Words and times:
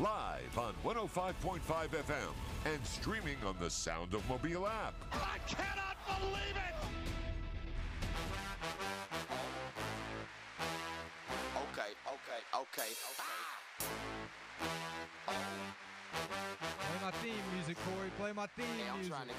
Live 0.00 0.56
on 0.56 0.72
105.5 0.82 1.60
FM 1.60 2.32
and 2.64 2.86
streaming 2.86 3.36
on 3.46 3.54
the 3.60 3.68
Sound 3.68 4.14
of 4.14 4.26
Mobile 4.30 4.66
app. 4.66 4.94
I 5.12 5.36
cannot 5.46 5.98
believe 6.06 6.56
it. 6.56 6.74
Okay, 11.54 11.92
okay, 12.06 12.40
okay, 12.54 12.88
okay. 12.88 12.90
Ah! 13.20 14.64
Oh. 15.28 15.89
Play 16.12 16.98
my 17.04 17.10
theme 17.22 17.32
music, 17.54 17.76
Corey. 17.86 18.10
Play 18.18 18.32
my 18.32 18.46
theme 18.56 18.66
Hey, 18.78 18.88
I'm 18.90 18.96
music. 18.98 19.12
trying 19.14 19.28
to 19.28 19.34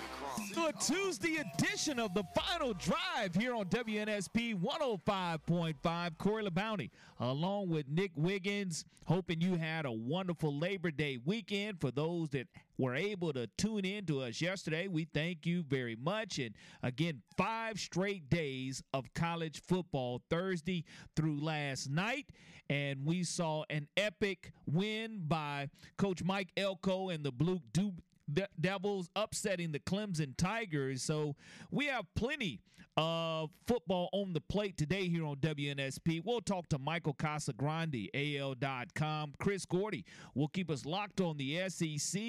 get 0.55 0.57
crunk. 0.57 0.69
a 0.69 0.93
Tuesday 0.93 1.37
edition 1.55 1.99
of 1.99 2.13
the 2.13 2.23
Final 2.35 2.73
Drive 2.73 3.35
here 3.35 3.53
on 3.55 3.65
WNSP 3.65 4.55
105.5. 4.59 6.17
Corey 6.17 6.43
LaBounty, 6.45 6.89
along 7.19 7.69
with 7.69 7.87
Nick 7.89 8.11
Wiggins, 8.15 8.85
hoping 9.05 9.41
you 9.41 9.55
had 9.55 9.85
a 9.85 9.91
wonderful 9.91 10.57
Labor 10.57 10.91
Day 10.91 11.19
weekend. 11.25 11.79
For 11.81 11.91
those 11.91 12.29
that 12.29 12.47
were 12.81 12.95
able 12.95 13.31
to 13.31 13.45
tune 13.59 13.85
in 13.85 14.07
to 14.07 14.21
us 14.21 14.41
yesterday, 14.41 14.87
we 14.87 15.05
thank 15.05 15.45
you 15.45 15.61
very 15.61 15.95
much. 15.95 16.39
And 16.39 16.55
again, 16.81 17.21
five 17.37 17.79
straight 17.79 18.27
days 18.27 18.81
of 18.91 19.13
college 19.13 19.61
football 19.67 20.23
Thursday 20.31 20.83
through 21.15 21.39
last 21.41 21.91
night. 21.91 22.29
And 22.71 23.05
we 23.05 23.23
saw 23.23 23.65
an 23.69 23.87
epic 23.95 24.51
win 24.65 25.21
by 25.27 25.69
Coach 25.97 26.23
Mike 26.23 26.49
Elko 26.57 27.09
and 27.09 27.23
the 27.23 27.31
Blue 27.31 27.59
Du- 27.71 27.93
De- 28.33 28.47
Devils 28.59 29.09
upsetting 29.15 29.71
the 29.71 29.79
Clemson 29.79 30.35
Tigers. 30.37 31.03
So 31.03 31.35
we 31.71 31.87
have 31.87 32.05
plenty 32.15 32.61
of 32.97 33.49
football 33.67 34.09
on 34.11 34.33
the 34.33 34.41
plate 34.41 34.77
today 34.77 35.07
here 35.07 35.25
on 35.25 35.37
WNSP. 35.37 36.21
We'll 36.25 36.41
talk 36.41 36.67
to 36.69 36.77
Michael 36.79 37.13
Casagrande, 37.13 38.09
AL.com. 38.13 39.33
Chris 39.39 39.65
Gordy 39.65 40.05
will 40.35 40.49
keep 40.49 40.69
us 40.69 40.85
locked 40.85 41.21
on 41.21 41.37
the 41.37 41.69
SEC, 41.69 42.21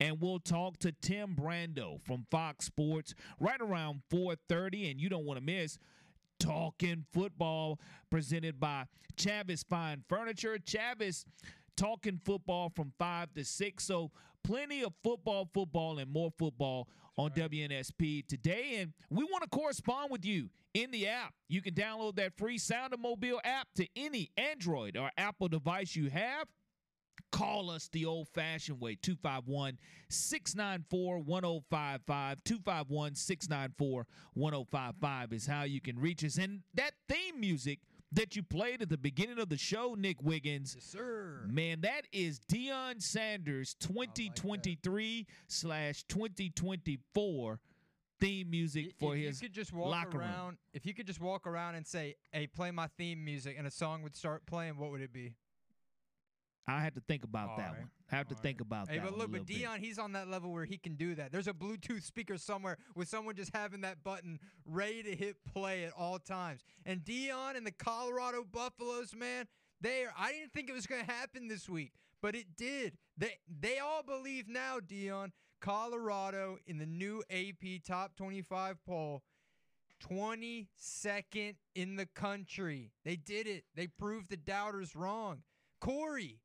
and 0.00 0.20
we'll 0.20 0.38
talk 0.38 0.78
to 0.78 0.92
Tim 0.92 1.34
Brando 1.34 2.00
from 2.04 2.26
Fox 2.30 2.66
Sports 2.66 3.14
right 3.40 3.60
around 3.60 4.02
4:30. 4.10 4.90
And 4.90 5.00
you 5.00 5.08
don't 5.08 5.24
want 5.24 5.38
to 5.38 5.44
miss 5.44 5.78
Talking 6.38 7.04
Football 7.12 7.78
presented 8.10 8.60
by 8.60 8.84
Chavis 9.16 9.64
Fine 9.66 10.04
Furniture. 10.08 10.58
Chavis 10.58 11.24
talking 11.76 12.20
football 12.24 12.70
from 12.74 12.92
5 12.98 13.34
to 13.34 13.44
6. 13.44 13.84
So 13.84 14.10
plenty 14.44 14.82
of 14.84 14.92
football, 15.02 15.48
football, 15.52 15.98
and 15.98 16.12
more 16.12 16.30
football 16.38 16.88
on 17.16 17.30
WNSP 17.30 18.26
today. 18.26 18.76
And 18.78 18.92
we 19.10 19.24
want 19.24 19.42
to 19.42 19.48
correspond 19.48 20.10
with 20.10 20.24
you 20.24 20.50
in 20.74 20.90
the 20.90 21.08
app. 21.08 21.34
You 21.48 21.62
can 21.62 21.74
download 21.74 22.16
that 22.16 22.36
free 22.36 22.58
Sound 22.58 22.92
of 22.92 23.00
Mobile 23.00 23.40
app 23.44 23.68
to 23.76 23.86
any 23.96 24.30
Android 24.36 24.96
or 24.96 25.10
Apple 25.16 25.48
device 25.48 25.96
you 25.96 26.10
have. 26.10 26.46
Call 27.32 27.70
us 27.70 27.88
the 27.92 28.04
old 28.04 28.28
fashioned 28.28 28.80
way 28.80 28.96
251 29.00 29.78
694 30.08 31.18
1055. 31.18 32.44
251 32.44 33.14
694 33.14 34.06
1055 34.34 35.32
is 35.32 35.46
how 35.46 35.62
you 35.62 35.80
can 35.80 35.98
reach 35.98 36.24
us. 36.24 36.38
And 36.38 36.60
that 36.74 36.92
theme 37.08 37.40
music 37.40 37.80
that 38.12 38.36
you 38.36 38.42
played 38.42 38.80
at 38.82 38.88
the 38.88 38.96
beginning 38.98 39.38
of 39.38 39.48
the 39.48 39.56
show, 39.58 39.94
Nick 39.98 40.22
Wiggins, 40.22 40.74
Yes, 40.76 40.84
sir. 40.84 41.44
Man, 41.48 41.80
that 41.80 42.02
is 42.12 42.40
Deion 42.40 43.02
Sanders 43.02 43.74
2023 43.80 45.26
slash 45.48 46.04
2024 46.04 47.60
theme 48.20 48.48
music 48.50 48.86
If 48.90 48.94
for 49.00 49.16
you 49.16 49.26
his 49.26 49.40
could 49.40 49.52
just 49.52 49.72
walk 49.72 49.90
locker 49.90 50.18
room. 50.18 50.28
around, 50.28 50.56
if 50.72 50.86
you 50.86 50.94
could 50.94 51.06
just 51.06 51.20
walk 51.20 51.46
around 51.46 51.74
and 51.74 51.84
say, 51.86 52.14
"Hey, 52.32 52.46
play 52.46 52.70
my 52.70 52.86
theme 52.96 53.24
music," 53.24 53.56
and 53.58 53.66
a 53.66 53.70
song 53.70 54.02
would 54.02 54.14
start 54.14 54.46
playing, 54.46 54.76
what 54.76 54.90
would 54.92 55.00
it 55.00 55.12
be? 55.12 55.34
I 56.66 56.80
had 56.80 56.94
to 56.94 57.00
think 57.00 57.24
about 57.24 57.50
All 57.50 57.56
that 57.58 57.70
right. 57.72 57.78
one. 57.80 57.90
I 58.12 58.16
have 58.16 58.28
to 58.28 58.34
All 58.34 58.40
think 58.40 58.60
right. 58.60 58.66
about 58.66 58.88
Hey, 58.90 58.98
that 58.98 59.04
but 59.04 59.16
look, 59.18 59.28
a 59.28 59.32
but 59.32 59.40
little 59.40 59.46
bit. 59.46 59.56
Deion, 59.64 59.78
he's 59.78 59.98
on 59.98 60.12
that 60.12 60.28
level 60.28 60.52
where 60.52 60.64
he 60.64 60.76
can 60.76 60.94
do 60.94 61.14
that. 61.14 61.32
There's 61.32 61.48
a 61.48 61.52
Bluetooth 61.54 62.02
speaker 62.02 62.36
somewhere 62.38 62.76
with 62.94 63.08
someone 63.08 63.34
just 63.34 63.54
having 63.54 63.80
that 63.82 64.04
button 64.04 64.38
ready 64.66 65.02
to 65.02 65.16
hit 65.16 65.36
play 65.52 65.84
at 65.84 65.92
all 65.96 66.18
times. 66.18 66.62
And 66.84 67.00
Deion 67.04 67.56
and 67.56 67.66
the 67.66 67.72
Colorado 67.72 68.44
Buffaloes, 68.44 69.14
man, 69.16 69.46
they 69.80 70.04
are. 70.04 70.12
I 70.18 70.32
didn't 70.32 70.52
think 70.52 70.68
it 70.68 70.74
was 70.74 70.86
going 70.86 71.04
to 71.04 71.10
happen 71.10 71.48
this 71.48 71.68
week, 71.68 71.92
but 72.22 72.34
it 72.34 72.56
did. 72.56 72.96
They 73.16 73.38
they 73.60 73.78
all 73.78 74.02
believe 74.02 74.48
now, 74.48 74.78
Deion, 74.80 75.32
Colorado 75.60 76.58
in 76.66 76.78
the 76.78 76.86
new 76.86 77.22
AP 77.30 77.82
Top 77.86 78.16
25 78.16 78.76
poll. 78.84 79.22
22nd 80.02 81.54
in 81.74 81.96
the 81.96 82.06
country. 82.06 82.90
They 83.04 83.16
did 83.16 83.46
it. 83.46 83.64
They 83.74 83.86
proved 83.86 84.28
the 84.30 84.36
doubters 84.36 84.94
wrong. 84.94 85.42
Corey, 85.80 86.40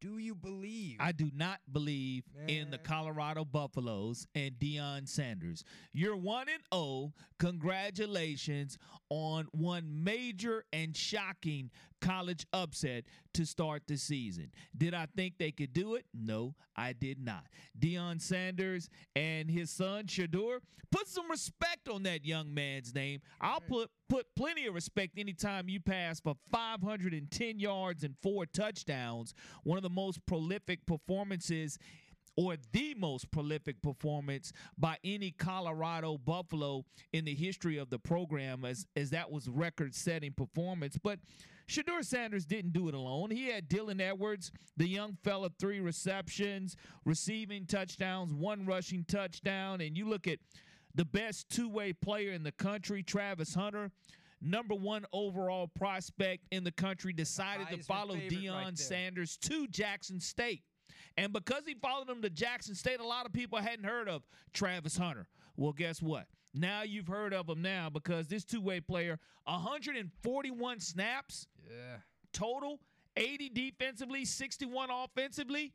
do 0.00 0.18
you 0.18 0.34
believe? 0.34 0.96
I 1.00 1.12
do 1.12 1.30
not 1.34 1.60
believe 1.72 2.24
in 2.46 2.70
the 2.70 2.78
Colorado 2.78 3.44
Buffaloes 3.44 4.26
and 4.34 4.52
Deion 4.58 5.08
Sanders. 5.08 5.64
You're 5.92 6.16
1 6.16 6.46
and 6.48 6.62
0. 6.72 7.12
Congratulations 7.38 8.78
on 9.10 9.48
one 9.52 10.04
major 10.04 10.64
and 10.72 10.96
shocking 10.96 11.70
college 12.00 12.46
upset 12.52 13.04
to 13.34 13.44
start 13.44 13.82
the 13.86 13.96
season. 13.96 14.50
Did 14.76 14.94
I 14.94 15.06
think 15.16 15.34
they 15.38 15.52
could 15.52 15.72
do 15.72 15.94
it? 15.94 16.04
No, 16.14 16.54
I 16.76 16.92
did 16.92 17.22
not. 17.22 17.44
Deion 17.78 18.20
Sanders 18.20 18.88
and 19.14 19.50
his 19.50 19.70
son 19.70 20.06
Shedeur, 20.06 20.60
put 20.90 21.06
some 21.06 21.30
respect 21.30 21.88
on 21.88 22.02
that 22.04 22.24
young 22.24 22.52
man's 22.52 22.94
name. 22.94 23.20
I'll 23.40 23.60
mm. 23.60 23.68
put 23.68 23.90
put 24.08 24.26
plenty 24.34 24.66
of 24.66 24.74
respect 24.74 25.18
anytime 25.18 25.68
you 25.68 25.80
pass 25.80 26.20
for 26.20 26.34
510 26.50 27.58
yards 27.58 28.04
and 28.04 28.14
four 28.22 28.46
touchdowns. 28.46 29.34
One 29.64 29.76
of 29.76 29.82
the 29.82 29.90
most 29.90 30.24
prolific 30.26 30.86
performances 30.86 31.78
or 32.38 32.54
the 32.72 32.94
most 32.94 33.28
prolific 33.32 33.82
performance 33.82 34.52
by 34.78 34.96
any 35.02 35.32
Colorado 35.32 36.16
Buffalo 36.16 36.84
in 37.12 37.24
the 37.24 37.34
history 37.34 37.78
of 37.78 37.90
the 37.90 37.98
program 37.98 38.64
as 38.64 38.86
as 38.96 39.10
that 39.10 39.30
was 39.30 39.48
record 39.48 39.94
setting 39.94 40.32
performance 40.32 40.96
but 41.02 41.18
Shedeur 41.68 42.04
Sanders 42.04 42.46
didn't 42.46 42.72
do 42.72 42.88
it 42.88 42.94
alone. 42.94 43.30
He 43.30 43.48
had 43.48 43.68
Dylan 43.68 44.00
Edwards, 44.00 44.50
the 44.76 44.88
young 44.88 45.16
fella, 45.22 45.50
three 45.58 45.80
receptions, 45.80 46.76
receiving 47.04 47.66
touchdowns, 47.66 48.32
one 48.32 48.64
rushing 48.64 49.04
touchdown. 49.04 49.80
And 49.80 49.96
you 49.96 50.08
look 50.08 50.26
at 50.26 50.38
the 50.94 51.04
best 51.04 51.48
two 51.50 51.68
way 51.68 51.92
player 51.92 52.32
in 52.32 52.42
the 52.42 52.52
country, 52.52 53.02
Travis 53.02 53.54
Hunter, 53.54 53.90
number 54.40 54.74
one 54.74 55.04
overall 55.12 55.68
prospect 55.68 56.46
in 56.50 56.64
the 56.64 56.72
country, 56.72 57.12
decided 57.12 57.68
to 57.68 57.78
follow 57.78 58.16
Deion 58.16 58.64
right. 58.64 58.78
Sanders 58.78 59.36
to 59.42 59.66
Jackson 59.68 60.20
State. 60.20 60.62
And 61.18 61.32
because 61.32 61.64
he 61.66 61.74
followed 61.74 62.08
him 62.08 62.22
to 62.22 62.30
Jackson 62.30 62.74
State, 62.74 63.00
a 63.00 63.06
lot 63.06 63.26
of 63.26 63.32
people 63.32 63.58
hadn't 63.58 63.84
heard 63.84 64.08
of 64.08 64.22
Travis 64.54 64.96
Hunter. 64.96 65.26
Well, 65.56 65.72
guess 65.72 66.00
what? 66.00 66.26
Now 66.54 66.82
you've 66.82 67.08
heard 67.08 67.34
of 67.34 67.48
him 67.48 67.62
now 67.62 67.90
because 67.90 68.26
this 68.26 68.44
two 68.44 68.60
way 68.60 68.80
player, 68.80 69.18
141 69.44 70.80
snaps 70.80 71.46
yeah. 71.68 71.98
total, 72.32 72.80
80 73.16 73.50
defensively, 73.50 74.24
61 74.24 74.88
offensively, 74.90 75.72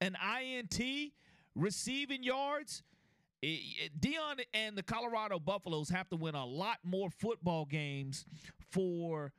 an 0.00 0.16
INT, 0.40 1.12
receiving 1.54 2.22
yards. 2.22 2.82
Deion 3.42 4.40
and 4.54 4.76
the 4.76 4.82
Colorado 4.82 5.38
Buffaloes 5.38 5.90
have 5.90 6.08
to 6.08 6.16
win 6.16 6.34
a 6.34 6.46
lot 6.46 6.78
more 6.82 7.10
football 7.10 7.66
games 7.66 8.24
for 8.70 9.32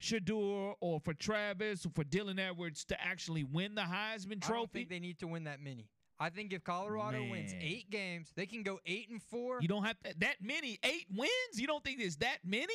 Shedeur 0.00 0.74
or 0.80 1.00
for 1.00 1.12
Travis 1.14 1.84
or 1.84 1.90
for 1.90 2.04
Dylan 2.04 2.38
Edwards 2.38 2.84
to 2.84 3.00
actually 3.00 3.42
win 3.42 3.74
the 3.74 3.82
Heisman 3.82 4.26
I 4.26 4.34
don't 4.34 4.42
Trophy. 4.42 4.68
think 4.72 4.90
they 4.90 5.00
need 5.00 5.18
to 5.18 5.26
win 5.26 5.44
that 5.44 5.60
many. 5.60 5.88
I 6.20 6.30
think 6.30 6.52
if 6.52 6.64
Colorado 6.64 7.22
wins 7.30 7.54
eight 7.60 7.90
games, 7.90 8.32
they 8.34 8.46
can 8.46 8.62
go 8.64 8.80
eight 8.86 9.08
and 9.10 9.22
four. 9.22 9.58
you 9.60 9.68
don't 9.68 9.84
have 9.84 9.98
to, 10.02 10.14
that 10.18 10.36
many 10.42 10.78
eight 10.82 11.06
wins. 11.14 11.30
You 11.54 11.66
don't 11.66 11.84
think 11.84 11.98
there's 12.00 12.16
that 12.16 12.38
many? 12.44 12.74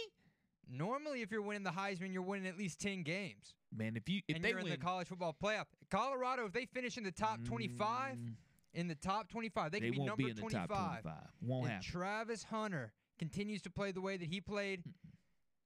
Normally, 0.69 1.21
if 1.21 1.29
you're 1.31 1.41
winning 1.41 1.63
the 1.63 1.71
Heisman, 1.71 2.13
you're 2.13 2.21
winning 2.23 2.47
at 2.47 2.57
least 2.57 2.79
ten 2.79 3.03
games, 3.03 3.53
Man, 3.75 3.97
if 3.97 4.07
you 4.07 4.21
if 4.29 4.37
and 4.37 4.45
they 4.45 4.49
you're 4.49 4.59
in 4.59 4.63
win, 4.65 4.71
the 4.71 4.77
college 4.77 5.07
football 5.09 5.35
playoff. 5.41 5.65
Colorado, 5.91 6.45
if 6.45 6.53
they 6.53 6.65
finish 6.65 6.97
in 6.97 7.03
the 7.03 7.11
top 7.11 7.43
25, 7.43 8.15
Mm, 8.15 8.33
in 8.73 8.87
the 8.87 8.95
top 8.95 9.27
25, 9.29 9.71
they, 9.71 9.79
they 9.79 9.85
can 9.87 9.91
be 9.91 9.97
won't 9.99 10.07
number 10.07 10.23
be 10.23 10.29
in 10.29 10.35
the 10.35 10.41
25. 10.41 10.67
top 10.69 11.01
25. 11.03 11.13
Won't 11.41 11.67
happen. 11.69 11.83
Travis 11.91 12.43
Hunter 12.43 12.93
continues 13.19 13.61
to 13.63 13.69
play 13.69 13.91
the 13.91 14.01
way 14.01 14.15
that 14.17 14.27
he 14.29 14.39
played 14.39 14.83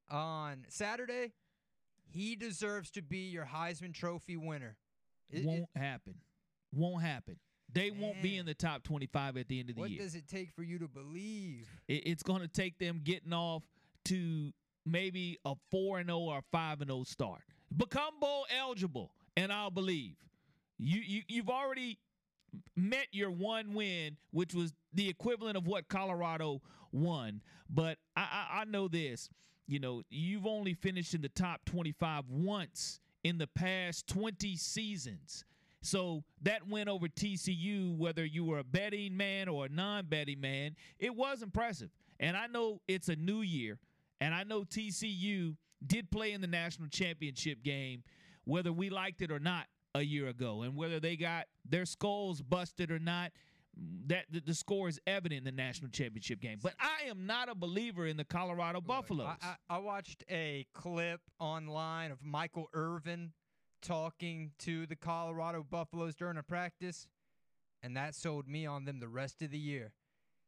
on 0.09 0.65
Saturday, 0.69 1.33
he 2.09 2.35
deserves 2.35 2.89
to 2.91 3.01
be 3.01 3.19
your 3.30 3.45
Heisman 3.45 3.94
Trophy 3.94 4.35
winner. 4.38 4.77
It- 5.30 5.39
it- 5.39 5.45
won't 5.45 5.69
happen. 5.75 6.15
Won't 6.73 7.03
happen. 7.03 7.39
They 7.74 7.92
won't 7.92 8.22
be 8.22 8.38
in 8.38 8.46
the 8.46 8.54
top 8.54 8.84
25 8.84 9.38
at 9.38 9.48
the 9.48 9.60
end 9.60 9.69
of 9.69 9.75
the 9.75 9.81
What 9.81 9.90
year. 9.90 10.00
What 10.00 10.04
does 10.06 10.16
it 10.16 10.28
take 10.28 10.52
for 10.54 10.64
you 10.64 10.80
to 10.80 10.88
believe? 10.88 11.68
It- 11.88 12.08
it's 12.08 12.24
going 12.24 12.42
to 12.42 12.48
take 12.48 12.80
them 12.80 13.02
getting 13.04 13.34
off 13.34 13.64
to 14.06 14.54
maybe 14.86 15.38
a 15.46 15.56
4 15.69 16.00
and 16.00 16.08
0 16.10 16.19
or 16.19 16.42
5 16.52 16.81
and 16.81 16.90
0 16.90 17.04
start. 17.04 17.42
Become 17.75 18.19
bowl 18.22 18.46
eligible 18.50 19.12
and 19.36 19.52
I'll 19.52 19.72
believe. 19.72 20.16
You 20.80 21.02
you 21.02 21.24
you've 21.28 21.50
already 21.50 22.00
met 22.75 23.08
your 23.12 23.30
one 23.31 23.74
win, 23.74 24.16
which 24.31 24.54
was 24.54 24.74
the 24.94 25.10
equivalent 25.10 25.58
of 25.58 25.68
what 25.68 25.90
Colorado 25.90 26.62
won. 26.92 27.42
But 27.69 27.98
I, 28.16 28.22
I, 28.22 28.62
I 28.62 28.66
know 28.66 28.88
this, 28.88 29.30
you 29.68 29.80
know, 29.80 30.04
you've 30.10 30.46
only 30.48 30.74
finished 30.74 31.14
in 31.14 31.22
the 31.22 31.30
top 31.30 31.66
25 31.66 32.30
once 32.30 33.02
in 33.24 33.38
the 33.38 33.48
past 33.48 34.08
20 34.08 34.56
seasons. 34.56 35.44
So 35.81 36.24
that 36.41 36.68
win 36.68 36.89
over 36.89 37.07
TCU, 37.07 37.95
whether 37.97 38.25
you 38.25 38.44
were 38.45 38.59
a 38.59 38.63
betting 38.63 39.15
man 39.15 39.47
or 39.47 39.65
a 39.65 39.69
non-betting 39.69 40.39
man, 40.41 40.75
it 41.00 41.15
was 41.15 41.41
impressive. 41.41 41.89
And 42.19 42.35
I 42.35 42.47
know 42.47 42.81
it's 42.88 43.09
a 43.09 43.15
new 43.15 43.41
year, 43.41 43.79
and 44.19 44.33
I 44.33 44.44
know 44.44 44.63
TCU 44.63 45.56
did 45.85 46.09
play 46.09 46.31
in 46.33 46.41
the 46.41 46.47
national 46.47 46.89
championship 46.89 47.63
game, 47.63 48.03
whether 48.45 48.74
we 48.74 48.89
liked 48.89 49.21
it 49.21 49.31
or 49.31 49.39
not 49.39 49.68
a 49.94 50.01
year 50.01 50.27
ago, 50.27 50.63
and 50.63 50.75
whether 50.75 51.00
they 51.00 51.15
got 51.15 51.45
their 51.68 51.85
skulls 51.85 52.41
busted 52.41 52.91
or 52.91 53.00
not. 53.00 53.31
That 54.07 54.25
the, 54.31 54.39
the 54.39 54.56
score 54.56 54.88
is 54.88 55.00
evident 55.06 55.38
in 55.38 55.44
the 55.44 55.51
national 55.51 55.91
championship 55.91 56.41
game, 56.41 56.57
but 56.63 56.73
I 56.80 57.07
am 57.09 57.27
not 57.27 57.47
a 57.47 57.53
believer 57.53 58.07
in 58.07 58.18
the 58.18 58.23
Colorado 58.23 58.81
Buffaloes. 58.81 59.27
I, 59.39 59.56
I, 59.69 59.75
I 59.75 59.77
watched 59.77 60.23
a 60.31 60.65
clip 60.73 61.21
online 61.38 62.09
of 62.09 62.18
Michael 62.23 62.69
Irvin 62.73 63.33
talking 63.81 64.51
to 64.59 64.85
the 64.85 64.95
Colorado 64.95 65.65
Buffaloes 65.69 66.15
during 66.15 66.38
a 66.38 66.44
practice, 66.44 67.07
and 67.83 67.95
that 67.95 68.15
sold 68.15 68.47
me 68.47 68.65
on 68.65 68.85
them 68.85 69.00
the 69.00 69.07
rest 69.07 69.41
of 69.41 69.51
the 69.51 69.57
year. 69.57 69.91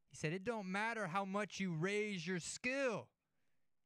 He 0.09 0.15
said, 0.15 0.33
It 0.33 0.43
don't 0.43 0.67
matter 0.71 1.07
how 1.07 1.25
much 1.25 1.59
you 1.59 1.73
raise 1.73 2.25
your 2.25 2.39
skill 2.39 3.07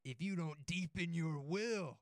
if 0.06 0.22
you 0.22 0.36
don't 0.36 0.66
deepen 0.66 1.13
your 1.13 1.40
will. 1.40 1.98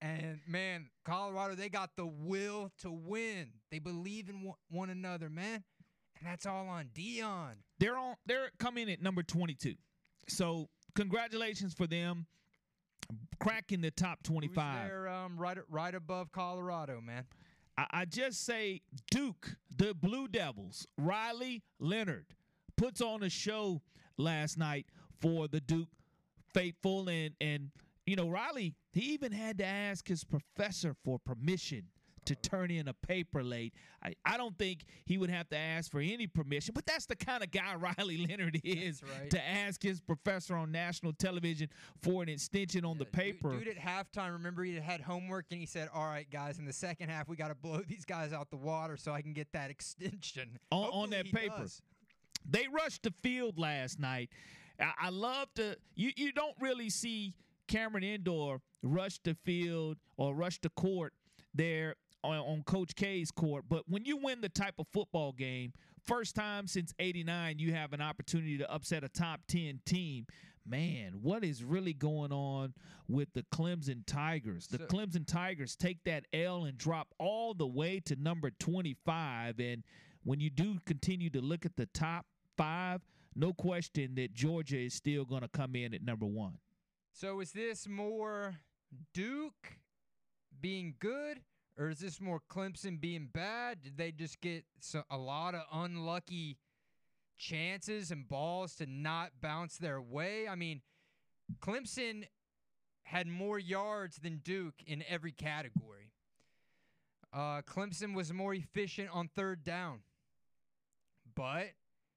And 0.00 0.40
man, 0.46 0.90
Colorado, 1.04 1.54
they 1.54 1.68
got 1.68 1.96
the 1.96 2.06
will 2.06 2.70
to 2.82 2.90
win. 2.90 3.48
They 3.70 3.78
believe 3.80 4.28
in 4.28 4.52
one, 4.70 4.90
another, 4.90 5.28
man. 5.28 5.64
And 6.18 6.26
that's 6.26 6.46
all 6.46 6.68
on 6.68 6.90
Deion. 6.94 7.54
they're 7.78 7.96
on 7.96 8.16
they're 8.26 8.50
coming 8.58 8.90
at 8.90 9.00
number 9.00 9.22
22 9.22 9.74
so 10.28 10.68
congratulations 10.96 11.72
for 11.74 11.86
them 11.86 12.26
cracking 13.40 13.80
the 13.80 13.90
top 13.90 14.18
Who's 14.22 14.32
25 14.32 14.88
there, 14.88 15.08
um, 15.08 15.36
right, 15.38 15.58
right 15.70 15.94
above 15.94 16.32
Colorado, 16.32 17.00
man? 17.00 17.24
I, 17.76 17.86
I 17.90 18.04
just 18.04 18.44
say 18.44 18.82
duke 19.10 19.56
the 19.76 19.94
blue 19.94 20.26
devils 20.28 20.86
riley 20.98 21.62
leonard 21.78 22.26
puts 22.76 23.00
on 23.00 23.22
a 23.22 23.30
show 23.30 23.80
last 24.16 24.58
night 24.58 24.86
for 25.20 25.46
the 25.48 25.60
duke 25.60 25.88
faithful 26.52 27.08
and 27.08 27.34
and 27.40 27.70
you 28.06 28.16
know 28.16 28.28
riley 28.28 28.74
he 28.92 29.12
even 29.12 29.30
had 29.32 29.58
to 29.58 29.64
ask 29.64 30.08
his 30.08 30.24
professor 30.24 30.94
for 31.04 31.18
permission 31.18 31.84
to 32.28 32.34
turn 32.36 32.70
in 32.70 32.88
a 32.88 32.92
paper 32.94 33.42
late. 33.42 33.74
I, 34.02 34.14
I 34.24 34.36
don't 34.36 34.56
think 34.58 34.84
he 35.04 35.18
would 35.18 35.30
have 35.30 35.48
to 35.50 35.56
ask 35.56 35.90
for 35.90 36.00
any 36.00 36.26
permission, 36.26 36.72
but 36.74 36.86
that's 36.86 37.06
the 37.06 37.16
kind 37.16 37.42
of 37.42 37.50
guy 37.50 37.74
Riley 37.98 38.18
Leonard 38.26 38.60
is 38.64 39.02
right. 39.02 39.30
to 39.30 39.48
ask 39.48 39.82
his 39.82 40.00
professor 40.00 40.56
on 40.56 40.70
national 40.72 41.12
television 41.14 41.68
for 42.02 42.22
an 42.22 42.28
extension 42.28 42.84
on 42.84 42.98
the 42.98 43.04
Yeah, 43.04 43.10
dude- 43.10 43.40
paper. 43.40 43.58
Dude, 43.58 43.68
at 43.68 43.76
halftime, 43.78 44.32
remember 44.32 44.62
he 44.64 44.74
had 44.76 45.00
homework 45.00 45.46
and 45.50 45.58
he 45.60 45.66
said, 45.66 45.88
"All 45.92 46.04
right, 46.06 46.30
guys, 46.30 46.58
in 46.58 46.64
the 46.64 46.72
second 46.72 47.08
half, 47.08 47.28
we 47.28 47.36
got 47.36 47.48
to 47.48 47.54
blow 47.54 47.82
these 47.86 48.04
guys 48.04 48.32
out 48.32 48.50
the 48.50 48.56
water 48.56 48.96
so 48.96 49.12
I 49.12 49.22
can 49.22 49.32
get 49.32 49.48
that 49.52 49.70
extension 49.70 50.58
On- 50.70 50.90
on 51.04 51.10
that 51.10 51.26
paper. 51.32 51.54
does. 51.58 51.82
they 52.48 52.66
rushed 52.72 53.02
the 53.02 53.12
field 53.22 53.58
last 53.58 53.98
night. 53.98 54.30
I, 54.80 54.92
I 55.06 55.08
love 55.10 55.48
to. 55.56 55.76
You 55.96 56.12
you 56.16 56.32
don't 56.32 56.54
really 56.60 56.90
see 56.90 57.34
Cameron 57.66 58.04
Indoor 58.04 58.60
rush 58.82 59.18
the 59.24 59.34
field 59.44 59.96
or 60.16 60.34
rush 60.34 60.60
the 60.60 60.70
court 60.70 61.12
there 61.54 61.96
on, 62.24 62.36
on 62.38 62.62
Coach 62.64 62.94
K's 62.94 63.30
court. 63.30 63.64
But 63.68 63.84
when 63.88 64.04
you 64.04 64.16
win 64.16 64.40
the 64.40 64.48
type 64.48 64.74
of 64.78 64.86
football 64.92 65.32
game, 65.32 65.72
first 66.06 66.34
time 66.34 66.66
since 66.66 66.92
'89, 66.98 67.58
you 67.58 67.72
have 67.74 67.92
an 67.92 68.00
opportunity 68.00 68.58
to 68.58 68.70
upset 68.72 69.04
a 69.04 69.08
top 69.08 69.40
ten 69.48 69.80
team. 69.86 70.26
Man, 70.66 71.14
what 71.22 71.44
is 71.44 71.64
really 71.64 71.94
going 71.94 72.30
on 72.30 72.74
with 73.08 73.32
the 73.32 73.42
Clemson 73.44 74.02
Tigers? 74.06 74.66
The 74.66 74.76
So- 74.78 74.86
Clemson 74.86 75.26
Tigers 75.26 75.74
take 75.76 76.04
that 76.04 76.26
L 76.32 76.64
and 76.66 76.76
drop 76.76 77.14
all 77.18 77.54
the 77.54 77.66
way 77.66 78.00
to 78.00 78.16
number 78.16 78.50
25. 78.50 79.60
And 79.60 79.82
when 80.24 80.40
you 80.40 80.50
do 80.50 80.78
continue 80.84 81.30
to 81.30 81.40
look 81.40 81.64
at 81.64 81.76
the 81.76 81.86
top 81.86 82.26
five, 82.58 83.00
no 83.34 83.54
question 83.54 84.14
that 84.16 84.34
Georgia 84.34 84.76
is 84.78 84.92
still 84.92 85.24
going 85.24 85.40
to 85.40 85.48
come 85.48 85.74
in 85.74 85.94
at 85.94 86.02
number 86.02 86.26
one. 86.26 86.58
So 87.12 87.40
is 87.40 87.52
this 87.52 87.88
more 87.88 88.56
Duke 89.14 89.78
being 90.60 90.96
good, 90.98 91.40
or 91.78 91.90
is 91.90 92.00
this 92.00 92.20
more 92.20 92.40
Clemson 92.50 93.00
being 93.00 93.28
bad? 93.32 93.82
Did 93.82 93.96
they 93.96 94.10
just 94.10 94.40
get 94.40 94.64
a 95.10 95.16
lot 95.16 95.54
of 95.54 95.62
unlucky 95.72 96.58
chances 97.36 98.10
and 98.10 98.28
balls 98.28 98.74
to 98.76 98.86
not 98.86 99.40
bounce 99.40 99.78
their 99.78 100.00
way? 100.00 100.48
I 100.48 100.56
mean, 100.56 100.82
Clemson 101.60 102.24
had 103.04 103.28
more 103.28 103.58
yards 103.58 104.16
than 104.16 104.38
Duke 104.38 104.82
in 104.86 105.04
every 105.08 105.32
category. 105.32 106.12
Uh, 107.32 107.62
Clemson 107.62 108.14
was 108.14 108.32
more 108.32 108.54
efficient 108.54 109.10
on 109.12 109.28
third 109.28 109.62
down, 109.62 110.00
but 111.34 111.68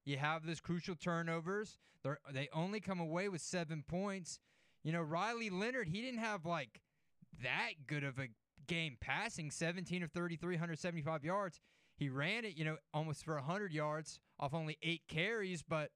you 0.05 0.17
have 0.17 0.45
those 0.45 0.59
crucial 0.59 0.95
turnovers. 0.95 1.77
They're, 2.03 2.19
they 2.33 2.49
only 2.53 2.79
come 2.79 2.99
away 2.99 3.29
with 3.29 3.41
seven 3.41 3.83
points. 3.87 4.39
You 4.83 4.91
know, 4.91 5.01
Riley 5.01 5.49
Leonard, 5.49 5.89
he 5.89 6.01
didn't 6.01 6.21
have 6.21 6.45
like 6.45 6.81
that 7.43 7.71
good 7.87 8.03
of 8.03 8.17
a 8.17 8.29
game 8.67 8.97
passing 8.99 9.51
17 9.51 10.03
of 10.03 10.11
33, 10.11 10.55
175 10.55 11.23
yards. 11.23 11.59
He 11.97 12.09
ran 12.09 12.45
it, 12.45 12.57
you 12.57 12.65
know, 12.65 12.77
almost 12.93 13.23
for 13.23 13.35
100 13.35 13.71
yards 13.73 14.19
off 14.39 14.53
only 14.53 14.77
eight 14.81 15.01
carries, 15.07 15.61
but 15.61 15.91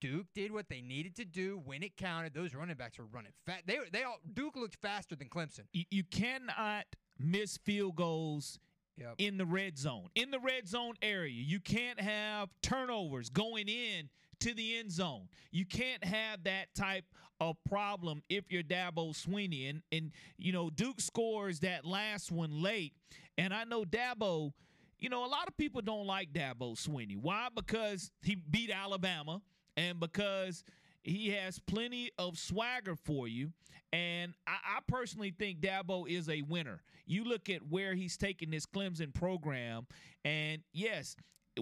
Duke 0.00 0.26
did 0.34 0.52
what 0.52 0.68
they 0.68 0.80
needed 0.80 1.16
to 1.16 1.24
do 1.24 1.60
when 1.64 1.82
it 1.82 1.96
counted. 1.96 2.32
Those 2.34 2.54
running 2.54 2.76
backs 2.76 2.98
were 2.98 3.06
running 3.06 3.32
fast. 3.46 3.66
They 3.66 3.78
were, 3.78 3.86
they 3.92 4.04
all 4.04 4.18
Duke 4.32 4.56
looked 4.56 4.76
faster 4.80 5.16
than 5.16 5.28
Clemson. 5.28 5.62
You, 5.72 5.84
you 5.90 6.04
cannot 6.04 6.84
miss 7.18 7.56
field 7.56 7.96
goals 7.96 8.58
Yep. 8.96 9.14
in 9.18 9.36
the 9.38 9.46
red 9.46 9.78
zone. 9.78 10.08
In 10.16 10.32
the 10.32 10.40
red 10.40 10.66
zone 10.66 10.94
area, 11.02 11.30
you 11.32 11.60
can't 11.60 12.00
have 12.00 12.48
turnovers 12.62 13.30
going 13.30 13.68
in 13.68 14.08
to 14.40 14.52
the 14.52 14.76
end 14.76 14.90
zone. 14.90 15.28
You 15.52 15.64
can't 15.66 16.02
have 16.02 16.42
that 16.42 16.74
type 16.74 17.04
of 17.40 17.56
problem 17.68 18.22
if 18.28 18.50
you're 18.50 18.62
Dabo 18.62 19.14
Swinney. 19.14 19.68
And 19.70 19.82
and 19.92 20.12
you 20.36 20.52
know, 20.52 20.70
Duke 20.70 21.00
scores 21.00 21.60
that 21.60 21.84
last 21.84 22.30
one 22.30 22.62
late. 22.62 22.92
And 23.36 23.54
I 23.54 23.64
know 23.64 23.84
Dabo, 23.84 24.52
you 24.98 25.08
know, 25.08 25.24
a 25.24 25.28
lot 25.28 25.48
of 25.48 25.56
people 25.56 25.80
don't 25.80 26.06
like 26.06 26.32
Dabo 26.32 26.74
Swinney. 26.76 27.16
Why? 27.20 27.48
Because 27.54 28.10
he 28.22 28.34
beat 28.34 28.70
Alabama 28.70 29.40
and 29.76 30.00
because 30.00 30.64
he 31.02 31.30
has 31.30 31.58
plenty 31.58 32.10
of 32.18 32.38
swagger 32.38 32.96
for 32.96 33.28
you. 33.28 33.52
And 33.92 34.34
I, 34.46 34.56
I 34.76 34.80
personally 34.86 35.34
think 35.36 35.60
Dabo 35.60 36.08
is 36.08 36.28
a 36.28 36.42
winner. 36.42 36.82
You 37.06 37.24
look 37.24 37.48
at 37.48 37.66
where 37.68 37.94
he's 37.94 38.16
taking 38.18 38.50
this 38.50 38.66
Clemson 38.66 39.14
program, 39.14 39.86
and 40.24 40.60
yes, 40.74 41.16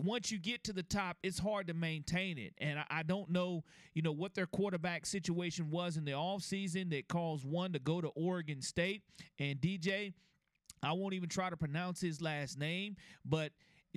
once 0.05 0.31
you 0.31 0.39
get 0.39 0.65
to 0.65 0.73
the 0.73 0.83
top, 0.83 1.17
it's 1.23 1.39
hard 1.39 1.67
to 1.69 1.75
maintain 1.75 2.39
it. 2.39 2.55
And 2.59 2.79
I, 2.79 2.85
I 2.91 3.03
don't 3.03 3.31
know, 3.31 3.65
you 3.95 4.03
know, 4.03 4.13
what 4.13 4.35
their 4.35 4.47
quarterback 4.47 5.07
situation 5.07 5.71
was 5.71 5.97
in 5.97 6.05
the 6.05 6.13
offseason 6.13 6.91
that 6.91 7.09
caused 7.09 7.45
one 7.45 7.73
to 7.73 7.79
go 7.79 8.01
to 8.01 8.09
Oregon 8.09 8.61
State. 8.61 9.03
And 9.39 9.61
DJ, 9.61 10.13
I 10.83 10.93
won't 10.93 11.15
even 11.15 11.29
try 11.29 11.51
to 11.51 11.57
pronounce 11.57 12.01
his 12.01 12.21
last 12.21 12.59
name, 12.59 12.97
but 13.25 13.53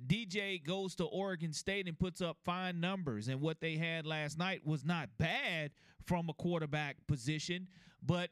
DJ 0.08 0.64
goes 0.64 0.96
to 0.96 1.06
Oregon 1.06 1.54
State 1.54 1.88
and 1.88 1.98
puts 1.98 2.22
up 2.22 2.38
fine 2.44 2.80
numbers. 2.80 3.28
And 3.28 3.42
what 3.42 3.60
they 3.60 3.76
had 3.76 4.06
last 4.06 4.38
night 4.38 4.66
was 4.66 4.86
not 4.86 5.10
bad 5.18 5.72
from 6.06 6.30
a 6.30 6.34
quarterback 6.34 6.96
position, 7.08 7.68
but 8.02 8.30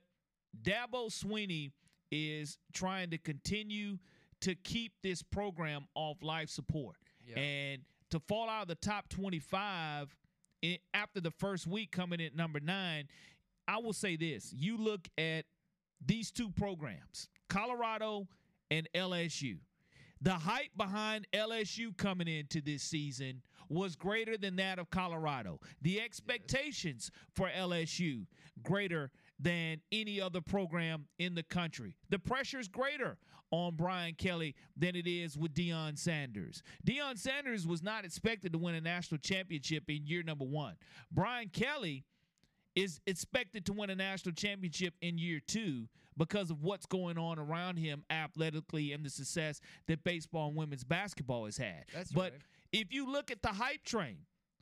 Dabo 0.62 1.12
Swinney 1.12 1.72
is 2.12 2.58
trying 2.74 3.10
to 3.10 3.18
continue 3.18 3.98
to 4.42 4.56
keep 4.56 4.94
this 5.04 5.22
program 5.22 5.88
off 5.96 6.22
life 6.22 6.50
support. 6.50 6.96
And 7.36 7.82
to 8.12 8.20
fall 8.20 8.50
out 8.50 8.64
of 8.64 8.68
the 8.70 8.76
top 8.76 9.10
25 9.10 10.16
i- 10.64 10.80
after 10.94 11.20
the 11.22 11.32
first 11.32 11.68
week 11.68 11.92
coming 11.92 12.20
in 12.20 12.28
at 12.28 12.36
number 12.36 12.60
nine, 12.60 13.08
I 13.68 13.78
will 13.78 13.94
say 13.94 14.16
this. 14.16 14.54
You 14.54 14.78
look 14.78 15.08
at 15.18 15.46
these 16.06 16.32
two 16.32 16.50
programs, 16.52 17.28
Colorado 17.50 18.28
and 18.72 18.88
LSU. 18.94 19.60
The 20.22 20.34
hype 20.34 20.72
behind 20.76 21.28
LSU 21.34 21.96
coming 21.96 22.28
into 22.28 22.62
this 22.62 22.82
season 22.84 23.42
was 23.70 23.96
greater 23.96 24.38
than 24.38 24.56
that 24.56 24.80
of 24.80 24.90
Colorado. 24.90 25.60
The 25.82 26.00
expectations 26.02 27.12
for 27.36 27.50
LSU 27.50 28.26
greater 28.64 29.12
than 29.40 29.82
any 29.92 30.20
other 30.20 30.42
program 30.42 31.08
in 31.20 31.36
the 31.36 31.44
country. 31.44 31.96
The 32.10 32.18
pressure 32.20 32.60
is 32.60 32.68
greater 32.68 33.18
on 33.52 33.76
Brian 33.76 34.14
Kelly 34.16 34.56
than 34.76 34.96
it 34.96 35.08
is 35.08 35.38
with 35.38 35.54
Deion 35.54 35.98
Sanders. 35.98 36.64
Deion 36.86 37.18
Sanders 37.18 37.66
was 37.66 37.82
not 37.82 38.06
expected 38.06 38.52
to 38.54 38.58
win 38.58 38.76
a 38.76 38.82
national 38.82 39.20
championship 39.20 39.84
in 39.90 40.06
year 40.06 40.24
number 40.24 40.46
one. 40.46 40.76
Brian 41.12 41.50
Kelly 41.50 42.04
is 42.76 43.00
expected 43.08 43.66
to 43.66 43.74
win 43.74 43.90
a 43.90 43.96
national 43.96 44.36
championship 44.36 44.94
in 45.02 45.18
year 45.18 45.42
two 45.48 45.88
because 46.16 46.52
of 46.52 46.62
what's 46.62 46.86
going 46.86 47.18
on 47.18 47.40
around 47.40 47.78
him 47.78 48.04
athletically 48.10 48.94
and 48.94 49.04
the 49.04 49.10
success 49.10 49.62
that 49.88 50.04
baseball 50.04 50.48
and 50.50 50.56
women's 50.56 50.84
basketball 50.84 51.46
has 51.46 51.58
had. 51.58 51.86
That's 51.94 52.12
but 52.12 52.34
right. 52.34 52.42
if 52.72 52.94
you 52.94 53.12
look 53.12 53.32
at 53.32 53.42
the 53.42 53.50
hype 53.50 53.84
train, 53.84 54.18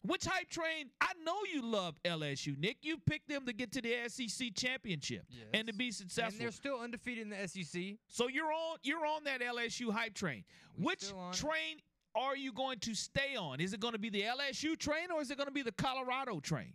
which 0.07 0.25
hype 0.25 0.50
train? 0.50 0.89
I 1.01 1.12
know 1.24 1.38
you 1.51 1.62
love 1.62 1.95
LSU, 2.03 2.57
Nick. 2.57 2.77
You 2.81 2.97
picked 2.97 3.27
them 3.29 3.45
to 3.45 3.53
get 3.53 3.71
to 3.74 3.81
the 3.81 3.95
SEC 4.07 4.53
championship 4.55 5.25
and 5.53 5.67
to 5.67 5.74
Yes. 5.74 5.77
be 5.77 5.85
And 5.88 5.95
successful. 5.95 6.39
they're 6.39 6.51
still 6.51 6.79
undefeated 6.79 7.24
in 7.24 7.29
the 7.29 7.47
SEC. 7.47 7.97
So 8.07 8.27
you're 8.27 8.51
on 8.51 8.77
you're 8.83 9.05
on 9.05 9.24
that 9.25 9.41
LSU 9.41 9.91
hype 9.91 10.13
train. 10.13 10.43
We 10.77 10.85
Which 10.85 11.12
train 11.33 11.81
are 12.15 12.35
you 12.35 12.51
going 12.53 12.79
to 12.79 12.93
stay 12.95 13.35
on? 13.35 13.59
Is 13.59 13.74
it 13.74 13.79
going 13.79 13.93
to 13.93 14.00
be 14.00 14.09
the 14.09 14.21
LSU 14.24 14.77
train 14.77 15.12
or 15.12 15.21
is 15.21 15.31
it 15.31 15.38
going 15.38 15.47
to 15.47 15.53
be 15.53 15.62
the 15.63 15.71
Colorado 15.74 16.39
train? 16.39 16.74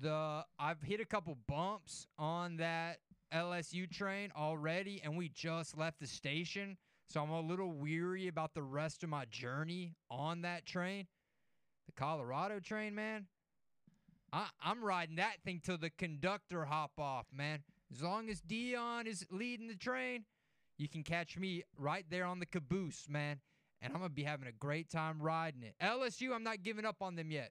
The 0.00 0.44
I've 0.58 0.82
hit 0.82 1.00
a 1.00 1.04
couple 1.04 1.36
bumps 1.46 2.06
on 2.18 2.56
that 2.56 2.98
LSU 3.32 3.90
train 3.90 4.32
already, 4.36 5.00
and 5.02 5.16
we 5.16 5.28
just 5.28 5.76
left 5.76 6.00
the 6.00 6.06
station, 6.06 6.76
so 7.08 7.22
I'm 7.22 7.30
a 7.30 7.40
little 7.40 7.72
weary 7.72 8.28
about 8.28 8.54
the 8.54 8.62
rest 8.62 9.02
of 9.02 9.10
my 9.10 9.24
journey 9.26 9.94
on 10.10 10.42
that 10.42 10.66
train. 10.66 11.06
The 11.86 11.92
Colorado 11.92 12.60
train, 12.60 12.94
man. 12.94 13.26
I, 14.32 14.48
I'm 14.62 14.84
riding 14.84 15.16
that 15.16 15.42
thing 15.44 15.60
till 15.62 15.78
the 15.78 15.90
conductor 15.90 16.64
hop 16.64 16.92
off, 16.98 17.26
man. 17.32 17.60
As 17.92 18.02
long 18.02 18.28
as 18.28 18.40
Deion 18.40 19.06
is 19.06 19.24
leading 19.30 19.68
the 19.68 19.76
train, 19.76 20.24
you 20.76 20.88
can 20.88 21.04
catch 21.04 21.38
me 21.38 21.62
right 21.78 22.04
there 22.10 22.24
on 22.24 22.40
the 22.40 22.46
caboose, 22.46 23.06
man. 23.08 23.38
And 23.80 23.92
I'm 23.92 24.00
gonna 24.00 24.08
be 24.08 24.24
having 24.24 24.48
a 24.48 24.52
great 24.52 24.90
time 24.90 25.20
riding 25.20 25.62
it. 25.62 25.74
LSU, 25.80 26.34
I'm 26.34 26.42
not 26.42 26.62
giving 26.62 26.84
up 26.84 26.96
on 27.00 27.14
them 27.14 27.30
yet. 27.30 27.50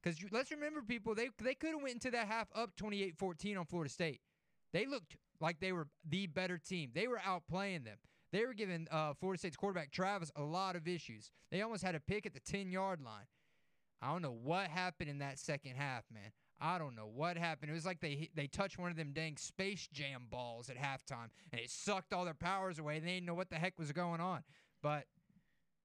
Because 0.00 0.18
let's 0.30 0.50
remember, 0.50 0.82
people, 0.82 1.14
they 1.14 1.30
they 1.42 1.54
could 1.54 1.70
have 1.70 1.82
went 1.82 1.94
into 1.94 2.10
that 2.12 2.28
half 2.28 2.48
up 2.54 2.76
28-14 2.76 3.58
on 3.58 3.64
Florida 3.66 3.90
State. 3.90 4.20
They 4.72 4.86
looked 4.86 5.16
like 5.40 5.60
they 5.60 5.72
were 5.72 5.88
the 6.08 6.26
better 6.26 6.58
team. 6.58 6.90
They 6.94 7.08
were 7.08 7.18
outplaying 7.18 7.84
them. 7.84 7.98
They 8.32 8.44
were 8.46 8.54
giving 8.54 8.86
uh, 8.90 9.14
Florida 9.14 9.38
State's 9.38 9.56
quarterback 9.56 9.90
Travis 9.90 10.30
a 10.36 10.42
lot 10.42 10.76
of 10.76 10.86
issues. 10.86 11.30
They 11.50 11.62
almost 11.62 11.82
had 11.82 11.94
a 11.94 12.00
pick 12.00 12.26
at 12.26 12.34
the 12.34 12.40
10 12.40 12.70
yard 12.70 13.00
line. 13.00 13.26
I 14.02 14.12
don't 14.12 14.22
know 14.22 14.36
what 14.42 14.68
happened 14.68 15.10
in 15.10 15.18
that 15.18 15.38
second 15.38 15.76
half, 15.76 16.04
man. 16.12 16.30
I 16.60 16.78
don't 16.78 16.94
know 16.94 17.10
what 17.12 17.36
happened. 17.36 17.70
It 17.70 17.74
was 17.74 17.86
like 17.86 18.00
they 18.00 18.28
they 18.34 18.46
touched 18.46 18.78
one 18.78 18.90
of 18.90 18.96
them 18.96 19.12
dang 19.14 19.36
Space 19.36 19.88
Jam 19.92 20.26
balls 20.30 20.68
at 20.68 20.76
halftime, 20.76 21.28
and 21.52 21.60
it 21.60 21.70
sucked 21.70 22.12
all 22.12 22.24
their 22.24 22.34
powers 22.34 22.78
away. 22.78 22.98
They 22.98 23.06
didn't 23.14 23.26
know 23.26 23.34
what 23.34 23.48
the 23.50 23.56
heck 23.56 23.78
was 23.78 23.92
going 23.92 24.20
on. 24.20 24.42
But 24.82 25.04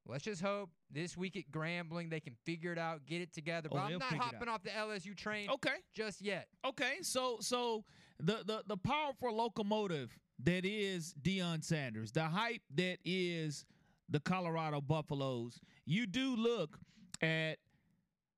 let's 0.05 0.23
just 0.25 0.41
hope 0.41 0.69
this 0.91 1.15
week 1.15 1.37
at 1.37 1.49
Grambling 1.49 2.09
they 2.09 2.19
can 2.19 2.35
figure 2.45 2.73
it 2.73 2.77
out, 2.77 3.05
get 3.05 3.21
it 3.21 3.33
together. 3.33 3.69
Oh, 3.71 3.75
But 3.75 3.83
I'm 3.83 3.99
not 3.99 4.13
hopping 4.15 4.49
off 4.49 4.63
the 4.63 4.69
LSU 4.69 5.15
train 5.15 5.49
Okay. 5.49 5.75
just 5.93 6.21
yet. 6.21 6.47
Okay, 6.65 6.95
so 7.01 7.37
so 7.39 7.85
the 8.19 8.43
the 8.45 8.63
the 8.67 8.77
powerful 8.77 9.33
locomotive 9.33 10.17
that 10.43 10.65
is 10.65 11.13
Deion 11.21 11.63
Sanders, 11.63 12.11
the 12.11 12.23
hype 12.23 12.61
that 12.75 12.97
is 13.05 13.65
the 14.09 14.19
Colorado 14.19 14.81
Buffaloes. 14.81 15.59
You 15.85 16.05
do 16.05 16.35
look 16.35 16.77
at 17.21 17.57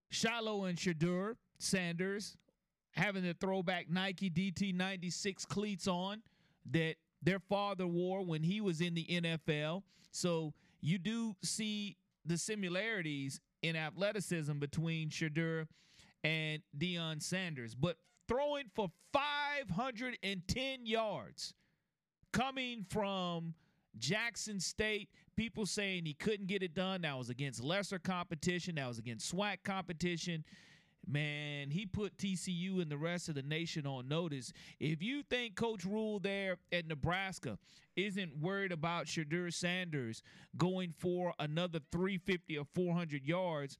Shiloh 0.10 0.66
and 0.66 0.77
Shedeur 0.77 1.36
Sanders 1.60 2.38
having 2.92 3.24
the 3.24 3.34
throwback 3.34 3.89
Nike 3.89 4.30
DT96 4.30 5.48
cleats 5.48 5.88
on 5.88 6.22
that 6.72 6.96
their 7.22 7.39
father 7.39 7.88
wore 7.88 8.24
when 8.24 8.44
he 8.44 8.62
was 8.62 8.82
in 8.82 8.94
the 8.94 9.06
NFL. 9.06 9.84
So 10.12 10.54
you 10.82 10.98
do 10.98 11.36
see 11.44 11.98
the 12.25 12.38
similarities 12.38 13.39
in 13.62 13.75
athleticism 13.75 14.60
between 14.60 15.10
Shedeur 15.10 15.68
and 16.24 16.62
Deion 16.77 17.22
Sanders, 17.22 17.75
but 17.75 17.98
throwing 18.27 18.66
for 18.75 18.89
510 19.13 20.86
yards 20.86 21.54
coming 22.31 22.86
from 22.89 23.53
Jackson 23.98 24.60
State. 24.60 25.10
People 25.36 25.65
saying 25.65 26.05
he 26.05 26.13
couldn't 26.13 26.48
get 26.48 26.63
it 26.63 26.74
done. 26.74 27.01
That 27.01 27.17
was 27.17 27.29
against 27.29 27.63
lesser 27.63 28.00
competition. 28.00 28.75
That 28.75 28.88
was 28.88 28.98
against 28.98 29.34
SWAC 29.34 29.57
competition. 29.63 30.43
Man, 31.10 31.69
he 31.69 31.86
put 31.86 32.17
TCU 32.17 32.81
and 32.81 32.91
the 32.91 32.98
rest 32.98 33.29
of 33.29 33.36
the 33.36 33.41
nation 33.41 33.88
on 33.88 34.10
notice. 34.10 34.51
If 34.79 35.01
you 35.01 35.24
think 35.24 35.55
Coach 35.55 35.86
Rhule 35.86 36.19
there 36.19 36.57
at 36.74 36.86
Nebraska 36.86 37.57
isn't 37.96 38.38
worried 38.41 38.74
about 38.74 39.05
Shedeur 39.05 39.53
Sanders 39.53 40.22
going 40.57 40.93
for 40.98 41.34
another 41.39 41.79
350 41.93 42.57
or 42.57 42.65
400 42.75 43.25
yards, 43.25 43.77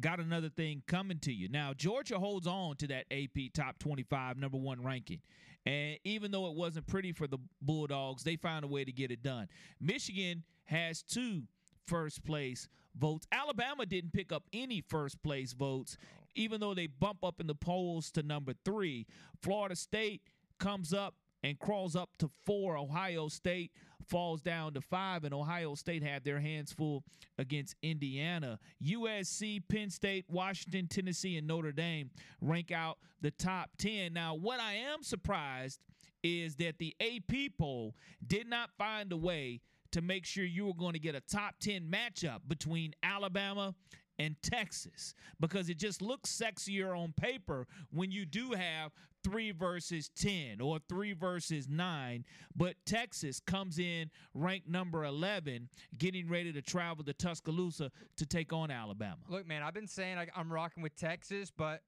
got 0.00 0.18
another 0.18 0.48
thing 0.48 0.82
coming 0.88 1.20
to 1.20 1.32
you. 1.32 1.48
Now, 1.48 1.72
Georgia 1.72 2.18
holds 2.18 2.48
on 2.48 2.76
to 2.76 2.88
that 2.88 3.06
AP 3.12 3.52
top 3.54 3.78
25 3.78 4.36
number 4.36 4.58
one 4.58 4.82
ranking. 4.82 5.20
And 5.66 5.98
even 6.04 6.30
though 6.30 6.46
it 6.50 6.56
wasn't 6.56 6.86
pretty 6.86 7.12
for 7.12 7.26
the 7.26 7.38
Bulldogs, 7.60 8.22
they 8.22 8.36
found 8.36 8.64
a 8.64 8.68
way 8.68 8.84
to 8.84 8.92
get 8.92 9.10
it 9.10 9.22
done. 9.22 9.48
Michigan 9.80 10.42
has 10.64 11.02
two 11.02 11.42
first 11.86 12.24
place 12.24 12.68
votes. 12.98 13.26
Alabama 13.32 13.84
didn't 13.84 14.12
pick 14.12 14.32
up 14.32 14.44
any 14.52 14.80
first 14.80 15.22
place 15.22 15.52
votes, 15.52 15.96
even 16.34 16.60
though 16.60 16.74
they 16.74 16.86
bump 16.86 17.24
up 17.24 17.40
in 17.40 17.46
the 17.46 17.54
polls 17.54 18.10
to 18.12 18.22
number 18.22 18.54
three. 18.64 19.06
Florida 19.42 19.76
State 19.76 20.22
comes 20.58 20.92
up 20.94 21.14
and 21.42 21.58
crawls 21.58 21.96
up 21.96 22.10
to 22.18 22.30
four. 22.44 22.76
Ohio 22.76 23.28
State 23.28 23.72
falls 24.08 24.40
down 24.42 24.74
to 24.74 24.80
five, 24.80 25.24
and 25.24 25.32
Ohio 25.32 25.74
State 25.74 26.02
had 26.02 26.24
their 26.24 26.40
hands 26.40 26.72
full 26.72 27.04
against 27.38 27.76
Indiana. 27.82 28.58
USC, 28.84 29.62
Penn 29.68 29.90
State, 29.90 30.24
Washington, 30.28 30.86
Tennessee, 30.88 31.36
and 31.36 31.46
Notre 31.46 31.72
Dame 31.72 32.10
rank 32.40 32.72
out 32.72 32.98
the 33.20 33.30
top 33.30 33.70
10. 33.78 34.12
Now, 34.12 34.34
what 34.34 34.60
I 34.60 34.74
am 34.74 35.02
surprised 35.02 35.80
is 36.22 36.56
that 36.56 36.78
the 36.78 36.94
AP 37.00 37.52
poll 37.58 37.94
did 38.26 38.48
not 38.48 38.70
find 38.76 39.12
a 39.12 39.16
way 39.16 39.60
to 39.92 40.02
make 40.02 40.24
sure 40.24 40.44
you 40.44 40.66
were 40.66 40.74
going 40.74 40.92
to 40.92 40.98
get 40.98 41.14
a 41.14 41.20
top 41.20 41.54
10 41.60 41.90
matchup 41.90 42.40
between 42.46 42.94
Alabama 43.02 43.74
and 44.18 44.36
Texas 44.42 45.14
because 45.40 45.70
it 45.70 45.78
just 45.78 46.02
looks 46.02 46.30
sexier 46.30 46.96
on 46.96 47.12
paper 47.18 47.66
when 47.90 48.10
you 48.10 48.26
do 48.26 48.52
have 48.52 48.92
three 49.22 49.52
versus 49.52 50.10
10 50.16 50.60
or 50.60 50.78
three 50.88 51.12
versus 51.12 51.68
nine. 51.68 52.24
But 52.54 52.74
Texas 52.86 53.40
comes 53.40 53.78
in 53.78 54.10
ranked 54.34 54.68
number 54.68 55.04
11, 55.04 55.68
getting 55.98 56.28
ready 56.28 56.52
to 56.52 56.62
travel 56.62 57.04
to 57.04 57.12
Tuscaloosa 57.12 57.90
to 58.16 58.26
take 58.26 58.52
on 58.52 58.70
Alabama. 58.70 59.18
Look, 59.28 59.46
man, 59.46 59.62
I've 59.62 59.74
been 59.74 59.86
saying 59.86 60.18
I, 60.18 60.26
I'm 60.34 60.52
rocking 60.52 60.82
with 60.82 60.96
Texas, 60.96 61.52
but 61.56 61.82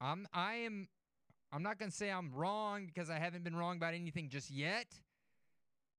I'm 0.00 0.26
I 0.32 0.54
am 0.56 0.88
I'm 1.52 1.62
not 1.62 1.78
gonna 1.78 1.90
say 1.90 2.10
I'm 2.10 2.32
wrong 2.32 2.86
because 2.86 3.08
I 3.08 3.18
haven't 3.18 3.44
been 3.44 3.56
wrong 3.56 3.76
about 3.76 3.94
anything 3.94 4.28
just 4.28 4.50
yet. 4.50 4.86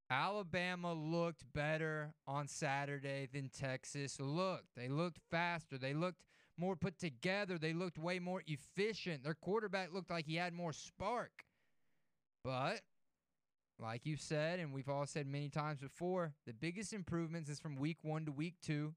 Alabama 0.10 0.93
looked 0.93 1.43
better 1.53 2.13
on 2.25 2.48
Saturday 2.48 3.27
than 3.31 3.50
Texas 3.50 4.19
looked. 4.22 4.75
They 4.75 4.88
looked 4.88 5.19
faster. 5.29 5.77
They 5.77 5.93
looked 5.93 6.22
more 6.58 6.76
put 6.76 7.00
together. 7.00 7.58
They 7.58 7.74
looked 7.74 7.98
way 7.98 8.20
more 8.20 8.44
efficient. 8.48 9.24
Their 9.24 9.34
quarterback 9.34 9.94
looked 9.94 10.10
like 10.10 10.26
he 10.26 10.36
had 10.36 10.54
more 10.54 10.74
spark. 10.74 11.46
But 12.44 12.82
like 13.80 14.06
you 14.06 14.18
said, 14.18 14.60
and 14.60 14.74
we've 14.74 14.90
all 14.90 15.06
said 15.06 15.28
many 15.28 15.50
times 15.50 15.80
before, 15.80 16.34
the 16.46 16.54
biggest 16.54 16.94
improvements 16.94 17.50
is 17.50 17.60
from 17.60 17.76
week 17.76 17.98
one 18.02 18.26
to 18.26 18.32
week 18.32 18.56
two. 18.62 18.94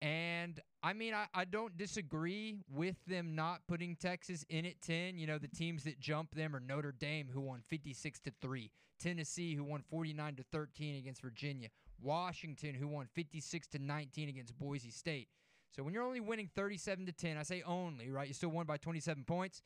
And 0.00 0.58
I 0.82 0.94
mean, 0.94 1.14
I, 1.14 1.26
I 1.32 1.44
don't 1.44 1.76
disagree 1.76 2.58
with 2.68 2.96
them 3.06 3.36
not 3.36 3.60
putting 3.68 3.94
Texas 3.94 4.44
in 4.48 4.66
at 4.66 4.80
10. 4.82 5.16
You 5.16 5.28
know, 5.28 5.38
the 5.38 5.48
teams 5.48 5.84
that 5.84 6.00
jump 6.00 6.34
them 6.34 6.56
are 6.56 6.60
Notre 6.60 6.92
Dame, 6.92 7.28
who 7.32 7.40
won 7.40 7.62
56 7.68 8.18
to 8.20 8.32
3, 8.40 8.70
Tennessee, 8.98 9.54
who 9.54 9.62
won 9.62 9.82
49 9.88 10.36
to 10.36 10.42
13 10.50 10.96
against 10.96 11.22
Virginia, 11.22 11.68
Washington, 12.00 12.74
who 12.74 12.88
won 12.88 13.06
56 13.14 13.68
to 13.68 13.78
19 13.78 14.28
against 14.28 14.58
Boise 14.58 14.90
State. 14.90 15.28
So 15.74 15.82
when 15.82 15.94
you're 15.94 16.04
only 16.04 16.20
winning 16.20 16.50
37 16.54 17.06
to 17.06 17.12
10, 17.12 17.36
I 17.38 17.42
say 17.42 17.62
only, 17.66 18.10
right? 18.10 18.28
You 18.28 18.34
still 18.34 18.50
won 18.50 18.66
by 18.66 18.76
27 18.76 19.24
points. 19.24 19.62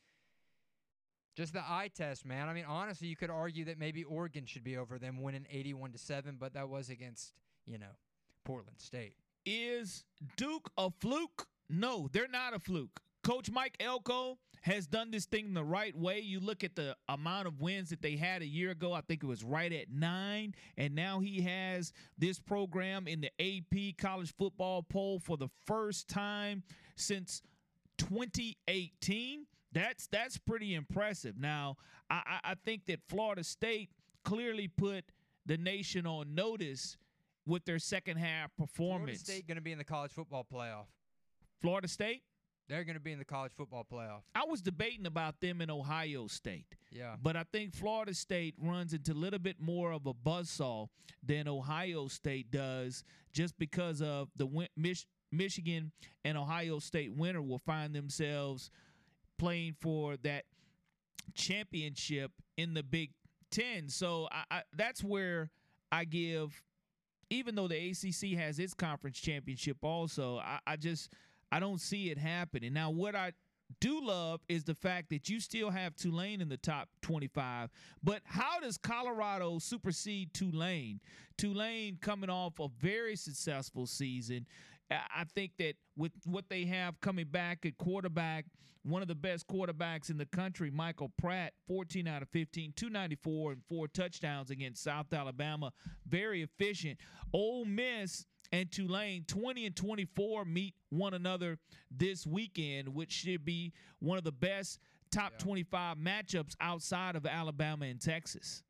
Just 1.35 1.53
the 1.53 1.59
eye 1.59 1.91
test, 1.93 2.25
man. 2.25 2.49
I 2.49 2.53
mean, 2.53 2.65
honestly, 2.67 3.07
you 3.07 3.15
could 3.15 3.29
argue 3.29 3.65
that 3.65 3.77
maybe 3.77 4.03
Oregon 4.03 4.45
should 4.45 4.63
be 4.63 4.77
over 4.77 4.97
them 4.97 5.21
winning 5.21 5.45
81 5.51 5.91
to 5.91 5.97
7, 5.97 6.37
but 6.39 6.53
that 6.53 6.69
was 6.69 6.89
against, 6.89 7.33
you 7.65 7.77
know, 7.77 7.95
Portland 8.43 8.79
State. 8.79 9.13
Is 9.45 10.03
Duke 10.35 10.71
a 10.77 10.89
fluke? 10.89 11.47
No, 11.69 12.07
they're 12.11 12.27
not 12.27 12.55
a 12.55 12.59
fluke. 12.59 13.01
Coach 13.23 13.51
Mike 13.51 13.75
Elko 13.79 14.39
has 14.61 14.87
done 14.87 15.11
this 15.11 15.25
thing 15.25 15.53
the 15.53 15.63
right 15.63 15.95
way. 15.95 16.19
You 16.19 16.39
look 16.39 16.63
at 16.63 16.75
the 16.75 16.95
amount 17.07 17.47
of 17.47 17.59
wins 17.59 17.89
that 17.89 18.01
they 18.01 18.15
had 18.15 18.41
a 18.41 18.45
year 18.45 18.71
ago, 18.71 18.93
I 18.93 19.01
think 19.01 19.23
it 19.23 19.27
was 19.27 19.43
right 19.43 19.71
at 19.71 19.89
nine. 19.89 20.55
And 20.77 20.95
now 20.95 21.19
he 21.19 21.41
has 21.41 21.93
this 22.17 22.39
program 22.39 23.07
in 23.07 23.21
the 23.21 23.31
AP 23.39 23.97
college 23.97 24.33
football 24.37 24.83
poll 24.83 25.19
for 25.19 25.37
the 25.37 25.49
first 25.65 26.07
time 26.07 26.63
since 26.95 27.41
2018. 27.97 29.45
That's 29.73 30.07
that's 30.07 30.37
pretty 30.37 30.75
impressive. 30.75 31.37
Now, 31.37 31.77
I, 32.09 32.21
I 32.25 32.51
I 32.51 32.55
think 32.65 32.85
that 32.87 32.99
Florida 33.07 33.43
State 33.43 33.89
clearly 34.23 34.67
put 34.67 35.05
the 35.45 35.57
nation 35.57 36.05
on 36.05 36.33
notice 36.35 36.97
with 37.45 37.65
their 37.65 37.79
second 37.79 38.17
half 38.17 38.55
performance. 38.57 39.21
Florida. 39.21 39.31
State 39.33 39.47
going 39.47 39.55
to 39.55 39.61
be 39.61 39.71
in 39.71 39.77
the 39.77 39.83
college 39.83 40.11
football 40.11 40.45
playoff. 40.51 40.85
Florida 41.61 41.87
State. 41.87 42.23
They're 42.69 42.83
going 42.83 42.95
to 42.95 43.01
be 43.01 43.13
in 43.13 43.19
the 43.19 43.25
college 43.25 43.53
football 43.55 43.85
playoff. 43.89 44.21
I 44.35 44.43
was 44.45 44.61
debating 44.61 45.05
about 45.05 45.39
them 45.39 45.61
in 45.61 45.71
Ohio 45.71 46.27
State. 46.27 46.65
Yeah. 46.91 47.15
But 47.21 47.37
I 47.37 47.43
think 47.51 47.73
Florida 47.73 48.13
State 48.13 48.55
runs 48.61 48.93
into 48.93 49.13
a 49.13 49.15
little 49.15 49.39
bit 49.39 49.57
more 49.59 49.91
of 49.93 50.05
a 50.05 50.13
buzzsaw 50.13 50.87
than 51.23 51.47
Ohio 51.47 52.07
State 52.07 52.51
does 52.51 53.03
just 53.31 53.57
because 53.57 54.01
of 54.01 54.29
the 54.35 54.45
win- 54.45 54.67
Mich- 54.75 55.07
Michigan 55.31 55.91
and 56.25 56.37
Ohio 56.37 56.79
State 56.79 57.13
winner 57.13 57.41
will 57.41 57.59
find 57.59 57.95
themselves 57.95 58.69
playing 59.37 59.75
for 59.79 60.17
that 60.17 60.43
championship 61.35 62.31
in 62.57 62.73
the 62.73 62.83
Big 62.83 63.11
Ten. 63.51 63.87
So 63.87 64.27
I, 64.31 64.57
I, 64.57 64.61
that's 64.75 65.03
where 65.03 65.51
I 65.91 66.03
give, 66.05 66.61
even 67.29 67.55
though 67.55 67.67
the 67.67 67.89
ACC 67.91 68.37
has 68.37 68.59
its 68.59 68.73
conference 68.73 69.19
championship 69.19 69.77
also, 69.81 70.37
I, 70.39 70.59
I 70.65 70.75
just 70.75 71.13
I 71.51 71.59
don't 71.59 71.81
see 71.81 72.09
it 72.09 72.17
happening. 72.17 72.73
Now, 72.73 72.89
what 72.89 73.15
I 73.15 73.33
do 73.79 74.01
love 74.01 74.41
is 74.47 74.63
the 74.63 74.75
fact 74.75 75.09
that 75.09 75.29
you 75.29 75.39
still 75.39 75.69
have 75.69 75.95
Tulane 75.95 76.41
in 76.41 76.49
the 76.49 76.57
top 76.57 76.89
25. 77.01 77.69
But 78.03 78.21
how 78.25 78.59
does 78.59 78.77
Colorado 78.77 79.59
supersede 79.59 80.33
Tulane? 80.33 80.99
Tulane 81.37 81.97
coming 82.01 82.29
off 82.29 82.59
a 82.59 82.67
very 82.79 83.15
successful 83.15 83.85
season. 83.85 84.45
I 84.89 85.25
think 85.35 85.51
that 85.59 85.75
with 85.97 86.13
what 86.25 86.45
they 86.49 86.63
have 86.65 86.99
coming 87.01 87.25
back 87.25 87.65
at 87.65 87.77
quarterback, 87.77 88.45
one 88.83 89.01
of 89.01 89.09
the 89.09 89.15
best 89.15 89.45
quarterbacks 89.47 90.09
in 90.09 90.17
the 90.17 90.25
country, 90.25 90.71
Michael 90.71 91.11
Pratt, 91.17 91.53
14 91.67 92.07
out 92.07 92.21
of 92.21 92.29
15, 92.29 92.71
294 92.73 93.51
and 93.51 93.61
four 93.67 93.89
touchdowns 93.89 94.49
against 94.49 94.81
South 94.81 95.11
Alabama. 95.11 95.73
Very 96.07 96.41
efficient. 96.41 96.97
Ole 97.33 97.65
Miss 97.65 98.25
and 98.51 98.71
Tulane 98.71 99.25
20 99.27 99.65
and 99.65 99.75
24 99.75 100.45
meet 100.45 100.75
one 100.89 101.13
another 101.13 101.57
this 101.91 102.25
weekend, 102.25 102.89
which 102.89 103.11
should 103.11 103.43
be 103.45 103.73
one 103.99 104.17
of 104.17 104.23
the 104.23 104.31
best 104.31 104.79
top 105.11 105.33
Yeah. 105.33 105.37
25 105.45 105.97
matchups 105.97 106.55
outside 106.59 107.15
of 107.15 107.25
Alabama 107.25 107.85
and 107.85 107.99
Texas. 108.01 108.63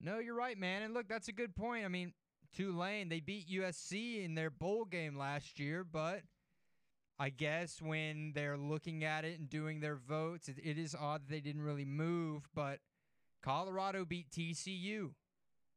No, 0.00 0.18
you're 0.18 0.34
right, 0.34 0.58
man. 0.58 0.82
And 0.82 0.94
look, 0.94 1.08
that's 1.08 1.28
a 1.28 1.32
good 1.32 1.54
point. 1.56 1.84
I 1.84 1.88
mean, 1.88 2.12
Tulane, 2.52 3.08
they 3.08 3.20
beat 3.20 3.48
USC 3.48 4.24
in 4.24 4.34
their 4.34 4.50
bowl 4.50 4.84
game 4.84 5.16
last 5.16 5.58
year, 5.58 5.84
but 5.84 6.22
I 7.18 7.30
guess 7.30 7.80
when 7.80 8.32
they're 8.34 8.58
looking 8.58 9.04
at 9.04 9.24
it 9.24 9.38
and 9.38 9.48
doing 9.48 9.80
their 9.80 9.96
votes, 9.96 10.48
it, 10.48 10.56
it 10.62 10.78
is 10.78 10.94
odd 10.94 11.22
that 11.22 11.30
they 11.30 11.40
didn't 11.40 11.62
really 11.62 11.84
move, 11.84 12.48
but 12.54 12.80
Colorado 13.42 14.04
beat 14.04 14.30
TCU. 14.30 15.12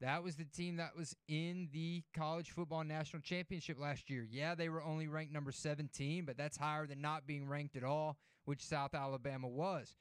That 0.02 0.24
was 0.24 0.36
the 0.36 0.46
team 0.46 0.78
that 0.78 0.96
was 0.96 1.16
in 1.28 1.68
the 1.74 2.04
college 2.16 2.52
football 2.52 2.86
national 2.86 3.22
championship 3.22 3.78
last 3.78 4.10
year. 4.10 4.26
Yeah, 4.30 4.56
they 4.56 4.70
were 4.70 4.82
only 4.82 5.08
ranked 5.08 5.34
number 5.34 5.52
17, 5.52 6.24
but 6.26 6.38
that's 6.38 6.56
higher 6.56 6.88
than 6.88 7.02
not 7.02 7.28
being 7.28 7.50
ranked 7.50 7.76
at 7.76 7.84
all, 7.84 8.18
which 8.46 8.64
South 8.64 8.96
Alabama 8.96 9.48
was. 9.48 9.98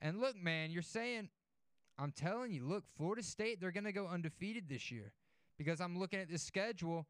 And 0.00 0.20
look, 0.20 0.36
man, 0.36 0.70
you're 0.70 0.82
saying 0.82 1.28
I'm 1.98 2.12
telling 2.12 2.52
you, 2.52 2.64
look, 2.64 2.84
Florida 2.96 3.22
State, 3.22 3.60
they're 3.60 3.72
going 3.72 3.84
to 3.84 3.92
go 3.92 4.06
undefeated 4.06 4.68
this 4.68 4.90
year 4.90 5.12
because 5.58 5.80
I'm 5.80 5.98
looking 5.98 6.20
at 6.20 6.30
this 6.30 6.42
schedule. 6.42 7.06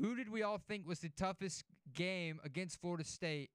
Who 0.00 0.16
did 0.16 0.28
we 0.28 0.42
all 0.42 0.60
think 0.68 0.86
was 0.86 1.00
the 1.00 1.08
toughest 1.08 1.64
game 1.94 2.40
against 2.44 2.80
Florida 2.80 3.04
State 3.04 3.50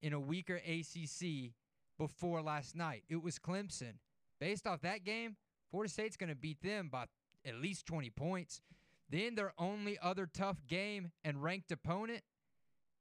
in 0.00 0.12
a 0.12 0.20
weaker 0.20 0.56
ACC 0.56 1.52
before 1.98 2.42
last 2.42 2.76
night? 2.76 3.04
It 3.08 3.22
was 3.22 3.38
Clemson. 3.38 3.94
Based 4.40 4.66
off 4.66 4.82
that 4.82 5.04
game, 5.04 5.36
Florida 5.72 5.90
State's 5.90 6.18
going 6.18 6.28
to 6.28 6.36
beat 6.36 6.60
them 6.62 6.90
by 6.92 7.06
at 7.46 7.54
least 7.56 7.86
20 7.86 8.10
points. 8.10 8.60
Then 9.08 9.34
their 9.34 9.54
only 9.58 9.98
other 10.00 10.26
tough 10.26 10.58
game 10.68 11.10
and 11.24 11.42
ranked 11.42 11.72
opponent 11.72 12.22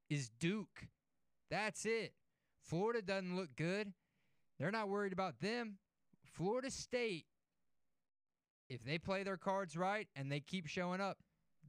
is 0.09 0.29
Duke. 0.39 0.87
That's 1.49 1.85
it. 1.85 2.13
Florida 2.63 3.01
doesn't 3.01 3.35
look 3.35 3.49
good. 3.57 3.91
They're 4.57 4.71
not 4.71 4.87
worried 4.87 5.11
about 5.11 5.41
them. 5.41 5.79
Florida 6.23 6.71
State, 6.71 7.25
if 8.69 8.85
they 8.85 8.97
play 8.97 9.23
their 9.23 9.37
cards 9.37 9.75
right 9.75 10.07
and 10.15 10.31
they 10.31 10.39
keep 10.39 10.67
showing 10.67 11.01
up, 11.01 11.17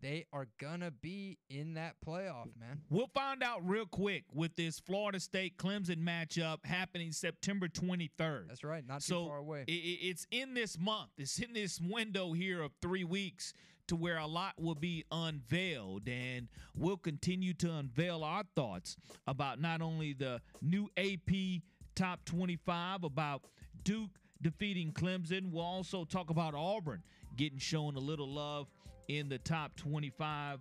they 0.03 0.27
are 0.33 0.49
gonna 0.59 0.91
be 0.91 1.39
in 1.49 1.75
that 1.75 1.95
playoff, 2.07 2.55
man. 2.59 2.83
We'll 2.91 3.07
find 3.15 3.43
out 3.43 3.67
real 3.67 3.87
quick 3.87 4.25
with 4.35 4.55
this 4.57 4.79
Florida 4.81 5.21
State 5.21 5.57
Clemson 5.57 6.03
matchup 6.03 6.67
happening 6.67 7.13
September 7.13 7.69
23rd. 7.69 8.49
That's 8.49 8.65
right, 8.65 8.87
not 8.87 9.03
so 9.03 9.23
too 9.23 9.29
far 9.29 9.39
away. 9.39 9.61
i- 9.69 9.71
i- 9.73 9.99
it's 10.03 10.27
in 10.31 10.55
this 10.55 10.77
month. 10.79 11.11
It's 11.17 11.39
in 11.39 11.53
this 11.55 11.81
window 11.81 12.33
here 12.33 12.61
of 12.63 12.73
three 12.83 13.05
weeks 13.05 13.55
to 13.87 13.97
where 13.97 14.19
a 14.19 14.27
lot 14.27 14.61
will 14.61 14.75
be 14.75 15.05
unveiled, 15.11 16.09
and 16.09 16.49
we'll 16.75 16.97
continue 16.97 17.55
to 17.55 17.73
unveil 17.73 18.23
our 18.25 18.45
thoughts 18.57 18.97
about 19.27 19.61
not 19.61 19.81
only 19.81 20.13
the 20.13 20.41
new 20.61 20.89
AP 20.97 21.63
top 21.95 22.25
25, 22.25 23.05
about 23.05 23.45
Duke 23.85 24.19
defeating 24.41 24.93
Clemson. 24.93 25.51
We'll 25.53 25.65
also 25.65 26.05
talk 26.05 26.31
about 26.31 26.55
Auburn 26.55 27.03
getting 27.37 27.59
shown 27.59 27.97
a 27.97 28.01
little 28.01 28.29
love 28.29 28.69
in 29.09 29.29
the 29.29 29.39
top 29.39 29.75
25 29.77 30.61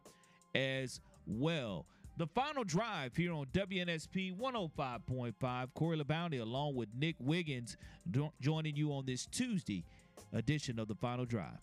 as 0.56 1.00
well. 1.26 1.86
The 2.18 2.28
final 2.28 2.64
drive 2.64 3.16
here 3.16 3.34
on 3.34 3.46
WNSP 3.48 4.38
105.5. 4.38 5.68
Corey 5.74 5.98
LaBounty 5.98 6.42
along 6.42 6.76
with 6.76 6.90
Nick 6.98 7.16
Wiggins 7.20 7.78
jo- 8.10 8.34
joining 8.42 8.76
you 8.76 8.92
on 8.92 9.06
this 9.06 9.26
Tuesday 9.26 9.86
edition 10.34 10.78
of 10.78 10.88
the 10.88 10.96
final 10.96 11.26
drive. 11.26 11.58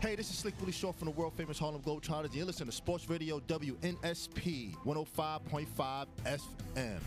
Hey, 0.00 0.16
this 0.16 0.30
is 0.30 0.38
Slick 0.38 0.54
Willie 0.60 0.72
Shaw 0.72 0.92
from 0.92 1.06
the 1.06 1.12
world 1.12 1.34
famous 1.34 1.58
Harlem 1.58 1.82
Globetrotters. 1.82 2.26
and 2.26 2.34
You're 2.34 2.46
listening 2.46 2.70
to 2.70 2.74
Sports 2.74 3.08
Radio 3.10 3.38
WNSP 3.40 4.74
105.5 4.84 6.06
FM. 6.24 7.00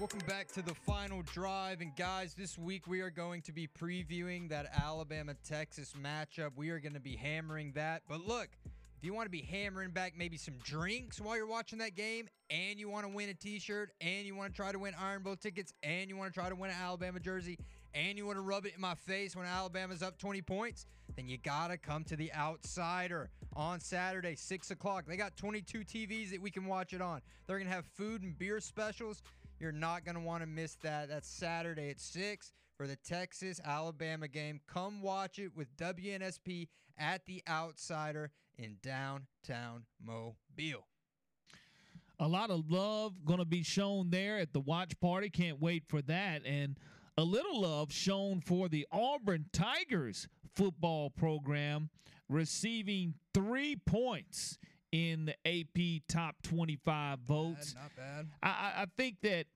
Welcome 0.00 0.22
back 0.26 0.48
to 0.54 0.62
the 0.62 0.74
final 0.74 1.22
drive. 1.22 1.80
And 1.80 1.94
guys, 1.94 2.34
this 2.34 2.58
week 2.58 2.88
we 2.88 3.00
are 3.00 3.10
going 3.10 3.42
to 3.42 3.52
be 3.52 3.68
previewing 3.68 4.48
that 4.48 4.66
Alabama 4.82 5.34
Texas 5.48 5.94
matchup. 5.96 6.50
We 6.56 6.70
are 6.70 6.80
going 6.80 6.94
to 6.94 7.00
be 7.00 7.14
hammering 7.14 7.70
that. 7.76 8.02
But 8.08 8.26
look, 8.26 8.48
if 8.98 9.04
you 9.04 9.14
want 9.14 9.26
to 9.26 9.30
be 9.30 9.42
hammering 9.42 9.90
back 9.90 10.14
maybe 10.18 10.36
some 10.36 10.54
drinks 10.64 11.20
while 11.20 11.36
you're 11.36 11.46
watching 11.46 11.78
that 11.78 11.94
game, 11.94 12.28
and 12.50 12.80
you 12.80 12.88
want 12.90 13.06
to 13.06 13.08
win 13.08 13.28
a 13.28 13.34
t 13.34 13.60
shirt, 13.60 13.92
and 14.00 14.26
you 14.26 14.34
want 14.34 14.52
to 14.52 14.56
try 14.56 14.72
to 14.72 14.80
win 14.80 14.94
Iron 15.00 15.22
Bowl 15.22 15.36
tickets, 15.36 15.72
and 15.84 16.10
you 16.10 16.16
want 16.16 16.34
to 16.34 16.40
try 16.40 16.48
to 16.48 16.56
win 16.56 16.70
an 16.70 16.76
Alabama 16.82 17.20
jersey, 17.20 17.56
and 17.94 18.18
you 18.18 18.26
want 18.26 18.36
to 18.36 18.42
rub 18.42 18.66
it 18.66 18.74
in 18.74 18.80
my 18.80 18.96
face 18.96 19.36
when 19.36 19.46
Alabama's 19.46 20.02
up 20.02 20.18
20 20.18 20.42
points, 20.42 20.86
then 21.14 21.28
you 21.28 21.38
got 21.38 21.68
to 21.68 21.78
come 21.78 22.02
to 22.04 22.16
the 22.16 22.32
outsider 22.34 23.30
on 23.54 23.78
Saturday, 23.78 24.34
6 24.34 24.70
o'clock. 24.72 25.04
They 25.06 25.16
got 25.16 25.36
22 25.36 25.80
TVs 25.80 26.32
that 26.32 26.40
we 26.40 26.50
can 26.50 26.66
watch 26.66 26.92
it 26.92 27.00
on. 27.00 27.20
They're 27.46 27.58
going 27.58 27.68
to 27.68 27.74
have 27.74 27.86
food 27.86 28.22
and 28.22 28.36
beer 28.36 28.58
specials. 28.58 29.22
You're 29.58 29.72
not 29.72 30.04
going 30.04 30.16
to 30.16 30.20
want 30.20 30.42
to 30.42 30.46
miss 30.46 30.74
that. 30.82 31.08
That's 31.08 31.28
Saturday 31.28 31.90
at 31.90 32.00
6 32.00 32.52
for 32.76 32.86
the 32.86 32.96
Texas 32.96 33.60
Alabama 33.64 34.28
game. 34.28 34.60
Come 34.66 35.00
watch 35.00 35.38
it 35.38 35.52
with 35.56 35.74
WNSP 35.76 36.68
at 36.98 37.24
the 37.26 37.42
Outsider 37.48 38.30
in 38.58 38.76
downtown 38.82 39.84
Mobile. 40.04 40.86
a 42.20 42.28
lot 42.28 42.50
of 42.50 42.70
love 42.70 43.24
going 43.24 43.40
to 43.40 43.44
be 43.44 43.62
shown 43.62 44.10
there 44.10 44.38
at 44.38 44.52
the 44.52 44.60
watch 44.60 44.98
party. 45.00 45.28
Can't 45.28 45.60
wait 45.60 45.84
for 45.88 46.00
that. 46.02 46.42
And 46.46 46.76
a 47.16 47.24
little 47.24 47.60
love 47.60 47.92
shown 47.92 48.40
for 48.40 48.68
the 48.68 48.86
Auburn 48.92 49.46
Tigers 49.52 50.28
football 50.54 51.10
program, 51.10 51.90
receiving 52.28 53.14
three 53.32 53.76
points 53.76 54.58
in 54.94 55.26
the 55.26 55.34
AP 55.44 56.02
top 56.08 56.36
25 56.44 57.18
votes. 57.26 57.74
Bad, 57.74 57.82
not 57.82 57.96
bad. 57.96 58.26
I, 58.42 58.48
I- 58.48 58.82
I 58.82 58.86
think 58.96 59.16
that 59.22 59.46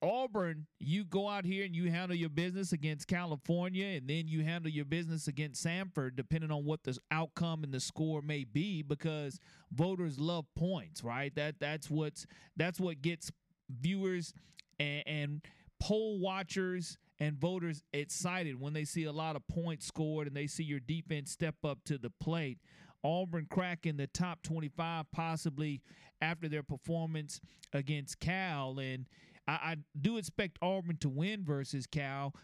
Auburn, 0.00 0.66
you 0.78 1.04
go 1.04 1.28
out 1.28 1.44
here 1.44 1.64
and 1.64 1.74
you 1.74 1.90
handle 1.90 2.16
your 2.16 2.28
business 2.28 2.72
against 2.72 3.08
California, 3.08 3.84
and 3.96 4.06
then 4.08 4.28
you 4.28 4.44
handle 4.44 4.70
your 4.70 4.84
business 4.84 5.26
against 5.26 5.66
Samford, 5.66 6.14
depending 6.14 6.52
on 6.52 6.64
what 6.64 6.84
the 6.84 6.96
outcome 7.10 7.64
and 7.64 7.74
the 7.74 7.80
score 7.80 8.22
may 8.22 8.44
be, 8.44 8.82
because 8.82 9.40
voters 9.72 10.20
love 10.20 10.44
points, 10.54 11.02
right? 11.02 11.34
That 11.34 11.56
that's 11.58 11.90
what's 11.90 12.26
that's 12.56 12.78
what 12.78 13.02
gets 13.02 13.32
viewers 13.68 14.32
and, 14.78 15.02
and 15.08 15.40
poll 15.80 16.20
watchers 16.20 16.96
and 17.18 17.36
voters 17.36 17.82
excited 17.92 18.60
when 18.60 18.74
they 18.74 18.84
see 18.84 19.02
a 19.02 19.12
lot 19.12 19.34
of 19.34 19.42
points 19.48 19.84
scored 19.86 20.28
and 20.28 20.36
they 20.36 20.46
see 20.46 20.62
your 20.62 20.78
defense 20.78 21.32
step 21.32 21.56
up 21.64 21.78
to 21.86 21.98
the 21.98 22.10
plate. 22.20 22.58
Auburn 23.04 23.46
cracking 23.50 23.96
the 23.96 24.06
top 24.08 24.42
25 24.42 25.06
possibly 25.12 25.80
after 26.20 26.48
their 26.48 26.62
performance 26.62 27.40
against 27.72 28.20
Cal. 28.20 28.78
And 28.78 29.06
I, 29.46 29.52
I 29.52 29.76
do 30.00 30.16
expect 30.16 30.58
Auburn 30.62 30.96
to 30.98 31.08
win 31.08 31.44
versus 31.44 31.86
Cal. 31.86 32.34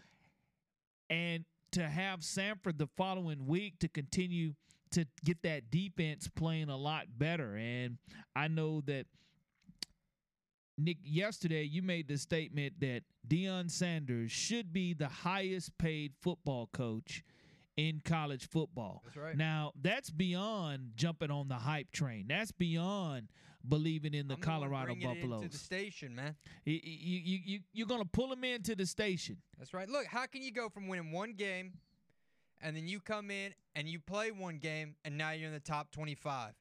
And 1.09 1.45
to 1.73 1.87
have 1.87 2.21
Samford 2.21 2.77
the 2.77 2.87
following 2.95 3.45
week 3.45 3.79
to 3.79 3.89
continue 3.89 4.53
to 4.91 5.05
get 5.25 5.41
that 5.43 5.69
defense 5.69 6.29
playing 6.33 6.69
a 6.69 6.77
lot 6.77 7.05
better. 7.17 7.55
And 7.55 7.97
I 8.33 8.47
know 8.47 8.81
that 8.85 9.07
Nick, 10.77 10.97
yesterday 11.03 11.63
you 11.63 11.81
made 11.81 12.07
the 12.07 12.17
statement 12.17 12.79
that 12.79 13.03
Deion 13.27 13.69
Sanders 13.69 14.31
should 14.31 14.71
be 14.71 14.93
the 14.93 15.07
highest 15.07 15.77
paid 15.77 16.13
football 16.21 16.69
coach 16.71 17.23
in 17.77 18.01
college 18.03 18.47
football. 18.49 19.01
That's 19.05 19.17
right. 19.17 19.37
Now, 19.37 19.71
that's 19.81 20.09
beyond 20.09 20.91
jumping 20.95 21.31
on 21.31 21.47
the 21.47 21.55
hype 21.55 21.91
train. 21.91 22.25
That's 22.27 22.51
beyond 22.51 23.29
believing 23.67 24.13
in 24.13 24.27
the 24.27 24.35
I'm 24.35 24.41
Colorado 24.41 24.95
Buffaloes. 24.95 25.43
into 25.43 25.57
the 25.57 25.63
station, 25.63 26.15
man. 26.15 26.35
You, 26.65 26.79
you, 26.83 27.19
you, 27.23 27.39
you, 27.45 27.59
you're 27.73 27.87
going 27.87 28.01
to 28.01 28.07
pull 28.07 28.29
them 28.29 28.43
into 28.43 28.75
the 28.75 28.85
station. 28.85 29.37
That's 29.57 29.73
right. 29.73 29.89
Look, 29.89 30.05
how 30.05 30.25
can 30.25 30.41
you 30.41 30.51
go 30.51 30.69
from 30.69 30.87
winning 30.87 31.11
one 31.11 31.33
game 31.33 31.73
and 32.61 32.75
then 32.75 32.87
you 32.87 32.99
come 32.99 33.31
in 33.31 33.53
and 33.75 33.87
you 33.87 33.99
play 33.99 34.31
one 34.31 34.57
game 34.59 34.95
and 35.03 35.17
now 35.17 35.31
you're 35.31 35.47
in 35.47 35.53
the 35.53 35.59
top 35.59 35.91
25? 35.91 36.53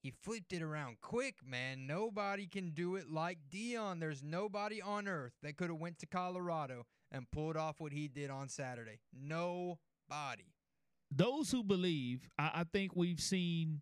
He 0.00 0.12
flipped 0.22 0.52
it 0.52 0.62
around 0.62 1.00
quick, 1.00 1.36
man. 1.44 1.86
Nobody 1.86 2.46
can 2.46 2.70
do 2.70 2.94
it 2.94 3.10
like 3.10 3.38
Deion. 3.50 3.98
There's 3.98 4.22
nobody 4.22 4.80
on 4.80 5.08
earth 5.08 5.32
that 5.42 5.56
could 5.56 5.70
have 5.70 5.80
went 5.80 5.98
to 5.98 6.06
Colorado 6.06 6.86
and 7.10 7.28
pulled 7.32 7.56
off 7.56 7.80
what 7.80 7.92
he 7.92 8.06
did 8.06 8.30
on 8.30 8.48
Saturday. 8.48 9.00
Nobody. 10.10 10.44
those 11.10 11.50
who 11.50 11.62
believe, 11.62 12.28
I, 12.38 12.50
I 12.54 12.64
think 12.72 12.94
we've 12.94 13.20
seen 13.20 13.80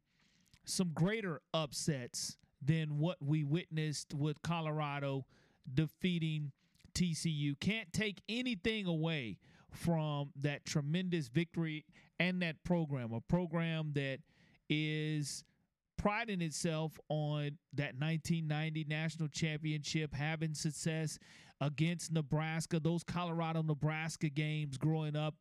some 0.64 0.90
greater 0.94 1.40
upsets 1.54 2.36
than 2.62 2.98
what 2.98 3.18
we 3.20 3.44
witnessed 3.44 4.14
with 4.14 4.42
Colorado 4.42 5.26
defeating 5.72 6.52
TCU. 6.94 7.58
Can't 7.60 7.92
take 7.92 8.22
anything 8.28 8.86
away 8.86 9.38
from 9.70 10.30
that 10.40 10.64
tremendous 10.64 11.28
victory 11.28 11.84
and 12.18 12.40
that 12.42 12.62
program, 12.64 13.12
a 13.12 13.20
program 13.20 13.92
that 13.94 14.18
is 14.68 15.44
priding 15.98 16.40
itself 16.40 16.98
on 17.08 17.58
that 17.74 17.94
1990 17.98 18.86
national 18.88 19.28
championship, 19.28 20.14
having 20.14 20.54
success 20.54 21.18
against 21.60 22.12
Nebraska, 22.12 22.80
those 22.80 23.02
Colorado 23.02 23.62
Nebraska 23.62 24.28
games 24.28 24.76
growing 24.76 25.16
up 25.16 25.34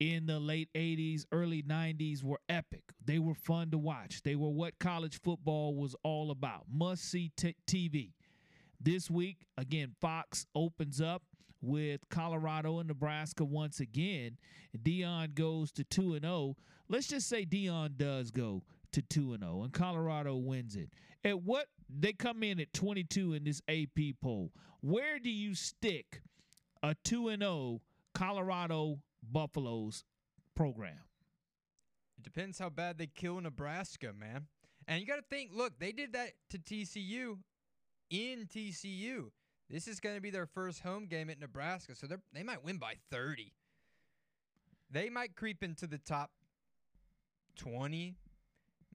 in 0.00 0.26
the 0.26 0.38
late 0.38 0.68
80s, 0.74 1.24
early 1.32 1.62
90s 1.62 2.22
were 2.22 2.40
epic. 2.48 2.82
They 3.04 3.18
were 3.18 3.34
fun 3.34 3.70
to 3.72 3.78
watch. 3.78 4.22
They 4.22 4.36
were 4.36 4.50
what 4.50 4.78
college 4.78 5.20
football 5.20 5.74
was 5.74 5.96
all 6.04 6.30
about. 6.30 6.64
Must 6.72 7.02
see 7.02 7.32
t- 7.36 7.56
TV. 7.66 8.12
This 8.80 9.10
week, 9.10 9.46
again, 9.56 9.94
Fox 10.00 10.46
opens 10.54 11.00
up 11.00 11.22
with 11.60 12.08
Colorado 12.10 12.78
and 12.78 12.88
Nebraska 12.88 13.44
once 13.44 13.80
again. 13.80 14.38
Deion 14.76 15.34
goes 15.34 15.72
to 15.72 15.84
2 15.84 16.14
and 16.14 16.22
0. 16.22 16.56
Let's 16.88 17.08
just 17.08 17.28
say 17.28 17.44
Deion 17.44 17.96
does 17.96 18.30
go 18.30 18.62
to 18.92 19.02
2 19.02 19.32
and 19.32 19.42
0 19.42 19.62
and 19.64 19.72
Colorado 19.72 20.36
wins 20.36 20.76
it. 20.76 20.90
At 21.24 21.42
what 21.42 21.66
they 21.88 22.12
come 22.12 22.44
in 22.44 22.60
at 22.60 22.72
22 22.72 23.34
in 23.34 23.44
this 23.44 23.60
AP 23.68 24.14
poll. 24.22 24.52
Where 24.80 25.18
do 25.18 25.30
you 25.30 25.56
stick 25.56 26.22
a 26.84 26.94
2 27.04 27.30
and 27.30 27.42
0 27.42 27.80
Colorado 28.14 29.00
Buffaloes 29.32 30.04
program? 30.54 31.04
It 32.18 32.24
depends 32.24 32.58
how 32.58 32.68
bad 32.68 32.98
they 32.98 33.06
kill 33.06 33.40
Nebraska, 33.40 34.12
man. 34.18 34.46
And 34.86 35.00
you 35.00 35.06
got 35.06 35.16
to 35.16 35.24
think, 35.30 35.50
look, 35.54 35.78
they 35.78 35.92
did 35.92 36.14
that 36.14 36.30
to 36.50 36.58
TCU 36.58 37.38
in 38.10 38.46
TCU. 38.46 39.30
This 39.70 39.86
is 39.86 40.00
going 40.00 40.14
to 40.14 40.22
be 40.22 40.30
their 40.30 40.46
first 40.46 40.80
home 40.80 41.06
game 41.06 41.28
at 41.28 41.38
Nebraska, 41.38 41.94
so 41.94 42.06
they 42.06 42.16
they 42.32 42.42
might 42.42 42.64
win 42.64 42.78
by 42.78 42.94
30. 43.10 43.52
They 44.90 45.10
might 45.10 45.36
creep 45.36 45.62
into 45.62 45.86
the 45.86 45.98
top 45.98 46.30
20, 47.56 48.16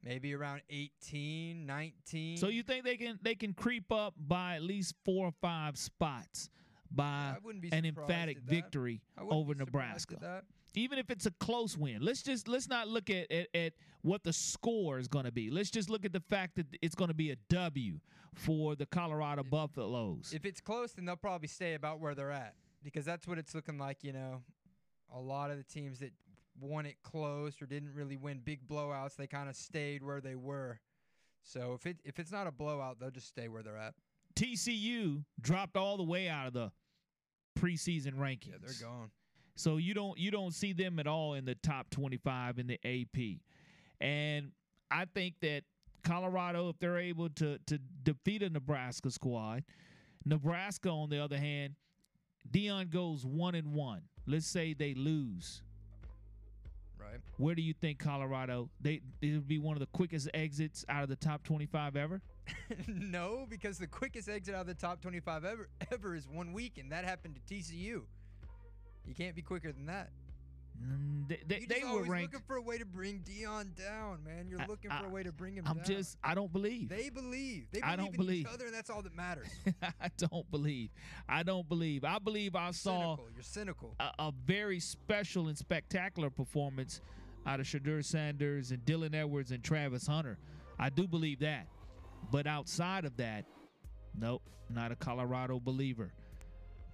maybe 0.04 0.34
around 0.34 0.62
18, 0.70 1.68
19. 1.68 2.38
So 2.38 2.48
you 2.48 2.64
think 2.64 2.86
they 2.86 2.98
can 2.98 3.20
they 3.22 3.36
can 3.36 3.54
creep 3.54 3.92
up 3.92 4.16
by 4.18 4.56
at 4.56 4.64
least 4.64 4.96
4 5.06 5.28
or 5.28 5.32
5 5.40 5.78
spots 5.78 6.50
by 6.94 7.36
an 7.72 7.86
emphatic 7.86 8.40
victory 8.40 9.02
over 9.18 9.56
Nebraska? 9.56 10.44
even 10.76 10.98
if 10.98 11.10
it's 11.10 11.26
a 11.26 11.32
close 11.32 11.78
win. 11.78 12.02
Let's 12.02 12.22
just 12.22 12.48
let's 12.48 12.68
not 12.68 12.88
look 12.88 13.10
at 13.10 13.32
at, 13.32 13.48
at 13.54 13.74
what 14.02 14.24
the 14.24 14.34
score 14.34 15.00
is 15.00 15.08
going 15.08 15.26
to 15.26 15.32
be. 15.32 15.50
Let's 15.50 15.70
just 15.70 15.90
look 15.90 16.06
at 16.06 16.14
the 16.14 16.20
fact 16.20 16.56
that 16.56 16.66
it's 16.82 16.96
going 16.96 17.10
to 17.10 17.16
be 17.16 17.32
a 17.32 17.36
W 17.50 18.00
for 18.34 18.76
the 18.76 18.86
Colorado 18.86 19.44
Buffaloes. 19.44 20.34
If 20.34 20.46
it's 20.46 20.62
close, 20.62 20.94
then 20.94 21.06
they'll 21.06 21.16
probably 21.16 21.48
stay 21.48 21.76
about 21.76 22.00
where 22.00 22.16
they're 22.16 22.32
at 22.32 22.56
because 22.84 23.06
that's 23.06 23.28
what 23.28 23.38
it's 23.38 23.54
looking 23.54 23.78
like. 23.78 24.04
You 24.04 24.14
know, 24.14 24.42
a 25.14 25.20
lot 25.20 25.52
of 25.52 25.58
the 25.58 25.64
teams 25.64 26.00
that 26.00 26.12
won 26.60 26.86
it 26.86 26.98
close 27.04 27.62
or 27.62 27.66
didn't 27.66 27.94
really 27.94 28.18
win 28.18 28.42
big 28.44 28.68
blowouts, 28.68 29.16
they 29.16 29.28
kind 29.28 29.50
of 29.50 29.56
stayed 29.56 30.04
where 30.04 30.22
they 30.22 30.36
were. 30.36 30.80
So 31.44 31.74
if 31.74 31.86
it 31.86 31.98
if 32.04 32.20
it's 32.20 32.32
not 32.32 32.48
a 32.48 32.52
blowout, 32.52 33.00
they'll 33.00 33.12
just 33.12 33.28
stay 33.28 33.48
where 33.48 33.64
they're 33.64 33.78
at. 33.78 33.94
TCU 34.36 35.24
dropped 35.40 35.78
all 35.78 35.98
the 35.98 36.04
way 36.04 36.28
out 36.28 36.48
of 36.48 36.54
the 36.54 36.72
preseason 37.60 38.16
rankings. 38.16 38.52
Yeah, 38.52 38.58
they're 38.62 38.90
gone. 38.90 39.10
So 39.56 39.78
you 39.78 39.94
don't 39.94 40.18
you 40.18 40.32
don't 40.32 40.54
see 40.54 40.74
them 40.74 41.00
at 41.00 41.08
all 41.08 41.36
in 41.36 41.46
the 41.46 41.56
top 41.56 41.90
25 41.92 42.60
in 42.60 42.68
the 42.68 42.80
AP. 42.84 43.40
And 44.02 44.52
I 44.90 45.06
think 45.06 45.36
that 45.42 45.64
Colorado 46.04 46.70
if 46.70 46.80
they're 46.80 46.98
able 46.98 47.30
to 47.30 47.60
to 47.68 47.78
defeat 48.04 48.44
a 48.44 48.50
Nebraska 48.50 49.12
squad, 49.12 49.64
Nebraska 50.26 50.90
on 50.90 51.10
the 51.10 51.20
other 51.20 51.38
hand, 51.38 51.76
Deion 52.50 52.90
goes 52.90 53.26
1 53.26 53.56
and 53.56 53.74
1. 53.74 54.02
Let's 54.26 54.48
say 54.48 54.74
they 54.74 54.94
lose. 54.94 55.62
Right. 56.98 57.20
Where 57.38 57.54
do 57.54 57.62
you 57.62 57.74
think 57.74 58.00
Colorado 58.00 58.70
they 58.82 59.02
it 59.22 59.34
would 59.34 59.48
be 59.48 59.60
one 59.60 59.76
of 59.76 59.82
the 59.82 59.88
quickest 59.88 60.30
exits 60.34 60.84
out 60.90 61.04
of 61.04 61.10
the 61.10 61.16
top 61.16 61.44
25 61.44 61.96
ever? 61.96 62.22
no, 62.88 63.46
because 63.50 63.78
the 63.78 63.88
quickest 63.88 64.28
exit 64.30 64.54
out 64.56 64.62
of 64.62 64.68
the 64.68 64.74
top 64.74 65.02
25 65.02 65.46
ever 65.46 65.70
ever 65.92 66.16
is 66.16 66.28
one 66.28 66.54
week, 66.54 66.78
and 66.78 66.92
that 66.92 67.06
happened 67.06 67.36
to 67.48 67.54
TCU. 67.54 68.02
You 69.06 69.14
can't 69.16 69.36
be 69.36 69.42
quicker 69.42 69.72
than 69.72 69.86
that. 69.88 70.10
Mm, 70.82 71.28
They, 71.28 71.40
they, 71.46 71.66
they 71.66 71.84
were 71.84 72.04
ranked. 72.04 72.34
looking 72.34 72.46
for 72.48 72.56
a 72.56 72.62
way 72.62 72.78
to 72.80 72.86
bring 72.86 73.20
Deion 73.20 73.76
down, 73.76 74.24
man. 74.24 74.48
You're 74.50 74.66
looking 74.68 74.90
I- 74.92 75.02
for 75.02 75.06
a 75.06 75.10
way 75.10 75.22
to 75.24 75.32
bring 75.32 75.56
him 75.56 75.66
down. 75.66 75.72
I'm 75.72 75.78
down. 75.84 75.86
just 75.86 76.18
I 76.24 76.34
don't 76.34 76.52
believe. 76.52 76.90
They 76.90 77.10
believe. 77.10 77.68
They 77.72 77.80
believe 77.80 77.84
I 77.84 77.96
don't 77.96 78.08
in 78.08 78.16
believe. 78.16 78.42
each 78.48 78.54
other, 78.54 78.66
and 78.66 78.74
that's 78.74 78.90
all 78.90 79.02
that 79.04 79.16
matters. 79.16 79.48
I 80.02 80.10
don't 80.18 80.50
believe. 80.50 80.90
I 81.30 81.44
don't 81.44 81.68
believe. 81.70 82.04
I 82.04 82.18
believe 82.20 82.56
I 82.56 82.72
saw 82.72 83.16
cynical. 83.18 83.28
You're 83.36 83.44
cynical. 83.44 83.96
a, 84.00 84.12
a 84.20 84.34
very 84.46 84.80
special 84.80 85.48
and 85.48 85.58
spectacular 85.58 86.30
performance 86.30 87.02
out 87.46 87.60
of 87.60 87.66
Shedeur 87.66 88.04
Sanders 88.04 88.72
and 88.72 88.84
Dylan 88.86 89.14
Edwards 89.14 89.52
and 89.52 89.64
Travis 89.64 90.08
Hunter. 90.08 90.38
I 90.80 90.90
do 90.90 91.08
believe 91.08 91.40
that. 91.42 91.68
But 92.32 92.48
outside 92.48 93.06
of 93.06 93.16
that, 93.18 93.46
nope, 94.18 94.42
not 94.70 94.92
a 94.92 94.96
Colorado 94.96 95.60
believer. 95.60 96.12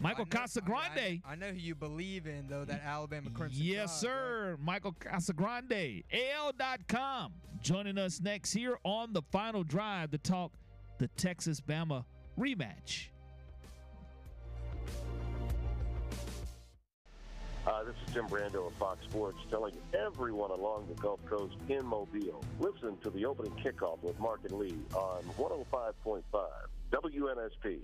Michael 0.01 0.25
I 0.31 0.35
know- 0.35 0.41
Casagrande. 0.45 1.21
I, 1.25 1.31
I 1.31 1.35
know 1.35 1.49
who 1.49 1.57
you 1.57 1.75
believe 1.75 2.25
in, 2.25 2.47
though. 2.47 2.63
That 2.65 2.81
Alabama 2.85 3.29
Crimson. 3.31 3.61
Yes, 3.61 3.89
right? 3.89 3.89
sir. 4.11 4.57
Michael 4.61 4.93
Casagrande, 4.93 6.03
AL.com, 6.11 7.33
joining 7.61 7.97
us 7.97 8.21
next 8.21 8.53
here 8.53 8.77
on 8.83 9.11
the 9.13 9.21
final 9.31 9.63
drive 9.63 10.11
to 10.11 10.17
talk 10.17 10.53
the 10.99 11.07
Texas 11.09 11.59
Bama 11.59 12.05
rematch. 12.37 13.07
Hi, 17.71 17.83
this 17.83 17.93
is 18.07 18.15
Tim 18.15 18.25
Brando 18.27 18.65
of 18.65 18.73
Fox 18.79 18.97
Sports 19.07 19.37
telling 19.51 19.75
everyone 19.93 20.49
along 20.49 20.87
the 20.87 20.95
Gulf 20.99 21.23
Coast 21.27 21.55
in 21.67 21.85
Mobile. 21.85 22.43
Listen 22.59 22.97
to 23.03 23.11
the 23.11 23.27
opening 23.27 23.51
kickoff 23.63 24.01
with 24.01 24.19
Mark 24.19 24.39
and 24.43 24.53
Lee 24.53 24.75
on 24.95 25.21
105.5 25.37 26.23
WNSP. 26.91 27.79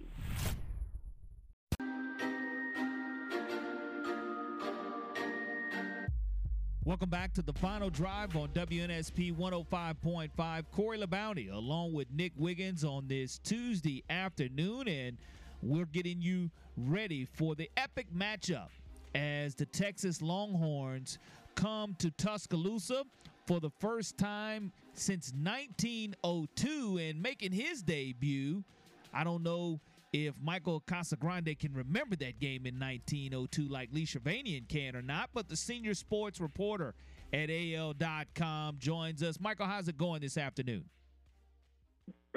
Welcome 6.83 7.09
back 7.11 7.33
to 7.33 7.43
the 7.43 7.53
final 7.53 7.91
drive 7.91 8.35
on 8.35 8.49
WNSP 8.49 9.35
105.5. 9.35 10.63
Corey 10.71 10.97
LaBounty 10.97 11.53
along 11.53 11.93
with 11.93 12.07
Nick 12.11 12.33
Wiggins 12.35 12.83
on 12.83 13.07
this 13.07 13.37
Tuesday 13.37 14.03
afternoon, 14.09 14.87
and 14.87 15.17
we're 15.61 15.85
getting 15.85 16.23
you 16.23 16.49
ready 16.75 17.23
for 17.23 17.53
the 17.53 17.69
epic 17.77 18.07
matchup 18.11 18.69
as 19.15 19.55
the 19.55 19.65
Texas 19.65 20.21
Longhorns 20.21 21.17
come 21.55 21.95
to 21.99 22.11
Tuscaloosa 22.11 23.03
for 23.47 23.59
the 23.59 23.69
first 23.79 24.17
time 24.17 24.71
since 24.93 25.31
1902 25.31 26.97
and 26.97 27.21
making 27.21 27.53
his 27.53 27.81
debut. 27.81 28.63
I 29.13 29.23
don't 29.23 29.41
know 29.41 29.79
if 30.11 30.35
Michael 30.41 30.81
Casagrande 30.85 31.57
can 31.57 31.73
remember 31.73 32.15
that 32.17 32.39
game 32.39 32.65
in 32.65 32.77
1902 32.77 33.67
like 33.67 33.89
Lee 33.93 34.05
Shervanian 34.05 34.67
can 34.67 34.95
or 34.95 35.01
not, 35.01 35.29
but 35.33 35.47
the 35.47 35.55
senior 35.55 35.93
sports 35.93 36.41
reporter 36.41 36.93
at 37.31 37.49
AL.com 37.49 38.77
joins 38.79 39.23
us. 39.23 39.39
Michael, 39.39 39.65
how's 39.65 39.87
it 39.87 39.97
going 39.97 40.21
this 40.21 40.37
afternoon? 40.37 40.85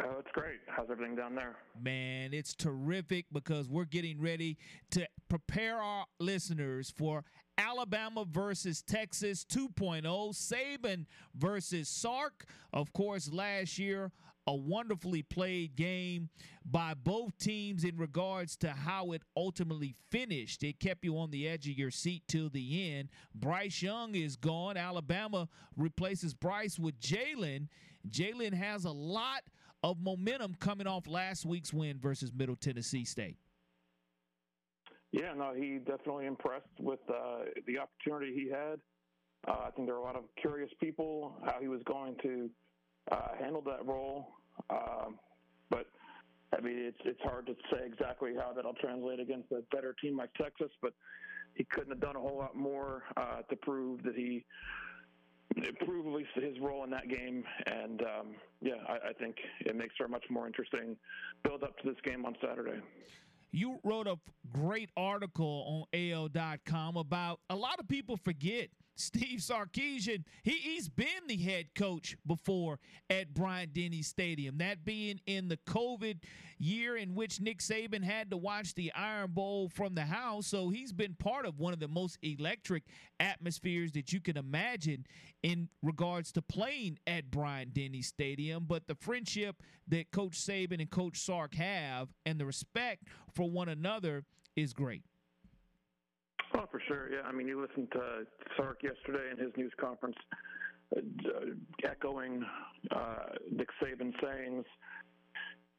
Oh, 0.05 0.17
it's 0.21 0.31
great. 0.33 0.61
How's 0.69 0.91
everything 0.91 1.17
down 1.17 1.35
there? 1.35 1.57
Man, 1.81 2.33
it's 2.33 2.55
terrific 2.55 3.27
because 3.33 3.69
we're 3.69 3.85
getting 3.85 4.21
ready 4.21 4.57
to 4.93 5.07
prepare 5.29 5.79
our 5.79 6.05
listeners 6.21 6.93
for 6.97 7.25
Alabama 7.57 8.25
versus 8.25 8.83
Texas 8.83 9.45
2.0, 9.45 10.03
Saban 10.05 11.07
versus 11.35 11.89
Sark. 11.89 12.45
Of 12.73 12.93
course, 12.93 13.33
last 13.33 13.79
year, 13.79 14.13
a 14.47 14.55
wonderfully 14.55 15.23
played 15.23 15.77
game 15.77 16.31
by 16.65 16.95
both 16.95 17.37
teams 17.39 17.85
in 17.85 17.97
regards 17.97 18.57
to 18.57 18.71
how 18.71 19.13
it 19.13 19.23
ultimately 19.37 19.95
finished. 20.11 20.63
It 20.63 20.81
kept 20.81 21.05
you 21.05 21.19
on 21.19 21.31
the 21.31 21.49
edge 21.49 21.69
of 21.69 21.77
your 21.77 21.91
seat 21.91 22.23
till 22.29 22.49
the 22.49 22.93
end. 22.93 23.09
Bryce 23.35 23.83
Young 23.83 24.15
is 24.15 24.37
gone. 24.37 24.77
Alabama 24.77 25.49
replaces 25.77 26.33
Bryce 26.33 26.79
with 26.79 26.99
Jalen. 27.01 27.69
Jalen 28.09 28.55
has 28.55 28.85
a 28.85 28.91
lot 28.91 29.43
of 29.83 30.01
momentum 30.01 30.55
coming 30.59 30.87
off 30.87 31.07
last 31.07 31.47
week's 31.47 31.73
win 31.73 31.99
versus 31.99 32.33
Middle 32.35 32.57
Tennessee 32.57 33.05
State. 33.05 33.37
Yeah, 35.13 35.33
no, 35.37 35.55
he 35.55 35.79
definitely 35.79 36.27
impressed 36.27 36.67
with 36.81 37.01
uh, 37.09 37.45
the 37.67 37.79
opportunity 37.79 38.35
he 38.35 38.51
had. 38.51 38.79
Uh, 39.47 39.67
I 39.67 39.71
think 39.71 39.89
there 39.89 39.95
are 39.97 40.01
a 40.01 40.05
lot 40.05 40.17
of 40.17 40.25
curious 40.41 40.71
people 40.81 41.37
how 41.45 41.57
he 41.61 41.69
was 41.69 41.81
going 41.87 42.17
to 42.23 42.51
uh, 43.11 43.29
handle 43.41 43.63
that 43.63 43.87
role. 43.87 44.35
Um, 44.69 45.19
but 45.71 45.87
I 46.57 46.61
mean, 46.61 46.79
it's 46.79 46.99
it's 47.05 47.21
hard 47.23 47.47
to 47.47 47.55
say 47.73 47.87
exactly 47.87 48.33
how 48.37 48.53
that'll 48.53 48.75
translate 48.75 49.21
against 49.21 49.51
a 49.53 49.63
better 49.75 49.95
team 50.03 50.17
like 50.17 50.33
Texas. 50.35 50.71
But 50.83 50.93
he 51.55 51.65
couldn't 51.65 51.91
have 51.91 52.01
done 52.01 52.17
a 52.17 52.21
whole 52.21 52.37
lot 52.37 52.57
more 52.57 53.05
uh, 53.17 53.43
to 53.49 53.57
prove 53.57 54.03
that 54.03 54.15
he 54.15 54.45
prove 55.81 56.07
at 56.07 56.13
least 56.13 56.31
his 56.35 56.59
role 56.61 56.85
in 56.85 56.91
that 56.91 57.09
game. 57.09 57.45
And 57.67 58.03
um, 58.03 58.27
yeah, 58.61 58.75
I, 58.87 59.11
I 59.11 59.13
think 59.13 59.37
it 59.61 59.77
makes 59.77 59.95
for 59.97 60.05
a 60.05 60.09
much 60.09 60.25
more 60.31 60.47
interesting 60.47 60.97
build 61.43 61.63
up 61.63 61.79
to 61.79 61.89
this 61.89 61.99
game 62.05 62.25
on 62.27 62.37
Saturday. 62.41 62.81
You 63.51 63.79
wrote 63.83 64.07
a 64.07 64.17
great 64.53 64.91
article 64.97 65.87
on 65.93 66.11
AL.com 66.11 66.97
about 66.97 67.41
a 67.49 67.57
lot 67.57 67.81
of 67.81 67.89
people 67.89 68.19
forget 68.19 68.69
Steve 68.99 69.39
Sarkisian, 69.39 70.25
he, 70.43 70.51
he's 70.51 70.89
been 70.89 71.07
the 71.29 71.37
head 71.37 71.67
coach 71.77 72.17
before 72.27 72.81
at 73.09 73.33
Bryant 73.33 73.73
Denny 73.73 74.03
Stadium. 74.03 74.59
That 74.59 74.85
being 74.85 75.21
in 75.27 75.49
the 75.49 75.57
COVID 75.69 76.19
year 76.59 76.97
in 76.97 77.15
which 77.15 77.41
Nick 77.41 77.61
Saban 77.61 78.03
had 78.03 78.31
to 78.31 78.37
watch 78.37 78.75
the 78.75 78.93
Iron 78.93 79.31
Bowl 79.31 79.69
from 79.69 79.95
the 79.95 80.03
house. 80.03 80.49
So 80.49 80.69
he's 80.69 80.93
been 80.93 81.15
part 81.15 81.47
of 81.47 81.61
one 81.61 81.73
of 81.73 81.79
the 81.79 81.87
most 81.87 82.19
electric 82.23 82.83
atmospheres 83.21 83.93
that 83.93 84.13
you 84.13 84.21
can 84.21 84.37
imagine 84.37 85.07
in 85.45 85.69
regards 85.83 86.33
to 86.33 86.43
playing 86.43 86.99
at 87.07 87.31
Bryant 87.31 87.75
Denny 87.75 88.03
Stadium. 88.03 88.65
But 88.67 88.89
the 88.89 88.97
friendship 88.97 89.63
that 89.87 90.11
Coach 90.11 90.33
Saban 90.33 90.81
and 90.81 90.91
Coach 90.91 91.19
Sark 91.19 91.55
have 91.55 92.09
and 92.27 92.41
the 92.41 92.47
respect 92.47 93.05
for 93.33 93.49
one 93.49 93.69
another 93.69 94.25
is 94.57 94.73
great. 94.73 95.05
Oh, 96.55 96.65
for 96.71 96.81
sure. 96.87 97.11
Yeah. 97.11 97.23
I 97.25 97.33
mean, 97.33 97.47
you 97.47 97.61
listened 97.61 97.89
to 97.93 98.25
Sark 98.57 98.83
yesterday 98.83 99.31
in 99.33 99.39
his 99.39 99.55
news 99.57 99.73
conference, 99.81 100.17
uh, 100.97 101.01
echoing 101.85 102.45
uh, 102.91 103.35
Nick 103.51 103.69
Saban's 103.83 104.15
sayings. 104.23 104.65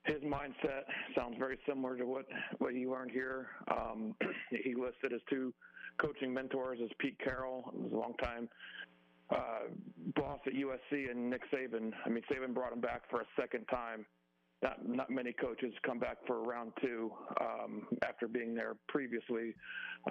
His 0.05 0.21
mindset 0.23 0.84
sounds 1.15 1.36
very 1.38 1.60
similar 1.67 1.97
to 1.97 2.05
what, 2.05 2.25
what 2.60 2.73
you 2.73 2.91
learned 2.91 3.12
here. 3.12 3.47
Um, 3.69 4.15
he 4.63 4.73
listed 4.75 5.12
his 5.12 5.21
two 5.29 5.53
coaching 5.99 6.34
mentors 6.34 6.79
as 6.84 6.89
Pete 6.99 7.17
Carroll, 7.23 7.69
who's 7.73 7.91
a 7.91 7.95
long 7.95 8.13
time 8.23 8.47
uh, 9.29 9.69
boss 10.15 10.39
at 10.47 10.53
USC, 10.53 11.12
and 11.12 11.29
Nick 11.29 11.41
Saban. 11.51 11.91
I 12.05 12.10
mean, 12.10 12.23
Saban 12.32 12.53
brought 12.53 12.73
him 12.73 12.82
back 12.82 13.03
for 13.10 13.21
a 13.21 13.25
second 13.39 13.65
time 13.65 14.05
not 14.62 14.88
not 14.88 15.10
many 15.10 15.34
coaches 15.34 15.74
come 15.86 16.00
back 16.00 16.17
for 16.28 16.41
round 16.41 16.72
two 16.82 17.12
um, 17.39 17.88
after 18.08 18.28
being 18.28 18.54
there 18.54 18.76
previously 18.88 19.56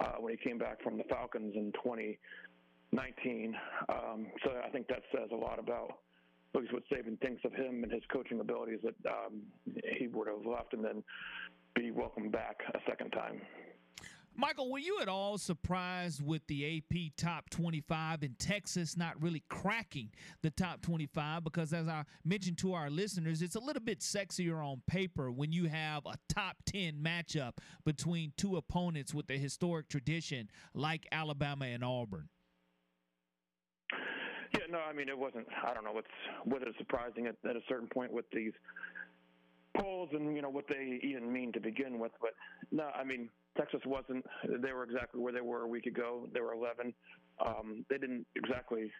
uh, 0.01 0.13
when 0.19 0.35
he 0.35 0.49
came 0.49 0.57
back 0.57 0.81
from 0.83 0.97
the 0.97 1.03
Falcons 1.05 1.53
in 1.55 1.71
2019. 1.83 3.55
Um, 3.89 4.27
so 4.43 4.51
I 4.65 4.69
think 4.69 4.87
that 4.87 5.01
says 5.13 5.29
a 5.31 5.35
lot 5.35 5.59
about 5.59 5.99
at 6.55 6.61
least 6.61 6.73
what 6.73 6.83
Saban 6.91 7.19
thinks 7.21 7.43
of 7.45 7.53
him 7.53 7.83
and 7.83 7.91
his 7.91 8.01
coaching 8.11 8.39
abilities 8.39 8.79
that 8.83 8.95
um, 9.09 9.41
he 9.97 10.07
would 10.07 10.27
have 10.27 10.45
left 10.45 10.73
and 10.73 10.83
then 10.83 11.03
be 11.75 11.91
welcomed 11.91 12.31
back 12.31 12.57
a 12.73 12.79
second 12.89 13.11
time. 13.11 13.41
Michael, 14.39 14.71
were 14.71 14.79
you 14.79 14.99
at 15.01 15.09
all 15.09 15.37
surprised 15.37 16.25
with 16.25 16.47
the 16.47 16.77
AP 16.77 17.11
top 17.17 17.49
25 17.49 18.23
in 18.23 18.35
Texas 18.39 18.95
not 18.95 19.21
really 19.21 19.43
cracking 19.49 20.11
the 20.43 20.49
top 20.49 20.81
25? 20.81 21.43
Because 21.43 21.73
as 21.73 21.89
I 21.89 22.05
mentioned 22.23 22.57
to 22.59 22.73
our 22.73 22.89
listeners, 22.89 23.41
it's 23.41 23.55
a 23.55 23.59
little 23.59 23.81
bit 23.81 23.99
sexier 23.99 24.65
on 24.65 24.81
paper 24.87 25.29
when 25.29 25.51
you 25.51 25.65
have 25.65 26.05
a 26.05 26.15
top 26.33 26.55
10 26.67 27.03
matchup 27.03 27.57
between 27.83 28.31
two 28.37 28.55
opponents 28.55 29.13
with 29.13 29.29
a 29.29 29.37
historic 29.37 29.89
tradition 29.89 30.49
like 30.73 31.05
Alabama 31.11 31.65
and 31.65 31.83
Auburn. 31.83 32.29
Yeah, 34.53 34.67
no, 34.71 34.79
I 34.79 34.93
mean 34.93 35.09
it 35.09 35.19
wasn't. 35.19 35.47
I 35.67 35.73
don't 35.73 35.83
know 35.83 35.91
what's 35.91 36.07
whether 36.45 36.65
it's 36.67 36.77
surprising 36.77 37.27
at, 37.27 37.35
at 37.47 37.57
a 37.57 37.61
certain 37.67 37.89
point 37.89 38.13
with 38.13 38.25
these 38.31 38.53
polls 39.77 40.09
and 40.13 40.33
you 40.35 40.41
know 40.41 40.49
what 40.49 40.65
they 40.69 40.99
even 41.03 41.31
mean 41.31 41.51
to 41.53 41.59
begin 41.59 41.99
with. 41.99 42.13
But 42.21 42.31
no, 42.71 42.89
I 42.95 43.03
mean 43.03 43.29
Texas 43.57 43.81
wasn't. 43.85 44.25
They 44.61 44.71
were 44.73 44.83
exactly 44.83 45.21
where 45.21 45.33
they 45.33 45.41
were 45.41 45.61
a 45.63 45.67
week 45.67 45.85
ago. 45.85 46.27
They 46.33 46.41
were 46.41 46.53
11. 46.53 46.93
Um, 47.45 47.85
they 47.89 47.97
didn't 47.97 48.25
exactly 48.35 48.91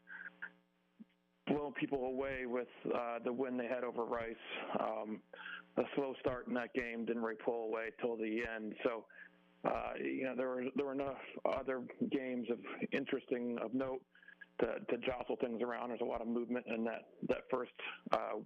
blow 1.47 1.73
people 1.79 2.05
away 2.05 2.45
with 2.45 2.67
uh, 2.93 3.19
the 3.23 3.33
win 3.33 3.57
they 3.57 3.67
had 3.67 3.83
over 3.83 4.05
Rice. 4.05 4.35
Um, 4.79 5.21
a 5.77 5.83
slow 5.95 6.13
start 6.19 6.47
in 6.47 6.53
that 6.55 6.73
game 6.73 7.05
didn't 7.05 7.21
really 7.21 7.37
pull 7.43 7.65
away 7.65 7.89
till 8.01 8.15
the 8.15 8.41
end. 8.55 8.73
So. 8.83 9.05
Uh, 9.65 9.91
you 10.01 10.23
know 10.23 10.33
there 10.37 10.47
were 10.47 10.63
there 10.77 10.85
were 10.85 10.93
enough 10.93 11.17
other 11.43 11.81
games 12.13 12.47
of 12.49 12.59
interesting 12.93 13.57
of 13.61 13.73
note 13.73 13.99
to, 14.59 14.67
to 14.89 14.97
jostle 15.05 15.37
things 15.41 15.61
around. 15.61 15.89
There's 15.89 16.01
a 16.01 16.05
lot 16.05 16.21
of 16.21 16.27
movement 16.27 16.65
in 16.73 16.83
that 16.85 17.07
that 17.27 17.43
first 17.51 17.71
uh, 18.13 18.39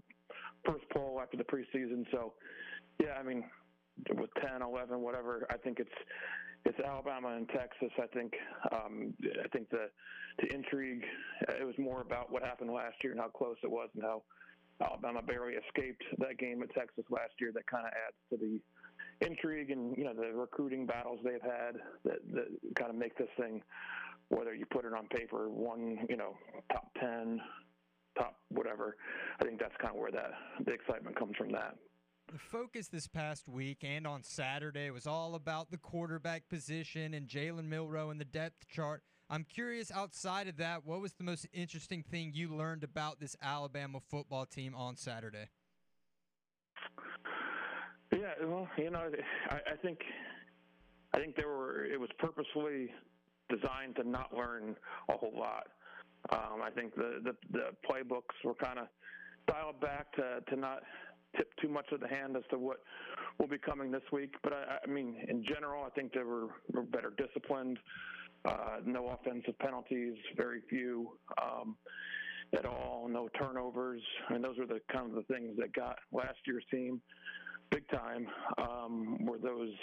first 0.65 0.83
poll 0.93 1.19
after 1.21 1.37
the 1.37 1.43
preseason. 1.43 2.05
So, 2.11 2.33
yeah, 3.01 3.13
I 3.19 3.23
mean, 3.23 3.43
with 4.15 4.29
10, 4.41 4.61
11, 4.61 5.01
whatever, 5.01 5.45
I 5.49 5.57
think 5.57 5.79
it's 5.79 5.91
it's 6.65 6.79
Alabama 6.79 7.35
and 7.35 7.47
Texas. 7.49 7.91
I 8.01 8.07
think 8.07 8.33
um, 8.71 9.13
I 9.43 9.47
think 9.49 9.69
the 9.69 9.89
the 10.39 10.53
intrigue 10.53 11.03
it 11.59 11.65
was 11.65 11.75
more 11.77 12.01
about 12.01 12.31
what 12.31 12.43
happened 12.43 12.71
last 12.71 12.95
year 13.03 13.11
and 13.11 13.21
how 13.21 13.27
close 13.27 13.57
it 13.63 13.69
was 13.69 13.89
and 13.95 14.03
how 14.03 14.23
Alabama 14.81 15.21
barely 15.21 15.53
escaped 15.53 16.03
that 16.19 16.37
game 16.37 16.63
at 16.63 16.73
Texas 16.73 17.03
last 17.09 17.33
year. 17.39 17.51
That 17.53 17.67
kind 17.67 17.85
of 17.85 17.91
adds 18.07 18.15
to 18.29 18.37
the 18.37 18.61
intrigue 19.25 19.71
and 19.71 19.95
you 19.97 20.05
know 20.05 20.13
the 20.13 20.33
recruiting 20.33 20.85
battles 20.85 21.19
they've 21.23 21.41
had 21.41 21.75
that, 22.05 22.19
that 22.33 22.47
kind 22.75 22.89
of 22.89 22.95
make 22.95 23.17
this 23.17 23.29
thing 23.37 23.61
whether 24.29 24.55
you 24.55 24.65
put 24.65 24.85
it 24.85 24.93
on 24.93 25.07
paper 25.07 25.49
one 25.49 25.99
you 26.09 26.17
know 26.17 26.35
top 26.71 26.87
10 26.99 27.39
top 28.17 28.35
whatever. 28.49 28.95
I 29.39 29.45
think 29.45 29.59
that's 29.59 29.75
kind 29.79 29.93
of 29.93 29.99
where 29.99 30.11
that 30.11 30.31
the 30.65 30.71
excitement 30.71 31.17
comes 31.17 31.35
from 31.37 31.51
that. 31.51 31.75
The 32.33 32.39
focus 32.39 32.87
this 32.87 33.07
past 33.07 33.47
week 33.47 33.83
and 33.83 34.07
on 34.07 34.23
Saturday 34.23 34.89
was 34.89 35.05
all 35.05 35.35
about 35.35 35.69
the 35.69 35.77
quarterback 35.77 36.49
position 36.49 37.13
and 37.13 37.27
Jalen 37.27 37.65
Milroe 37.65 38.09
and 38.09 38.19
the 38.19 38.25
depth 38.25 38.67
chart. 38.67 39.03
I'm 39.29 39.43
curious, 39.43 39.91
outside 39.91 40.47
of 40.47 40.57
that, 40.57 40.83
what 40.83 40.99
was 40.99 41.13
the 41.13 41.23
most 41.23 41.45
interesting 41.53 42.01
thing 42.01 42.31
you 42.33 42.49
learned 42.49 42.83
about 42.83 43.19
this 43.19 43.35
Alabama 43.39 43.99
football 44.09 44.47
team 44.47 44.73
on 44.73 44.97
Saturday? 44.97 45.49
Yeah, 48.11 48.33
well, 48.45 48.67
you 48.79 48.89
know, 48.89 49.11
I, 49.51 49.55
I 49.55 49.75
think 49.83 49.99
I 51.13 51.19
think 51.19 51.35
there 51.35 51.49
were 51.49 51.85
it 51.85 51.99
was 51.99 52.09
purposefully 52.17 52.89
designed 53.47 53.95
to 53.97 54.09
not 54.09 54.35
learn 54.35 54.75
a 55.07 55.17
whole 55.17 55.37
lot. 55.37 55.67
Um, 56.31 56.63
I 56.63 56.71
think 56.71 56.95
the, 56.95 57.21
the, 57.23 57.35
the 57.51 57.65
playbooks 57.87 58.43
were 58.43 58.55
kind 58.55 58.79
of 58.79 58.87
dialed 59.47 59.79
back 59.81 60.11
to, 60.13 60.39
to 60.49 60.55
not 60.55 60.81
tip 61.37 61.49
too 61.61 61.69
much 61.69 61.85
of 61.91 61.99
the 61.99 62.07
hand 62.07 62.35
as 62.35 62.43
to 62.51 62.57
what 62.57 62.77
will 63.39 63.47
be 63.47 63.57
coming 63.57 63.91
this 63.91 64.03
week. 64.11 64.33
But 64.43 64.53
I, 64.53 64.77
I 64.83 64.89
mean, 64.89 65.15
in 65.27 65.43
general, 65.43 65.83
I 65.83 65.89
think 65.89 66.13
they 66.13 66.23
were, 66.23 66.47
were 66.71 66.83
better 66.83 67.13
disciplined. 67.17 67.79
Uh, 68.45 68.79
no 68.85 69.07
offensive 69.07 69.57
penalties, 69.59 70.15
very 70.35 70.61
few 70.69 71.17
um, 71.41 71.77
at 72.57 72.65
all. 72.65 73.07
No 73.09 73.29
turnovers. 73.39 74.01
I 74.29 74.33
mean, 74.33 74.41
those 74.41 74.57
were 74.57 74.65
the 74.65 74.81
kind 74.91 75.07
of 75.07 75.15
the 75.15 75.33
things 75.33 75.55
that 75.57 75.73
got 75.73 75.97
last 76.11 76.37
year's 76.45 76.65
team 76.69 77.01
big 77.73 77.87
time. 77.89 78.27
Um, 78.57 79.25
were 79.25 79.37
those 79.37 79.73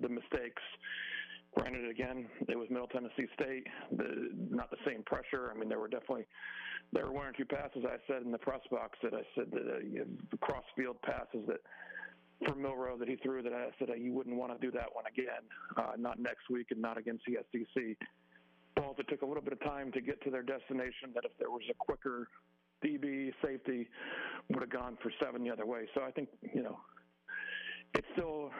the 0.00 0.08
mistakes? 0.08 0.62
Granted, 1.54 1.90
again, 1.90 2.26
it 2.48 2.56
was 2.56 2.68
Middle 2.70 2.86
Tennessee 2.86 3.26
State, 3.34 3.66
the, 3.90 4.30
not 4.50 4.70
the 4.70 4.78
same 4.86 5.02
pressure. 5.02 5.52
I 5.54 5.58
mean, 5.58 5.68
there 5.68 5.78
were 5.78 5.88
definitely 5.88 6.26
there 6.92 7.06
were 7.06 7.12
one 7.12 7.26
or 7.26 7.32
two 7.32 7.44
passes 7.44 7.84
I 7.84 7.96
said 8.06 8.22
in 8.22 8.32
the 8.32 8.38
press 8.38 8.60
box 8.70 8.98
that 9.02 9.14
I 9.14 9.22
said 9.34 9.50
that 9.52 9.62
uh, 9.62 9.78
you 9.80 10.00
know, 10.00 10.38
cross 10.40 10.64
field 10.76 10.96
passes 11.02 11.46
that 11.48 11.60
for 12.46 12.54
Milroe 12.54 12.96
that 12.98 13.08
he 13.08 13.16
threw 13.16 13.42
that 13.42 13.52
I 13.52 13.68
said 13.78 13.90
uh, 13.90 13.94
you 13.94 14.12
wouldn't 14.12 14.36
want 14.36 14.58
to 14.58 14.66
do 14.66 14.72
that 14.72 14.88
one 14.92 15.04
again, 15.06 15.44
uh, 15.76 15.92
not 15.98 16.18
next 16.18 16.50
week 16.50 16.68
and 16.70 16.80
not 16.80 16.98
against 16.98 17.24
the 17.26 17.36
SEC. 17.52 17.82
Balls 18.74 18.96
that 18.96 19.08
took 19.08 19.22
a 19.22 19.26
little 19.26 19.42
bit 19.42 19.52
of 19.52 19.60
time 19.60 19.92
to 19.92 20.00
get 20.00 20.22
to 20.24 20.30
their 20.30 20.42
destination. 20.42 21.12
That 21.14 21.24
if 21.24 21.32
there 21.38 21.50
was 21.50 21.62
a 21.70 21.74
quicker 21.78 22.28
DB 22.82 23.32
safety, 23.44 23.88
would 24.48 24.62
have 24.62 24.70
gone 24.70 24.96
for 25.02 25.12
seven 25.22 25.44
the 25.44 25.50
other 25.50 25.66
way. 25.66 25.82
So 25.94 26.02
I 26.02 26.10
think 26.10 26.30
you 26.54 26.62
know 26.62 26.78
it's 27.94 28.06
still 28.14 28.50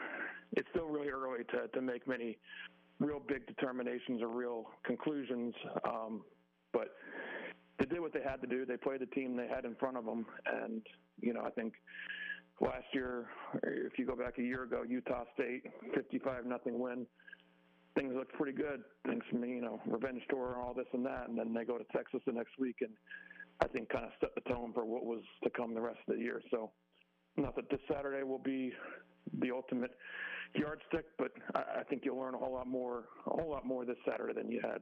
it's 0.53 0.67
still 0.71 0.87
really 0.87 1.09
early 1.09 1.43
to 1.45 1.67
to 1.67 1.81
make 1.81 2.07
many 2.07 2.37
real 3.03 3.19
big 3.19 3.45
determinations 3.47 4.21
or 4.21 4.27
real 4.29 4.65
conclusions. 4.85 5.53
Um, 5.87 6.23
but 6.71 6.89
they 7.77 7.85
did 7.85 7.99
what 7.99 8.13
they 8.13 8.21
had 8.21 8.41
to 8.41 8.47
do. 8.47 8.65
They 8.65 8.77
played 8.77 9.01
the 9.01 9.07
team 9.07 9.35
they 9.35 9.47
had 9.47 9.65
in 9.65 9.75
front 9.75 9.97
of 9.97 10.05
them, 10.05 10.25
and 10.45 10.81
you 11.19 11.33
know 11.33 11.41
I 11.45 11.49
think 11.51 11.73
last 12.61 12.85
year, 12.93 13.27
if 13.63 13.97
you 13.97 14.05
go 14.05 14.15
back 14.15 14.37
a 14.39 14.41
year 14.43 14.63
ago, 14.63 14.83
Utah 14.87 15.25
State 15.33 15.63
55 15.93 16.45
nothing 16.45 16.79
win. 16.79 17.05
Things 17.95 18.13
looked 18.15 18.33
pretty 18.33 18.57
good. 18.57 18.81
Things, 19.05 19.21
you 19.31 19.61
know, 19.61 19.79
revenge 19.85 20.21
tour 20.27 20.53
and 20.53 20.63
all 20.63 20.73
this 20.73 20.87
and 20.93 21.05
that, 21.05 21.29
and 21.29 21.37
then 21.37 21.53
they 21.53 21.63
go 21.63 21.77
to 21.77 21.83
Texas 21.95 22.21
the 22.25 22.31
next 22.31 22.57
week, 22.57 22.77
and 22.81 22.89
I 23.61 23.67
think 23.67 23.89
kind 23.89 24.05
of 24.05 24.11
set 24.19 24.33
the 24.33 24.41
tone 24.49 24.73
for 24.73 24.83
what 24.83 25.05
was 25.05 25.21
to 25.43 25.49
come 25.51 25.75
the 25.75 25.81
rest 25.81 25.99
of 26.07 26.15
the 26.15 26.21
year. 26.21 26.41
So, 26.49 26.71
not 27.37 27.55
that 27.55 27.69
this 27.69 27.79
Saturday 27.91 28.23
will 28.23 28.39
be 28.39 28.73
the 29.39 29.51
ultimate 29.51 29.91
yardstick, 30.55 31.05
but 31.17 31.31
I, 31.55 31.83
think 31.89 32.03
you'll 32.05 32.19
learn 32.19 32.35
a 32.35 32.37
whole 32.37 32.53
lot 32.53 32.67
more, 32.67 33.05
a 33.25 33.29
whole 33.29 33.49
lot 33.49 33.65
more 33.65 33.85
this 33.85 33.97
Saturday 34.07 34.33
than 34.33 34.51
you 34.51 34.61
had. 34.61 34.81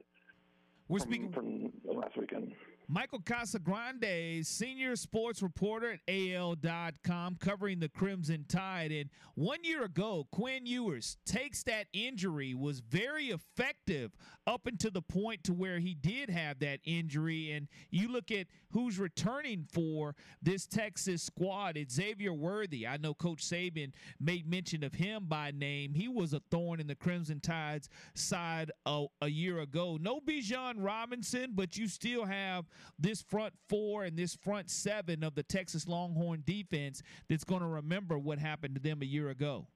We're 0.88 0.98
from, 0.98 1.08
speaking 1.08 1.32
from 1.32 1.72
last 1.84 2.16
weekend. 2.18 2.52
Michael 2.88 3.20
Casagrande, 3.20 4.44
senior 4.44 4.96
sports 4.96 5.42
reporter 5.42 5.92
at 5.92 6.00
AL.com, 6.08 7.36
covering 7.40 7.80
the 7.80 7.88
Crimson 7.88 8.44
Tide. 8.48 8.92
And 8.92 9.10
one 9.34 9.64
year 9.64 9.84
ago, 9.84 10.26
Quinn 10.30 10.66
Ewers 10.66 11.16
takes 11.24 11.62
that 11.64 11.86
injury, 11.92 12.54
was 12.54 12.80
very 12.80 13.26
effective 13.26 14.12
up 14.46 14.66
until 14.66 14.90
the 14.90 15.02
point 15.02 15.44
to 15.44 15.52
where 15.52 15.78
he 15.78 15.94
did 15.94 16.28
have 16.28 16.58
that 16.60 16.80
injury. 16.84 17.52
And 17.52 17.68
you 17.90 18.08
look 18.08 18.30
at 18.30 18.46
who's 18.72 18.98
returning 18.98 19.66
for 19.70 20.14
this 20.42 20.66
Texas 20.66 21.22
squad. 21.22 21.76
It's 21.76 21.94
Xavier 21.94 22.32
Worthy. 22.32 22.86
I 22.86 22.96
know 22.96 23.14
Coach 23.14 23.42
Saban 23.42 23.92
made 24.20 24.48
mention 24.48 24.82
of 24.82 24.94
him 24.94 25.26
by 25.28 25.52
name. 25.52 25.94
He 25.94 26.08
was 26.08 26.32
a 26.32 26.40
thorn 26.50 26.80
in 26.80 26.86
the 26.86 26.94
Crimson 26.94 27.40
Tide's 27.40 27.88
side 28.14 28.72
a, 28.86 29.06
a 29.20 29.28
year 29.28 29.60
ago. 29.60 29.98
No 30.00 30.20
Bijan 30.20 30.74
Robinson, 30.78 31.52
but 31.54 31.76
you 31.76 31.86
still 31.86 32.24
have 32.24 32.64
this 32.98 33.22
front 33.22 33.54
four 33.68 34.04
and 34.04 34.16
this 34.16 34.34
front 34.34 34.70
seven 34.70 35.22
of 35.22 35.34
the 35.34 35.42
Texas 35.42 35.88
Longhorn 35.88 36.42
defense 36.46 37.02
that's 37.28 37.44
going 37.44 37.60
to 37.60 37.66
remember 37.66 38.18
what 38.18 38.38
happened 38.38 38.74
to 38.74 38.80
them 38.80 39.02
a 39.02 39.06
year 39.06 39.30
ago. 39.30 39.66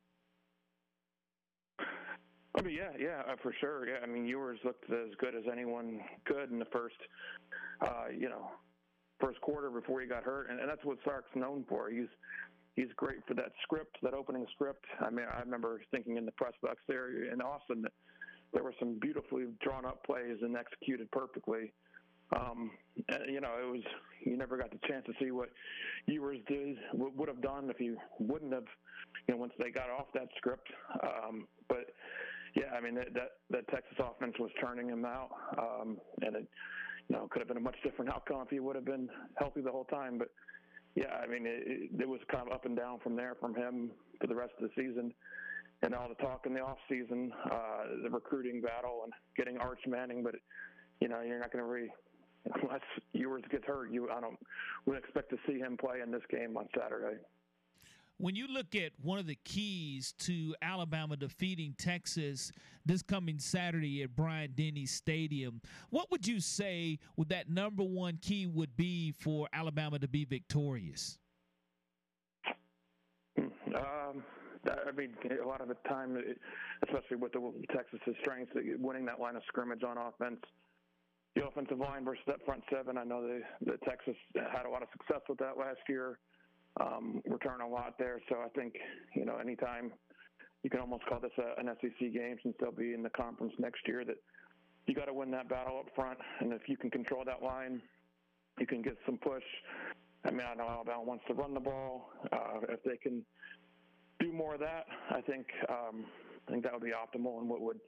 I 2.58 2.62
mean, 2.62 2.74
yeah, 2.74 2.92
yeah, 2.98 3.20
uh, 3.30 3.36
for 3.42 3.54
sure. 3.60 3.86
Yeah, 3.86 3.96
I 4.02 4.06
mean, 4.06 4.24
Ewers 4.24 4.58
looked 4.64 4.90
as 4.90 5.10
good 5.18 5.34
as 5.34 5.44
anyone 5.50 6.00
could 6.24 6.50
in 6.50 6.58
the 6.58 6.66
first, 6.72 6.96
uh, 7.82 8.06
you 8.16 8.30
know, 8.30 8.50
first 9.20 9.40
quarter 9.42 9.68
before 9.70 10.00
he 10.00 10.06
got 10.06 10.24
hurt, 10.24 10.48
and, 10.48 10.58
and 10.58 10.68
that's 10.68 10.84
what 10.84 10.96
Sark's 11.04 11.34
known 11.34 11.64
for. 11.68 11.90
He's 11.90 12.08
he's 12.74 12.88
great 12.96 13.18
for 13.26 13.34
that 13.34 13.52
script, 13.62 13.96
that 14.02 14.14
opening 14.14 14.46
script. 14.54 14.84
I 15.00 15.10
mean, 15.10 15.26
I 15.30 15.40
remember 15.40 15.80
thinking 15.90 16.16
in 16.16 16.24
the 16.24 16.32
press 16.32 16.52
box 16.62 16.76
there 16.88 17.30
in 17.30 17.40
Austin 17.42 17.82
that 17.82 17.92
there 18.52 18.62
were 18.62 18.74
some 18.78 18.98
beautifully 19.00 19.44
drawn 19.60 19.84
up 19.84 20.04
plays 20.04 20.38
and 20.40 20.56
executed 20.56 21.10
perfectly. 21.10 21.72
Um, 22.34 22.70
you 23.28 23.40
know, 23.40 23.52
it 23.62 23.70
was 23.70 23.82
you 24.24 24.36
never 24.36 24.56
got 24.56 24.70
the 24.70 24.78
chance 24.88 25.04
to 25.06 25.12
see 25.20 25.30
what 25.30 25.50
Ewers 26.06 26.38
did 26.48 26.76
would 26.94 27.28
have 27.28 27.40
done 27.40 27.70
if 27.70 27.76
he 27.76 27.94
wouldn't 28.18 28.52
have, 28.52 28.64
you 29.28 29.34
know, 29.34 29.40
once 29.40 29.52
they 29.58 29.70
got 29.70 29.90
off 29.90 30.06
that 30.14 30.28
script. 30.36 30.66
Um, 31.02 31.46
but 31.68 31.86
yeah, 32.56 32.74
I 32.76 32.80
mean 32.80 32.94
that, 32.96 33.14
that 33.14 33.30
that 33.50 33.68
Texas 33.68 33.98
offense 33.98 34.34
was 34.40 34.50
turning 34.60 34.88
him 34.88 35.04
out, 35.04 35.30
um, 35.58 35.98
and 36.22 36.36
it, 36.36 36.48
you 37.08 37.16
know, 37.16 37.28
could 37.30 37.40
have 37.40 37.48
been 37.48 37.58
a 37.58 37.60
much 37.60 37.76
different 37.84 38.10
outcome 38.10 38.42
if 38.42 38.50
he 38.50 38.58
would 38.58 38.74
have 38.74 38.84
been 38.84 39.08
healthy 39.38 39.60
the 39.60 39.70
whole 39.70 39.84
time. 39.84 40.18
But 40.18 40.28
yeah, 40.96 41.20
I 41.22 41.26
mean, 41.26 41.46
it, 41.46 41.90
it 42.00 42.08
was 42.08 42.20
kind 42.32 42.46
of 42.48 42.52
up 42.52 42.64
and 42.64 42.76
down 42.76 42.98
from 43.00 43.14
there 43.14 43.36
from 43.40 43.54
him 43.54 43.90
for 44.20 44.26
the 44.26 44.34
rest 44.34 44.52
of 44.60 44.68
the 44.68 44.70
season 44.74 45.12
and 45.82 45.94
all 45.94 46.08
the 46.08 46.14
talk 46.14 46.46
in 46.46 46.54
the 46.54 46.60
off 46.60 46.78
season, 46.88 47.32
uh, 47.50 47.84
the 48.02 48.10
recruiting 48.10 48.60
battle 48.60 49.02
and 49.04 49.12
getting 49.36 49.58
Arch 49.58 49.80
Manning, 49.86 50.22
but 50.22 50.34
you 51.00 51.08
know 51.08 51.20
you're 51.20 51.38
not 51.38 51.52
going 51.52 51.62
to 51.62 51.70
really 51.70 51.90
unless 52.62 52.80
Ewers 53.12 53.42
gets 53.50 53.64
hurt, 53.66 53.90
you 53.90 54.08
I 54.10 54.20
don't 54.20 54.38
would 54.86 54.98
expect 54.98 55.30
to 55.30 55.36
see 55.46 55.58
him 55.58 55.76
play 55.76 56.00
in 56.02 56.10
this 56.10 56.22
game 56.30 56.56
on 56.56 56.68
Saturday. 56.78 57.18
When 58.18 58.34
you 58.34 58.46
look 58.48 58.74
at 58.74 58.92
one 59.02 59.18
of 59.18 59.26
the 59.26 59.36
keys 59.44 60.14
to 60.20 60.54
Alabama 60.62 61.16
defeating 61.16 61.74
Texas 61.76 62.50
this 62.86 63.02
coming 63.02 63.38
Saturday 63.38 64.02
at 64.04 64.16
Bryant 64.16 64.56
Denny 64.56 64.86
Stadium, 64.86 65.60
what 65.90 66.10
would 66.10 66.26
you 66.26 66.40
say 66.40 66.98
would 67.16 67.28
that 67.28 67.50
number 67.50 67.82
one 67.82 68.18
key 68.22 68.46
would 68.46 68.74
be 68.74 69.12
for 69.12 69.48
Alabama 69.52 69.98
to 69.98 70.08
be 70.08 70.24
victorious? 70.24 71.18
Um, 73.38 74.22
I 74.64 74.92
mean, 74.96 75.10
a 75.42 75.46
lot 75.46 75.60
of 75.60 75.68
the 75.68 75.76
time, 75.86 76.16
especially 76.84 77.18
with 77.18 77.32
the 77.32 77.52
Texas's 77.70 78.16
strengths, 78.22 78.52
winning 78.78 79.04
that 79.04 79.20
line 79.20 79.36
of 79.36 79.42
scrimmage 79.46 79.82
on 79.82 79.98
offense 79.98 80.40
the 81.36 81.46
offensive 81.46 81.78
line 81.78 82.04
versus 82.04 82.24
that 82.26 82.44
front 82.44 82.62
seven. 82.72 82.96
I 82.96 83.04
know 83.04 83.22
the, 83.22 83.40
the 83.64 83.76
Texas 83.86 84.16
had 84.34 84.66
a 84.66 84.70
lot 84.70 84.82
of 84.82 84.88
success 84.92 85.20
with 85.28 85.38
that 85.38 85.58
last 85.58 85.80
year. 85.88 86.18
Um, 86.80 87.22
return 87.26 87.60
a 87.60 87.68
lot 87.68 87.94
there, 87.98 88.20
so 88.28 88.36
I 88.36 88.48
think 88.58 88.74
you 89.14 89.24
know 89.24 89.36
anytime 89.36 89.92
you 90.62 90.70
can 90.70 90.80
almost 90.80 91.04
call 91.06 91.20
this 91.20 91.30
a, 91.38 91.60
an 91.60 91.70
SEC 91.80 92.12
game 92.12 92.36
since 92.42 92.56
they'll 92.58 92.72
be 92.72 92.94
in 92.94 93.02
the 93.02 93.10
conference 93.10 93.52
next 93.58 93.80
year. 93.86 94.04
That 94.04 94.16
you 94.86 94.94
got 94.94 95.06
to 95.06 95.14
win 95.14 95.30
that 95.32 95.48
battle 95.48 95.78
up 95.78 95.86
front, 95.94 96.18
and 96.40 96.52
if 96.52 96.62
you 96.68 96.76
can 96.76 96.90
control 96.90 97.22
that 97.24 97.42
line, 97.42 97.80
you 98.58 98.66
can 98.66 98.82
get 98.82 98.96
some 99.04 99.18
push. 99.18 99.44
I 100.24 100.30
mean, 100.30 100.46
I 100.50 100.54
know 100.54 100.68
Alabama 100.68 101.02
wants 101.02 101.24
to 101.28 101.34
run 101.34 101.54
the 101.54 101.60
ball. 101.60 102.10
Uh, 102.32 102.60
if 102.70 102.82
they 102.82 102.96
can 102.96 103.24
do 104.20 104.32
more 104.32 104.54
of 104.54 104.60
that, 104.60 104.86
I 105.10 105.20
think 105.20 105.46
um, 105.68 106.06
I 106.48 106.52
think 106.52 106.64
that 106.64 106.72
would 106.72 106.82
be 106.82 106.92
optimal 106.92 107.40
and 107.40 107.48
what 107.48 107.60
would 107.60 107.80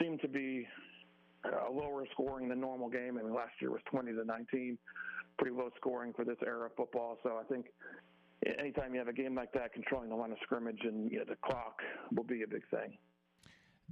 seem 0.00 0.18
to 0.18 0.28
be 0.28 0.66
a 1.44 1.70
lower 1.70 2.04
scoring 2.12 2.48
than 2.48 2.60
normal 2.60 2.88
game. 2.88 3.18
I 3.18 3.22
mean, 3.22 3.34
last 3.34 3.52
year 3.60 3.70
was 3.70 3.80
20 3.90 4.12
to 4.12 4.24
19, 4.24 4.78
pretty 5.38 5.56
low 5.56 5.70
scoring 5.76 6.12
for 6.14 6.24
this 6.24 6.38
era 6.46 6.66
of 6.66 6.72
football. 6.76 7.18
So 7.22 7.38
I 7.38 7.44
think 7.44 7.66
anytime 8.58 8.92
you 8.92 8.98
have 8.98 9.08
a 9.08 9.12
game 9.12 9.34
like 9.34 9.52
that, 9.52 9.72
controlling 9.72 10.10
the 10.10 10.16
line 10.16 10.32
of 10.32 10.38
scrimmage 10.42 10.80
and 10.84 11.10
you 11.10 11.18
know, 11.18 11.24
the 11.28 11.36
clock 11.44 11.80
will 12.14 12.24
be 12.24 12.42
a 12.42 12.48
big 12.48 12.62
thing 12.70 12.96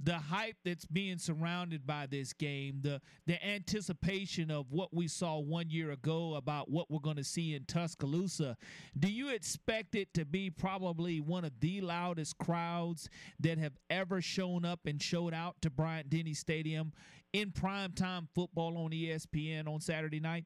the 0.01 0.17
hype 0.17 0.55
that's 0.65 0.85
being 0.85 1.17
surrounded 1.17 1.85
by 1.85 2.07
this 2.07 2.33
game, 2.33 2.79
the 2.81 3.01
the 3.27 3.43
anticipation 3.45 4.49
of 4.49 4.71
what 4.71 4.93
we 4.93 5.07
saw 5.07 5.39
one 5.39 5.69
year 5.69 5.91
ago 5.91 6.35
about 6.35 6.69
what 6.69 6.89
we're 6.89 6.99
going 6.99 7.17
to 7.17 7.23
see 7.23 7.53
in 7.53 7.65
Tuscaloosa, 7.65 8.57
do 8.97 9.11
you 9.11 9.29
expect 9.29 9.95
it 9.95 10.13
to 10.15 10.25
be 10.25 10.49
probably 10.49 11.19
one 11.21 11.45
of 11.45 11.51
the 11.59 11.81
loudest 11.81 12.37
crowds 12.37 13.09
that 13.39 13.57
have 13.57 13.73
ever 13.89 14.21
shown 14.21 14.65
up 14.65 14.81
and 14.85 15.01
showed 15.01 15.33
out 15.33 15.55
to 15.61 15.69
Bryant 15.69 16.09
Denny 16.09 16.33
Stadium 16.33 16.91
in 17.33 17.51
primetime 17.51 18.27
football 18.33 18.77
on 18.77 18.91
ESPN 18.91 19.67
on 19.67 19.79
Saturday 19.79 20.19
night? 20.19 20.45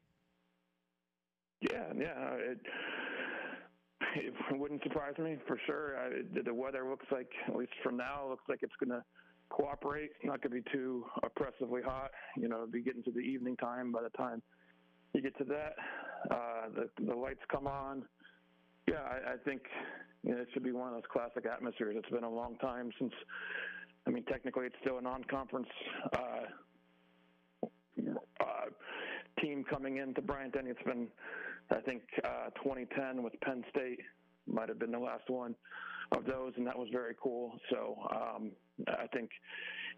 Yeah, 1.62 1.92
yeah. 1.98 2.34
It, 2.36 2.60
it 4.16 4.34
wouldn't 4.58 4.84
surprise 4.84 5.14
me 5.18 5.38
for 5.48 5.60
sure. 5.66 5.98
I, 5.98 6.42
the 6.44 6.54
weather 6.54 6.88
looks 6.88 7.06
like, 7.12 7.30
at 7.48 7.56
least 7.56 7.74
from 7.84 7.98
now, 7.98 8.28
looks 8.30 8.46
like 8.48 8.60
it's 8.62 8.76
going 8.80 8.90
to 8.90 9.04
cooperate. 9.50 10.12
Not 10.24 10.42
going 10.42 10.56
to 10.56 10.70
be 10.70 10.72
too 10.72 11.06
oppressively 11.24 11.82
hot. 11.82 12.12
You 12.36 12.48
know, 12.48 12.66
be 12.72 12.82
getting 12.82 13.04
to 13.04 13.12
the 13.12 13.20
evening 13.20 13.56
time 13.58 13.92
by 13.92 14.02
the 14.04 14.10
time 14.10 14.42
you 15.14 15.22
get 15.22 15.38
to 15.38 15.44
that. 15.46 15.76
Uh, 16.30 16.70
the 16.76 16.90
the 17.06 17.16
lights 17.16 17.42
come 17.52 17.68
on. 17.68 18.04
Yeah, 18.88 19.02
I, 19.02 19.34
I 19.34 19.38
think 19.44 19.62
you 20.24 20.36
know, 20.36 20.42
it 20.42 20.48
should 20.54 20.64
be 20.64 20.72
one 20.72 20.90
of 20.90 20.94
those 20.94 21.10
classic 21.12 21.46
atmospheres. 21.46 21.96
It's 21.98 22.10
been 22.10 22.24
a 22.24 22.30
long 22.30 22.58
time 22.58 22.92
since. 23.00 23.14
I 24.06 24.10
mean, 24.10 24.24
technically, 24.24 24.68
it's 24.68 24.76
still 24.82 25.00
a 25.00 25.02
non-conference 25.02 25.68
uh, 26.14 26.20
uh, 28.40 28.66
team 29.42 29.66
coming 29.70 29.98
into 29.98 30.22
Bryant 30.22 30.54
Denny. 30.54 30.70
It's 30.70 30.82
been, 30.84 31.08
I 31.72 31.82
think, 31.82 32.04
uh, 32.24 32.50
2010 32.64 33.22
with 33.22 33.34
Penn 33.42 33.66
State 33.70 34.00
might 34.48 34.70
have 34.70 34.80
been 34.80 34.92
the 34.92 35.00
last 35.00 35.30
one 35.30 35.56
of 36.14 36.26
those, 36.26 36.54
and 36.56 36.66
that 36.68 36.78
was 36.78 36.88
very 36.92 37.16
cool. 37.22 37.60
So 37.70 37.98
um, 38.12 38.52
I 38.88 39.08
think 39.08 39.30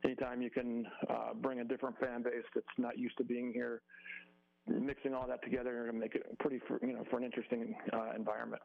anytime 0.03 0.41
you 0.41 0.49
can 0.49 0.85
uh, 1.09 1.33
bring 1.33 1.59
a 1.59 1.63
different 1.63 1.97
fan 1.99 2.23
base 2.23 2.45
that's 2.53 2.67
not 2.77 2.97
used 2.97 3.17
to 3.17 3.23
being 3.23 3.51
here, 3.53 3.81
mixing 4.67 5.13
all 5.13 5.27
that 5.27 5.43
together 5.43 5.85
to 5.87 5.93
make 5.93 6.15
it 6.15 6.23
pretty, 6.39 6.59
for, 6.67 6.79
you 6.81 6.93
know, 6.93 7.03
for 7.09 7.17
an 7.17 7.23
interesting 7.23 7.75
uh, 7.91 8.11
environment. 8.15 8.61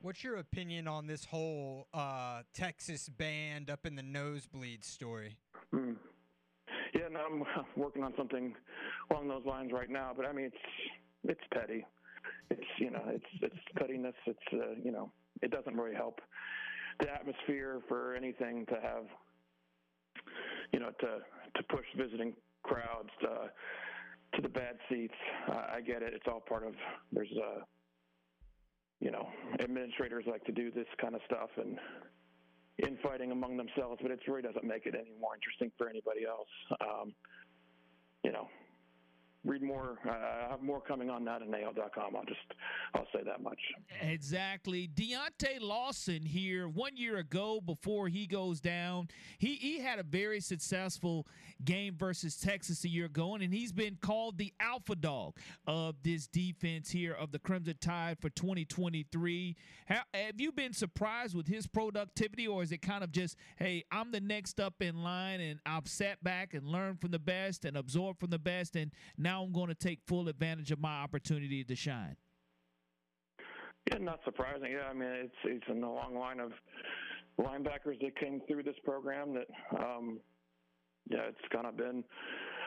What's 0.00 0.24
your 0.24 0.36
opinion 0.36 0.88
on 0.88 1.06
this 1.06 1.24
whole 1.24 1.86
uh, 1.94 2.42
Texas 2.54 3.08
band 3.08 3.70
up 3.70 3.86
in 3.86 3.94
the 3.94 4.02
nosebleed 4.02 4.84
story? 4.84 5.36
Hmm. 5.70 5.92
Yeah, 6.94 7.08
no, 7.10 7.20
I'm 7.20 7.44
working 7.76 8.02
on 8.02 8.12
something 8.16 8.54
along 9.10 9.28
those 9.28 9.46
lines 9.46 9.70
right 9.72 9.88
now. 9.88 10.12
But 10.16 10.26
I 10.26 10.32
mean, 10.32 10.46
it's 10.46 10.56
it's 11.24 11.40
petty. 11.54 11.86
It's 12.50 12.66
you 12.78 12.90
know, 12.90 13.02
it's 13.08 13.24
it's 13.40 13.54
pettiness. 13.76 14.14
It's 14.26 14.38
uh, 14.52 14.74
you 14.82 14.90
know, 14.90 15.12
it 15.40 15.50
doesn't 15.50 15.76
really 15.76 15.94
help 15.94 16.20
the 17.00 17.10
atmosphere 17.10 17.80
for 17.88 18.14
anything 18.14 18.66
to 18.66 18.74
have 18.74 19.04
you 20.72 20.80
know, 20.80 20.90
to 21.00 21.18
to 21.56 21.62
push 21.68 21.84
visiting 21.96 22.34
crowds 22.62 23.10
to 23.20 23.50
to 24.34 24.42
the 24.42 24.48
bad 24.48 24.76
seats. 24.88 25.14
Uh, 25.48 25.76
I 25.76 25.80
get 25.80 26.02
it; 26.02 26.12
it's 26.14 26.26
all 26.26 26.40
part 26.40 26.66
of. 26.66 26.74
There's 27.12 27.32
a, 27.32 27.64
you 29.00 29.10
know, 29.10 29.28
administrators 29.60 30.24
like 30.26 30.44
to 30.44 30.52
do 30.52 30.70
this 30.70 30.86
kind 31.00 31.14
of 31.14 31.20
stuff, 31.26 31.50
and 31.56 31.78
infighting 32.86 33.30
among 33.32 33.56
themselves, 33.56 33.98
but 34.02 34.10
it 34.10 34.20
really 34.26 34.42
doesn't 34.42 34.64
make 34.64 34.86
it 34.86 34.94
any 34.94 35.12
more 35.20 35.34
interesting 35.34 35.70
for 35.76 35.88
anybody 35.88 36.24
else. 36.26 36.48
Um, 36.80 37.14
you 38.24 38.32
know, 38.32 38.48
read 39.44 39.62
more. 39.62 39.98
Uh, 40.06 40.10
I 40.10 40.50
have 40.50 40.62
more 40.62 40.80
coming 40.80 41.10
on 41.10 41.24
that 41.24 41.42
at 41.42 41.48
AL.com. 41.48 42.16
I'll 42.16 42.24
just 42.24 42.40
I'll 42.94 43.06
say 43.12 43.22
that 43.24 43.42
much. 43.42 43.58
Exactly. 44.00 44.88
Deontae 44.94 45.60
Lawson 45.60 46.22
here 46.22 46.68
one 46.68 46.96
year 46.96 47.18
ago 47.18 47.60
before 47.60 48.08
he 48.08 48.26
goes 48.26 48.60
down. 48.60 49.08
He 49.38 49.56
he 49.56 49.80
had 49.80 49.98
a 49.98 50.04
very 50.04 50.40
successful 50.40 51.26
game 51.64 51.96
versus 51.96 52.36
Texas 52.36 52.84
a 52.84 52.88
year 52.88 53.06
ago, 53.06 53.34
and 53.34 53.52
he's 53.52 53.72
been 53.72 53.96
called 54.00 54.38
the 54.38 54.52
alpha 54.60 54.94
dog 54.94 55.36
of 55.66 55.96
this 56.02 56.26
defense 56.26 56.90
here 56.90 57.12
of 57.12 57.32
the 57.32 57.38
Crimson 57.38 57.76
Tide 57.80 58.18
for 58.20 58.30
2023. 58.30 59.56
How, 59.86 60.02
have 60.14 60.40
you 60.40 60.52
been 60.52 60.72
surprised 60.72 61.34
with 61.34 61.46
his 61.46 61.66
productivity, 61.66 62.46
or 62.46 62.62
is 62.62 62.72
it 62.72 62.82
kind 62.82 63.04
of 63.04 63.12
just, 63.12 63.36
hey, 63.56 63.84
I'm 63.90 64.12
the 64.12 64.20
next 64.20 64.60
up 64.60 64.80
in 64.80 65.02
line, 65.02 65.40
and 65.40 65.60
I've 65.66 65.88
sat 65.88 66.22
back 66.22 66.54
and 66.54 66.66
learned 66.66 67.00
from 67.00 67.10
the 67.10 67.18
best 67.18 67.64
and 67.64 67.76
absorbed 67.76 68.20
from 68.20 68.30
the 68.30 68.38
best, 68.38 68.76
and 68.76 68.90
now 69.16 69.31
I'm 69.40 69.52
going 69.52 69.68
to 69.68 69.74
take 69.74 70.00
full 70.06 70.28
advantage 70.28 70.70
of 70.70 70.80
my 70.80 71.02
opportunity 71.02 71.64
to 71.64 71.76
shine? 71.76 72.16
Yeah, 73.90 73.98
not 73.98 74.20
surprising. 74.24 74.70
Yeah, 74.72 74.88
I 74.88 74.92
mean 74.92 75.08
it's 75.08 75.34
it's 75.44 75.64
in 75.68 75.80
the 75.80 75.88
long 75.88 76.14
line 76.14 76.38
of 76.38 76.52
linebackers 77.40 78.00
that 78.00 78.16
came 78.20 78.40
through 78.46 78.62
this 78.62 78.76
program 78.84 79.34
that 79.34 79.46
um, 79.78 80.20
yeah, 81.10 81.22
it's 81.28 81.38
kind 81.52 81.66
of 81.66 81.76
been 81.76 82.04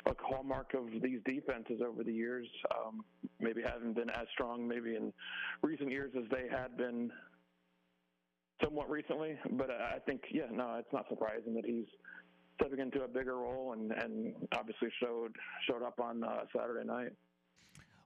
a 0.07 0.11
hallmark 0.21 0.73
of 0.73 1.01
these 1.01 1.19
defenses 1.25 1.81
over 1.85 2.03
the 2.03 2.11
years. 2.11 2.47
Um, 2.75 3.05
maybe 3.39 3.61
haven't 3.61 3.95
been 3.95 4.09
as 4.09 4.27
strong 4.33 4.67
maybe 4.67 4.95
in 4.95 5.13
recent 5.63 5.89
years 5.89 6.11
as 6.17 6.25
they 6.29 6.47
had 6.49 6.75
been 6.77 7.11
somewhat 8.63 8.89
recently, 8.89 9.37
but 9.51 9.69
I 9.71 9.99
think 10.05 10.21
yeah, 10.31 10.47
no, 10.51 10.75
it's 10.79 10.91
not 10.91 11.05
surprising 11.09 11.53
that 11.55 11.65
he's 11.65 11.87
stepping 12.55 12.79
into 12.79 13.03
a 13.03 13.07
bigger 13.07 13.35
role 13.35 13.73
and 13.73 13.91
and 13.91 14.33
obviously 14.57 14.89
showed 15.01 15.35
showed 15.69 15.83
up 15.83 15.99
on 15.99 16.23
uh, 16.23 16.45
Saturday 16.55 16.85
night. 16.85 17.11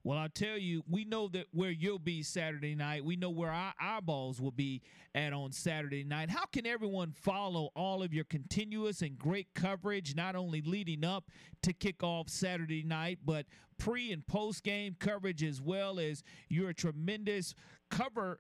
Well, 0.04 0.18
I'll 0.18 0.30
tell 0.30 0.58
you, 0.58 0.82
we 0.90 1.04
know 1.04 1.28
that 1.30 1.48
where 1.52 1.72
you'll 1.72 2.00
be 2.00 2.24
Saturday 2.24 2.74
night. 2.74 3.04
We 3.04 3.18
know 3.18 3.30
where 3.30 3.52
our 3.52 3.74
eyeballs 3.82 4.40
will 4.40 4.52
be 4.52 4.82
at 5.14 5.34
on 5.34 5.52
Saturday 5.52 6.06
night. 6.06 6.30
How 6.30 6.46
can 6.46 6.66
everyone 6.66 7.12
follow 7.12 7.70
all 7.76 8.02
of 8.02 8.14
your 8.14 8.24
continuous 8.24 9.02
and 9.02 9.20
great 9.20 9.54
coverage, 9.54 10.16
not 10.16 10.38
only 10.38 10.62
leading 10.62 11.04
up 11.04 11.26
to 11.64 11.74
kickoff 11.74 12.30
Saturday 12.30 12.82
night, 12.82 13.20
but 13.26 13.46
pre 13.78 14.14
and 14.14 14.26
post 14.26 14.64
game 14.64 14.96
coverage 14.98 15.44
as 15.44 15.62
well 15.62 16.00
as 16.00 16.24
your 16.48 16.72
tremendous 16.72 17.54
cover, 17.92 18.40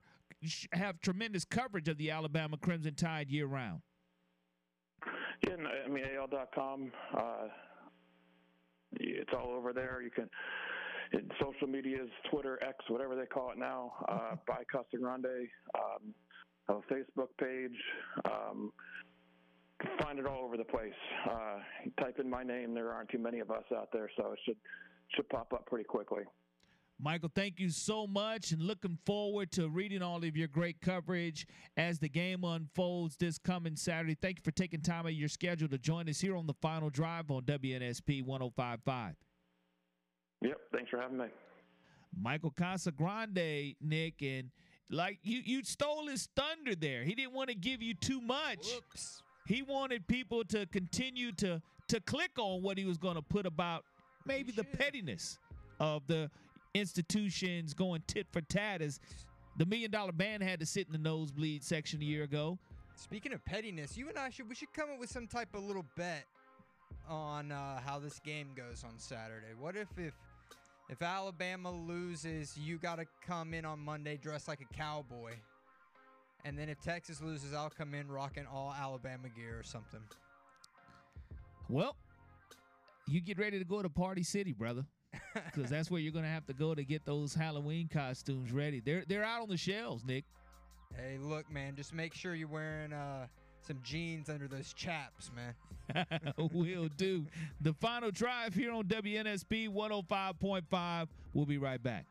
have 0.71 1.01
tremendous 1.01 1.43
coverage 1.43 1.89
of 1.89 1.97
the 1.97 2.09
Alabama 2.09 2.55
Crimson 2.55 2.95
Tide 2.95 3.29
year 3.29 3.47
round? 3.47 3.81
Yeah, 5.47 5.55
I 5.85 5.89
mean, 5.89 6.03
AL.com, 6.17 6.91
uh, 7.17 7.47
it's 8.93 9.29
all 9.33 9.51
over 9.51 9.73
there. 9.73 10.01
You 10.01 10.11
can 10.11 10.29
social 11.39 11.67
medias, 11.67 12.09
Twitter, 12.29 12.61
X, 12.63 12.77
whatever 12.87 13.15
they 13.15 13.25
call 13.25 13.51
it 13.51 13.57
now, 13.57 13.93
uh, 14.07 14.35
by 14.47 14.63
Casagrande. 14.73 15.47
Um, 15.75 16.13
a 16.69 16.93
Facebook 16.93 17.29
page. 17.39 17.77
Um, 18.25 18.71
find 20.01 20.19
it 20.19 20.25
all 20.25 20.43
over 20.43 20.57
the 20.57 20.63
place. 20.63 20.93
Uh, 21.29 21.59
type 21.99 22.19
in 22.19 22.29
my 22.29 22.43
name. 22.43 22.73
There 22.73 22.91
aren't 22.91 23.09
too 23.09 23.17
many 23.17 23.39
of 23.39 23.49
us 23.49 23.63
out 23.75 23.89
there, 23.91 24.09
so 24.17 24.31
it 24.33 24.39
should 24.45 24.57
should 25.15 25.27
pop 25.29 25.53
up 25.53 25.65
pretty 25.65 25.85
quickly. 25.85 26.23
Michael, 27.01 27.31
thank 27.33 27.61
you 27.61 27.69
so 27.69 28.05
much, 28.05 28.51
and 28.51 28.61
looking 28.61 28.97
forward 29.05 29.53
to 29.53 29.69
reading 29.69 30.01
all 30.01 30.17
of 30.17 30.35
your 30.35 30.49
great 30.49 30.81
coverage 30.81 31.47
as 31.77 31.97
the 31.97 32.09
game 32.09 32.43
unfolds 32.43 33.15
this 33.15 33.37
coming 33.37 33.77
Saturday. 33.77 34.17
Thank 34.21 34.39
you 34.39 34.43
for 34.43 34.51
taking 34.51 34.81
time 34.81 35.05
out 35.05 35.11
of 35.11 35.13
your 35.13 35.29
schedule 35.29 35.69
to 35.69 35.77
join 35.77 36.09
us 36.09 36.19
here 36.19 36.35
on 36.35 36.45
the 36.45 36.55
final 36.61 36.89
drive 36.89 37.31
on 37.31 37.43
WNSP 37.43 38.25
1055. 38.25 39.15
Yep. 40.41 40.57
Thanks 40.73 40.89
for 40.89 40.99
having 40.99 41.17
me. 41.19 41.25
Michael 42.19 42.51
Casagrande, 42.51 43.77
Nick, 43.79 44.21
and 44.21 44.49
like 44.89 45.19
you, 45.23 45.41
you 45.45 45.63
stole 45.63 46.07
his 46.07 46.27
thunder 46.35 46.75
there. 46.75 47.05
He 47.05 47.15
didn't 47.15 47.33
want 47.33 47.49
to 47.49 47.55
give 47.55 47.81
you 47.81 47.93
too 47.93 48.19
much. 48.19 48.67
Whoops. 48.73 49.23
He 49.47 49.61
wanted 49.61 50.05
people 50.07 50.43
to 50.45 50.65
continue 50.65 51.31
to 51.33 51.61
to 51.87 51.99
click 52.01 52.31
on 52.37 52.61
what 52.61 52.77
he 52.77 52.85
was 52.85 52.97
going 52.97 53.15
to 53.15 53.21
put 53.21 53.45
about 53.45 53.83
maybe 54.25 54.51
the 54.51 54.63
pettiness 54.63 55.39
of 55.79 56.05
the 56.07 56.29
institutions 56.73 57.73
going 57.73 58.03
tit 58.07 58.27
for 58.31 58.41
tat 58.41 58.81
as 58.81 58.99
the 59.57 59.65
million 59.65 59.91
dollar 59.91 60.11
band 60.11 60.43
had 60.43 60.59
to 60.59 60.65
sit 60.65 60.87
in 60.87 60.93
the 60.93 60.99
nosebleed 60.99 61.63
section 61.63 62.01
a 62.01 62.05
year 62.05 62.23
ago. 62.23 62.57
Speaking 62.95 63.33
of 63.33 63.43
pettiness, 63.45 63.97
you 63.97 64.09
and 64.09 64.17
I 64.17 64.29
should 64.29 64.49
we 64.49 64.55
should 64.55 64.73
come 64.73 64.89
up 64.91 64.99
with 64.99 65.09
some 65.09 65.27
type 65.27 65.49
of 65.53 65.63
little 65.63 65.85
bet 65.95 66.25
on 67.07 67.51
uh, 67.51 67.79
how 67.85 67.99
this 67.99 68.19
game 68.19 68.49
goes 68.55 68.83
on 68.83 68.97
Saturday. 68.97 69.53
What 69.59 69.75
if 69.75 69.87
if 69.97 70.13
if 70.89 71.03
Alabama 71.03 71.71
loses, 71.71 72.57
you 72.57 72.77
got 72.77 72.95
to 72.95 73.05
come 73.25 73.53
in 73.53 73.63
on 73.63 73.79
Monday 73.79 74.17
dressed 74.17 74.47
like 74.47 74.59
a 74.61 74.73
cowboy. 74.73 75.33
And 76.45 76.57
then 76.57 76.67
if 76.67 76.81
Texas 76.81 77.21
loses, 77.21 77.53
I'll 77.53 77.69
come 77.69 77.93
in 77.93 78.07
rocking 78.07 78.47
all 78.51 78.73
Alabama 78.73 79.27
gear 79.35 79.59
or 79.59 79.63
something. 79.63 79.99
Well, 81.67 81.95
you 83.07 83.21
get 83.21 83.37
ready 83.37 83.59
to 83.59 83.65
go 83.65 83.83
to 83.83 83.89
Party 83.89 84.23
City, 84.23 84.51
brother. 84.51 84.85
Because 85.33 85.69
that's 85.69 85.89
where 85.89 85.99
you're 86.01 86.11
gonna 86.11 86.27
have 86.27 86.45
to 86.47 86.53
go 86.53 86.75
to 86.75 86.83
get 86.83 87.05
those 87.05 87.33
Halloween 87.33 87.87
costumes 87.91 88.51
ready. 88.51 88.79
They're 88.79 89.03
they're 89.07 89.23
out 89.23 89.41
on 89.41 89.49
the 89.49 89.57
shelves, 89.57 90.03
Nick. 90.05 90.25
Hey, 90.95 91.17
look, 91.19 91.49
man, 91.51 91.75
just 91.75 91.93
make 91.93 92.13
sure 92.13 92.35
you're 92.35 92.47
wearing 92.47 92.93
uh, 92.93 93.27
some 93.61 93.79
jeans 93.83 94.29
under 94.29 94.47
those 94.47 94.73
chaps, 94.73 95.31
man. 95.35 96.05
Will 96.37 96.89
do. 96.97 97.25
The 97.61 97.73
final 97.73 98.11
drive 98.11 98.53
here 98.53 98.71
on 98.71 98.85
WNSP 98.85 99.69
105.5. 99.69 101.07
We'll 101.33 101.45
be 101.45 101.57
right 101.57 101.81
back. 101.81 102.05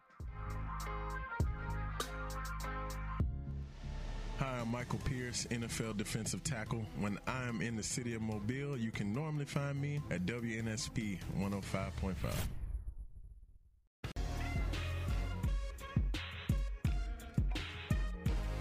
Hi, 4.39 4.61
I'm 4.61 4.71
Michael 4.71 5.01
Pierce, 5.01 5.47
NFL 5.51 5.97
defensive 5.97 6.45
tackle. 6.45 6.85
When 7.01 7.19
I 7.27 7.49
am 7.49 7.61
in 7.61 7.75
the 7.75 7.83
city 7.83 8.15
of 8.15 8.23
Mobile, 8.23 8.77
you 8.77 8.93
can 8.93 9.13
normally 9.13 9.45
find 9.45 9.81
me 9.81 10.01
at 10.13 10.27
WNSP 10.27 11.19
105.5. 11.37 12.15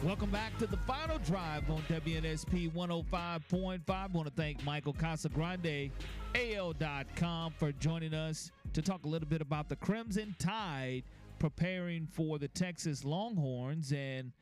Welcome 0.04 0.30
back 0.30 0.56
to 0.60 0.68
the 0.68 0.78
final 0.78 1.18
drive 1.18 1.68
on 1.72 1.82
WNSP 1.90 2.72
105.5. 2.72 3.82
I 3.90 4.08
want 4.14 4.28
to 4.28 4.34
thank 4.36 4.64
Michael 4.64 4.94
Casagrande, 4.94 5.90
AL.com, 6.36 7.54
for 7.58 7.72
joining 7.74 8.14
us 8.14 8.52
to 8.74 8.84
talk 8.84 9.06
a 9.06 9.08
little 9.08 9.28
bit 9.28 9.42
about 9.42 9.70
the 9.70 9.76
Crimson 9.76 10.36
Tide 10.38 11.02
preparing 11.40 12.06
for 12.06 12.38
the 12.38 12.48
Texas 12.48 13.04
Longhorns. 13.04 13.92
And 13.92 14.34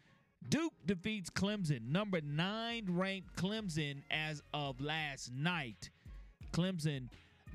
Duke 0.50 0.74
defeats 0.86 1.30
Clemson, 1.30 1.88
number 1.88 2.20
nine 2.20 2.88
ranked 2.90 3.38
Clemson 3.38 4.04
as 4.12 4.44
of 4.54 4.82
last 4.82 5.32
night. 5.32 5.90
Clemson 6.52 7.08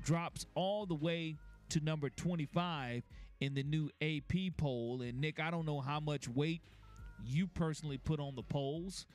drops 0.03 0.47
all 0.55 0.87
the 0.87 0.95
way 0.95 1.37
to 1.69 1.79
number 1.81 2.09
25 2.09 3.03
in 3.41 3.53
the 3.53 3.63
new 3.63 3.91
AP 4.01 4.57
poll. 4.57 5.03
And 5.03 5.21
Nick, 5.21 5.39
I 5.39 5.51
don't 5.51 5.67
know 5.67 5.81
how 5.81 5.99
much 5.99 6.27
weight 6.27 6.61
you 7.25 7.47
personally 7.47 7.97
put 7.97 8.19
on 8.19 8.35
the 8.35 8.43
polls. 8.43 9.05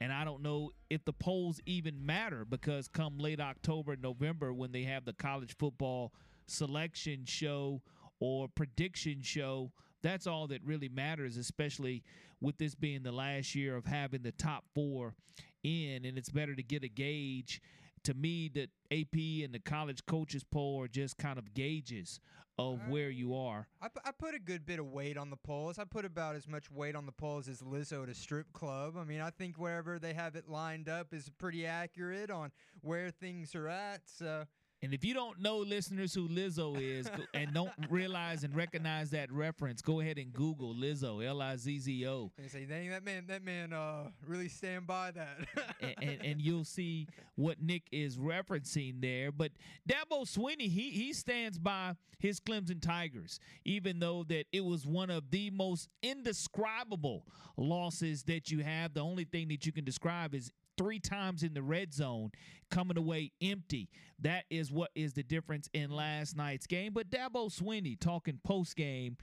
And 0.00 0.12
I 0.12 0.24
don't 0.24 0.42
know 0.42 0.70
if 0.88 1.04
the 1.04 1.12
polls 1.12 1.60
even 1.66 2.04
matter 2.04 2.44
because 2.44 2.88
come 2.88 3.18
late 3.18 3.40
October, 3.40 3.96
November, 3.96 4.52
when 4.52 4.72
they 4.72 4.82
have 4.84 5.04
the 5.04 5.12
college 5.12 5.56
football 5.58 6.12
selection 6.46 7.24
show 7.26 7.82
or 8.18 8.48
prediction 8.48 9.20
show, 9.22 9.70
that's 10.02 10.26
all 10.26 10.46
that 10.48 10.64
really 10.64 10.88
matters, 10.88 11.36
especially 11.36 12.02
with 12.40 12.56
this 12.56 12.74
being 12.74 13.02
the 13.02 13.12
last 13.12 13.54
year 13.54 13.76
of 13.76 13.84
having 13.84 14.22
the 14.22 14.32
top 14.32 14.64
four 14.74 15.14
in. 15.62 16.04
And 16.06 16.16
it's 16.16 16.30
better 16.30 16.54
to 16.54 16.62
get 16.62 16.82
a 16.82 16.88
gauge. 16.88 17.60
To 18.04 18.14
me, 18.14 18.48
the 18.48 18.68
AP 18.90 19.44
and 19.44 19.54
the 19.54 19.58
college 19.58 20.04
coaches 20.06 20.42
poll 20.42 20.82
are 20.82 20.88
just 20.88 21.18
kind 21.18 21.38
of 21.38 21.52
gauges 21.54 22.18
of 22.58 22.74
uh, 22.74 22.90
where 22.90 23.10
you 23.10 23.34
are. 23.34 23.68
I, 23.80 23.88
I 24.04 24.10
put 24.12 24.34
a 24.34 24.38
good 24.38 24.66
bit 24.66 24.78
of 24.78 24.86
weight 24.86 25.16
on 25.16 25.30
the 25.30 25.36
polls. 25.36 25.78
I 25.78 25.84
put 25.84 26.04
about 26.04 26.36
as 26.36 26.46
much 26.46 26.70
weight 26.70 26.94
on 26.94 27.06
the 27.06 27.12
polls 27.12 27.48
as 27.48 27.60
Lizzo 27.60 28.02
at 28.02 28.08
a 28.08 28.14
strip 28.14 28.52
club. 28.52 28.94
I 28.98 29.04
mean, 29.04 29.20
I 29.20 29.30
think 29.30 29.58
wherever 29.58 29.98
they 29.98 30.12
have 30.12 30.36
it 30.36 30.48
lined 30.48 30.88
up 30.88 31.12
is 31.12 31.30
pretty 31.38 31.66
accurate 31.66 32.30
on 32.30 32.52
where 32.82 33.10
things 33.10 33.54
are 33.54 33.68
at. 33.68 34.02
So 34.06 34.44
and 34.82 34.94
if 34.94 35.04
you 35.04 35.12
don't 35.12 35.40
know, 35.40 35.58
listeners, 35.58 36.14
who 36.14 36.26
Lizzo 36.28 36.80
is 36.80 37.10
and 37.34 37.52
don't 37.52 37.70
realize 37.90 38.44
and 38.44 38.54
recognize 38.54 39.10
that 39.10 39.30
reference, 39.30 39.82
go 39.82 40.00
ahead 40.00 40.16
and 40.16 40.32
Google 40.32 40.74
Lizzo, 40.74 41.24
L 41.24 41.42
I 41.42 41.56
Z 41.56 41.80
Z 41.80 42.06
O. 42.08 42.32
And 42.38 42.50
say, 42.50 42.64
dang, 42.64 42.88
that 42.90 43.04
man, 43.04 43.24
that 43.28 43.44
man, 43.44 43.74
uh, 43.74 44.04
really 44.26 44.48
stand 44.48 44.86
by 44.86 45.10
that. 45.10 45.36
and, 45.82 45.94
and, 46.00 46.24
and, 46.24 46.42
you'll 46.42 46.64
see 46.64 47.06
what 47.34 47.60
Nick 47.60 47.82
is 47.92 48.16
referencing 48.16 49.02
there. 49.02 49.30
But 49.30 49.52
Dabo 49.86 50.22
Swinney, 50.22 50.70
he 50.70 50.90
he 50.90 51.12
stands 51.12 51.58
by 51.58 51.94
his 52.18 52.40
Clemson 52.40 52.80
Tigers, 52.80 53.38
even 53.64 53.98
though 53.98 54.24
that 54.28 54.46
it 54.52 54.64
was 54.64 54.86
one 54.86 55.10
of 55.10 55.30
the 55.30 55.50
most 55.50 55.88
indescribable 56.02 57.26
losses 57.58 58.22
that 58.24 58.50
you 58.50 58.62
have. 58.62 58.94
The 58.94 59.00
only 59.00 59.24
thing 59.24 59.48
that 59.48 59.66
you 59.66 59.72
can 59.72 59.84
describe 59.84 60.34
is 60.34 60.50
three 60.80 60.98
times 60.98 61.42
in 61.42 61.52
the 61.52 61.62
red 61.62 61.92
zone, 61.92 62.30
coming 62.70 62.96
away 62.96 63.32
empty. 63.42 63.90
That 64.20 64.44
is 64.48 64.72
what 64.72 64.90
is 64.94 65.12
the 65.12 65.22
difference 65.22 65.68
in 65.74 65.90
last 65.90 66.38
night's 66.38 66.66
game. 66.66 66.94
But 66.94 67.10
Dabo 67.10 67.50
Swinney 67.50 68.00
talking 68.00 68.40
post 68.44 68.76
game 68.76 69.18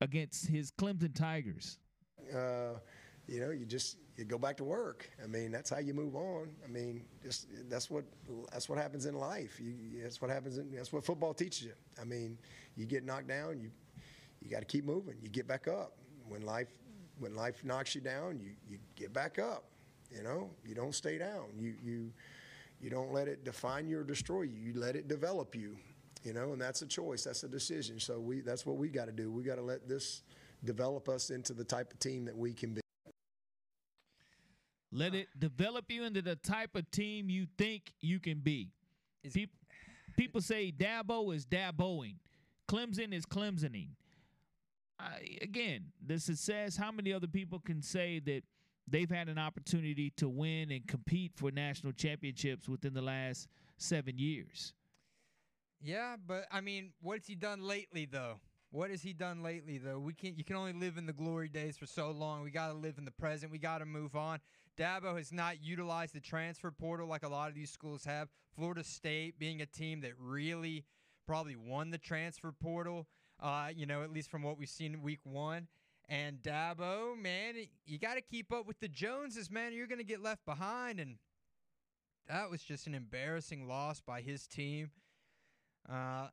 against 0.00 0.46
his 0.46 0.70
Clemson 0.70 1.12
Tigers. 1.12 1.78
Uh, 2.32 2.78
you 3.26 3.40
know, 3.40 3.50
you 3.50 3.66
just 3.66 3.96
you 4.16 4.24
go 4.24 4.38
back 4.38 4.56
to 4.58 4.64
work. 4.64 5.10
I 5.22 5.26
mean, 5.26 5.50
that's 5.50 5.68
how 5.68 5.78
you 5.78 5.94
move 5.94 6.14
on. 6.14 6.50
I 6.64 6.68
mean, 6.68 7.02
just 7.24 7.48
that's 7.68 7.90
what 7.90 8.04
that's 8.52 8.68
what 8.68 8.78
happens 8.78 9.06
in 9.06 9.14
life. 9.14 9.58
You, 9.60 10.02
that's 10.02 10.22
what 10.22 10.30
happens. 10.30 10.58
In, 10.58 10.70
that's 10.70 10.92
what 10.92 11.04
football 11.04 11.34
teaches 11.34 11.64
you. 11.64 11.72
I 12.00 12.04
mean, 12.04 12.38
you 12.76 12.86
get 12.86 13.04
knocked 13.04 13.26
down, 13.26 13.58
you 13.58 13.72
you 14.40 14.48
got 14.48 14.60
to 14.60 14.64
keep 14.64 14.84
moving. 14.84 15.16
You 15.20 15.28
get 15.28 15.48
back 15.48 15.66
up. 15.66 15.96
When 16.28 16.42
life 16.42 16.68
when 17.18 17.34
life 17.34 17.64
knocks 17.64 17.96
you 17.96 18.00
down, 18.00 18.38
you 18.38 18.50
you 18.68 18.78
get 18.94 19.12
back 19.12 19.40
up. 19.40 19.64
You 20.10 20.22
know, 20.22 20.50
you 20.66 20.74
don't 20.74 20.94
stay 20.94 21.18
down. 21.18 21.46
You 21.58 21.74
you 21.82 22.12
you 22.80 22.90
don't 22.90 23.12
let 23.12 23.28
it 23.28 23.44
define 23.44 23.88
you 23.88 24.00
or 24.00 24.04
destroy 24.04 24.42
you. 24.42 24.58
You 24.58 24.80
let 24.80 24.96
it 24.96 25.08
develop 25.08 25.54
you. 25.54 25.76
You 26.22 26.34
know, 26.34 26.52
and 26.52 26.60
that's 26.60 26.82
a 26.82 26.86
choice. 26.86 27.24
That's 27.24 27.44
a 27.44 27.48
decision. 27.48 28.00
So 28.00 28.18
we 28.18 28.40
that's 28.40 28.66
what 28.66 28.76
we 28.76 28.88
got 28.88 29.06
to 29.06 29.12
do. 29.12 29.30
We 29.30 29.42
got 29.42 29.56
to 29.56 29.62
let 29.62 29.88
this 29.88 30.22
develop 30.64 31.08
us 31.08 31.30
into 31.30 31.54
the 31.54 31.64
type 31.64 31.92
of 31.92 31.98
team 31.98 32.24
that 32.26 32.36
we 32.36 32.52
can 32.52 32.74
be. 32.74 32.80
Let 34.92 35.14
it 35.14 35.28
develop 35.38 35.84
you 35.88 36.04
into 36.04 36.20
the 36.20 36.36
type 36.36 36.74
of 36.74 36.90
team 36.90 37.30
you 37.30 37.46
think 37.56 37.92
you 38.00 38.18
can 38.18 38.40
be. 38.40 38.70
People, 39.32 39.56
people 40.16 40.40
say 40.40 40.72
Dabo 40.76 41.34
is 41.34 41.46
Daboing, 41.46 42.16
Clemson 42.68 43.12
is 43.12 43.24
Clemsoning. 43.24 43.90
I, 44.98 45.38
again, 45.40 45.84
the 46.04 46.18
success. 46.18 46.76
How 46.76 46.90
many 46.92 47.12
other 47.12 47.26
people 47.26 47.60
can 47.60 47.82
say 47.82 48.18
that 48.26 48.42
they've 48.86 49.10
had 49.10 49.28
an 49.28 49.38
opportunity 49.38 50.10
to 50.16 50.28
win 50.28 50.70
and 50.70 50.86
compete 50.86 51.32
for 51.34 51.50
national 51.50 51.92
championships 51.92 52.68
within 52.68 52.94
the 52.94 53.02
last 53.02 53.48
seven 53.76 54.18
years? 54.18 54.74
Yeah, 55.80 56.16
but 56.26 56.44
I 56.50 56.60
mean, 56.60 56.92
what's 57.00 57.26
he 57.26 57.34
done 57.34 57.62
lately 57.62 58.06
though? 58.10 58.40
What 58.72 58.90
has 58.90 59.02
he 59.02 59.12
done 59.12 59.42
lately 59.42 59.78
though? 59.78 59.98
We 59.98 60.12
can't 60.12 60.36
you 60.36 60.44
can 60.44 60.56
only 60.56 60.72
live 60.72 60.96
in 60.96 61.06
the 61.06 61.12
glory 61.12 61.48
days 61.48 61.76
for 61.76 61.86
so 61.86 62.10
long. 62.10 62.42
We 62.42 62.50
got 62.50 62.68
to 62.68 62.74
live 62.74 62.98
in 62.98 63.04
the 63.04 63.10
present. 63.10 63.50
We 63.50 63.58
got 63.58 63.78
to 63.78 63.86
move 63.86 64.14
on. 64.14 64.38
Dabo 64.78 65.16
has 65.16 65.32
not 65.32 65.62
utilized 65.62 66.14
the 66.14 66.20
transfer 66.20 66.70
portal 66.70 67.08
like 67.08 67.24
a 67.24 67.28
lot 67.28 67.48
of 67.48 67.54
these 67.54 67.70
schools 67.70 68.04
have. 68.04 68.28
Florida 68.54 68.84
State 68.84 69.38
being 69.38 69.60
a 69.60 69.66
team 69.66 70.00
that 70.02 70.12
really 70.18 70.84
probably 71.26 71.56
won 71.56 71.90
the 71.90 71.98
transfer 71.98 72.52
portal, 72.52 73.06
uh, 73.40 73.68
you 73.74 73.86
know, 73.86 74.02
at 74.02 74.12
least 74.12 74.30
from 74.30 74.42
what 74.42 74.58
we've 74.58 74.68
seen 74.68 75.02
week 75.02 75.20
1. 75.24 75.66
And 76.10 76.42
Dabo, 76.42 77.16
man, 77.16 77.54
you 77.86 77.98
got 77.98 78.16
to 78.16 78.20
keep 78.20 78.52
up 78.52 78.66
with 78.66 78.78
the 78.80 78.88
Joneses, 78.88 79.50
man. 79.50 79.72
You're 79.72 79.86
going 79.86 79.98
to 80.00 80.04
get 80.04 80.20
left 80.20 80.44
behind 80.44 81.00
and 81.00 81.16
that 82.28 82.48
was 82.48 82.62
just 82.62 82.86
an 82.86 82.94
embarrassing 82.94 83.66
loss 83.66 84.00
by 84.00 84.20
his 84.20 84.46
team. 84.46 84.90
Uh, 85.90 86.28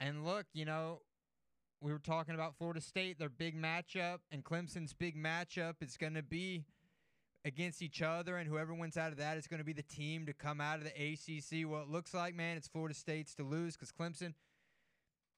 and 0.00 0.24
look, 0.24 0.46
you 0.52 0.64
know, 0.64 1.00
we 1.80 1.92
were 1.92 1.98
talking 1.98 2.34
about 2.34 2.56
Florida 2.56 2.80
State, 2.80 3.18
their 3.18 3.30
big 3.30 3.56
matchup, 3.56 4.18
and 4.30 4.44
Clemson's 4.44 4.92
big 4.92 5.16
matchup 5.16 5.76
is 5.80 5.96
going 5.96 6.14
to 6.14 6.22
be 6.22 6.64
against 7.44 7.80
each 7.80 8.02
other, 8.02 8.36
and 8.36 8.48
whoever 8.48 8.74
wins 8.74 8.96
out 8.96 9.12
of 9.12 9.18
that 9.18 9.38
is 9.38 9.46
going 9.46 9.58
to 9.58 9.64
be 9.64 9.72
the 9.72 9.82
team 9.82 10.26
to 10.26 10.34
come 10.34 10.60
out 10.60 10.78
of 10.78 10.84
the 10.84 10.90
ACC. 10.90 11.66
Well, 11.68 11.82
it 11.82 11.88
looks 11.88 12.12
like, 12.12 12.34
man, 12.34 12.56
it's 12.56 12.68
Florida 12.68 12.94
State's 12.94 13.34
to 13.36 13.44
lose 13.44 13.76
because 13.76 13.92
Clemson. 13.92 14.34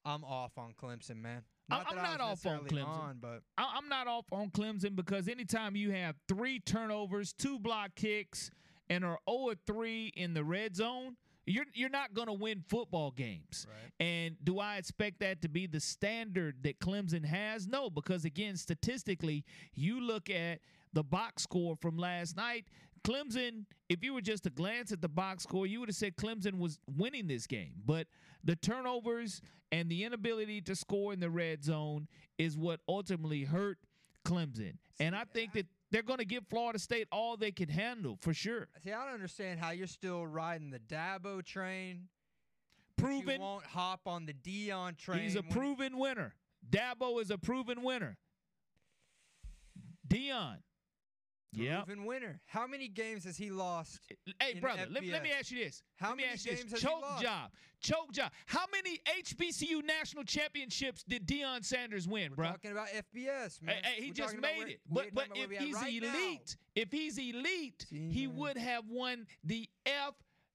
I'm 0.03 0.23
off 0.23 0.57
on 0.57 0.73
Clemson, 0.73 1.21
man. 1.21 1.43
Not 1.71 1.87
I'm 1.89 1.95
not 1.97 2.21
off 2.21 2.45
on 2.45 2.59
Clemson, 2.65 2.87
on, 2.87 3.17
but 3.21 3.41
I'm 3.57 3.87
not 3.89 4.07
off 4.07 4.25
on 4.31 4.49
Clemson 4.49 4.95
because 4.95 5.27
anytime 5.27 5.75
you 5.75 5.91
have 5.91 6.15
three 6.27 6.59
turnovers, 6.59 7.33
two 7.33 7.59
block 7.59 7.95
kicks, 7.95 8.51
and 8.89 9.05
are 9.05 9.19
0 9.29 9.53
3 9.65 10.11
in 10.15 10.33
the 10.33 10.43
red 10.43 10.75
zone, 10.75 11.15
you're 11.45 11.65
you're 11.73 11.89
not 11.89 12.13
going 12.13 12.27
to 12.27 12.33
win 12.33 12.63
football 12.67 13.11
games. 13.11 13.65
Right. 13.69 14.05
And 14.05 14.35
do 14.43 14.59
I 14.59 14.77
expect 14.77 15.19
that 15.21 15.41
to 15.41 15.49
be 15.49 15.65
the 15.65 15.79
standard 15.79 16.57
that 16.63 16.79
Clemson 16.79 17.25
has? 17.25 17.67
No, 17.67 17.89
because 17.89 18.25
again, 18.25 18.57
statistically, 18.57 19.45
you 19.73 20.01
look 20.01 20.29
at 20.29 20.59
the 20.93 21.03
box 21.03 21.43
score 21.43 21.75
from 21.75 21.97
last 21.97 22.35
night. 22.35 22.65
Clemson, 23.03 23.65
if 23.89 24.03
you 24.03 24.13
were 24.13 24.21
just 24.21 24.43
to 24.43 24.49
glance 24.49 24.91
at 24.91 25.01
the 25.01 25.09
box 25.09 25.43
score, 25.43 25.65
you 25.65 25.79
would 25.79 25.89
have 25.89 25.95
said 25.95 26.15
Clemson 26.15 26.59
was 26.59 26.79
winning 26.97 27.27
this 27.27 27.47
game. 27.47 27.73
But 27.85 28.07
the 28.43 28.55
turnovers 28.55 29.41
and 29.71 29.89
the 29.89 30.03
inability 30.03 30.61
to 30.61 30.75
score 30.75 31.13
in 31.13 31.19
the 31.19 31.29
red 31.29 31.63
zone 31.63 32.07
is 32.37 32.57
what 32.57 32.79
ultimately 32.87 33.43
hurt 33.43 33.77
Clemson. 34.25 34.73
And 34.99 35.15
I 35.15 35.23
think 35.23 35.53
that 35.53 35.65
they're 35.89 36.03
going 36.03 36.19
to 36.19 36.25
give 36.25 36.45
Florida 36.47 36.79
State 36.79 37.07
all 37.11 37.37
they 37.37 37.51
can 37.51 37.69
handle 37.69 38.17
for 38.21 38.33
sure. 38.33 38.67
See, 38.83 38.91
I 38.91 39.05
don't 39.05 39.15
understand 39.15 39.59
how 39.59 39.71
you're 39.71 39.87
still 39.87 40.25
riding 40.25 40.69
the 40.69 40.79
Dabo 40.79 41.43
train. 41.43 42.07
Proven. 42.97 43.35
You 43.35 43.41
won't 43.41 43.65
hop 43.65 44.01
on 44.05 44.25
the 44.25 44.33
Deion 44.33 44.95
train. 44.97 45.21
He's 45.21 45.35
a 45.35 45.43
proven 45.43 45.97
winner. 45.97 46.35
Dabo 46.69 47.19
is 47.19 47.31
a 47.31 47.37
proven 47.37 47.81
winner. 47.81 48.17
Deion. 50.07 50.57
Yeah. 51.53 51.81
Proven 51.81 52.05
winner. 52.05 52.39
How 52.45 52.65
many 52.65 52.87
games 52.87 53.25
has 53.25 53.35
he 53.37 53.49
lost? 53.49 53.99
Hey, 54.39 54.59
brother, 54.59 54.83
let, 54.89 55.05
let, 55.05 55.23
me 55.23 55.31
ask 55.37 55.51
you 55.51 55.63
this. 55.63 55.83
How 55.97 56.09
let 56.09 56.17
me 56.17 56.23
many 56.23 56.33
ask 56.33 56.45
games 56.45 56.63
you 56.63 56.69
this. 56.69 56.81
Choke 56.81 57.21
job. 57.21 57.51
Choke 57.81 58.11
job. 58.13 58.31
How 58.45 58.65
many 58.71 58.99
HBCU 59.21 59.83
national 59.85 60.23
championships 60.23 61.03
did 61.03 61.27
Deion 61.27 61.65
Sanders 61.65 62.07
win, 62.07 62.31
We're 62.31 62.35
bro? 62.35 62.45
talking 62.51 62.71
about 62.71 62.87
FBS, 62.87 63.61
man. 63.61 63.75
Hey, 63.83 63.91
hey 63.95 64.01
he 64.01 64.07
We're 64.09 64.13
just 64.13 64.37
made 64.37 64.57
where, 64.59 64.67
it. 64.67 64.79
But 64.89 65.05
but 65.13 65.27
if 65.35 65.51
he's 65.51 65.75
right 65.75 65.91
elite, 65.91 66.11
now. 66.13 66.81
if 66.81 66.91
he's 66.91 67.17
elite, 67.17 67.85
he 67.89 68.27
man. 68.27 68.35
would 68.37 68.57
have 68.57 68.83
won 68.87 69.25
the 69.43 69.67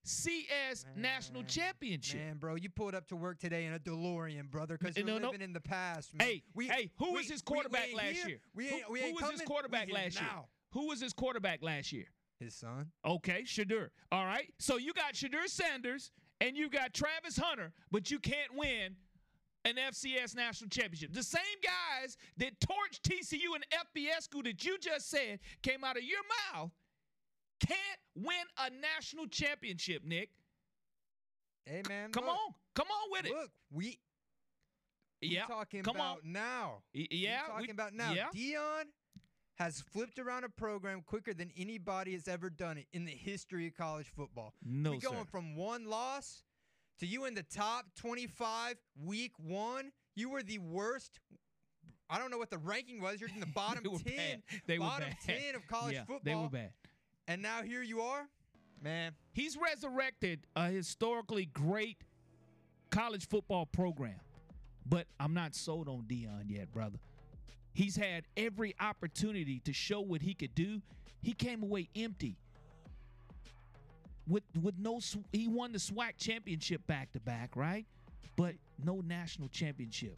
FCS 0.07 0.85
national 0.97 1.43
championship. 1.43 2.21
Man, 2.21 2.37
bro, 2.39 2.55
you 2.55 2.71
pulled 2.71 2.95
up 2.95 3.09
to 3.09 3.17
work 3.17 3.39
today 3.39 3.67
in 3.67 3.75
a 3.75 3.79
DeLorean, 3.79 4.49
brother, 4.51 4.79
because 4.79 4.97
you're 4.97 5.05
No, 5.07 5.19
no. 5.19 5.27
living 5.27 5.43
in 5.43 5.53
the 5.53 5.61
past, 5.61 6.15
man. 6.15 6.27
Hey, 6.27 6.43
we, 6.55 6.69
hey, 6.69 6.91
who 6.97 7.07
we, 7.13 7.19
was 7.19 7.29
his 7.29 7.43
we- 7.47 7.51
we 7.51 7.55
quarterback 7.55 7.89
last 7.95 8.17
here. 8.17 8.29
year? 8.29 8.41
We 8.55 8.69
ain't, 8.69 8.83
who 8.85 8.93
we 8.93 9.01
who 9.03 9.13
was 9.13 9.21
coming. 9.21 9.33
his 9.39 9.43
quarterback 9.43 9.93
last 9.93 10.21
year? 10.21 10.31
Who 10.77 10.89
was 10.89 11.01
his 11.01 11.15
quarterback 11.15 11.63
last 11.63 11.91
year? 11.91 12.05
His 12.39 12.55
son. 12.55 12.91
Okay, 13.03 13.45
Shedeur. 13.47 13.89
All 14.13 14.27
right. 14.27 14.53
So 14.59 14.77
you 14.77 14.93
got 14.93 15.15
Shedeur 15.15 15.47
Sanders 15.49 16.11
and 16.43 16.55
you 16.55 16.69
got 16.69 16.93
Travis 16.93 17.39
Hunter, 17.39 17.73
but 17.91 18.11
you 18.11 18.19
can't 18.19 18.55
win 18.55 18.95
an 19.65 19.77
FCS 19.77 20.37
national 20.37 20.69
championship. 20.69 21.15
The 21.15 21.23
same 21.23 21.41
guys 21.65 22.19
that 22.37 22.61
torched 22.61 23.01
TCU 23.01 23.55
and 23.55 23.65
FBS 23.73 24.25
school 24.25 24.43
that 24.43 24.63
you 24.67 24.77
just 24.79 25.09
said 25.09 25.41
came 25.63 25.83
out 25.83 25.97
of 25.97 26.03
your 26.03 26.21
mouth 26.55 26.71
can't 27.67 27.81
win 28.15 28.45
a 28.59 28.69
national 28.69 29.27
championship, 29.29 30.03
Nick. 30.05 30.29
Hey, 31.65 31.81
man. 31.89 32.13
Come 32.13 32.27
look, 32.27 32.35
on. 32.35 32.55
Come 32.75 32.87
on 32.91 33.11
with 33.13 33.25
it. 33.25 33.33
Look, 33.33 33.51
we. 33.73 33.99
we 35.23 35.29
yeah. 35.29 35.47
talking 35.47 35.83
Come 35.83 35.97
about 35.97 36.19
on. 36.23 36.33
now. 36.33 36.83
Y- 36.95 37.09
We 37.11 37.17
Yeah. 37.17 37.41
talking 37.47 37.67
we- 37.69 37.71
about 37.73 37.95
now. 37.95 38.13
Yeah. 38.13 38.29
Deion 38.35 38.85
has 39.57 39.81
flipped 39.81 40.19
around 40.19 40.45
a 40.45 40.49
program 40.49 41.03
quicker 41.05 41.35
than 41.35 41.51
anybody 41.57 42.13
has 42.13 42.29
ever 42.29 42.51
done 42.51 42.79
it 42.79 42.87
in 42.93 43.05
the 43.05 43.13
history 43.13 43.67
of 43.67 43.77
college 43.77 44.07
football. 44.15 44.53
No, 44.65 44.93
we 44.93 44.99
going 44.99 45.19
sir. 45.19 45.25
from 45.31 45.57
one 45.57 45.87
loss 45.87 46.45
to 47.01 47.07
you 47.07 47.25
in 47.25 47.35
the 47.35 47.43
top 47.43 47.87
25 47.97 48.77
week 49.05 49.33
one. 49.39 49.93
You 50.15 50.31
were 50.31 50.43
the 50.43 50.59
worst. 50.59 51.21
I 52.09 52.19
don't 52.19 52.31
know 52.31 52.39
what 52.39 52.51
the 52.51 52.59
ranking 52.59 53.01
was. 53.01 53.21
You're 53.21 53.31
in 53.31 53.41
the 53.41 53.47
bottom 53.55 53.83
They 53.83 53.89
were 53.89 53.99
10, 53.99 54.17
bad. 54.17 54.43
They 54.67 54.79
were 54.79 54.85
bottom 54.85 55.09
bad. 55.27 55.39
10 55.43 55.55
of 55.55 55.67
college 55.67 55.95
yeah, 55.95 56.01
football. 56.01 56.21
They 56.23 56.35
were 56.35 56.49
bad. 56.49 56.71
And 57.27 57.43
now 57.43 57.63
here 57.63 57.83
you 57.83 58.03
are, 58.03 58.29
man. 58.83 59.13
He's 59.33 59.57
resurrected 59.57 60.47
a 60.55 60.69
historically 60.69 61.47
great 61.47 61.97
college 62.91 63.27
football 63.27 63.67
program, 63.67 64.21
but 64.85 65.07
I'm 65.19 65.35
not 65.35 65.55
sold 65.55 65.89
on 65.89 66.05
Deion 66.07 66.45
yet, 66.49 66.71
brother. 66.73 66.99
He's 67.77 67.95
had 67.95 68.25
every 68.39 68.75
opportunity 68.81 69.61
to 69.67 69.73
show 69.75 70.01
what 70.01 70.23
he 70.23 70.33
could 70.33 70.55
do. 70.55 70.81
He 71.21 71.35
came 71.35 71.63
away 71.63 71.91
empty. 71.95 72.39
With 74.27 74.45
with 74.63 74.79
no, 74.79 74.99
he 75.31 75.47
won 75.47 75.73
the 75.73 75.79
SWAC 75.79 76.13
championship 76.17 76.87
back 76.87 77.13
to 77.13 77.21
back, 77.21 77.55
right? 77.55 77.85
But 78.35 78.55
no 78.83 79.03
national 79.03 79.51
championship. 79.51 80.17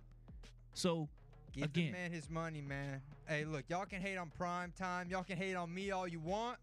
So 0.73 1.09
Give 1.53 1.65
again, 1.65 1.87
the 1.87 1.93
man 1.99 2.13
his 2.13 2.31
money, 2.31 2.61
man. 2.61 3.03
Hey, 3.27 3.45
look, 3.45 3.65
y'all 3.69 3.87
can 3.87 4.01
hate 4.01 4.19
on 4.19 4.31
prime 4.39 4.73
time. 4.79 5.09
Y'all 5.11 5.25
can 5.25 5.37
hate 5.37 5.57
on 5.57 5.75
me 5.75 5.91
all 5.91 6.07
you 6.07 6.21
want. 6.21 6.59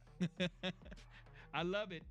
I 1.53 1.63
love 1.63 1.91
it. 1.91 2.03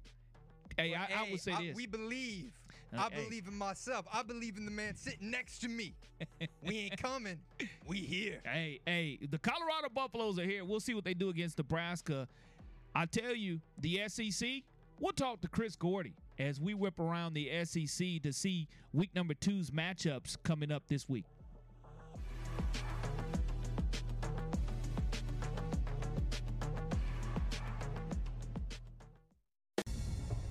Hey, 0.76 0.94
I, 0.94 1.04
I 1.04 1.06
hey, 1.06 1.30
would 1.32 1.40
say 1.40 1.54
this. 1.58 1.74
We 1.74 1.86
believe. 1.86 2.52
I 2.98 3.08
hey. 3.10 3.24
believe 3.24 3.48
in 3.48 3.56
myself. 3.56 4.06
I 4.12 4.22
believe 4.22 4.56
in 4.56 4.64
the 4.64 4.70
man 4.70 4.96
sitting 4.96 5.30
next 5.30 5.58
to 5.60 5.68
me. 5.68 5.94
we 6.66 6.78
ain't 6.78 6.96
coming. 6.96 7.38
We 7.86 7.98
here. 7.98 8.40
Hey, 8.44 8.80
hey, 8.86 9.18
the 9.30 9.38
Colorado 9.38 9.88
Buffaloes 9.94 10.38
are 10.38 10.44
here. 10.44 10.64
We'll 10.64 10.80
see 10.80 10.94
what 10.94 11.04
they 11.04 11.14
do 11.14 11.28
against 11.28 11.58
Nebraska. 11.58 12.28
I 12.94 13.06
tell 13.06 13.34
you, 13.34 13.60
the 13.78 14.02
SEC, 14.08 14.62
we'll 15.00 15.12
talk 15.12 15.40
to 15.40 15.48
Chris 15.48 15.76
Gordy 15.76 16.14
as 16.38 16.60
we 16.60 16.74
whip 16.74 17.00
around 17.00 17.34
the 17.34 17.50
SEC 17.64 18.22
to 18.22 18.32
see 18.32 18.68
week 18.92 19.10
number 19.14 19.34
two's 19.34 19.70
matchups 19.70 20.36
coming 20.42 20.70
up 20.70 20.84
this 20.88 21.08
week. 21.08 21.24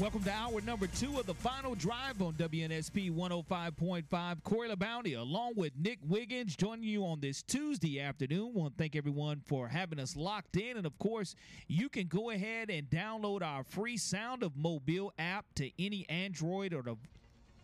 Welcome 0.00 0.22
to 0.24 0.32
hour 0.32 0.62
number 0.62 0.86
two 0.86 1.20
of 1.20 1.26
the 1.26 1.34
final 1.34 1.74
drive 1.74 2.22
on 2.22 2.32
WNSP 2.32 3.14
105.5. 3.14 4.42
Corey 4.42 4.70
LaBounty, 4.70 5.18
along 5.18 5.52
with 5.56 5.72
Nick 5.78 5.98
Wiggins, 6.08 6.56
joining 6.56 6.84
you 6.84 7.04
on 7.04 7.20
this 7.20 7.42
Tuesday 7.42 8.00
afternoon. 8.00 8.54
Want 8.54 8.78
to 8.78 8.82
thank 8.82 8.96
everyone 8.96 9.42
for 9.44 9.68
having 9.68 10.00
us 10.00 10.16
locked 10.16 10.56
in. 10.56 10.78
And 10.78 10.86
of 10.86 10.98
course, 10.98 11.36
you 11.68 11.90
can 11.90 12.06
go 12.06 12.30
ahead 12.30 12.70
and 12.70 12.88
download 12.88 13.42
our 13.42 13.62
free 13.62 13.98
Sound 13.98 14.42
of 14.42 14.56
Mobile 14.56 15.12
app 15.18 15.44
to 15.56 15.70
any 15.78 16.08
Android 16.08 16.72
or 16.72 16.80
the 16.80 16.96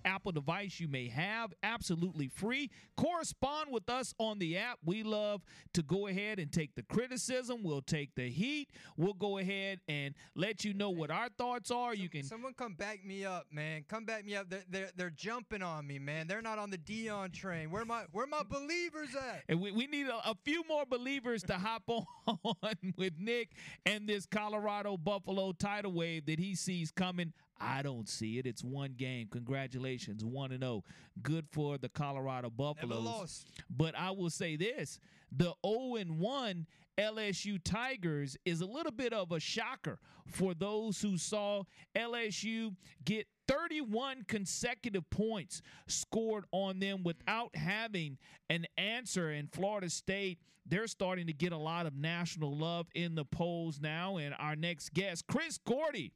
Apple 0.07 0.33
device 0.33 0.79
you 0.79 0.89
may 0.89 1.09
have, 1.09 1.53
absolutely 1.63 2.29
free. 2.29 2.71
Correspond 2.97 3.71
with 3.73 3.91
us 3.91 4.15
on 4.19 4.39
the 4.39 4.57
app. 4.57 4.79
We 4.85 5.03
love 5.03 5.43
to 5.75 5.83
go 5.83 6.07
ahead 6.07 6.39
and 6.39 6.51
take 6.51 6.77
the 6.77 6.85
criticism. 6.85 7.63
We'll 7.63 7.83
take 7.83 8.15
the 8.15 8.31
heat. 8.31 8.71
We'll 8.97 9.15
go 9.15 9.39
ahead 9.39 9.81
and 9.89 10.15
let 10.37 10.65
you 10.65 10.73
know 10.73 10.91
what 10.91 11.11
our 11.11 11.29
thoughts 11.29 11.71
are. 11.71 11.93
You 11.93 12.09
can 12.09 12.23
Someone 12.23 12.55
come 12.55 12.75
back 12.75 13.05
me 13.05 13.25
up, 13.25 13.47
man. 13.51 13.85
Come 13.89 14.05
back 14.05 14.25
me 14.25 14.37
up. 14.37 14.49
They're, 14.49 14.65
they're, 14.71 14.91
they're 14.97 15.11
jumping 15.11 15.63
on 15.63 15.87
me, 15.87 15.99
man. 15.99 16.29
They're 16.29 16.41
not 16.41 16.59
on 16.59 16.71
the 16.71 16.79
Deion 16.79 17.33
train. 17.33 17.71
Where 17.71 17.85
my 17.85 18.05
where 18.13 18.27
my 18.27 18.43
believers 18.49 19.15
at? 19.15 19.43
And 19.49 19.61
we, 19.61 19.73
we 19.73 19.87
need 19.89 20.07
a, 20.07 20.31
a 20.31 20.37
few 20.45 20.63
more 20.69 20.87
believers 20.87 21.43
to 21.45 21.55
hop 21.55 21.83
on 22.27 22.95
with 22.97 23.15
Nick 23.19 23.51
and 23.85 24.09
this 24.09 24.25
Colorado 24.27 24.97
Buffalo 24.97 25.53
tidal 25.53 25.93
wave 25.93 26.27
that 26.27 26.39
he 26.39 26.55
sees 26.55 26.91
coming. 26.93 27.33
I 27.61 27.83
don't 27.83 28.09
see 28.09 28.39
it. 28.39 28.47
It's 28.47 28.63
one 28.63 28.95
game. 28.97 29.29
Congratulations, 29.31 30.25
one 30.25 30.53
and 30.53 30.63
zero. 30.63 30.85
Good 31.23 31.47
for 31.51 31.79
the 31.79 31.89
Colorado 31.89 32.51
Buffaloes. 32.51 33.05
lost. 33.05 33.47
But 33.71 33.97
I 33.97 34.11
will 34.11 34.31
say 34.31 34.57
this: 34.57 34.99
the 35.33 35.55
zero 35.65 35.97
and 35.97 36.19
one 36.19 36.67
LSU 36.99 37.63
Tigers 37.63 38.37
is 38.45 38.61
a 38.61 38.67
little 38.67 38.93
bit 38.93 39.13
of 39.13 39.33
a 39.33 39.41
shocker 39.41 39.99
for 40.27 40.55
those 40.55 41.01
who 41.01 41.19
saw 41.19 41.63
LSU 41.95 42.75
get 43.05 43.27
31 43.49 44.25
consecutive 44.27 45.09
points 45.11 45.63
scored 45.87 46.45
on 46.53 46.81
them 46.81 47.03
without 47.03 47.55
having 47.55 48.19
an 48.51 48.67
answer 48.77 49.31
in 49.31 49.47
Florida 49.47 49.91
State. 49.91 50.39
They're 50.65 50.89
starting 50.89 51.29
to 51.29 51.33
get 51.33 51.53
a 51.53 51.59
lot 51.59 51.87
of 51.87 51.95
national 51.95 52.57
love 52.57 52.89
in 52.95 53.15
the 53.15 53.25
polls 53.25 53.79
now. 53.81 54.17
And 54.17 54.35
our 54.39 54.57
next 54.57 54.95
guest, 54.95 55.27
Chris 55.29 55.59
Gordy, 55.59 56.13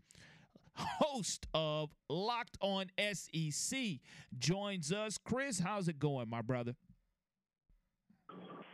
host 0.74 1.46
of 1.54 1.94
Locked 2.08 2.56
On 2.60 2.86
SEC, 2.98 3.78
joins 4.38 4.92
us. 4.92 5.18
Chris, 5.18 5.60
how's 5.60 5.88
it 5.88 5.98
going, 5.98 6.28
my 6.28 6.42
brother? 6.42 6.74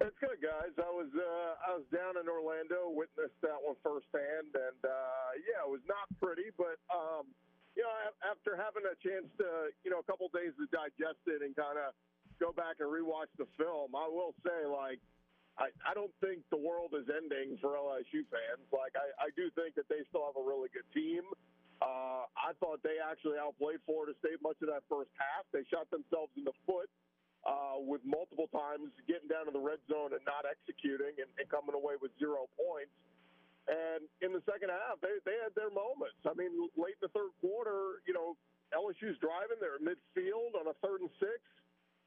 It's 0.00 0.18
good, 0.20 0.36
guys. 0.44 0.76
I 0.76 0.92
was 0.92 1.08
uh, 1.16 1.52
I 1.64 1.72
was 1.72 1.88
down 1.88 2.20
in 2.20 2.28
Orlando, 2.28 2.92
witnessed 2.92 3.40
that 3.40 3.56
one 3.64 3.80
firsthand, 3.80 4.52
and 4.52 4.80
uh, 4.84 5.28
yeah, 5.48 5.64
it 5.64 5.70
was 5.72 5.80
not 5.88 6.04
pretty. 6.20 6.52
But 6.52 6.76
um, 6.92 7.32
you 7.76 7.84
know, 7.84 7.92
after 8.24 8.56
having 8.56 8.88
a 8.88 8.96
chance 9.04 9.28
to, 9.36 9.68
you 9.84 9.92
know, 9.92 10.00
a 10.00 10.06
couple 10.08 10.28
days 10.32 10.56
to 10.56 10.64
digest 10.72 11.20
it 11.28 11.44
and 11.44 11.52
kind 11.52 11.76
of 11.76 11.92
go 12.40 12.52
back 12.56 12.80
and 12.80 12.88
rewatch 12.88 13.28
the 13.36 13.44
film, 13.60 13.92
I 13.92 14.08
will 14.08 14.32
say, 14.40 14.64
like, 14.64 15.00
I, 15.60 15.68
I 15.84 15.92
don't 15.92 16.12
think 16.24 16.40
the 16.48 16.60
world 16.60 16.96
is 16.96 17.04
ending 17.08 17.60
for 17.60 17.76
LSU 17.76 18.24
fans. 18.32 18.64
Like, 18.72 18.96
I, 18.96 19.28
I 19.28 19.28
do 19.36 19.52
think 19.52 19.76
that 19.76 19.88
they 19.92 20.04
still 20.08 20.24
have 20.24 20.40
a 20.40 20.44
really 20.44 20.72
good 20.72 20.88
team. 20.96 21.24
Uh, 21.82 22.24
I 22.36 22.56
thought 22.58 22.80
they 22.80 22.96
actually 23.02 23.36
outplayed 23.36 23.84
Florida 23.84 24.16
State 24.24 24.40
much 24.40 24.56
of 24.64 24.68
that 24.72 24.84
first 24.88 25.12
half. 25.20 25.44
They 25.52 25.64
shot 25.68 25.90
themselves 25.92 26.32
in 26.36 26.44
the 26.44 26.56
foot 26.64 26.88
uh, 27.44 27.78
with 27.84 28.00
multiple 28.02 28.48
times 28.48 28.90
getting 29.04 29.28
down 29.28 29.46
to 29.46 29.52
the 29.52 29.60
red 29.60 29.78
zone 29.86 30.16
and 30.16 30.22
not 30.24 30.48
executing 30.48 31.14
and, 31.20 31.28
and 31.36 31.46
coming 31.52 31.76
away 31.76 32.00
with 32.00 32.10
zero 32.16 32.48
points. 32.56 32.92
And 33.66 34.06
in 34.22 34.30
the 34.30 34.42
second 34.46 34.70
half, 34.70 35.02
they, 35.02 35.18
they 35.26 35.36
had 35.42 35.50
their 35.58 35.74
moments. 35.74 36.22
I 36.22 36.32
mean, 36.38 36.54
late 36.78 36.96
in 37.02 37.10
the 37.10 37.12
third 37.12 37.34
quarter, 37.42 37.98
you 38.06 38.14
know, 38.14 38.38
LSU's 38.70 39.18
driving. 39.18 39.58
They're 39.58 39.82
midfield 39.82 40.54
on 40.54 40.70
a 40.70 40.76
third 40.82 41.02
and 41.02 41.10
six. 41.18 41.42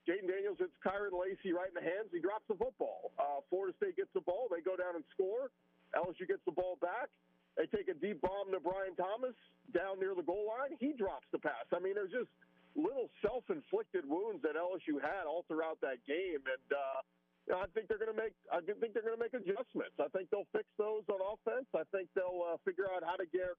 Jayden 0.07 0.27
Daniels 0.31 0.57
hits 0.57 0.73
Kyren 0.81 1.11
Lacy 1.13 1.51
right 1.51 1.67
in 1.67 1.75
the 1.75 1.83
hands. 1.83 2.09
He 2.09 2.23
drops 2.23 2.47
the 2.47 2.55
football. 2.55 3.11
Uh, 3.19 3.43
Florida 3.51 3.75
State 3.77 3.99
gets 3.99 4.09
the 4.15 4.23
ball. 4.23 4.47
They 4.47 4.63
go 4.63 4.79
down 4.79 4.95
and 4.95 5.03
score. 5.13 5.51
LSU 5.93 6.25
gets 6.25 6.41
the 6.47 6.55
ball 6.55 6.79
back. 6.81 7.11
They 7.57 7.65
take 7.67 7.87
a 7.89 7.97
deep 7.97 8.21
bomb 8.21 8.51
to 8.51 8.59
Brian 8.59 8.95
Thomas 8.95 9.35
down 9.73 9.99
near 9.99 10.15
the 10.15 10.25
goal 10.25 10.47
line. 10.47 10.77
He 10.79 10.93
drops 10.93 11.27
the 11.31 11.39
pass. 11.39 11.67
I 11.75 11.79
mean, 11.79 11.95
there's 11.95 12.13
just 12.13 12.31
little 12.75 13.09
self-inflicted 13.21 14.05
wounds 14.07 14.41
that 14.45 14.55
LSU 14.55 15.01
had 15.01 15.25
all 15.25 15.43
throughout 15.49 15.81
that 15.81 15.99
game, 16.07 16.39
and 16.39 16.67
uh, 16.71 16.99
you 17.47 17.51
know, 17.53 17.59
I 17.65 17.67
think 17.73 17.89
they're 17.89 18.01
going 18.01 18.13
to 18.13 18.17
make. 18.17 18.37
I 18.53 18.61
think 18.61 18.93
they're 18.93 19.05
going 19.05 19.17
to 19.17 19.23
make 19.23 19.33
adjustments. 19.33 19.97
I 19.97 20.07
think 20.13 20.29
they'll 20.29 20.49
fix 20.53 20.69
those 20.77 21.03
on 21.09 21.19
offense. 21.19 21.67
I 21.73 21.83
think 21.89 22.07
they'll 22.13 22.45
uh, 22.45 22.57
figure 22.63 22.87
out 22.87 23.01
how 23.01 23.17
to 23.17 23.25
get 23.25 23.57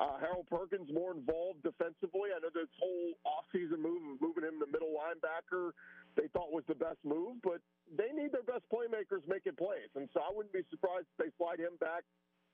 uh, 0.00 0.16
Harold 0.20 0.48
Perkins 0.48 0.88
more 0.92 1.12
involved 1.12 1.62
defensively. 1.62 2.32
I 2.32 2.40
know 2.40 2.52
this 2.52 2.72
whole 2.80 3.12
offseason 3.28 3.80
move 3.80 4.16
of 4.16 4.20
moving 4.20 4.44
him 4.44 4.56
to 4.60 4.68
middle 4.68 4.92
linebacker 4.92 5.76
they 6.16 6.28
thought 6.32 6.48
was 6.48 6.64
the 6.64 6.74
best 6.74 6.96
move, 7.04 7.36
but 7.44 7.60
they 7.92 8.08
need 8.16 8.32
their 8.32 8.44
best 8.44 8.64
playmakers 8.72 9.20
making 9.28 9.54
plays, 9.60 9.92
and 9.94 10.08
so 10.16 10.24
I 10.24 10.32
wouldn't 10.32 10.52
be 10.52 10.64
surprised 10.72 11.06
if 11.12 11.16
they 11.20 11.30
slide 11.36 11.60
him 11.60 11.76
back 11.78 12.02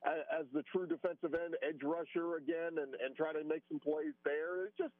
as 0.07 0.47
the 0.53 0.63
true 0.71 0.87
defensive 0.87 1.35
end 1.35 1.55
edge 1.63 1.83
rusher 1.83 2.37
again 2.37 2.79
and, 2.83 2.95
and 2.99 3.15
try 3.15 3.33
to 3.33 3.45
make 3.45 3.63
some 3.71 3.79
plays 3.79 4.15
there. 4.25 4.67
It's 4.67 4.77
just 4.77 4.95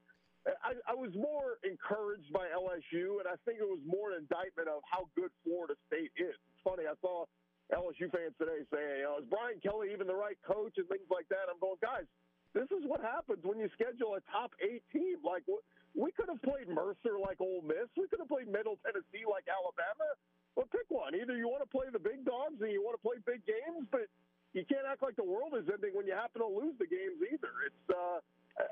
I, 0.63 0.75
I 0.91 0.95
was 0.99 1.15
more 1.15 1.63
encouraged 1.63 2.33
by 2.35 2.51
LSU, 2.51 3.23
and 3.23 3.31
I 3.31 3.39
think 3.47 3.63
it 3.63 3.69
was 3.69 3.79
more 3.87 4.11
an 4.11 4.27
indictment 4.27 4.67
of 4.67 4.83
how 4.83 5.07
good 5.15 5.31
Florida 5.47 5.79
State 5.87 6.11
is. 6.19 6.35
It's 6.35 6.63
funny, 6.67 6.91
I 6.91 6.99
saw 6.99 7.31
LSU 7.71 8.11
fans 8.11 8.35
today 8.43 8.67
saying, 8.75 9.07
is 9.23 9.27
Brian 9.31 9.63
Kelly 9.63 9.95
even 9.95 10.11
the 10.11 10.19
right 10.19 10.39
coach 10.43 10.75
and 10.83 10.87
things 10.91 11.07
like 11.15 11.31
that. 11.31 11.47
I'm 11.47 11.63
going, 11.63 11.79
guys, 11.79 12.11
this 12.59 12.67
is 12.75 12.83
what 12.85 13.01
happens 13.01 13.41
when 13.47 13.63
you 13.63 13.71
schedule 13.79 14.19
a 14.19 14.23
top 14.29 14.51
eight 14.59 14.83
team. 14.91 15.23
Like, 15.23 15.47
we 15.95 16.11
could 16.13 16.29
have 16.29 16.43
played 16.43 16.67
Mercer 16.69 17.23
like 17.23 17.41
Ole 17.41 17.63
Miss. 17.63 17.89
We 17.95 18.11
could 18.11 18.19
have 18.19 18.29
played 18.29 18.51
Middle 18.51 18.83
Tennessee 18.83 19.25
like 19.25 19.47
Alabama. 19.47 20.19
Well, 20.59 20.69
pick 20.69 20.91
one. 20.91 21.15
Either 21.17 21.39
you 21.39 21.49
want 21.49 21.65
to 21.65 21.71
play 21.71 21.89
the 21.89 22.03
big 22.03 22.29
dogs 22.29 22.61
and 22.61 22.69
you 22.69 22.85
want 22.85 22.99
to 22.99 23.05
play 23.05 23.17
big 23.25 23.41
games, 23.49 23.89
but 23.89 24.11
you 24.53 24.65
can't 24.69 24.85
act 24.85 25.01
like 25.01 25.17
the 25.17 25.25
world 25.25 25.57
is 25.57 25.65
ending 25.73 25.97
when 25.97 26.05
you 26.05 26.13
happen 26.13 26.45
to 26.45 26.49
lose 26.49 26.77
the 26.77 26.89
games 26.89 27.17
either. 27.25 27.53
It's, 27.65 27.87
uh, 27.89 28.21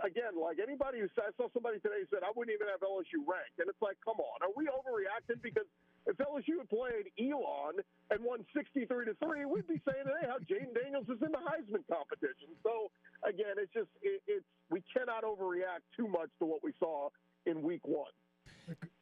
again, 0.04 0.36
like 0.36 0.60
anybody 0.60 1.00
who 1.00 1.08
said, 1.16 1.32
I 1.32 1.32
saw 1.40 1.48
somebody 1.56 1.80
today 1.80 2.04
said, 2.12 2.20
I 2.20 2.32
wouldn't 2.36 2.52
even 2.52 2.68
have 2.68 2.84
LSU 2.84 3.24
ranked. 3.24 3.56
And 3.58 3.68
it's 3.68 3.80
like, 3.80 3.96
come 4.04 4.20
on, 4.20 4.44
are 4.44 4.52
we 4.52 4.68
overreacting? 4.68 5.40
Because 5.40 5.64
if 6.04 6.20
LSU 6.20 6.60
had 6.60 6.68
played 6.68 7.08
Elon 7.16 7.80
and 8.12 8.20
won 8.20 8.44
63 8.52 8.84
to 9.08 9.14
3, 9.16 9.48
we'd 9.48 9.68
be 9.68 9.80
saying 9.88 10.04
today 10.04 10.28
how 10.28 10.36
Jayden 10.44 10.76
Daniels 10.76 11.08
is 11.08 11.20
in 11.24 11.32
the 11.32 11.40
Heisman 11.40 11.84
competition. 11.88 12.52
So, 12.60 12.92
again, 13.24 13.56
it's 13.56 13.72
just, 13.72 13.88
it, 14.04 14.20
it's, 14.28 14.44
we 14.68 14.84
cannot 14.92 15.24
overreact 15.24 15.88
too 15.96 16.08
much 16.08 16.28
to 16.40 16.44
what 16.44 16.60
we 16.60 16.76
saw 16.76 17.08
in 17.46 17.64
week 17.64 17.84
one. 17.88 18.12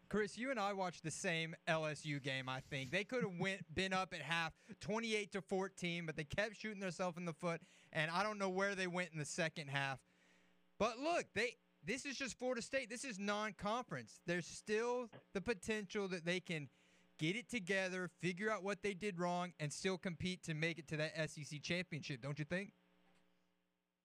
Chris, 0.09 0.38
you 0.38 0.50
and 0.50 0.59
I 0.59 0.72
watched 0.72 1.04
the 1.04 1.11
same 1.11 1.54
LSU 1.68 2.22
game. 2.22 2.48
I 2.48 2.61
think 2.70 2.90
they 2.90 3.04
could 3.04 3.22
have 3.22 3.38
went 3.38 3.62
been 3.74 3.92
up 3.92 4.14
at 4.14 4.22
half, 4.22 4.52
28 4.80 5.32
to 5.32 5.42
14, 5.42 6.06
but 6.06 6.16
they 6.16 6.24
kept 6.24 6.56
shooting 6.56 6.80
themselves 6.80 7.18
in 7.18 7.26
the 7.26 7.34
foot, 7.34 7.61
and 7.92 8.11
I 8.11 8.22
don't 8.22 8.38
know 8.38 8.48
where 8.48 8.74
they 8.74 8.86
went 8.86 9.11
in 9.12 9.18
the 9.18 9.26
second 9.26 9.68
half. 9.68 9.98
But 10.78 10.98
look, 10.98 11.26
they 11.34 11.56
this 11.84 12.06
is 12.06 12.16
just 12.16 12.38
Florida 12.38 12.62
State. 12.62 12.88
This 12.88 13.04
is 13.04 13.18
non-conference. 13.18 14.20
There's 14.26 14.46
still 14.46 15.11
the 15.34 15.40
potential 15.40 16.09
that 16.09 16.24
they 16.24 16.40
can 16.40 16.68
get 17.18 17.36
it 17.36 17.48
together, 17.48 18.09
figure 18.20 18.50
out 18.50 18.62
what 18.62 18.82
they 18.82 18.94
did 18.94 19.18
wrong, 19.18 19.52
and 19.61 19.72
still 19.72 19.98
compete 19.98 20.42
to 20.44 20.54
make 20.54 20.78
it 20.78 20.88
to 20.88 20.96
that 20.96 21.30
SEC 21.30 21.62
championship. 21.62 22.22
Don't 22.22 22.38
you 22.38 22.44
think? 22.44 22.72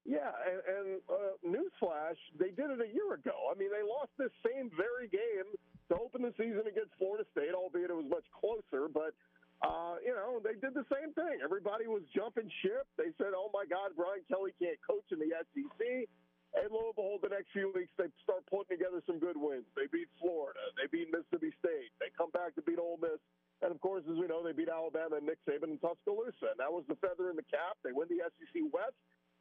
Yeah, 0.05 0.31
and, 0.45 0.59
and 0.67 1.01
uh, 1.09 1.47
newsflash, 1.47 2.19
they 2.37 2.49
did 2.49 2.71
it 2.71 2.81
a 2.81 2.93
year 2.93 3.13
ago. 3.13 3.31
I 3.49 3.57
mean, 3.57 3.69
they 3.71 3.87
lost 3.87 4.11
this 4.17 4.31
same 4.45 4.69
very 4.75 5.07
game 5.07 5.47
to 5.93 6.01
open 6.01 6.25
the 6.25 6.33
season 6.35 6.65
against 6.65 6.97
Florida 6.97 7.23
State, 7.31 7.53
albeit 7.53 7.93
it 7.93 7.97
was 7.97 8.09
much 8.09 8.25
closer. 8.33 8.89
But 8.89 9.13
uh, 9.61 10.01
you 10.03 10.11
know, 10.11 10.43
they 10.43 10.59
did 10.59 10.75
the 10.75 10.83
same 10.91 11.15
thing. 11.15 11.39
Everybody 11.39 11.87
was 11.87 12.03
jumping 12.11 12.49
ship. 12.65 12.89
They 12.97 13.13
said, 13.21 13.31
"Oh 13.31 13.53
my 13.53 13.63
God, 13.69 13.95
Brian 13.95 14.25
Kelly 14.27 14.51
can't 14.59 14.81
coach 14.83 15.07
in 15.13 15.21
the 15.21 15.31
SEC." 15.53 16.09
And 16.53 16.69
lo 16.69 16.93
and 16.93 16.97
behold, 16.97 17.25
the 17.25 17.33
next 17.33 17.49
few 17.49 17.73
weeks 17.73 17.89
they 17.97 18.13
start 18.21 18.45
putting 18.45 18.77
together 18.77 19.01
some 19.09 19.17
good 19.17 19.37
wins. 19.37 19.65
They 19.73 19.89
beat 19.89 20.05
Florida. 20.21 20.61
They 20.77 20.85
beat 20.85 21.09
Mississippi 21.09 21.49
State. 21.57 21.89
They 21.97 22.13
come 22.13 22.29
back 22.29 22.53
to 22.57 22.61
beat 22.61 22.77
Ole 22.77 23.01
Miss. 23.01 23.17
And 23.65 23.71
of 23.71 23.79
course, 23.79 24.03
as 24.05 24.19
we 24.19 24.27
know, 24.27 24.43
they 24.43 24.53
beat 24.53 24.69
Alabama 24.69 25.17
and 25.17 25.25
Nick 25.25 25.39
Saban 25.47 25.73
and 25.73 25.81
Tuscaloosa. 25.81 26.53
And 26.53 26.59
that 26.61 26.69
was 26.69 26.83
the 26.85 26.99
feather 26.99 27.31
in 27.33 27.39
the 27.39 27.47
cap. 27.47 27.79
They 27.81 27.95
win 27.95 28.11
the 28.11 28.21
SEC 28.21 28.69
West, 28.69 28.99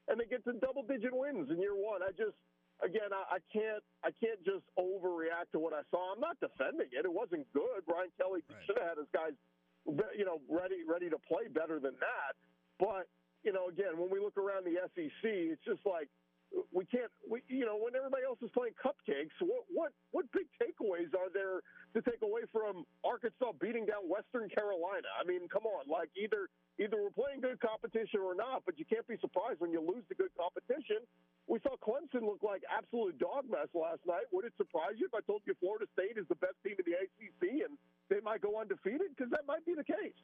and 0.09 0.16
they 0.16 0.24
get 0.24 0.46
to 0.46 0.55
double-digit 0.62 1.12
wins 1.12 1.50
in 1.50 1.59
year 1.61 1.74
one. 1.74 2.00
I 2.07 2.14
just, 2.14 2.38
again, 2.84 3.14
I, 3.14 3.38
I 3.38 3.40
can't 3.48 3.82
I 4.04 4.10
can't 4.18 4.42
just 4.44 4.66
overreact 4.78 5.54
to 5.54 5.58
what 5.58 5.72
I 5.72 5.82
saw. 5.90 6.12
I'm 6.12 6.20
not 6.20 6.38
defending 6.42 6.90
it. 6.90 7.06
It 7.06 7.12
wasn't 7.12 7.46
good. 7.54 7.86
Brian 7.86 8.10
Kelly 8.18 8.42
right. 8.46 8.58
should 8.66 8.78
have 8.78 8.96
had 8.96 8.98
his 8.98 9.10
guys, 9.14 9.34
you 10.14 10.26
know, 10.26 10.42
ready 10.50 10.82
ready 10.86 11.08
to 11.08 11.18
play 11.26 11.46
better 11.48 11.78
than 11.78 11.94
that. 12.02 12.34
But 12.78 13.06
you 13.42 13.52
know, 13.52 13.68
again, 13.68 13.98
when 13.98 14.10
we 14.10 14.20
look 14.20 14.36
around 14.38 14.66
the 14.66 14.78
SEC, 14.94 15.22
it's 15.22 15.62
just 15.64 15.82
like 15.86 16.10
we 16.72 16.84
can't, 16.84 17.11
we, 17.24 17.40
you 17.48 17.64
know, 17.64 17.76
when 17.80 17.96
everybody 17.96 18.24
else 18.24 18.40
is 18.44 18.53
playing 18.53 18.76
cupcakes, 18.76 19.32
what, 19.40 19.64
what, 19.72 19.90
what 20.12 20.24
big 20.32 20.48
takeaways 20.61 21.12
are 21.16 21.32
there 21.32 21.64
to 21.96 22.00
take 22.05 22.20
away 22.20 22.44
from 22.53 22.84
Arkansas 23.05 23.57
beating 23.61 23.88
down 23.88 24.05
Western 24.09 24.48
Carolina? 24.53 25.09
I 25.16 25.24
mean, 25.24 25.48
come 25.48 25.64
on, 25.64 25.88
like 25.88 26.12
either, 26.16 26.53
either 26.76 27.00
we're 27.00 27.14
playing 27.16 27.40
good 27.40 27.61
competition 27.61 28.20
or 28.20 28.36
not, 28.36 28.64
but 28.64 28.76
you 28.76 28.84
can't 28.84 29.07
be 29.09 29.16
surprised 29.20 29.61
when 29.61 29.72
you 29.72 29.80
lose 29.80 30.05
the 30.09 30.16
good 30.16 30.32
competition. 30.36 31.00
We 31.48 31.59
saw 31.64 31.76
Clemson 31.80 32.24
look 32.24 32.44
like 32.44 32.62
absolute 32.68 33.18
dog 33.18 33.48
mess 33.48 33.68
last 33.72 34.05
night. 34.07 34.28
Would 34.32 34.44
it 34.44 34.55
surprise 34.57 35.00
you 35.00 35.09
if 35.09 35.14
I 35.16 35.24
told 35.24 35.42
you 35.48 35.57
Florida 35.59 35.88
State 35.92 36.20
is 36.20 36.28
the 36.28 36.38
best 36.38 36.57
team 36.64 36.76
in 36.78 36.86
the 36.86 36.96
ACC 36.96 37.66
and 37.66 37.74
they 38.09 38.20
might 38.20 38.40
go 38.40 38.61
undefeated? 38.61 39.12
Because 39.16 39.30
that 39.32 39.48
might 39.48 39.64
be 39.64 39.74
the 39.74 39.84
case. 39.84 40.16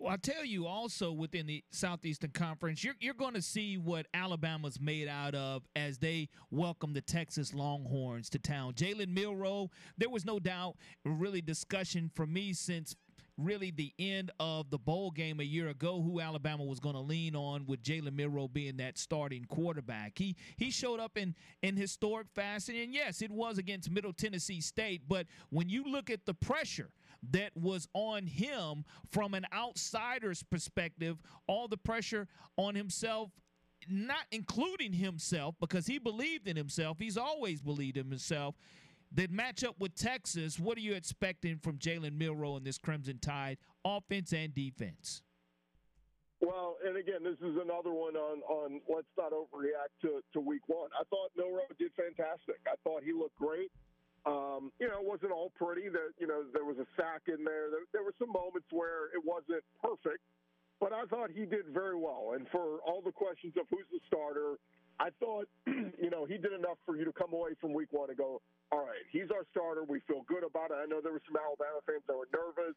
Well, 0.00 0.12
I 0.12 0.16
tell 0.16 0.44
you 0.44 0.68
also 0.68 1.10
within 1.10 1.46
the 1.46 1.64
Southeastern 1.72 2.30
Conference, 2.30 2.84
you're, 2.84 2.94
you're 3.00 3.14
going 3.14 3.34
to 3.34 3.42
see 3.42 3.78
what 3.78 4.06
Alabama's 4.14 4.80
made 4.80 5.08
out 5.08 5.34
of 5.34 5.64
as 5.74 5.98
they 5.98 6.28
welcome 6.52 6.92
the 6.92 7.00
Texas 7.00 7.52
Longhorns 7.52 8.30
to 8.30 8.38
town. 8.38 8.74
Jalen 8.74 9.08
Milroe, 9.08 9.70
there 9.96 10.08
was 10.08 10.24
no 10.24 10.38
doubt, 10.38 10.76
really 11.04 11.40
discussion 11.40 12.12
for 12.14 12.26
me 12.26 12.52
since 12.52 12.94
really 13.36 13.72
the 13.72 13.92
end 13.98 14.30
of 14.38 14.70
the 14.70 14.78
bowl 14.78 15.10
game 15.10 15.40
a 15.40 15.44
year 15.44 15.68
ago 15.68 16.00
who 16.00 16.20
Alabama 16.20 16.64
was 16.64 16.78
going 16.80 16.94
to 16.94 17.00
lean 17.00 17.34
on 17.34 17.66
with 17.66 17.82
Jalen 17.82 18.14
Milroe 18.14 18.48
being 18.48 18.76
that 18.76 18.98
starting 18.98 19.44
quarterback. 19.46 20.12
He 20.16 20.36
he 20.56 20.70
showed 20.70 21.00
up 21.00 21.16
in 21.16 21.34
in 21.62 21.76
historic 21.76 22.28
fashion 22.34 22.76
and 22.76 22.92
yes, 22.92 23.22
it 23.22 23.30
was 23.30 23.58
against 23.58 23.90
Middle 23.90 24.12
Tennessee 24.12 24.60
State, 24.60 25.02
but 25.08 25.26
when 25.50 25.68
you 25.68 25.84
look 25.84 26.10
at 26.10 26.26
the 26.26 26.34
pressure 26.34 26.90
that 27.30 27.56
was 27.56 27.88
on 27.94 28.26
him 28.26 28.84
from 29.10 29.34
an 29.34 29.46
outsider's 29.52 30.42
perspective, 30.42 31.18
all 31.46 31.68
the 31.68 31.76
pressure 31.76 32.28
on 32.56 32.74
himself 32.74 33.30
not 33.88 34.26
including 34.32 34.92
himself 34.92 35.54
because 35.60 35.86
he 35.86 35.98
believed 35.98 36.48
in 36.48 36.56
himself. 36.56 36.98
He's 36.98 37.16
always 37.16 37.62
believed 37.62 37.96
in 37.96 38.10
himself 38.10 38.56
that 39.12 39.30
match 39.30 39.64
up 39.64 39.76
with 39.78 39.94
Texas, 39.94 40.58
what 40.58 40.76
are 40.76 40.82
you 40.82 40.94
expecting 40.94 41.58
from 41.58 41.78
Jalen 41.78 42.12
Milroe 42.18 42.56
and 42.56 42.66
this 42.66 42.78
Crimson 42.78 43.18
Tide 43.18 43.58
offense 43.84 44.32
and 44.32 44.54
defense? 44.54 45.22
Well, 46.40 46.76
and 46.86 46.96
again, 46.96 47.24
this 47.24 47.38
is 47.38 47.56
another 47.56 47.90
one 47.90 48.14
on, 48.14 48.42
on 48.42 48.80
let's 48.88 49.08
not 49.16 49.32
overreact 49.32 49.96
to, 50.02 50.20
to 50.34 50.40
week 50.40 50.62
one. 50.68 50.90
I 50.98 51.02
thought 51.10 51.30
Milroe 51.36 51.62
did 51.78 51.90
fantastic. 51.96 52.60
I 52.66 52.74
thought 52.84 53.02
he 53.02 53.12
looked 53.12 53.36
great. 53.36 53.72
Um, 54.28 54.72
you 54.76 54.88
know, 54.92 55.00
it 55.00 55.08
wasn't 55.08 55.32
all 55.32 55.48
pretty. 55.56 55.88
That 55.88 56.12
you 56.20 56.28
know, 56.28 56.44
there 56.52 56.68
was 56.68 56.76
a 56.76 56.88
sack 57.00 57.32
in 57.32 57.44
there. 57.48 57.72
there. 57.72 57.88
There 57.96 58.04
were 58.04 58.12
some 58.20 58.28
moments 58.28 58.68
where 58.68 59.08
it 59.16 59.24
wasn't 59.24 59.64
perfect, 59.80 60.20
but 60.76 60.92
I 60.92 61.08
thought 61.08 61.32
he 61.32 61.48
did 61.48 61.72
very 61.72 61.96
well. 61.96 62.36
And 62.36 62.44
for 62.52 62.84
all 62.84 63.00
the 63.00 63.12
questions 63.12 63.56
of 63.56 63.64
who's 63.72 63.88
the 63.88 64.04
starter, 64.04 64.60
I 65.00 65.08
thought, 65.16 65.48
you 65.66 66.10
know, 66.10 66.26
he 66.28 66.36
did 66.36 66.52
enough 66.52 66.76
for 66.84 66.96
you 66.96 67.08
to 67.08 67.14
come 67.14 67.32
away 67.32 67.56
from 67.60 67.72
week 67.72 67.88
one 67.90 68.10
and 68.10 68.18
go, 68.18 68.42
all 68.70 68.84
right, 68.84 69.06
he's 69.08 69.30
our 69.32 69.48
starter. 69.50 69.86
We 69.86 70.04
feel 70.04 70.26
good 70.28 70.44
about 70.44 70.74
it. 70.74 70.78
I 70.82 70.84
know 70.84 71.00
there 71.00 71.14
were 71.14 71.24
some 71.24 71.38
Alabama 71.38 71.80
fans 71.86 72.04
that 72.10 72.18
were 72.18 72.28
nervous. 72.28 72.76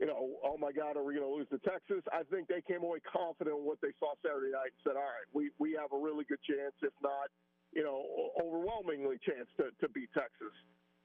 You 0.00 0.08
know, 0.08 0.40
oh 0.42 0.56
my 0.56 0.72
God, 0.72 0.96
are 0.96 1.04
we 1.04 1.14
going 1.14 1.28
to 1.28 1.30
lose 1.30 1.46
to 1.52 1.60
Texas? 1.62 2.02
I 2.10 2.24
think 2.26 2.48
they 2.48 2.64
came 2.64 2.82
away 2.82 2.98
confident 3.04 3.54
in 3.54 3.62
what 3.62 3.78
they 3.84 3.92
saw 4.00 4.16
Saturday 4.24 4.50
night 4.50 4.72
and 4.74 4.82
said, 4.82 4.96
all 4.96 5.06
right, 5.06 5.28
we, 5.30 5.52
we 5.60 5.76
have 5.78 5.92
a 5.92 6.00
really 6.00 6.24
good 6.24 6.42
chance, 6.42 6.74
if 6.80 6.96
not, 7.04 7.28
you 7.72 7.82
know, 7.82 8.04
overwhelmingly 8.40 9.16
chance 9.24 9.48
to, 9.56 9.72
to 9.80 9.88
beat 9.92 10.08
Texas. 10.12 10.52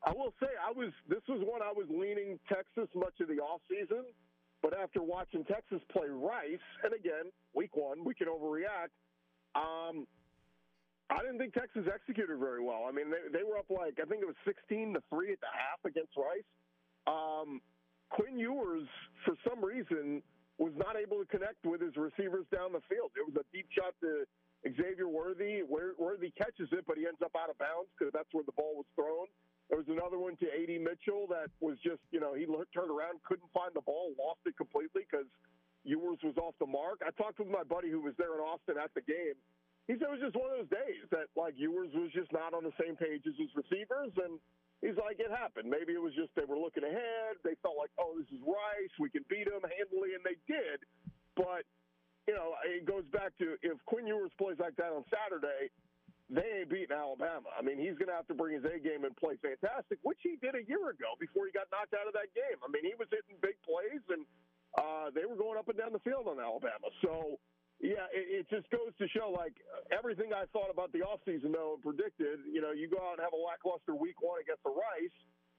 I 0.05 0.11
will 0.11 0.34
say 0.39 0.47
I 0.61 0.72
was 0.72 0.93
this 1.09 1.24
was 1.28 1.41
one 1.41 1.61
I 1.61 1.72
was 1.72 1.88
leaning 1.89 2.39
Texas 2.47 2.88
much 2.93 3.18
of 3.20 3.28
the 3.28 3.41
off 3.41 3.61
season, 3.68 4.05
but 4.61 4.78
after 4.78 5.01
watching 5.01 5.43
Texas 5.45 5.82
play 5.91 6.07
Rice, 6.07 6.68
and 6.84 6.93
again, 6.93 7.34
week 7.55 7.76
one, 7.76 8.03
we 8.03 8.13
can 8.13 8.28
overreact. 8.28 8.93
Um, 9.55 10.05
I 11.09 11.18
didn't 11.24 11.39
think 11.39 11.53
Texas 11.53 11.88
executed 11.88 12.38
very 12.38 12.61
well. 12.61 12.84
I 12.88 12.91
mean, 12.91 13.09
they, 13.09 13.39
they 13.39 13.43
were 13.43 13.57
up 13.57 13.72
like 13.72 13.97
I 13.97 14.05
think 14.05 14.22
it 14.22 14.28
was 14.28 14.38
16 14.45 14.93
to 14.93 15.01
three 15.09 15.34
at 15.34 15.39
the 15.39 15.49
half 15.49 15.82
against 15.88 16.13
Rice. 16.15 16.45
Um, 17.07 17.61
Quinn 18.09 18.38
Ewers, 18.38 18.88
for 19.26 19.34
some 19.47 19.63
reason, 19.63 20.22
was 20.57 20.74
not 20.76 20.95
able 20.95 21.18
to 21.20 21.26
connect 21.26 21.63
with 21.65 21.82
his 21.82 21.95
receivers 21.95 22.45
down 22.53 22.74
the 22.74 22.84
field. 22.89 23.11
It 23.15 23.26
was 23.26 23.36
a 23.39 23.45
deep 23.55 23.68
shot 23.72 23.93
to 24.01 24.26
Xavier 24.65 25.07
Worthy. 25.07 25.61
Worthy 25.61 26.31
catches 26.31 26.69
it, 26.71 26.85
but 26.87 26.97
he 26.97 27.05
ends 27.05 27.21
up 27.21 27.35
out 27.37 27.49
of 27.49 27.57
bounds 27.57 27.89
because 27.93 28.11
that's 28.13 28.31
where 28.31 28.43
the 28.43 28.55
ball 28.55 28.73
was 28.75 28.89
thrown. 28.95 29.27
There 29.69 29.77
was 29.77 29.91
another 29.91 30.17
one 30.17 30.39
to 30.39 30.47
A.D. 30.47 30.79
Mitchell 30.79 31.27
that 31.27 31.51
was 31.59 31.75
just, 31.83 31.99
you 32.11 32.23
know, 32.23 32.33
he 32.33 32.47
turned 32.71 32.87
around, 32.87 33.19
couldn't 33.27 33.51
find 33.51 33.75
the 33.75 33.83
ball, 33.83 34.15
lost 34.15 34.39
it 34.47 34.55
completely 34.55 35.03
because 35.03 35.27
Ewers 35.83 36.19
was 36.23 36.39
off 36.39 36.55
the 36.59 36.67
mark. 36.67 37.03
I 37.03 37.11
talked 37.19 37.39
with 37.39 37.51
my 37.51 37.63
buddy 37.63 37.91
who 37.91 37.99
was 37.99 38.15
there 38.15 38.35
in 38.35 38.39
Austin 38.39 38.79
at 38.79 38.95
the 38.95 39.03
game. 39.03 39.35
He 39.87 39.95
said 39.95 40.11
it 40.11 40.19
was 40.19 40.23
just 40.23 40.35
one 40.35 40.51
of 40.51 40.59
those 40.59 40.71
days 40.71 41.07
that, 41.15 41.31
like, 41.39 41.55
Ewers 41.55 41.91
was 41.95 42.11
just 42.11 42.31
not 42.35 42.51
on 42.51 42.63
the 42.63 42.75
same 42.75 42.99
page 42.99 43.23
as 43.23 43.35
his 43.39 43.47
receivers. 43.55 44.11
And 44.19 44.35
he's 44.83 44.99
like, 44.99 45.19
it 45.19 45.31
happened. 45.31 45.71
Maybe 45.71 45.95
it 45.95 46.03
was 46.03 46.11
just 46.11 46.35
they 46.35 46.43
were 46.43 46.59
looking 46.59 46.83
ahead. 46.83 47.39
They 47.43 47.55
felt 47.63 47.79
like, 47.79 47.91
oh, 47.95 48.19
this 48.19 48.27
is 48.35 48.43
Rice. 48.43 48.91
We 48.99 49.07
can 49.07 49.23
beat 49.31 49.47
him 49.47 49.63
handily. 49.63 50.11
And 50.15 50.23
they 50.27 50.35
did. 50.43 50.83
But, 51.39 51.63
you 52.28 52.36
know, 52.36 52.59
it 52.67 52.84
goes 52.84 53.07
back 53.15 53.32
to 53.39 53.55
if 53.63 53.80
Quinn 53.88 54.05
Ewers 54.05 54.36
plays 54.38 54.59
like 54.59 54.75
that 54.75 54.91
on 54.91 55.07
Saturday, 55.07 55.71
they 56.28 56.59
ain't 56.59 56.69
beating 56.69 56.91
Alabama. 56.91 57.47
I 57.55 57.63
mean, 57.63 57.80
he's 57.80 57.95
going 57.95 58.11
to 58.11 58.17
have 58.19 58.28
to 58.28 58.36
bring 58.36 58.59
his 58.59 58.67
A 58.67 58.84
game 58.84 59.07
and 59.07 59.15
play 59.15 59.39
fantastic, 59.39 59.95
which 60.03 60.19
he 60.19 60.36
did 60.43 60.59
a 60.59 60.63
year 60.67 60.91
ago 60.91 61.15
before 61.23 61.47
he 61.47 61.55
got 61.55 61.71
knocked 61.71 61.95
out 61.95 62.03
of 62.03 62.11
that 62.19 62.28
game. 62.36 62.59
I 62.59 62.67
mean, 62.67 62.84
he 62.84 62.99
was 62.99 63.07
hitting 63.07 63.39
big 63.39 63.55
plays, 63.63 64.03
and 64.11 64.28
uh, 64.75 65.07
they 65.15 65.23
were 65.23 65.39
going 65.39 65.55
up 65.55 65.71
and 65.71 65.80
down 65.80 65.95
the 65.95 66.03
field 66.03 66.28
on 66.28 66.36
Alabama. 66.36 66.91
So, 66.99 67.39
yeah, 67.80 68.11
it, 68.11 68.43
it 68.43 68.45
just 68.51 68.67
goes 68.75 68.91
to 68.99 69.07
show 69.07 69.32
like 69.32 69.55
everything 69.88 70.36
I 70.36 70.51
thought 70.51 70.67
about 70.67 70.91
the 70.91 71.07
offseason, 71.07 71.55
though, 71.55 71.80
and 71.80 71.82
predicted, 71.82 72.43
you 72.43 72.59
know, 72.59 72.75
you 72.75 72.91
go 72.91 72.99
out 72.99 73.15
and 73.15 73.23
have 73.23 73.32
a 73.32 73.39
lackluster 73.39 73.95
week 73.95 74.19
one 74.19 74.43
against 74.43 74.67
the 74.67 74.75
Rice. 74.75 75.15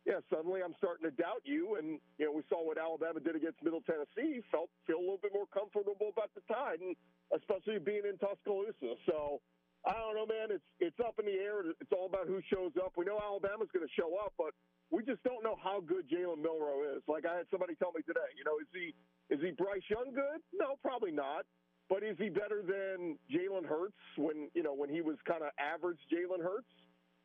Yeah, 0.07 0.21
suddenly 0.33 0.63
I'm 0.63 0.75
starting 0.79 1.05
to 1.05 1.15
doubt 1.15 1.43
you, 1.45 1.77
and 1.77 2.01
you 2.19 2.27
know 2.27 2.33
we 2.33 2.43
saw 2.49 2.65
what 2.65 2.79
Alabama 2.79 3.21
did 3.21 3.37
against 3.37 3.63
Middle 3.63 3.83
Tennessee. 3.83 4.41
Felt 4.51 4.71
feel 4.87 4.97
a 4.99 5.05
little 5.05 5.19
bit 5.21 5.33
more 5.35 5.47
comfortable 5.47 5.95
about 6.09 6.33
the 6.35 6.41
Tide, 6.53 6.81
and 6.81 6.97
especially 7.35 7.79
being 7.79 8.03
in 8.09 8.17
Tuscaloosa. 8.19 8.97
So 9.07 9.43
I 9.85 9.93
don't 9.93 10.17
know, 10.17 10.27
man. 10.27 10.49
It's 10.51 10.65
it's 10.81 10.99
up 11.01 11.19
in 11.19 11.27
the 11.27 11.37
air. 11.37 11.61
It's 11.81 11.93
all 11.93 12.07
about 12.07 12.27
who 12.27 12.41
shows 12.53 12.73
up. 12.83 12.95
We 12.97 13.05
know 13.05 13.21
Alabama's 13.21 13.69
going 13.73 13.87
to 13.87 13.95
show 13.95 14.17
up, 14.17 14.33
but 14.39 14.55
we 14.91 15.05
just 15.05 15.23
don't 15.25 15.45
know 15.45 15.57
how 15.63 15.81
good 15.81 16.09
Jalen 16.09 16.41
Milroe 16.41 16.97
is. 16.97 17.03
Like 17.07 17.27
I 17.27 17.37
had 17.37 17.47
somebody 17.51 17.75
tell 17.77 17.93
me 17.93 18.03
today, 18.03 18.33
you 18.37 18.45
know, 18.45 18.59
is 18.59 18.69
he 18.73 18.95
is 19.35 19.41
he 19.43 19.53
Bryce 19.53 19.85
Young 19.91 20.15
good? 20.15 20.41
No, 20.53 20.77
probably 20.83 21.13
not. 21.13 21.47
But 21.89 22.03
is 22.03 22.17
he 22.19 22.29
better 22.29 22.63
than 22.63 23.19
Jalen 23.31 23.67
Hurts 23.67 23.97
when 24.17 24.51
you 24.55 24.63
know 24.63 24.75
when 24.75 24.89
he 24.91 25.01
was 25.03 25.17
kind 25.27 25.43
of 25.43 25.51
average 25.59 26.01
Jalen 26.13 26.43
Hurts? 26.43 26.69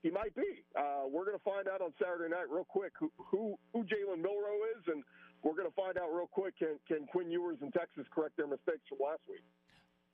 He 0.04 0.12
might 0.12 0.36
be. 0.36 0.64
Uh, 0.78 1.08
we're 1.10 1.24
going 1.24 1.38
to 1.38 1.44
find 1.44 1.68
out 1.70 1.82
on 1.82 1.94
Saturday 1.98 2.30
night 2.30 2.52
real 2.52 2.66
quick 2.66 2.92
who 3.00 3.10
who, 3.18 3.58
who 3.72 3.84
Jalen 3.84 4.20
Milroe 4.22 4.68
is, 4.78 4.84
and 4.88 5.02
we're 5.42 5.56
going 5.56 5.68
to 5.68 5.76
find 5.76 5.98
out 5.98 6.14
real 6.14 6.28
quick 6.28 6.60
can 6.60 6.78
can 6.88 7.08
Quinn 7.08 7.32
Ewers 7.32 7.58
in 7.62 7.72
Texas 7.72 8.06
correct 8.14 8.36
their 8.36 8.48
mistakes 8.48 8.84
from 8.90 9.00
last 9.00 9.22
week. 9.30 9.42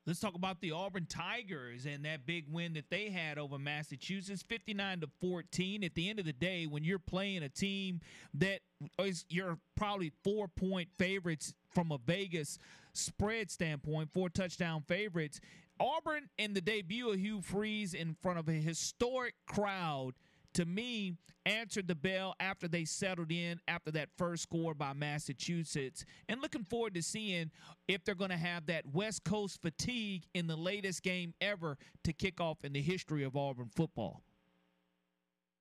Let's 0.05 0.19
talk 0.19 0.35
about 0.35 0.61
the 0.61 0.71
Auburn 0.71 1.07
Tigers 1.07 1.85
and 1.85 2.05
that 2.05 2.25
big 2.25 2.45
win 2.49 2.73
that 2.73 2.89
they 2.89 3.09
had 3.09 3.37
over 3.37 3.59
Massachusetts, 3.59 4.43
59 4.47 5.01
to 5.01 5.07
14. 5.19 5.83
At 5.83 5.93
the 5.93 6.09
end 6.09 6.19
of 6.19 6.25
the 6.25 6.33
day, 6.33 6.65
when 6.65 6.83
you're 6.83 6.97
playing 6.97 7.43
a 7.43 7.49
team 7.49 7.99
that 8.35 8.61
is 8.99 9.25
you're 9.27 9.57
probably 9.75 10.11
four 10.23 10.47
point 10.47 10.89
favorites 10.97 11.53
from 11.71 11.91
a 11.91 11.97
Vegas 11.97 12.59
spread 12.93 13.49
standpoint, 13.51 14.09
four 14.13 14.29
touchdown 14.29 14.83
favorites. 14.87 15.39
Auburn 15.79 16.29
in 16.37 16.53
the 16.53 16.61
debut 16.61 17.09
of 17.09 17.19
Hugh 17.19 17.41
Freeze 17.41 17.93
in 17.93 18.15
front 18.21 18.39
of 18.39 18.47
a 18.47 18.53
historic 18.53 19.35
crowd– 19.47 20.13
to 20.53 20.65
me, 20.65 21.13
answered 21.45 21.87
the 21.87 21.95
bell 21.95 22.35
after 22.39 22.67
they 22.67 22.85
settled 22.85 23.31
in 23.31 23.59
after 23.67 23.91
that 23.91 24.09
first 24.17 24.43
score 24.43 24.73
by 24.73 24.93
Massachusetts. 24.93 26.05
And 26.27 26.41
looking 26.41 26.63
forward 26.63 26.95
to 26.95 27.01
seeing 27.01 27.51
if 27.87 28.03
they're 28.03 28.15
going 28.15 28.31
to 28.31 28.37
have 28.37 28.65
that 28.67 28.85
West 28.85 29.23
Coast 29.23 29.61
fatigue 29.61 30.25
in 30.33 30.47
the 30.47 30.55
latest 30.55 31.03
game 31.03 31.33
ever 31.41 31.77
to 32.03 32.13
kick 32.13 32.41
off 32.41 32.57
in 32.63 32.73
the 32.73 32.81
history 32.81 33.23
of 33.23 33.35
Auburn 33.35 33.69
football. 33.75 34.21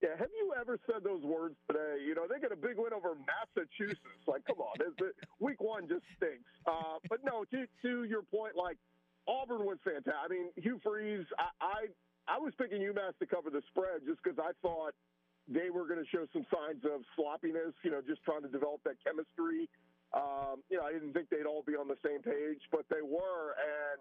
Yeah, 0.03 0.11
have 0.17 0.31
you 0.37 0.53
ever 0.59 0.79
said 0.87 1.03
those 1.03 1.25
words 1.25 1.57
today? 1.67 1.97
You 2.07 2.15
know, 2.15 2.27
they 2.33 2.39
get 2.39 2.53
a 2.53 2.57
big 2.57 2.79
win 2.79 2.93
over 2.93 3.17
Massachusetts. 3.27 3.99
Like, 4.29 4.45
come 4.47 4.59
on, 4.61 4.77
week 5.41 5.61
one 5.61 5.89
just 5.89 6.05
stinks. 6.17 6.45
Uh, 6.67 7.03
but 7.09 7.19
no, 7.25 7.45
to, 7.51 7.67
to 7.83 8.05
your 8.05 8.23
point, 8.23 8.55
like 8.55 8.77
Auburn 9.29 9.69
was 9.69 9.77
fantastic. 9.85 10.17
I 10.17 10.29
mean, 10.33 10.49
Hugh 10.57 10.81
Freeze, 10.83 11.27
I, 11.39 11.53
I 11.61 11.81
I 12.29 12.37
was 12.41 12.53
picking 12.57 12.81
UMass 12.81 13.17
to 13.21 13.27
cover 13.27 13.49
the 13.49 13.63
spread 13.69 14.05
just 14.05 14.21
because 14.25 14.39
I 14.41 14.53
thought 14.61 14.93
they 15.49 15.71
were 15.73 15.89
going 15.89 16.01
to 16.01 16.09
show 16.13 16.29
some 16.33 16.45
signs 16.53 16.85
of 16.85 17.01
sloppiness, 17.17 17.73
you 17.85 17.91
know, 17.91 18.01
just 18.05 18.21
trying 18.25 18.43
to 18.43 18.53
develop 18.53 18.85
that 18.85 19.01
chemistry. 19.01 19.69
Um, 20.13 20.61
you 20.69 20.77
know, 20.77 20.85
I 20.85 20.93
didn't 20.93 21.13
think 21.13 21.29
they'd 21.29 21.49
all 21.49 21.65
be 21.65 21.73
on 21.73 21.89
the 21.89 21.97
same 22.05 22.21
page, 22.21 22.61
but 22.73 22.85
they 22.89 23.01
were. 23.05 23.57
And 23.57 24.01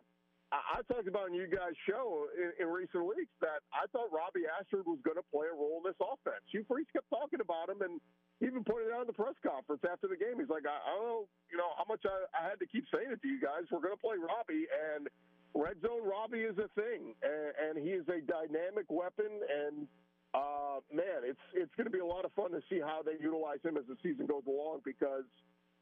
I, 0.51 0.79
talked 0.87 1.11
about 1.11 1.27
on 1.27 1.35
you 1.35 1.47
guys' 1.51 1.75
show 1.83 2.31
in, 2.31 2.55
in 2.63 2.67
recent 2.71 3.03
weeks 3.03 3.35
that 3.43 3.59
I 3.75 3.83
thought 3.91 4.07
Robbie 4.15 4.47
Ashford 4.47 4.87
was 4.87 4.99
going 5.03 5.19
to 5.19 5.27
play 5.27 5.51
a 5.51 5.55
role 5.55 5.83
in 5.83 5.85
this 5.91 5.99
offense. 5.99 6.39
Hugh 6.47 6.63
Freeze 6.63 6.87
kept 6.95 7.11
talking 7.11 7.43
about 7.43 7.67
him, 7.67 7.83
and 7.83 7.99
even 8.39 8.63
pointed 8.63 8.95
out 8.95 9.03
in 9.03 9.09
the 9.11 9.17
press 9.17 9.35
conference 9.43 9.83
after 9.83 10.07
the 10.07 10.15
game. 10.15 10.39
He's 10.39 10.47
like, 10.47 10.63
I, 10.63 10.79
I 10.79 10.91
don't 10.95 11.03
know, 11.03 11.23
you 11.51 11.59
know, 11.59 11.75
how 11.75 11.83
much 11.83 12.07
I, 12.07 12.31
I 12.31 12.47
had 12.47 12.63
to 12.63 12.67
keep 12.69 12.87
saying 12.87 13.11
it 13.11 13.19
to 13.19 13.27
you 13.27 13.43
guys. 13.43 13.67
We're 13.67 13.83
going 13.83 13.97
to 13.97 13.99
play 13.99 14.15
Robbie, 14.15 14.71
and 14.71 15.11
red 15.51 15.83
zone 15.83 16.07
Robbie 16.07 16.47
is 16.47 16.55
a 16.55 16.71
thing, 16.79 17.11
and, 17.19 17.51
and 17.59 17.73
he 17.75 17.91
is 17.91 18.07
a 18.07 18.23
dynamic 18.23 18.87
weapon. 18.87 19.43
And 19.51 19.83
uh, 20.31 20.79
man, 20.95 21.27
it's 21.27 21.43
it's 21.51 21.75
going 21.75 21.91
to 21.91 21.95
be 21.95 21.99
a 21.99 22.07
lot 22.07 22.23
of 22.23 22.31
fun 22.39 22.55
to 22.55 22.63
see 22.71 22.79
how 22.79 23.03
they 23.03 23.19
utilize 23.19 23.59
him 23.67 23.75
as 23.75 23.83
the 23.91 23.99
season 23.99 24.31
goes 24.31 24.47
along 24.47 24.87
because 24.87 25.27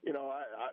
you 0.06 0.14
know, 0.14 0.30
I, 0.30 0.46
I 0.58 0.68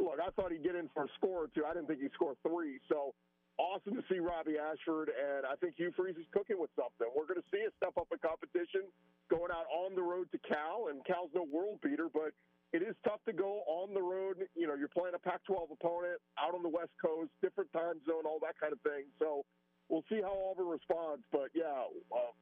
look, 0.00 0.16
I 0.16 0.32
thought 0.32 0.50
he'd 0.50 0.64
get 0.64 0.74
in 0.74 0.88
for 0.92 1.04
a 1.04 1.12
score 1.16 1.44
or 1.44 1.48
two. 1.52 1.64
I 1.64 1.74
didn't 1.76 1.88
think 1.88 2.00
he'd 2.00 2.12
score 2.16 2.34
three. 2.40 2.80
So 2.88 3.12
awesome 3.58 3.98
to 3.98 4.04
see 4.06 4.22
Robbie 4.22 4.56
Ashford, 4.56 5.10
and 5.10 5.44
I 5.44 5.58
think 5.58 5.74
Hugh 5.76 5.92
Freeze 5.94 6.16
is 6.16 6.26
cooking 6.30 6.58
with 6.58 6.70
something. 6.78 7.10
We're 7.10 7.26
going 7.26 7.42
to 7.42 7.50
see 7.50 7.62
a 7.66 7.72
step 7.76 7.98
up 7.98 8.08
in 8.14 8.18
competition 8.22 8.86
going 9.28 9.50
out 9.50 9.66
on 9.68 9.98
the 9.98 10.02
road 10.02 10.30
to 10.32 10.38
Cal, 10.46 10.88
and 10.88 11.02
Cal's 11.04 11.30
no 11.34 11.44
world 11.44 11.82
beater, 11.82 12.06
but 12.08 12.32
it 12.72 12.86
is 12.86 12.94
tough 13.04 13.20
to 13.26 13.34
go 13.34 13.64
on 13.66 13.94
the 13.94 14.02
road. 14.02 14.46
You 14.54 14.66
know, 14.70 14.78
you're 14.78 14.92
playing 14.92 15.18
a 15.18 15.22
Pac-12 15.22 15.74
opponent 15.74 16.22
out 16.38 16.54
on 16.54 16.62
the 16.62 16.70
West 16.70 16.94
Coast, 17.00 17.30
different 17.42 17.72
time 17.72 17.98
zone, 18.06 18.24
all 18.24 18.38
that 18.46 18.56
kind 18.60 18.72
of 18.72 18.80
thing. 18.86 19.10
So 19.18 19.44
we'll 19.88 20.04
see 20.08 20.20
how 20.22 20.32
Auburn 20.32 20.68
responds. 20.68 21.24
But 21.32 21.50
yeah, 21.56 21.88
uh, 22.12 22.32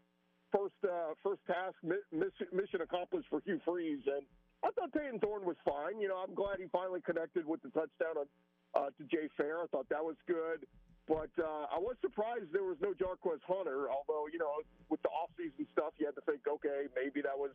first 0.53 0.77
uh, 0.85 1.14
first 1.23 1.41
task 1.47 1.79
mission 1.83 2.81
accomplished 2.83 3.29
for 3.31 3.41
Hugh 3.47 3.61
Freeze, 3.64 4.03
and 4.07 4.27
I 4.64 4.71
thought 4.75 4.93
Payton 4.93 5.21
Thorne 5.21 5.47
was 5.47 5.57
fine. 5.64 6.01
You 6.01 6.09
know, 6.09 6.19
I'm 6.19 6.35
glad 6.35 6.59
he 6.59 6.67
finally 6.75 7.01
connected 7.01 7.47
with 7.47 7.62
the 7.62 7.71
touchdown 7.71 8.19
on, 8.19 8.27
uh, 8.75 8.91
to 8.99 9.03
Jay 9.07 9.31
Fair. 9.37 9.62
I 9.62 9.67
thought 9.71 9.89
that 9.91 10.03
was 10.03 10.17
good. 10.27 10.67
But 11.07 11.30
uh, 11.38 11.70
I 11.70 11.78
was 11.78 11.94
surprised 12.02 12.50
there 12.50 12.66
was 12.66 12.78
no 12.82 12.90
Jarquez 12.90 13.38
Hunter, 13.46 13.86
although, 13.90 14.26
you 14.26 14.38
know, 14.38 14.59
with 14.90 15.00
the 15.02 15.09
offseason 15.09 15.70
stuff, 15.70 15.94
you 15.98 16.07
had 16.07 16.18
to 16.18 16.24
think, 16.26 16.42
okay, 16.48 16.90
maybe 16.98 17.22
that 17.22 17.38
was, 17.38 17.54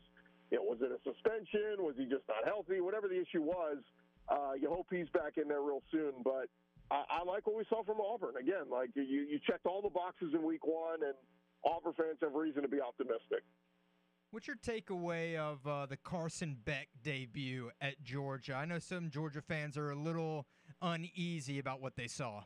you 0.52 0.58
know, 0.58 0.64
was 0.64 0.80
it 0.80 0.88
a 0.88 1.00
suspension? 1.04 1.84
Was 1.84 1.96
he 1.98 2.06
just 2.06 2.24
not 2.32 2.48
healthy? 2.48 2.80
Whatever 2.80 3.10
the 3.10 3.20
issue 3.20 3.44
was, 3.44 3.84
uh, 4.30 4.54
you 4.56 4.70
hope 4.70 4.88
he's 4.90 5.10
back 5.12 5.36
in 5.36 5.50
there 5.50 5.62
real 5.62 5.84
soon. 5.92 6.24
But 6.24 6.48
I, 6.90 7.04
I 7.20 7.24
like 7.28 7.46
what 7.46 7.58
we 7.58 7.66
saw 7.68 7.84
from 7.84 8.00
Auburn. 8.00 8.40
Again, 8.40 8.72
like 8.72 8.92
you, 8.96 9.04
you 9.04 9.40
checked 9.46 9.66
all 9.66 9.82
the 9.82 9.92
boxes 9.92 10.32
in 10.34 10.44
week 10.44 10.66
one, 10.66 11.04
and 11.04 11.16
Auburn 11.68 11.94
fans 12.00 12.20
have 12.22 12.34
reason 12.34 12.62
to 12.62 12.70
be 12.70 12.80
optimistic. 12.80 13.44
What's 14.32 14.48
your 14.48 14.56
takeaway 14.56 15.36
of 15.36 15.68
uh, 15.68 15.88
the 15.88 15.98
Carson 15.98 16.56
Beck 16.64 16.88
debut 17.04 17.70
at 17.82 18.02
Georgia? 18.02 18.56
I 18.56 18.64
know 18.64 18.80
some 18.80 19.10
Georgia 19.10 19.42
fans 19.42 19.78
are 19.78 19.92
a 19.92 19.96
little 19.96 20.48
uneasy 20.82 21.60
about 21.60 21.82
what 21.82 21.98
they 21.98 22.08
saw. 22.08 22.44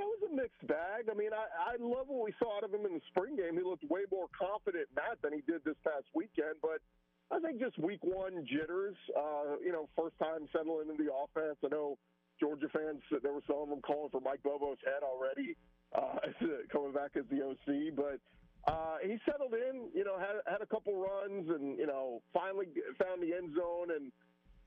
Yeah, 0.00 0.08
it 0.08 0.16
was 0.16 0.32
a 0.32 0.34
mixed 0.34 0.64
bag. 0.64 1.12
I 1.12 1.14
mean, 1.14 1.36
I, 1.36 1.44
I 1.44 1.72
love 1.76 2.08
what 2.08 2.24
we 2.24 2.32
saw 2.40 2.56
out 2.56 2.64
of 2.64 2.72
him 2.72 2.88
in 2.88 2.96
the 2.96 3.04
spring 3.12 3.36
game. 3.36 3.60
He 3.60 3.60
looked 3.60 3.84
way 3.84 4.08
more 4.08 4.32
confident 4.32 4.88
in 4.88 4.96
that 4.96 5.20
than 5.20 5.36
he 5.36 5.44
did 5.44 5.60
this 5.60 5.76
past 5.84 6.08
weekend. 6.16 6.56
But 6.64 6.80
I 7.28 7.36
think 7.44 7.60
just 7.60 7.76
week 7.76 8.00
one 8.00 8.48
jitters, 8.48 8.96
uh, 9.12 9.60
you 9.60 9.76
know, 9.76 9.92
first 9.92 10.16
time 10.16 10.48
settling 10.56 10.88
into 10.88 11.04
the 11.04 11.12
offense. 11.12 11.60
I 11.60 11.68
know 11.68 12.00
Georgia 12.40 12.72
fans, 12.72 13.04
there 13.12 13.36
were 13.36 13.44
some 13.44 13.60
of 13.60 13.68
them 13.68 13.84
calling 13.84 14.08
for 14.08 14.24
Mike 14.24 14.40
Bobo's 14.40 14.80
head 14.88 15.04
already, 15.04 15.52
uh, 15.92 16.32
coming 16.72 16.96
back 16.96 17.12
as 17.20 17.28
the 17.28 17.44
OC. 17.44 17.92
But 17.92 18.24
uh, 18.64 19.04
he 19.04 19.20
settled 19.28 19.52
in, 19.52 19.92
you 19.92 20.08
know, 20.08 20.16
had 20.16 20.40
had 20.48 20.64
a 20.64 20.70
couple 20.72 20.96
runs, 20.96 21.44
and 21.52 21.76
you 21.76 21.86
know, 21.86 22.24
finally 22.32 22.72
found 22.96 23.20
the 23.20 23.36
end 23.36 23.52
zone. 23.52 23.92
And 23.92 24.08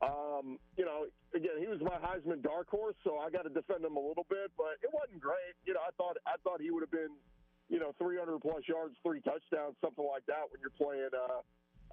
um, 0.04 0.60
you 0.76 0.84
know, 0.84 1.08
again, 1.32 1.56
he 1.60 1.68
was 1.68 1.80
my 1.80 1.96
Heisman 2.04 2.44
dark 2.44 2.68
horse, 2.68 2.96
so 3.04 3.18
I 3.18 3.30
got 3.32 3.48
to 3.48 3.54
defend 3.54 3.86
him 3.86 3.96
a 3.96 4.04
little 4.04 4.28
bit. 4.28 4.52
But 4.60 4.84
it 4.84 4.92
wasn't 4.92 5.24
great. 5.24 5.56
You 5.64 5.74
know, 5.74 5.84
I 5.84 5.96
thought 5.96 6.20
I 6.28 6.36
thought 6.44 6.60
he 6.60 6.72
would 6.72 6.84
have 6.84 6.92
been, 6.92 7.16
you 7.70 7.80
know, 7.80 7.96
300 7.98 8.40
plus 8.44 8.68
yards, 8.68 8.96
three 9.00 9.22
touchdowns, 9.24 9.80
something 9.80 10.04
like 10.04 10.28
that 10.28 10.52
when 10.52 10.60
you're 10.60 10.76
playing 10.76 11.16
uh, 11.16 11.40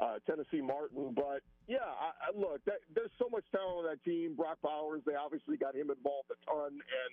uh, 0.02 0.16
Tennessee 0.26 0.60
Martin. 0.60 1.14
But 1.14 1.46
yeah, 1.70 1.86
I, 1.86 2.10
I 2.18 2.28
look, 2.34 2.64
that, 2.66 2.82
there's 2.90 3.14
so 3.20 3.30
much 3.30 3.46
talent 3.54 3.84
on 3.84 3.86
that 3.86 4.02
team. 4.02 4.34
Brock 4.34 4.58
Bowers, 4.58 5.06
they 5.06 5.14
obviously 5.14 5.56
got 5.56 5.78
him 5.78 5.94
involved 5.94 6.34
a 6.34 6.38
ton, 6.42 6.74
and 6.74 7.12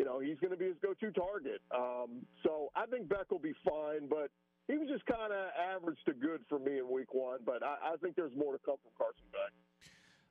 you 0.00 0.08
know, 0.08 0.20
he's 0.20 0.40
going 0.40 0.54
to 0.54 0.56
be 0.56 0.72
his 0.72 0.80
go-to 0.80 1.12
target. 1.12 1.60
Um, 1.74 2.24
so 2.40 2.72
I 2.72 2.86
think 2.86 3.08
Beck 3.08 3.28
will 3.28 3.42
be 3.42 3.52
fine, 3.60 4.08
but 4.08 4.32
he 4.64 4.78
was 4.78 4.88
just 4.88 5.04
kind 5.04 5.28
of 5.28 5.50
average 5.58 5.98
to 6.06 6.14
good 6.14 6.40
for 6.48 6.58
me 6.58 6.78
in 6.78 6.88
week 6.88 7.12
one. 7.12 7.44
But 7.44 7.60
I, 7.60 7.92
I 7.92 7.96
think 8.00 8.16
there's 8.16 8.32
more 8.32 8.54
to 8.54 8.62
come 8.64 8.80
from 8.80 8.94
Carson 8.96 9.26
Beck. 9.34 9.52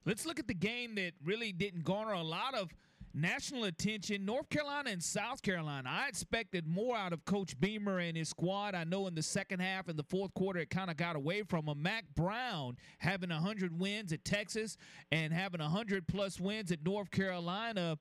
Let's 0.05 0.25
look 0.25 0.39
at 0.39 0.47
the 0.47 0.53
game 0.53 0.95
that 0.95 1.11
really 1.23 1.51
didn't 1.51 1.83
garner 1.83 2.13
a 2.13 2.23
lot 2.23 2.55
of 2.55 2.69
national 3.13 3.65
attention. 3.65 4.25
North 4.25 4.49
Carolina 4.49 4.91
and 4.91 5.03
South 5.03 5.41
Carolina. 5.41 5.89
I 5.91 6.07
expected 6.07 6.67
more 6.67 6.95
out 6.95 7.11
of 7.11 7.25
Coach 7.25 7.59
Beamer 7.59 7.99
and 7.99 8.15
his 8.15 8.29
squad. 8.29 8.75
I 8.75 8.83
know 8.83 9.07
in 9.07 9.15
the 9.15 9.23
second 9.23 9.59
half 9.59 9.87
and 9.87 9.97
the 9.97 10.03
fourth 10.03 10.33
quarter 10.33 10.59
it 10.59 10.69
kind 10.69 10.89
of 10.89 10.97
got 10.97 11.15
away 11.15 11.43
from 11.43 11.67
him. 11.67 11.81
Mack 11.81 12.05
Brown 12.15 12.77
having 12.99 13.29
100 13.29 13.79
wins 13.79 14.13
at 14.13 14.23
Texas 14.23 14.77
and 15.11 15.33
having 15.33 15.61
100 15.61 16.07
plus 16.07 16.39
wins 16.39 16.71
at 16.71 16.83
North 16.83 17.11
Carolina 17.11 17.97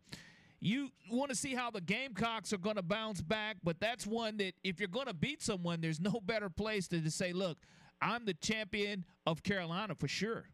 you 0.61 0.91
want 1.11 1.31
to 1.31 1.37
see 1.37 1.55
how 1.55 1.71
the 1.71 1.81
Gamecocks 1.81 2.53
are 2.53 2.59
going 2.59 2.77
to 2.77 2.83
bounce 2.83 3.21
back, 3.21 3.57
but 3.63 3.79
that's 3.81 4.07
one 4.07 4.37
that 4.39 4.55
if 4.65 4.81
you're 4.81 4.89
going 4.89 5.07
to 5.07 5.15
beat 5.15 5.43
someone, 5.43 5.81
there's 5.81 6.01
no 6.01 6.21
better 6.25 6.51
place 6.51 6.89
than 6.89 7.05
to 7.05 7.11
say, 7.11 7.33
look, 7.33 7.59
I'm 8.01 8.25
the 8.25 8.35
champion 8.35 9.05
of 9.27 9.43
Carolina 9.43 9.95
for 9.95 10.09
sure. 10.09 10.47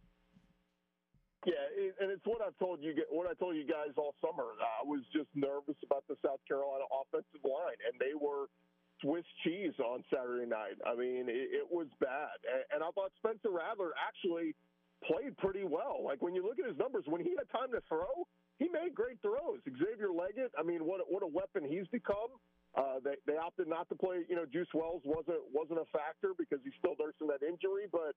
Yeah, 1.45 2.01
and 2.01 2.09
it's 2.09 2.25
what 2.25 2.41
I've 2.41 2.57
told 2.57 2.81
you. 2.81 2.97
What 3.13 3.29
I 3.29 3.35
told 3.37 3.57
you 3.57 3.69
guys 3.69 3.93
all 3.97 4.17
summer. 4.25 4.57
I 4.57 4.85
was 4.85 5.05
just 5.13 5.29
nervous 5.37 5.77
about 5.85 6.05
the 6.09 6.17
South 6.25 6.41
Carolina 6.49 6.89
offensive 6.89 7.45
line, 7.45 7.77
and 7.85 8.01
they 8.01 8.17
were 8.17 8.49
Swiss 9.05 9.29
cheese 9.45 9.77
on 9.77 10.01
Saturday 10.09 10.49
night. 10.49 10.81
I 10.89 10.97
mean, 10.97 11.29
it, 11.29 11.65
it 11.65 11.67
was 11.69 11.89
bad, 12.01 12.41
and, 12.49 12.65
and 12.73 12.81
I 12.81 12.89
thought 12.97 13.13
Spencer 13.21 13.53
Rattler 13.53 13.93
actually 14.01 14.57
played 15.05 15.37
pretty 15.37 15.65
well. 15.69 16.01
Like 16.01 16.23
when 16.25 16.35
you 16.35 16.41
look 16.41 16.57
at 16.57 16.65
his 16.65 16.79
numbers, 16.81 17.05
when 17.05 17.21
he 17.21 17.37
had 17.37 17.45
time 17.53 17.69
to 17.77 17.85
throw, 17.89 18.25
he 18.59 18.73
made 18.73 18.95
great 18.95 19.21
throws. 19.21 19.61
Xavier 19.69 20.09
Legette, 20.09 20.57
I 20.57 20.63
mean, 20.63 20.89
what 20.89 21.05
what 21.13 21.23
a 21.23 21.29
weapon 21.29 21.69
he's 21.69 21.87
become. 21.93 22.41
Uh, 22.75 22.99
they 23.05 23.21
they 23.27 23.37
opted 23.37 23.69
not 23.69 23.89
to 23.89 23.95
play. 23.95 24.25
You 24.29 24.37
know, 24.37 24.47
Juice 24.47 24.71
Wells 24.73 25.03
wasn't 25.05 25.45
wasn't 25.53 25.81
a 25.81 25.89
factor 25.93 26.33
because 26.39 26.59
he's 26.65 26.75
still 26.79 26.97
nursing 26.99 27.29
that 27.29 27.45
injury. 27.45 27.87
But 27.91 28.17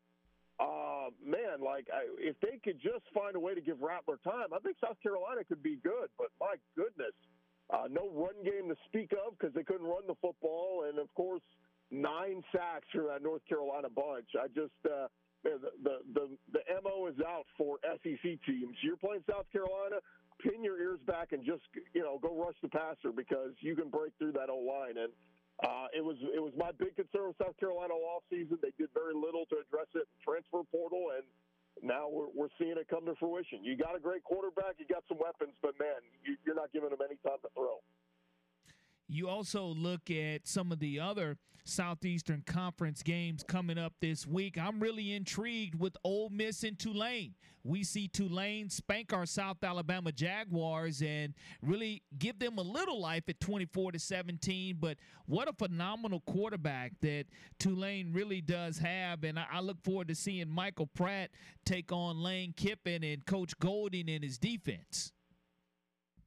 uh, 0.59 1.09
man, 1.23 1.61
like 1.63 1.87
I, 1.93 2.09
if 2.17 2.35
they 2.41 2.59
could 2.63 2.81
just 2.81 3.05
find 3.13 3.35
a 3.35 3.39
way 3.39 3.53
to 3.53 3.61
give 3.61 3.81
Rattler 3.81 4.17
time, 4.23 4.53
I 4.53 4.59
think 4.59 4.77
South 4.81 4.97
Carolina 5.01 5.43
could 5.43 5.61
be 5.61 5.77
good. 5.83 6.09
But 6.17 6.27
my 6.39 6.55
goodness, 6.75 7.13
uh, 7.69 7.85
no 7.89 8.09
run 8.09 8.35
game 8.43 8.69
to 8.69 8.75
speak 8.87 9.13
of 9.13 9.37
because 9.37 9.53
they 9.53 9.63
couldn't 9.63 9.85
run 9.85 10.07
the 10.07 10.15
football, 10.21 10.85
and 10.89 10.97
of 10.99 11.13
course, 11.13 11.43
nine 11.91 12.43
sacks 12.51 12.87
from 12.93 13.07
that 13.07 13.21
North 13.21 13.45
Carolina 13.47 13.89
bunch. 13.89 14.33
I 14.33 14.47
just 14.47 14.77
uh, 14.85 15.07
the, 15.43 15.71
the 15.83 15.95
the 16.13 16.25
the 16.53 16.61
mo 16.83 17.07
is 17.07 17.19
out 17.21 17.45
for 17.57 17.77
SEC 17.83 18.21
teams. 18.45 18.75
You're 18.81 18.97
playing 18.97 19.23
South 19.29 19.45
Carolina 19.51 20.01
pin 20.39 20.63
your 20.63 20.79
ears 20.79 20.99
back 21.05 21.31
and 21.31 21.43
just 21.43 21.61
you 21.93 22.01
know 22.01 22.19
go 22.21 22.35
rush 22.35 22.55
the 22.61 22.69
passer 22.69 23.11
because 23.15 23.51
you 23.59 23.75
can 23.75 23.89
break 23.89 24.13
through 24.19 24.33
that 24.33 24.49
old 24.49 24.65
line. 24.65 24.97
And 24.97 25.11
uh, 25.63 25.87
it 25.95 26.03
was 26.03 26.17
it 26.21 26.41
was 26.41 26.53
my 26.57 26.71
big 26.71 26.95
concern 26.95 27.33
with 27.33 27.37
South 27.41 27.57
Carolina 27.57 27.93
all 27.93 28.21
season. 28.29 28.59
They 28.61 28.73
did 28.77 28.93
very 28.93 29.13
little 29.13 29.45
to 29.49 29.57
address 29.57 29.89
it 29.95 30.05
transfer 30.21 30.61
portal, 30.69 31.17
and 31.17 31.25
now 31.81 32.09
we're 32.09 32.29
we're 32.33 32.53
seeing 32.59 32.77
it 32.77 32.87
come 32.89 33.05
to 33.05 33.15
fruition. 33.17 33.63
You 33.65 33.77
got 33.77 33.95
a 33.95 33.99
great 33.99 34.23
quarterback, 34.23 34.77
you 34.77 34.85
got 34.85 35.03
some 35.09 35.17
weapons, 35.17 35.57
but 35.61 35.73
man, 35.79 36.05
you, 36.21 36.37
you're 36.45 36.55
not 36.55 36.71
giving 36.73 36.89
them 36.89 37.01
any 37.01 37.17
time 37.25 37.41
to 37.41 37.49
throw. 37.57 37.81
You 39.07 39.29
also 39.29 39.65
look 39.65 40.11
at 40.11 40.47
some 40.47 40.71
of 40.71 40.79
the 40.79 40.99
other 40.99 41.37
Southeastern 41.67 42.43
Conference 42.45 43.03
games 43.03 43.43
coming 43.43 43.77
up 43.77 43.93
this 44.01 44.25
week. 44.25 44.57
I'm 44.57 44.79
really 44.79 45.13
intrigued 45.13 45.79
with 45.79 45.95
Ole 46.03 46.29
Miss 46.29 46.63
and 46.63 46.77
Tulane. 46.77 47.35
We 47.63 47.83
see 47.83 48.07
Tulane 48.07 48.69
spank 48.69 49.11
our 49.11 49.25
South 49.25 49.63
Alabama 49.63 50.11
Jaguars 50.11 51.01
and 51.01 51.33
really 51.61 52.03
give 52.17 52.39
them 52.39 52.57
a 52.57 52.61
little 52.61 53.01
life 53.01 53.23
at 53.27 53.39
24 53.39 53.93
to 53.93 53.99
17. 53.99 54.77
But 54.79 54.97
what 55.25 55.49
a 55.49 55.53
phenomenal 55.53 56.21
quarterback 56.21 56.93
that 57.01 57.25
Tulane 57.59 58.13
really 58.13 58.41
does 58.41 58.77
have. 58.77 59.23
And 59.23 59.37
I, 59.37 59.59
look 59.59 59.83
forward 59.83 60.07
to 60.07 60.15
seeing 60.15 60.49
Michael 60.49 60.87
Pratt 60.87 61.31
take 61.65 61.91
on 61.91 62.21
Lane 62.21 62.53
Kiffin 62.55 63.03
and 63.03 63.25
Coach 63.25 63.57
Golding 63.59 64.07
in 64.07 64.21
his 64.21 64.37
defense. 64.37 65.11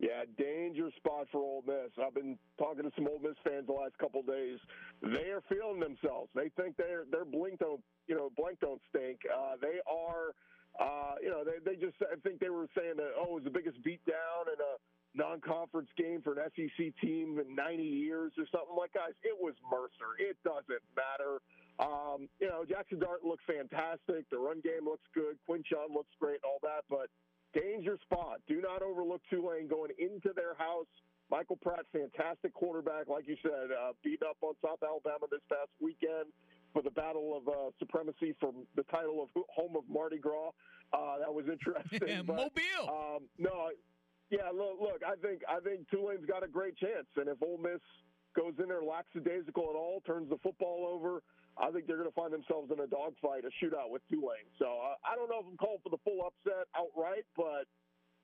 Yeah, 0.00 0.24
danger 0.38 0.88
spot 0.96 1.28
for 1.30 1.44
Ole 1.44 1.62
Miss. 1.66 1.92
I've 2.00 2.14
been 2.14 2.38
talking 2.56 2.84
to 2.84 2.90
some 2.96 3.06
Ole 3.06 3.20
Miss 3.20 3.36
fans 3.44 3.66
the 3.66 3.76
last 3.76 3.98
couple 4.00 4.22
days. 4.22 4.56
They 5.04 5.28
are 5.28 5.44
feeling 5.44 5.78
themselves. 5.78 6.32
They 6.34 6.48
think 6.56 6.78
their 6.80 7.04
their 7.12 7.26
blink 7.26 7.60
don't 7.60 7.84
you 8.08 8.16
know 8.16 8.32
blank 8.34 8.60
don't 8.60 8.80
stink. 8.88 9.20
Uh, 9.28 9.60
they 9.60 9.84
are, 9.84 10.32
uh, 10.80 11.20
you 11.20 11.28
know, 11.28 11.44
they 11.44 11.60
they 11.60 11.76
just 11.76 12.00
I 12.00 12.16
think 12.24 12.40
they 12.40 12.48
were 12.48 12.64
saying 12.74 12.96
that 12.96 13.12
oh 13.12 13.36
it 13.36 13.44
was 13.44 13.44
the 13.44 13.52
biggest 13.52 13.76
beatdown 13.84 14.48
in 14.48 14.56
a 14.56 14.80
non-conference 15.12 15.90
game 15.98 16.22
for 16.22 16.32
an 16.32 16.48
SEC 16.56 16.94
team 17.02 17.36
in 17.36 17.54
90 17.54 17.82
years 17.82 18.32
or 18.38 18.48
something 18.48 18.76
like 18.78 18.94
guys. 18.94 19.12
It 19.20 19.36
was 19.36 19.52
Mercer. 19.68 20.16
It 20.16 20.38
doesn't 20.48 20.80
matter. 20.96 21.44
Um, 21.76 22.28
you 22.40 22.48
know, 22.48 22.64
Jackson 22.64 23.00
Dart 23.00 23.20
looked 23.24 23.44
fantastic. 23.44 24.24
The 24.30 24.38
run 24.38 24.64
game 24.64 24.84
looks 24.84 25.04
good. 25.12 25.36
Quinshon 25.44 25.92
looks 25.92 26.12
great. 26.20 26.40
All 26.44 26.56
that, 26.62 26.88
but 26.88 27.12
danger 27.54 27.98
spot. 28.02 28.40
Do 28.48 28.60
not 28.60 28.82
overlook 28.82 29.22
Tulane 29.30 29.68
going 29.68 29.90
into 29.98 30.32
their 30.34 30.54
house 30.54 30.86
Michael 31.30 31.56
Pratt, 31.56 31.86
fantastic 31.92 32.52
quarterback, 32.54 33.08
like 33.08 33.28
you 33.28 33.36
said, 33.42 33.70
uh, 33.70 33.92
beat 34.02 34.20
up 34.22 34.36
on 34.42 34.54
South 34.62 34.82
Alabama 34.82 35.26
this 35.30 35.40
past 35.48 35.70
weekend 35.80 36.26
for 36.72 36.82
the 36.82 36.90
battle 36.90 37.36
of 37.36 37.46
uh, 37.48 37.70
supremacy 37.78 38.34
for 38.40 38.52
the 38.74 38.82
title 38.84 39.22
of 39.22 39.28
home 39.54 39.76
of 39.76 39.84
Mardi 39.88 40.18
Gras. 40.18 40.50
Uh, 40.92 41.18
that 41.18 41.32
was 41.32 41.46
interesting. 41.46 42.00
Yeah, 42.06 42.22
but, 42.26 42.36
Mobile. 42.36 42.90
Um, 42.90 43.22
no, 43.38 43.70
yeah. 44.30 44.50
Look, 44.52 44.80
look. 44.80 45.02
I 45.06 45.14
think 45.22 45.42
I 45.48 45.60
think 45.60 45.88
Tulane's 45.88 46.26
got 46.26 46.42
a 46.42 46.48
great 46.48 46.76
chance, 46.76 47.06
and 47.16 47.28
if 47.28 47.40
Ole 47.40 47.58
Miss 47.58 47.80
goes 48.34 48.54
in 48.58 48.66
there 48.66 48.82
lackadaisical 48.82 49.70
at 49.70 49.76
all, 49.76 50.02
turns 50.04 50.28
the 50.28 50.38
football 50.42 50.90
over, 50.90 51.22
I 51.60 51.70
think 51.70 51.86
they're 51.86 52.00
going 52.00 52.08
to 52.08 52.16
find 52.16 52.32
themselves 52.32 52.72
in 52.72 52.80
a 52.80 52.88
dogfight, 52.88 53.44
a 53.44 53.52
shootout 53.60 53.92
with 53.92 54.00
Tulane. 54.08 54.48
So 54.58 54.64
uh, 54.64 54.96
I 55.04 55.12
don't 55.14 55.28
know 55.28 55.44
if 55.44 55.46
I'm 55.46 55.60
calling 55.60 55.84
for 55.84 55.92
the 55.92 56.00
full 56.00 56.24
upset 56.24 56.66
outright, 56.72 57.28
but 57.36 57.68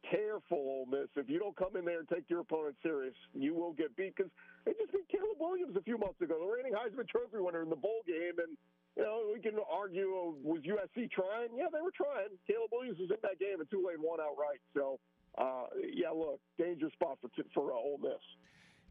careful, 0.08 0.56
Ole 0.56 0.88
Miss. 0.88 1.12
If 1.16 1.28
you 1.28 1.38
don't 1.38 1.56
come 1.56 1.76
in 1.76 1.84
there 1.84 2.00
and 2.00 2.08
take 2.08 2.30
your 2.32 2.40
opponent 2.40 2.76
serious, 2.82 3.14
you 3.36 3.52
will 3.52 3.76
get 3.76 3.94
beat 3.96 4.16
because 4.16 4.32
they 4.64 4.72
just 4.72 4.92
beat 4.92 5.08
Caleb 5.12 5.36
Williams 5.36 5.76
a 5.76 5.84
few 5.84 5.98
months 5.98 6.20
ago, 6.24 6.40
the 6.40 6.48
reigning 6.48 6.72
Heisman 6.72 7.08
Trophy 7.08 7.42
winner 7.42 7.62
in 7.62 7.70
the 7.70 7.78
bowl 7.78 8.00
game, 8.06 8.40
and 8.40 8.56
you 8.96 9.04
know, 9.04 9.28
we 9.28 9.40
can 9.40 9.60
argue, 9.68 10.08
oh, 10.16 10.36
was 10.40 10.64
USC 10.64 11.10
trying? 11.12 11.52
Yeah, 11.52 11.68
they 11.68 11.84
were 11.84 11.92
trying. 11.92 12.32
Caleb 12.48 12.72
Williams 12.72 12.98
was 12.98 13.12
in 13.12 13.20
that 13.20 13.36
game, 13.36 13.60
and 13.60 13.68
Tulane 13.68 14.00
won 14.00 14.24
outright. 14.24 14.64
So, 14.72 14.98
uh, 15.36 15.68
yeah, 15.92 16.08
look, 16.08 16.40
danger 16.56 16.88
spot 16.96 17.18
for 17.20 17.28
for 17.52 17.72
uh, 17.72 17.76
Ole 17.76 18.00
Miss. 18.00 18.24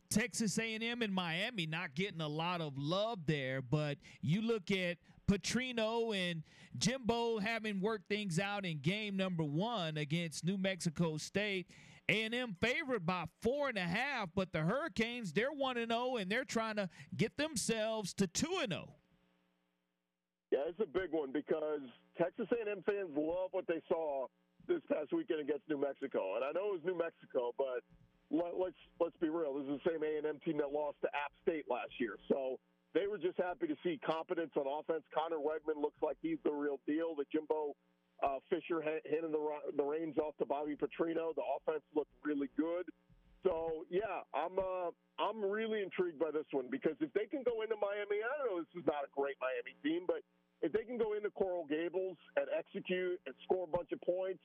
Texas 0.09 0.57
A&M 0.57 1.01
and 1.01 1.13
Miami 1.13 1.65
not 1.65 1.95
getting 1.95 2.21
a 2.21 2.27
lot 2.27 2.61
of 2.61 2.77
love 2.77 3.19
there, 3.25 3.61
but 3.61 3.97
you 4.21 4.41
look 4.41 4.71
at 4.71 4.97
Petrino 5.27 6.15
and 6.15 6.43
Jimbo 6.77 7.39
having 7.39 7.81
worked 7.81 8.07
things 8.09 8.39
out 8.39 8.65
in 8.65 8.79
game 8.79 9.17
number 9.17 9.43
one 9.43 9.97
against 9.97 10.45
New 10.45 10.57
Mexico 10.57 11.17
State. 11.17 11.67
A&M 12.07 12.55
favored 12.61 13.05
by 13.05 13.25
four 13.41 13.67
and 13.69 13.77
a 13.77 13.81
half, 13.81 14.29
but 14.35 14.51
the 14.51 14.59
Hurricanes 14.59 15.33
they're 15.33 15.51
one 15.51 15.77
and 15.77 15.91
zero, 15.91 16.17
and 16.17 16.29
they're 16.29 16.45
trying 16.45 16.75
to 16.75 16.87
get 17.17 17.35
themselves 17.37 18.13
to 18.15 18.27
two 18.27 18.59
and 18.61 18.71
zero. 18.71 18.89
Yeah, 20.51 20.59
it's 20.67 20.79
a 20.79 20.85
big 20.85 21.11
one 21.11 21.31
because 21.31 21.81
Texas 22.17 22.47
A&M 22.51 22.83
fans 22.85 23.09
love 23.15 23.49
what 23.51 23.65
they 23.67 23.81
saw 23.89 24.27
this 24.67 24.81
past 24.91 25.13
weekend 25.13 25.41
against 25.41 25.67
New 25.67 25.81
Mexico, 25.81 26.35
and 26.35 26.43
I 26.43 26.51
know 26.51 26.73
it 26.73 26.73
was 26.73 26.81
New 26.85 26.97
Mexico, 26.97 27.51
but 27.57 27.81
let, 28.35 28.59
let's 28.59 28.81
let's 28.99 29.15
be 29.21 29.29
real. 29.29 29.55
This 29.55 29.67
is 29.71 29.79
the 29.83 29.89
same 29.91 30.03
A&M 30.03 30.39
team 30.43 30.57
that 30.57 30.71
lost 30.71 30.97
to 31.01 31.09
App 31.15 31.31
State 31.43 31.65
last 31.69 31.95
year, 31.99 32.17
so 32.27 32.59
they 32.93 33.07
were 33.07 33.17
just 33.17 33.37
happy 33.37 33.67
to 33.67 33.75
see 33.83 33.99
competence 34.05 34.51
on 34.55 34.67
offense. 34.67 35.03
Conner 35.11 35.39
Weigman 35.39 35.81
looks 35.81 35.99
like 36.01 36.17
he's 36.21 36.39
the 36.43 36.51
real 36.51 36.79
deal. 36.87 37.15
The 37.15 37.25
Jimbo 37.31 37.75
uh, 38.23 38.39
Fisher 38.49 38.81
handing 38.81 39.31
the 39.31 39.43
the 39.75 39.83
reins 39.83 40.17
off 40.17 40.35
to 40.37 40.45
Bobby 40.45 40.75
Petrino. 40.75 41.35
The 41.35 41.43
offense 41.43 41.83
looked 41.95 42.11
really 42.23 42.49
good. 42.57 42.87
So 43.43 43.85
yeah, 43.89 44.25
I'm 44.33 44.57
uh, 44.57 44.89
I'm 45.19 45.43
really 45.43 45.83
intrigued 45.83 46.19
by 46.19 46.31
this 46.31 46.49
one 46.51 46.65
because 46.71 46.95
if 46.99 47.13
they 47.13 47.27
can 47.29 47.43
go 47.43 47.61
into 47.61 47.75
Miami, 47.77 48.23
I 48.23 48.31
don't 48.41 48.47
know, 48.51 48.59
this 48.63 48.73
is 48.81 48.87
not 48.87 49.05
a 49.05 49.11
great 49.13 49.35
Miami 49.37 49.77
team, 49.83 50.07
but 50.07 50.25
if 50.65 50.73
they 50.73 50.81
can 50.81 50.97
go 50.97 51.13
into 51.13 51.29
Coral 51.29 51.67
Gables 51.69 52.17
and 52.35 52.47
execute 52.49 53.19
and 53.27 53.35
score 53.43 53.67
a 53.67 53.71
bunch 53.71 53.91
of 53.91 54.01
points, 54.01 54.41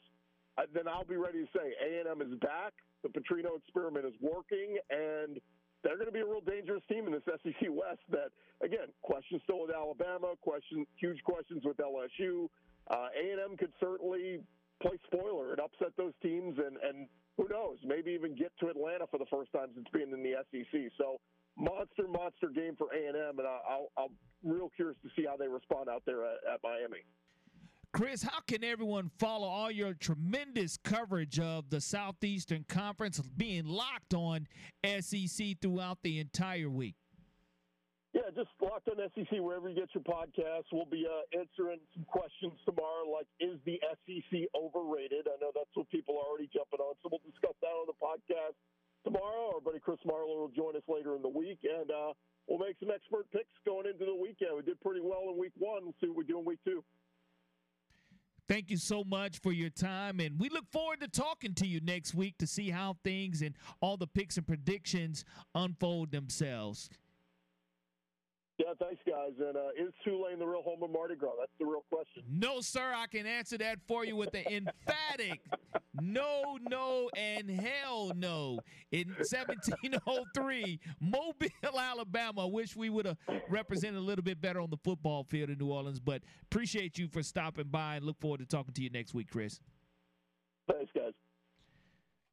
then 0.72 0.88
I'll 0.88 1.04
be 1.04 1.16
ready 1.16 1.44
to 1.44 1.48
say 1.56 1.72
A&M 1.78 2.20
is 2.22 2.38
back. 2.40 2.72
The 3.02 3.08
Petrino 3.08 3.56
experiment 3.56 4.06
is 4.06 4.14
working, 4.20 4.76
and 4.90 5.40
they're 5.82 5.96
going 5.96 6.08
to 6.08 6.12
be 6.12 6.20
a 6.20 6.26
real 6.26 6.44
dangerous 6.44 6.82
team 6.88 7.06
in 7.06 7.12
this 7.12 7.24
SEC 7.42 7.68
West. 7.70 8.04
That 8.10 8.30
again, 8.62 8.92
questions 9.02 9.40
still 9.44 9.62
with 9.62 9.74
Alabama, 9.74 10.34
question, 10.42 10.86
huge 10.96 11.22
questions 11.24 11.62
with 11.64 11.78
LSU. 11.78 12.48
Uh, 12.90 13.08
A&M 13.16 13.56
could 13.56 13.72
certainly 13.80 14.40
play 14.82 14.98
spoiler 15.06 15.52
and 15.52 15.60
upset 15.60 15.92
those 15.96 16.12
teams, 16.22 16.58
and 16.58 16.76
and 16.82 17.08
who 17.40 17.48
knows, 17.48 17.78
maybe 17.84 18.12
even 18.12 18.36
get 18.36 18.52
to 18.60 18.68
Atlanta 18.68 19.06
for 19.10 19.18
the 19.18 19.28
first 19.30 19.52
time 19.52 19.68
since 19.74 19.86
being 19.92 20.12
in 20.12 20.22
the 20.22 20.36
SEC. 20.50 20.92
So 20.98 21.16
monster, 21.56 22.04
monster 22.08 22.48
game 22.52 22.76
for 22.76 22.88
A&M, 22.92 23.38
and 23.38 23.48
I'll, 23.48 23.88
I'll 23.96 24.12
real 24.44 24.70
curious 24.76 24.98
to 25.02 25.08
see 25.16 25.24
how 25.26 25.36
they 25.36 25.48
respond 25.48 25.88
out 25.88 26.02
there 26.04 26.24
at, 26.24 26.38
at 26.52 26.60
Miami. 26.62 27.04
Chris, 28.00 28.22
how 28.22 28.40
can 28.48 28.64
everyone 28.64 29.10
follow 29.18 29.44
all 29.46 29.70
your 29.70 29.92
tremendous 29.92 30.78
coverage 30.80 31.38
of 31.38 31.68
the 31.68 31.82
Southeastern 31.82 32.64
Conference 32.64 33.20
being 33.36 33.66
locked 33.66 34.14
on 34.14 34.48
SEC 34.80 35.60
throughout 35.60 35.98
the 36.00 36.18
entire 36.18 36.70
week? 36.70 36.96
Yeah, 38.14 38.32
just 38.34 38.48
locked 38.56 38.88
on 38.88 38.96
SEC 39.12 39.28
wherever 39.44 39.68
you 39.68 39.76
get 39.76 39.92
your 39.92 40.00
podcasts. 40.00 40.72
We'll 40.72 40.88
be 40.88 41.04
uh, 41.04 41.38
answering 41.38 41.76
some 41.92 42.08
questions 42.08 42.56
tomorrow, 42.64 43.04
like 43.04 43.28
is 43.36 43.60
the 43.68 43.76
SEC 44.08 44.48
overrated? 44.56 45.28
I 45.28 45.36
know 45.36 45.52
that's 45.52 45.68
what 45.74 45.84
people 45.90 46.16
are 46.16 46.24
already 46.24 46.48
jumping 46.48 46.80
on, 46.80 46.96
so 47.04 47.12
we'll 47.12 47.20
discuss 47.28 47.52
that 47.60 47.76
on 47.76 47.84
the 47.84 48.00
podcast 48.00 48.56
tomorrow. 49.04 49.52
Our 49.52 49.60
buddy 49.60 49.78
Chris 49.78 50.00
Marlar 50.08 50.40
will 50.40 50.56
join 50.56 50.72
us 50.72 50.88
later 50.88 51.16
in 51.16 51.20
the 51.20 51.28
week, 51.28 51.60
and 51.68 51.90
uh, 51.92 52.16
we'll 52.48 52.64
make 52.64 52.80
some 52.80 52.88
expert 52.88 53.28
picks 53.28 53.52
going 53.68 53.84
into 53.84 54.08
the 54.08 54.16
weekend. 54.16 54.56
We 54.56 54.64
did 54.64 54.80
pretty 54.80 55.04
well 55.04 55.28
in 55.28 55.36
week 55.36 55.52
one. 55.60 55.84
We'll 55.84 56.00
see 56.00 56.08
what 56.08 56.16
we 56.16 56.24
do 56.24 56.40
in 56.40 56.48
week 56.48 56.64
two. 56.64 56.80
Thank 58.50 58.68
you 58.68 58.78
so 58.78 59.04
much 59.04 59.38
for 59.38 59.52
your 59.52 59.70
time, 59.70 60.18
and 60.18 60.36
we 60.40 60.48
look 60.48 60.68
forward 60.72 60.98
to 61.02 61.08
talking 61.08 61.54
to 61.54 61.64
you 61.68 61.80
next 61.80 62.16
week 62.16 62.36
to 62.38 62.48
see 62.48 62.68
how 62.68 62.96
things 63.04 63.42
and 63.42 63.54
all 63.80 63.96
the 63.96 64.08
picks 64.08 64.38
and 64.38 64.44
predictions 64.44 65.24
unfold 65.54 66.10
themselves. 66.10 66.90
Yeah, 68.58 68.72
thanks, 68.80 68.99
guys. 69.20 69.46
And 69.46 69.56
uh, 69.56 69.70
is 69.76 69.92
Tulane 70.04 70.38
the 70.38 70.46
real 70.46 70.62
home 70.62 70.82
of 70.82 70.90
Mardi 70.90 71.16
Gras? 71.16 71.32
That's 71.38 71.52
the 71.58 71.66
real 71.66 71.84
question. 71.90 72.22
No, 72.28 72.60
sir. 72.60 72.92
I 72.94 73.06
can 73.06 73.26
answer 73.26 73.58
that 73.58 73.78
for 73.86 74.04
you 74.04 74.16
with 74.16 74.34
an 74.34 74.44
emphatic 74.46 75.40
no, 76.00 76.58
no, 76.68 77.10
and 77.16 77.50
hell 77.50 78.12
no. 78.14 78.60
In 78.92 79.08
1703, 79.08 80.80
Mobile, 81.00 81.48
Alabama. 81.78 82.42
I 82.42 82.50
Wish 82.50 82.76
we 82.76 82.90
would 82.90 83.06
have 83.06 83.16
represented 83.48 83.96
a 83.96 84.04
little 84.04 84.24
bit 84.24 84.40
better 84.40 84.60
on 84.60 84.70
the 84.70 84.78
football 84.78 85.24
field 85.24 85.50
in 85.50 85.58
New 85.58 85.70
Orleans, 85.70 86.00
but 86.00 86.22
appreciate 86.44 86.98
you 86.98 87.08
for 87.08 87.22
stopping 87.22 87.68
by 87.68 87.96
and 87.96 88.04
look 88.04 88.20
forward 88.20 88.40
to 88.40 88.46
talking 88.46 88.74
to 88.74 88.82
you 88.82 88.90
next 88.90 89.14
week, 89.14 89.30
Chris. 89.30 89.60
Thanks, 90.70 90.90
guys. 90.94 91.12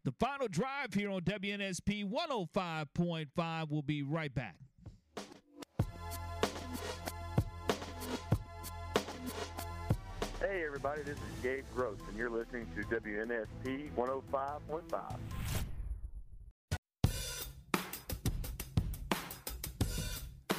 The 0.04 0.12
final 0.20 0.48
drive 0.48 0.94
here 0.94 1.12
on 1.12 1.22
WNSP 1.22 2.10
105.5. 2.10 3.70
We'll 3.70 3.82
be 3.82 4.04
right 4.04 4.34
back. 4.34 4.56
Hey, 10.50 10.64
everybody, 10.66 11.02
this 11.02 11.18
is 11.18 11.44
Gabe 11.44 11.66
Gross, 11.76 11.98
and 12.08 12.18
you're 12.18 12.30
listening 12.30 12.68
to 12.78 12.82
WNSP 12.84 13.92
105.5. 13.98 15.18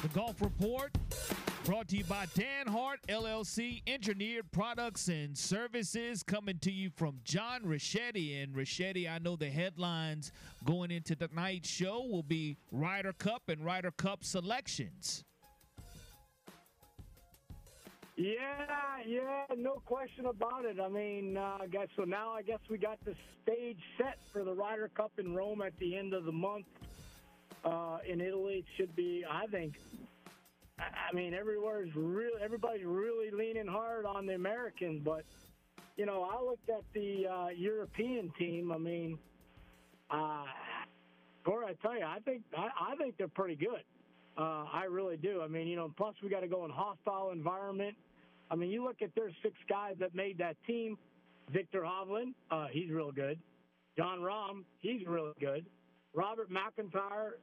The 0.03 0.07
Golf 0.13 0.39
Report 0.43 0.91
brought 1.63 1.87
to 1.87 1.97
you 1.97 2.03
by 2.03 2.27
Dan 2.35 2.67
Hart 2.67 2.99
LLC, 3.07 3.81
Engineered 3.87 4.51
Products 4.51 5.07
and 5.07 5.35
Services, 5.35 6.21
coming 6.21 6.59
to 6.59 6.71
you 6.71 6.91
from 6.91 7.19
John 7.23 7.63
Rachetti. 7.63 8.43
And 8.43 8.53
Rachetti, 8.53 9.09
I 9.09 9.17
know 9.17 9.37
the 9.37 9.49
headlines 9.49 10.31
going 10.65 10.91
into 10.91 11.15
tonight's 11.15 11.67
show 11.67 12.05
will 12.05 12.21
be 12.21 12.57
Ryder 12.71 13.13
Cup 13.13 13.49
and 13.49 13.65
Ryder 13.65 13.89
Cup 13.89 14.23
selections. 14.23 15.23
Yeah, 18.19 18.35
yeah, 19.07 19.45
no 19.55 19.81
question 19.85 20.25
about 20.25 20.65
it. 20.65 20.77
I 20.77 20.89
mean, 20.89 21.37
uh, 21.37 21.59
guess 21.71 21.87
so 21.95 22.03
now 22.03 22.31
I 22.31 22.41
guess 22.41 22.59
we 22.69 22.77
got 22.77 22.99
the 23.05 23.15
stage 23.41 23.79
set 23.97 24.17
for 24.33 24.43
the 24.43 24.53
Ryder 24.53 24.89
Cup 24.93 25.13
in 25.19 25.33
Rome 25.33 25.61
at 25.61 25.71
the 25.79 25.95
end 25.95 26.13
of 26.13 26.25
the 26.25 26.31
month. 26.33 26.65
Uh, 27.63 27.99
in 28.05 28.19
Italy, 28.19 28.55
it 28.55 28.65
should 28.75 28.93
be. 28.93 29.23
I 29.29 29.47
think. 29.47 29.75
I 30.77 31.15
mean, 31.15 31.33
everywhere's 31.33 31.95
really 31.95 32.41
everybody's 32.43 32.85
really 32.85 33.31
leaning 33.31 33.67
hard 33.67 34.05
on 34.05 34.25
the 34.25 34.35
Americans, 34.35 35.01
but 35.05 35.23
you 35.95 36.05
know, 36.05 36.23
I 36.29 36.43
looked 36.43 36.69
at 36.69 36.83
the 36.93 37.25
uh, 37.25 37.47
European 37.55 38.33
team. 38.37 38.73
I 38.73 38.77
mean, 38.77 39.17
uh, 40.11 40.43
Corey, 41.45 41.67
I 41.67 41.73
tell 41.81 41.97
you, 41.97 42.03
I 42.03 42.19
think 42.19 42.41
I, 42.53 42.67
I 42.91 42.95
think 42.97 43.15
they're 43.17 43.29
pretty 43.29 43.55
good. 43.55 43.83
Uh, 44.37 44.65
I 44.73 44.87
really 44.89 45.15
do. 45.15 45.41
I 45.41 45.47
mean, 45.47 45.67
you 45.69 45.77
know, 45.77 45.89
plus 45.95 46.15
we 46.21 46.27
got 46.27 46.41
to 46.41 46.47
go 46.47 46.65
in 46.65 46.71
hostile 46.71 47.31
environment. 47.31 47.95
I 48.51 48.55
mean, 48.55 48.71
you 48.71 48.83
look 48.83 49.01
at 49.01 49.13
their 49.15 49.31
six 49.43 49.55
guys 49.67 49.95
that 49.99 50.15
made 50.15 50.37
that 50.39 50.55
team. 50.65 50.97
Viktor 51.51 51.81
Hovland, 51.81 52.33
uh, 52.51 52.67
he's 52.71 52.89
real 52.89 53.11
good. 53.11 53.39
Jon 53.97 54.19
Rahm, 54.19 54.63
he's 54.79 55.05
really 55.07 55.33
good. 55.39 55.65
Robert 56.13 56.49
MacIntyre, 56.49 57.37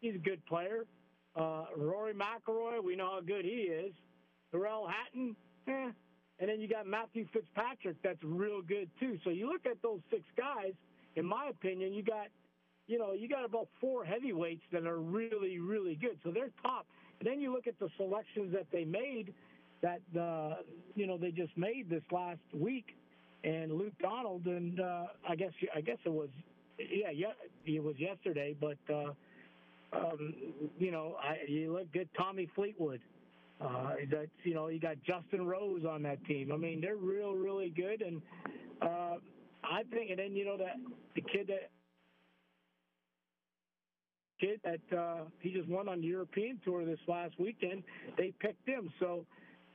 he's 0.00 0.14
a 0.14 0.18
good 0.18 0.44
player. 0.46 0.84
Uh, 1.34 1.64
Rory 1.76 2.14
McIlroy, 2.14 2.82
we 2.82 2.96
know 2.96 3.10
how 3.12 3.20
good 3.20 3.44
he 3.44 3.62
is. 3.62 3.92
Tyrrell 4.52 4.88
Hatton, 4.88 5.36
eh. 5.68 5.90
And 6.38 6.50
then 6.50 6.60
you 6.60 6.68
got 6.68 6.86
Matthew 6.86 7.26
Fitzpatrick, 7.32 7.96
that's 8.02 8.22
real 8.22 8.60
good 8.60 8.90
too. 9.00 9.18
So 9.24 9.30
you 9.30 9.48
look 9.48 9.64
at 9.64 9.80
those 9.82 10.00
six 10.10 10.22
guys. 10.36 10.72
In 11.16 11.24
my 11.24 11.48
opinion, 11.48 11.94
you 11.94 12.02
got, 12.02 12.26
you 12.86 12.98
know, 12.98 13.12
you 13.12 13.26
got 13.26 13.44
about 13.44 13.68
four 13.80 14.04
heavyweights 14.04 14.62
that 14.70 14.86
are 14.86 14.98
really, 14.98 15.58
really 15.58 15.94
good. 15.94 16.18
So 16.22 16.30
they're 16.30 16.50
top. 16.62 16.86
And 17.20 17.26
then 17.26 17.40
you 17.40 17.52
look 17.52 17.66
at 17.66 17.78
the 17.78 17.88
selections 17.96 18.52
that 18.52 18.66
they 18.70 18.84
made 18.84 19.32
that 19.82 20.00
uh, 20.18 20.56
you 20.94 21.06
know 21.06 21.18
they 21.18 21.30
just 21.30 21.56
made 21.56 21.88
this 21.90 22.02
last 22.10 22.40
week, 22.54 22.96
and 23.44 23.72
Luke 23.72 23.94
Donald, 24.00 24.46
and 24.46 24.80
uh, 24.80 25.04
I 25.28 25.36
guess 25.36 25.52
I 25.74 25.80
guess 25.80 25.98
it 26.04 26.12
was 26.12 26.28
yeah, 26.78 27.10
yeah, 27.10 27.32
it 27.64 27.82
was 27.82 27.94
yesterday, 27.98 28.54
but 28.60 28.78
uh, 28.92 29.12
um, 29.92 30.34
you 30.78 30.90
know, 30.90 31.16
I, 31.22 31.48
you 31.48 31.72
look 31.72 31.92
good. 31.92 32.08
Tommy 32.16 32.48
Fleetwood. 32.54 33.00
Uh, 33.60 33.94
that's 34.10 34.28
you 34.44 34.54
know, 34.54 34.68
you 34.68 34.78
got 34.78 34.96
Justin 35.06 35.46
Rose 35.46 35.84
on 35.88 36.02
that 36.02 36.22
team. 36.26 36.52
I 36.52 36.56
mean, 36.56 36.80
they're 36.80 36.96
real, 36.96 37.32
really 37.32 37.70
good, 37.70 38.02
and 38.02 38.20
uh, 38.82 39.16
I 39.64 39.82
think, 39.90 40.10
and 40.10 40.18
then 40.18 40.36
you 40.36 40.44
know 40.44 40.58
that 40.58 40.76
the 41.14 41.22
kid 41.22 41.46
that 41.46 41.70
kid 44.38 44.60
that 44.64 44.96
uh, 44.96 45.24
he 45.40 45.52
just 45.52 45.68
won 45.68 45.88
on 45.88 46.02
the 46.02 46.06
European 46.06 46.60
tour 46.64 46.84
this 46.84 46.98
last 47.08 47.32
weekend. 47.38 47.82
They 48.18 48.34
picked 48.40 48.68
him, 48.68 48.90
so 49.00 49.24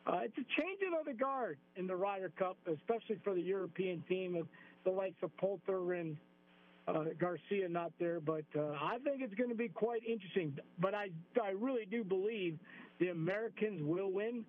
uh, 0.07 0.19
it's 0.23 0.37
a 0.37 0.61
changing 0.61 0.97
of 0.99 1.05
the 1.05 1.13
guard 1.13 1.57
in 1.75 1.87
the 1.87 1.95
Ryder 1.95 2.31
Cup, 2.37 2.57
especially 2.67 3.19
for 3.23 3.33
the 3.33 3.41
European 3.41 4.03
team 4.09 4.35
of 4.35 4.47
the 4.83 4.89
likes 4.89 5.21
of 5.21 5.35
Poulter 5.37 5.93
and 5.93 6.17
uh, 6.87 7.05
Garcia 7.19 7.69
not 7.69 7.91
there. 7.99 8.19
But 8.19 8.45
uh, 8.57 8.71
I 8.81 8.97
think 9.03 9.21
it's 9.21 9.35
going 9.35 9.49
to 9.49 9.55
be 9.55 9.69
quite 9.69 10.01
interesting. 10.03 10.57
But 10.79 10.95
I 10.95 11.09
I 11.41 11.51
really 11.51 11.85
do 11.85 12.03
believe 12.03 12.57
the 12.99 13.09
Americans 13.09 13.81
will 13.83 14.11
win. 14.11 14.43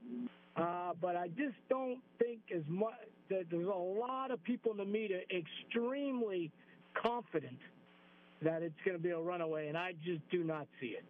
Uh, 0.57 0.93
but 1.01 1.17
I 1.17 1.29
just 1.29 1.57
don't 1.71 2.01
think 2.19 2.41
as 2.55 2.63
much 2.69 2.93
that 3.31 3.45
there's 3.51 3.67
a 3.67 3.71
lot 3.71 4.31
of 4.31 4.43
people 4.45 4.71
in 4.73 4.77
the 4.77 4.85
media 4.85 5.21
extremely 5.31 6.51
confident 7.01 7.59
that 8.43 8.63
it's 8.63 8.75
going 8.85 8.97
to 8.97 9.03
be 9.03 9.11
a 9.11 9.19
runaway, 9.19 9.69
and 9.69 9.79
I 9.79 9.93
just 10.05 10.21
do 10.31 10.45
not 10.45 10.67
see 10.81 10.89
it. 10.89 11.05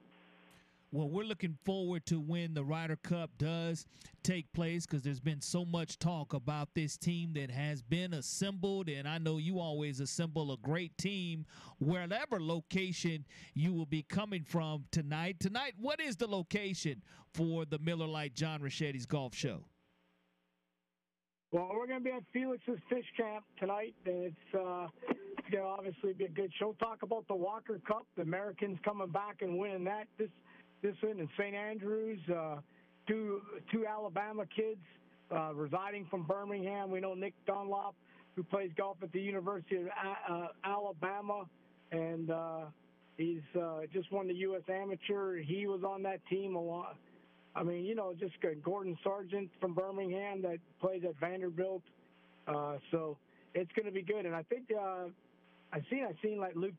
Well, 0.95 1.09
we're 1.09 1.25
looking 1.25 1.57
forward 1.65 2.05
to 2.07 2.21
when 2.21 2.53
the 2.53 2.63
Ryder 2.63 2.97
Cup 2.97 3.31
does 3.39 3.87
take 4.23 4.53
place 4.53 4.85
because 4.85 5.01
there's 5.01 5.21
been 5.21 5.41
so 5.41 5.65
much 5.65 5.99
talk 5.99 6.35
about 6.35 6.75
this 6.75 6.99
team 6.99 7.33
that 7.33 7.51
has 7.51 7.81
been 7.81 8.13
assembled. 8.13 8.91
And 8.91 9.09
I 9.09 9.17
know 9.17 9.39
you 9.39 9.59
always 9.59 10.01
assemble 10.01 10.53
a 10.53 10.59
great 10.59 10.99
team 10.99 11.47
wherever 11.79 12.39
location 12.39 13.25
you 13.55 13.73
will 13.73 13.87
be 13.87 14.03
coming 14.03 14.45
from 14.45 14.85
tonight. 14.91 15.41
Tonight, 15.41 15.73
what 15.81 15.99
is 15.99 16.17
the 16.17 16.27
location 16.27 17.03
for 17.33 17.65
the 17.65 17.79
Miller 17.79 18.07
Lite 18.07 18.35
John 18.35 18.61
Richetti's 18.61 19.07
Golf 19.07 19.35
Show? 19.35 19.65
Well, 21.53 21.71
we're 21.73 21.87
going 21.87 22.01
to 22.01 22.05
be 22.05 22.11
at 22.11 22.23
Felix's 22.35 22.81
Fish 22.91 23.07
Camp 23.17 23.45
tonight. 23.59 23.95
and 24.05 24.25
It's 24.25 24.55
uh, 24.55 24.89
going 25.51 25.53
to 25.53 25.61
obviously 25.63 26.13
be 26.13 26.25
a 26.25 26.29
good 26.29 26.53
show. 26.59 26.77
Talk 26.79 27.03
about 27.03 27.27
the 27.29 27.35
Walker 27.35 27.81
Cup, 27.89 28.07
the 28.15 28.23
Americans 28.23 28.79
coming 28.85 29.09
back 29.09 29.41
and 29.41 29.57
winning 29.57 29.85
that 29.85 30.05
this 30.19 30.29
this 30.83 30.95
one 31.01 31.21
in 31.21 31.29
St. 31.39 31.55
Andrews. 31.55 32.19
Uh, 32.29 32.57
two 33.07 33.41
two 33.71 33.87
Alabama 33.87 34.45
kids 34.55 34.81
uh, 35.35 35.55
residing 35.55 36.07
from 36.11 36.25
Birmingham. 36.25 36.91
We 36.91 37.01
know 37.01 37.15
Nick 37.15 37.35
Dunlop, 37.47 37.95
who 38.37 38.43
plays 38.43 38.71
golf 38.77 38.97
at 39.03 39.13
the 39.13 39.21
University 39.21 39.77
of 39.77 39.87
uh, 40.29 40.47
Alabama, 40.65 41.45
and 41.91 42.31
uh, 42.31 42.61
he's 43.17 43.43
uh, 43.61 43.81
just 43.93 44.11
won 44.13 44.29
the 44.29 44.35
U.S. 44.35 44.63
Amateur. 44.69 45.37
He 45.39 45.67
was 45.67 45.83
on 45.85 46.03
that 46.03 46.21
team 46.29 46.55
a 46.57 46.61
lot. 46.61 46.97
I 47.55 47.63
mean, 47.63 47.85
you 47.85 47.95
know, 47.95 48.15
just 48.19 48.35
Gordon 48.65 48.97
Sargent 49.05 49.51
from 49.61 49.75
Birmingham 49.75 50.43
that 50.43 50.57
plays 50.81 51.03
at 51.05 51.19
Vanderbilt. 51.21 51.83
Uh, 52.49 52.77
so 52.91 53.19
it's 53.55 53.71
going 53.77 53.87
to 53.87 53.93
be 53.93 54.03
good. 54.03 54.25
And 54.25 54.35
I 54.35 54.43
think 54.43 54.65
uh, 54.73 55.09
I 55.73 55.81
seen 55.91 56.05
I 56.05 56.13
seen 56.23 56.41
like 56.41 56.57
Luke 56.57 56.75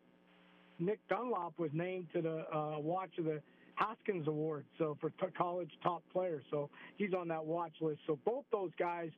Nick 0.79 0.99
Dunlop 1.09 1.53
was 1.59 1.69
named 1.73 2.07
to 2.13 2.21
the 2.21 2.55
uh, 2.55 2.79
watch 2.79 3.11
of 3.19 3.25
the 3.25 3.41
Haskins 3.75 4.27
Award, 4.27 4.65
so 4.77 4.97
for 5.01 5.09
t- 5.11 5.25
college 5.37 5.69
top 5.81 6.03
players. 6.11 6.43
So 6.51 6.69
he's 6.97 7.13
on 7.13 7.27
that 7.29 7.43
watch 7.43 7.73
list. 7.81 7.99
So 8.07 8.19
both 8.25 8.45
those 8.51 8.71
guys, 8.77 9.09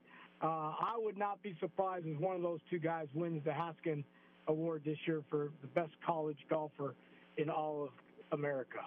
uh, 0.42 0.48
I 0.48 0.96
would 0.98 1.18
not 1.18 1.42
be 1.42 1.56
surprised 1.60 2.06
if 2.08 2.20
one 2.20 2.36
of 2.36 2.42
those 2.42 2.60
two 2.70 2.80
guys 2.80 3.08
wins 3.14 3.44
the 3.46 3.54
Haskins 3.54 4.06
Award 4.48 4.84
this 4.86 4.98
year 5.08 5.24
for 5.30 5.50
the 5.62 5.68
best 5.68 5.92
college 6.06 6.38
golfer 6.50 6.96
in 7.38 7.50
all 7.50 7.86
of 7.86 7.90
America. 8.38 8.80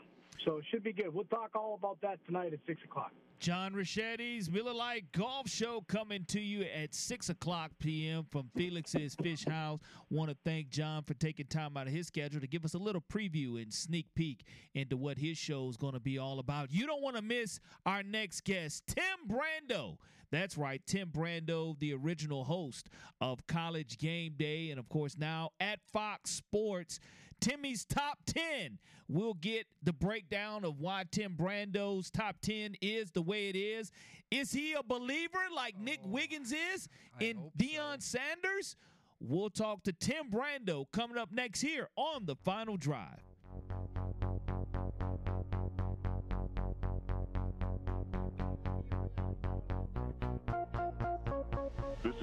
So 0.45 0.59
it 0.59 0.65
should 0.71 0.85
be 0.85 0.93
good. 0.93 1.13
We'll 1.13 1.25
talk 1.25 1.51
all 1.55 1.75
about 1.75 2.01
that 2.03 2.19
tonight 2.27 2.53
at 2.53 2.61
6 2.67 2.81
o'clock. 2.85 3.13
John 3.39 3.73
Richetti's 3.73 4.51
Miller 4.51 4.73
Lite 4.73 5.13
Golf 5.13 5.49
Show 5.49 5.85
coming 5.87 6.25
to 6.27 6.41
you 6.41 6.63
at 6.63 6.93
6 6.93 7.29
o'clock 7.29 7.71
p.m. 7.79 8.27
from 8.31 8.51
Felix's 8.57 9.15
Fish 9.15 9.45
House. 9.45 9.79
Want 10.11 10.31
to 10.31 10.37
thank 10.45 10.71
John 10.71 11.05
for 11.05 11.15
taking 11.15 11.47
time 11.47 11.77
out 11.77 11.87
of 11.87 11.93
his 11.93 12.09
schedule 12.09 12.41
to 12.41 12.49
give 12.49 12.65
us 12.65 12.75
a 12.75 12.79
little 12.79 13.01
preview 13.01 13.63
and 13.63 13.73
sneak 13.73 14.07
peek 14.17 14.45
into 14.75 14.97
what 14.97 15.19
his 15.19 15.39
show 15.39 15.69
is 15.69 15.77
going 15.77 15.93
to 15.93 16.01
be 16.01 16.19
all 16.19 16.41
about. 16.41 16.73
You 16.73 16.87
don't 16.87 17.01
want 17.01 17.15
to 17.15 17.23
miss 17.23 17.61
our 17.87 18.03
next 18.03 18.43
guest, 18.43 18.85
Tim 18.89 19.29
Brando. 19.29 19.99
That's 20.33 20.59
right, 20.59 20.83
Tim 20.85 21.09
Brando, 21.09 21.79
the 21.79 21.95
original 21.95 22.45
host 22.45 22.89
of 23.21 23.47
College 23.47 23.99
Game 23.99 24.35
Day, 24.37 24.71
and 24.71 24.81
of 24.81 24.89
course 24.89 25.17
now 25.17 25.51
at 25.61 25.79
Fox 25.93 26.31
Sports. 26.31 26.99
Timmy's 27.41 27.85
top 27.85 28.19
10. 28.27 28.79
We'll 29.09 29.35
get 29.35 29.67
the 29.83 29.93
breakdown 29.93 30.65
of 30.65 30.81
why 30.81 31.05
Tim 31.11 31.35
Brando's 31.35 32.11
top 32.11 32.37
10 32.43 32.77
is 32.83 33.11
the 33.13 33.23
way 33.23 33.49
it 33.49 33.57
is. 33.57 33.91
Is 34.31 34.53
he 34.53 34.75
a 34.75 34.83
believer 34.83 35.39
like 35.55 35.75
oh, 35.79 35.83
Nick 35.83 36.01
Wiggins 36.05 36.53
is 36.53 36.89
in 37.21 37.39
Deion 37.59 38.03
so. 38.03 38.19
Sanders? 38.19 38.77
We'll 39.21 39.51
talk 39.51 39.83
to 39.85 39.93
Tim 39.93 40.31
Brando 40.31 40.87
coming 40.93 41.17
up 41.17 41.33
next 41.33 41.61
here 41.61 41.89
on 41.97 42.27
the 42.27 42.37
final 42.37 42.77
drive. 42.77 43.23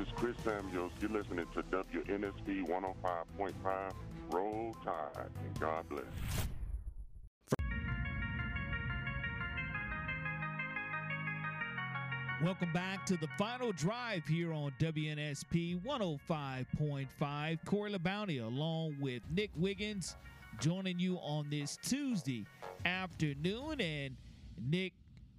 Is 0.06 0.12
Chris 0.16 0.36
Samuels. 0.44 0.92
You're 1.00 1.12
listening 1.12 1.46
to 1.54 1.64
WNSP 1.64 2.68
105.5 2.68 3.94
Roll 4.32 4.76
Tide, 4.84 5.30
and 5.44 5.60
God 5.60 5.86
bless. 5.90 6.04
Welcome 12.44 12.74
back 12.74 13.06
to 13.06 13.18
the 13.18 13.28
final 13.38 13.72
drive 13.72 14.28
here 14.28 14.54
on 14.54 14.74
WNSP 14.80 15.82
105.5. 15.84 17.66
Corey 17.66 17.92
LaBounty 17.92 18.46
along 18.46 18.98
with 19.00 19.22
Nick 19.32 19.52
Wiggins 19.56 20.16
joining 20.60 21.00
you 21.00 21.18
on 21.18 21.48
this 21.50 21.78
Tuesday 21.82 22.46
afternoon. 22.86 23.80
And 23.80 24.16
Nick 24.70 24.94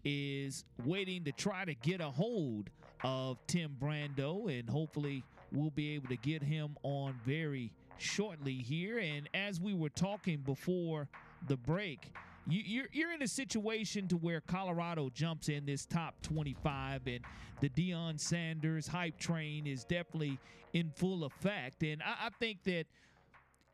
is 0.05 0.65
waiting 0.85 1.25
to 1.25 1.33
try 1.33 1.65
to 1.65 1.75
get 1.75 2.01
a 2.01 2.11
hold 2.11 2.71
of 3.05 3.39
Tim 3.47 3.77
Brando, 3.81 4.49
and 4.59 4.69
hopefully 4.69 5.23
we'll 5.53 5.71
be 5.71 5.95
able 5.95 6.09
to 6.09 6.17
get 6.17 6.43
him 6.43 6.77
on 6.83 7.15
very 7.25 7.73
shortly 7.99 8.55
here. 8.55 8.99
And 8.99 9.29
as 9.35 9.61
we 9.61 9.75
were 9.75 9.89
talking 9.89 10.39
before 10.39 11.09
the 11.47 11.57
break, 11.57 12.13
you, 12.49 12.63
you're 12.65 12.89
you're 12.93 13.13
in 13.13 13.23
a 13.23 13.29
situation 13.29 14.07
to 14.09 14.17
where 14.17 14.41
Colorado 14.41 15.11
jumps 15.13 15.49
in 15.49 15.67
this 15.67 15.85
top 15.85 16.15
25, 16.23 17.07
and 17.07 17.21
the 17.61 17.69
Deion 17.69 18.21
Sanders 18.21 18.87
hype 18.87 19.19
train 19.19 19.67
is 19.67 19.85
definitely 19.85 20.39
in 20.73 20.91
full 20.95 21.25
effect. 21.25 21.83
And 21.83 22.03
I, 22.03 22.27
I 22.27 22.31
think 22.39 22.63
that 22.65 22.85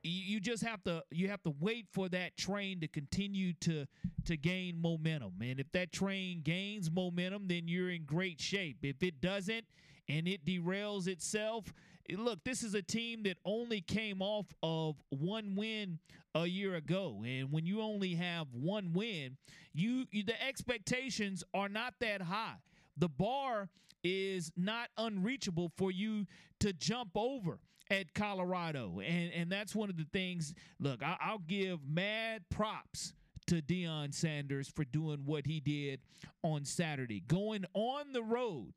you 0.02 0.40
just 0.40 0.62
have 0.64 0.82
to 0.84 1.02
you 1.10 1.28
have 1.28 1.42
to 1.42 1.54
wait 1.60 1.86
for 1.92 2.08
that 2.08 2.36
train 2.36 2.80
to 2.80 2.88
continue 2.88 3.52
to 3.60 3.86
to 4.24 4.36
gain 4.36 4.80
momentum. 4.80 5.34
And 5.40 5.60
if 5.60 5.70
that 5.72 5.92
train 5.92 6.42
gains 6.42 6.90
momentum 6.90 7.48
then 7.48 7.68
you're 7.68 7.90
in 7.90 8.04
great 8.04 8.40
shape. 8.40 8.78
If 8.82 9.02
it 9.02 9.20
doesn't 9.20 9.64
and 10.08 10.26
it 10.26 10.44
derails 10.44 11.06
itself 11.06 11.72
eh, 12.10 12.16
look, 12.18 12.42
this 12.44 12.62
is 12.62 12.74
a 12.74 12.82
team 12.82 13.22
that 13.24 13.36
only 13.44 13.80
came 13.80 14.20
off 14.20 14.46
of 14.62 14.96
one 15.10 15.54
win 15.54 15.98
a 16.34 16.46
year 16.46 16.76
ago, 16.76 17.22
and 17.26 17.52
when 17.52 17.66
you 17.66 17.82
only 17.82 18.14
have 18.14 18.46
one 18.52 18.92
win, 18.94 19.36
you, 19.74 20.06
you 20.10 20.24
the 20.24 20.42
expectations 20.42 21.44
are 21.52 21.68
not 21.68 21.94
that 22.00 22.22
high. 22.22 22.56
The 22.96 23.08
bar 23.08 23.68
is 24.02 24.50
not 24.56 24.88
unreachable 24.96 25.70
for 25.76 25.90
you 25.90 26.26
to 26.60 26.72
jump 26.72 27.10
over 27.14 27.58
at 27.90 28.14
Colorado, 28.14 29.00
and 29.00 29.32
and 29.32 29.50
that's 29.50 29.74
one 29.74 29.90
of 29.90 29.96
the 29.96 30.06
things. 30.12 30.54
Look, 30.80 31.02
I, 31.02 31.16
I'll 31.20 31.38
give 31.38 31.80
mad 31.86 32.42
props 32.50 33.12
to 33.46 33.60
Deion 33.60 34.14
Sanders 34.14 34.68
for 34.68 34.84
doing 34.84 35.22
what 35.24 35.46
he 35.46 35.60
did 35.60 36.00
on 36.42 36.64
Saturday, 36.64 37.20
going 37.20 37.64
on 37.74 38.12
the 38.12 38.22
road 38.22 38.72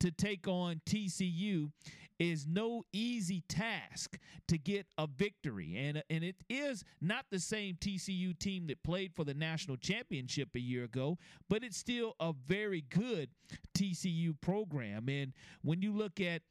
to 0.00 0.10
take 0.10 0.48
on 0.48 0.80
TCU 0.86 1.70
is 2.18 2.46
no 2.46 2.84
easy 2.92 3.42
task 3.48 4.18
to 4.46 4.58
get 4.58 4.86
a 4.98 5.06
victory. 5.06 5.74
And, 5.76 6.02
and 6.10 6.22
it 6.22 6.36
is 6.50 6.84
not 7.00 7.24
the 7.30 7.38
same 7.38 7.76
TCU 7.76 8.38
team 8.38 8.66
that 8.66 8.82
played 8.82 9.14
for 9.14 9.24
the 9.24 9.32
national 9.32 9.78
championship 9.78 10.50
a 10.54 10.60
year 10.60 10.84
ago, 10.84 11.18
but 11.48 11.64
it's 11.64 11.78
still 11.78 12.14
a 12.20 12.34
very 12.46 12.82
good 12.82 13.30
TCU 13.76 14.38
program. 14.40 15.08
And 15.08 15.32
when 15.62 15.80
you 15.80 15.92
look 15.92 16.20
at 16.20 16.42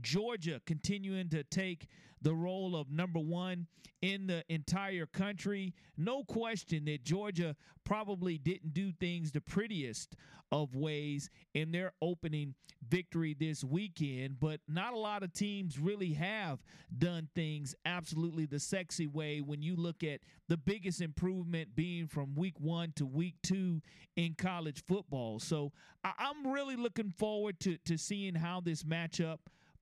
Georgia 0.00 0.60
continuing 0.66 1.28
to 1.30 1.42
take 1.44 1.88
the 2.20 2.34
role 2.34 2.76
of 2.76 2.90
number 2.90 3.20
one 3.20 3.66
in 4.02 4.26
the 4.26 4.44
entire 4.48 5.06
country. 5.06 5.74
No 5.96 6.24
question 6.24 6.84
that 6.86 7.04
Georgia 7.04 7.56
probably 7.84 8.38
didn't 8.38 8.74
do 8.74 8.92
things 8.92 9.32
the 9.32 9.40
prettiest 9.40 10.14
of 10.50 10.74
ways 10.74 11.30
in 11.54 11.72
their 11.72 11.92
opening 12.00 12.54
victory 12.88 13.34
this 13.38 13.62
weekend, 13.62 14.40
but 14.40 14.60
not 14.68 14.94
a 14.94 14.98
lot 14.98 15.22
of 15.22 15.32
teams 15.32 15.78
really 15.78 16.12
have 16.14 16.60
done 16.96 17.28
things 17.34 17.74
absolutely 17.84 18.46
the 18.46 18.58
sexy 18.58 19.06
way 19.06 19.40
when 19.40 19.60
you 19.62 19.76
look 19.76 20.02
at 20.02 20.20
the 20.48 20.56
biggest 20.56 21.00
improvement 21.00 21.74
being 21.74 22.06
from 22.06 22.34
week 22.34 22.58
one 22.60 22.92
to 22.96 23.04
week 23.04 23.34
two 23.42 23.82
in 24.16 24.34
college 24.34 24.82
football. 24.86 25.38
So 25.38 25.72
I- 26.02 26.30
am 26.30 26.50
really 26.50 26.76
looking 26.76 27.10
forward 27.10 27.60
to, 27.60 27.76
to 27.84 27.98
seeing 27.98 28.34
how 28.34 28.60
this 28.60 28.84
matchup 28.84 29.38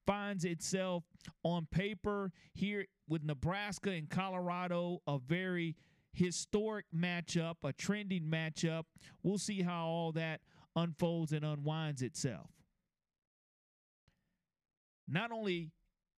finds 0.07 0.45
itself 0.45 1.05
on 1.43 1.67
paper 1.71 2.33
here 2.55 2.87
with 3.09 3.25
Nebraska 3.25 3.91
and 3.91 4.09
Colorado, 4.09 5.01
a 5.07 5.19
very 5.19 5.77
historic 6.13 6.87
matchup, 6.95 7.57
a 7.65 7.73
trending 7.73 8.25
matchup. 8.25 8.85
We'll 9.23 9.39
see 9.39 9.63
how 9.63 9.87
all 9.87 10.13
that 10.13 10.41
unfolds 10.75 11.33
and 11.33 11.45
unwinds 11.45 12.03
itself. 12.03 12.51
Not 15.09 15.31
only 15.31 15.71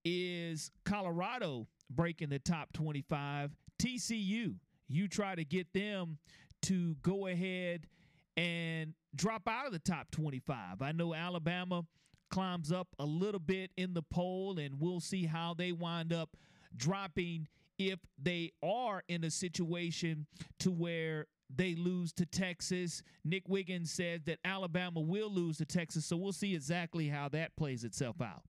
is 0.03 0.71
Colorado 0.85 1.67
breaking 1.89 2.29
the 2.29 2.39
top 2.39 2.73
25, 2.73 3.51
TCU, 3.81 4.55
you 4.87 5.07
try 5.07 5.35
to 5.35 5.45
get 5.45 5.71
them 5.73 6.17
to 6.63 6.95
go 7.01 7.27
ahead 7.27 7.87
and 8.35 8.93
drop 9.15 9.47
out 9.47 9.67
of 9.67 9.73
the 9.73 9.79
top 9.79 10.09
25. 10.11 10.81
I 10.81 10.91
know 10.91 11.13
Alabama 11.13 11.83
climbs 12.29 12.71
up 12.71 12.87
a 12.99 13.05
little 13.05 13.39
bit 13.39 13.71
in 13.77 13.93
the 13.93 14.03
poll, 14.03 14.57
and 14.59 14.79
we'll 14.79 14.99
see 14.99 15.25
how 15.25 15.53
they 15.53 15.71
wind 15.71 16.13
up 16.13 16.37
dropping 16.75 17.47
if 17.77 17.99
they 18.21 18.51
are 18.61 19.03
in 19.07 19.23
a 19.23 19.31
situation 19.31 20.27
to 20.59 20.71
where 20.71 21.27
they 21.53 21.75
lose 21.75 22.13
to 22.13 22.25
Texas. 22.25 23.01
Nick 23.23 23.47
Wiggins 23.47 23.91
said 23.91 24.25
that 24.25 24.39
Alabama 24.45 24.99
will 24.99 25.31
lose 25.31 25.57
to 25.57 25.65
Texas, 25.65 26.05
so 26.05 26.17
we'll 26.17 26.31
see 26.31 26.53
exactly 26.53 27.07
how 27.07 27.29
that 27.29 27.55
plays 27.55 27.83
itself 27.83 28.21
out. 28.21 28.43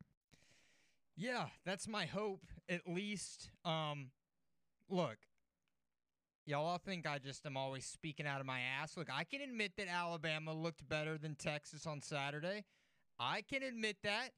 Yeah, 1.17 1.47
that's 1.65 1.87
my 1.87 2.07
hope, 2.07 2.45
at 2.69 2.89
least. 2.89 3.51
Um, 3.65 4.11
look, 4.89 5.19
y'all 6.47 6.67
all 6.67 6.79
think 6.79 7.07
I 7.07 7.19
just 7.19 7.47
am 7.47 7.57
always 7.57 7.85
speaking 7.85 8.27
out 8.27 8.41
of 8.41 8.47
my 8.47 8.61
ass. 8.61 8.97
Look, 8.97 9.09
I 9.13 9.25
can 9.25 9.41
admit 9.41 9.73
that 9.77 9.89
Alabama 9.89 10.53
looked 10.53 10.89
better 10.89 11.19
than 11.19 11.35
Texas 11.35 11.87
on 11.87 12.01
Saturday. 12.01 12.65
I 13.23 13.43
can 13.43 13.63
admit 13.63 13.99
that, 14.03 14.31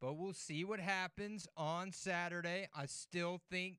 but 0.00 0.16
we'll 0.16 0.32
see 0.32 0.64
what 0.64 0.80
happens 0.80 1.46
on 1.58 1.92
Saturday. 1.92 2.68
I 2.74 2.86
still 2.86 3.38
think 3.50 3.76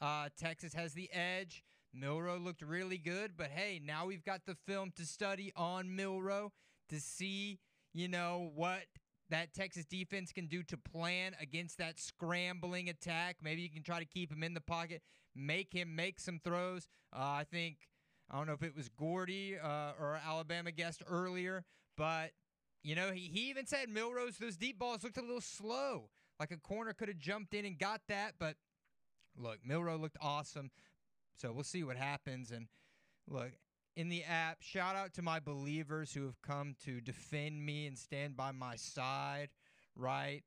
uh, 0.00 0.30
Texas 0.36 0.74
has 0.74 0.94
the 0.94 1.08
edge. 1.12 1.62
Milroe 1.94 2.38
looked 2.38 2.60
really 2.60 2.98
good, 2.98 3.36
but 3.36 3.50
hey, 3.50 3.80
now 3.82 4.04
we've 4.04 4.24
got 4.24 4.46
the 4.46 4.56
film 4.66 4.92
to 4.96 5.06
study 5.06 5.52
on 5.54 5.94
Milroe 5.94 6.50
to 6.88 6.98
see, 6.98 7.60
you 7.92 8.08
know, 8.08 8.50
what 8.56 8.82
that 9.30 9.54
Texas 9.54 9.84
defense 9.84 10.32
can 10.32 10.48
do 10.48 10.64
to 10.64 10.76
plan 10.76 11.36
against 11.40 11.78
that 11.78 12.00
scrambling 12.00 12.88
attack. 12.88 13.36
Maybe 13.40 13.62
you 13.62 13.70
can 13.70 13.84
try 13.84 14.00
to 14.00 14.04
keep 14.04 14.32
him 14.32 14.42
in 14.42 14.54
the 14.54 14.60
pocket, 14.60 15.02
make 15.36 15.72
him 15.72 15.94
make 15.94 16.18
some 16.18 16.40
throws. 16.42 16.88
Uh, 17.14 17.20
I 17.20 17.44
think, 17.48 17.76
I 18.28 18.38
don't 18.38 18.48
know 18.48 18.54
if 18.54 18.64
it 18.64 18.74
was 18.74 18.88
Gordy 18.88 19.56
uh, 19.56 19.92
or 20.00 20.18
Alabama 20.26 20.72
guest 20.72 21.00
earlier, 21.08 21.64
but 21.96 22.32
you 22.84 22.94
know, 22.94 23.10
he, 23.10 23.30
he 23.32 23.50
even 23.50 23.66
said 23.66 23.88
Milroe's, 23.88 24.36
those 24.36 24.56
deep 24.56 24.78
balls 24.78 25.02
looked 25.02 25.16
a 25.16 25.22
little 25.22 25.40
slow. 25.40 26.10
Like 26.38 26.50
a 26.50 26.58
corner 26.58 26.92
could 26.92 27.08
have 27.08 27.18
jumped 27.18 27.54
in 27.54 27.64
and 27.64 27.78
got 27.78 28.02
that, 28.08 28.34
but 28.38 28.56
look, 29.36 29.58
Milroe 29.64 29.96
looked 29.96 30.18
awesome. 30.20 30.70
So 31.36 31.50
we'll 31.52 31.64
see 31.64 31.82
what 31.82 31.96
happens. 31.96 32.50
And 32.50 32.66
look, 33.28 33.52
in 33.96 34.08
the 34.08 34.22
app, 34.24 34.58
shout 34.60 34.96
out 34.96 35.14
to 35.14 35.22
my 35.22 35.40
believers 35.40 36.12
who 36.12 36.24
have 36.26 36.40
come 36.42 36.74
to 36.84 37.00
defend 37.00 37.64
me 37.64 37.86
and 37.86 37.96
stand 37.96 38.36
by 38.36 38.52
my 38.52 38.76
side, 38.76 39.48
right? 39.96 40.42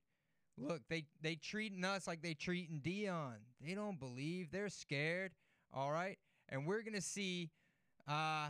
Look, 0.58 0.82
they 0.90 1.06
they 1.22 1.36
treating 1.36 1.86
us 1.86 2.08
like 2.08 2.22
they 2.22 2.34
treating 2.34 2.82
Deion. 2.84 3.36
They 3.66 3.76
don't 3.76 4.00
believe. 4.00 4.52
They're 4.52 4.70
scared. 4.70 5.32
All 5.74 5.92
right, 5.92 6.18
and 6.50 6.66
we're 6.66 6.82
gonna 6.82 7.02
see 7.02 7.52
uh, 8.08 8.48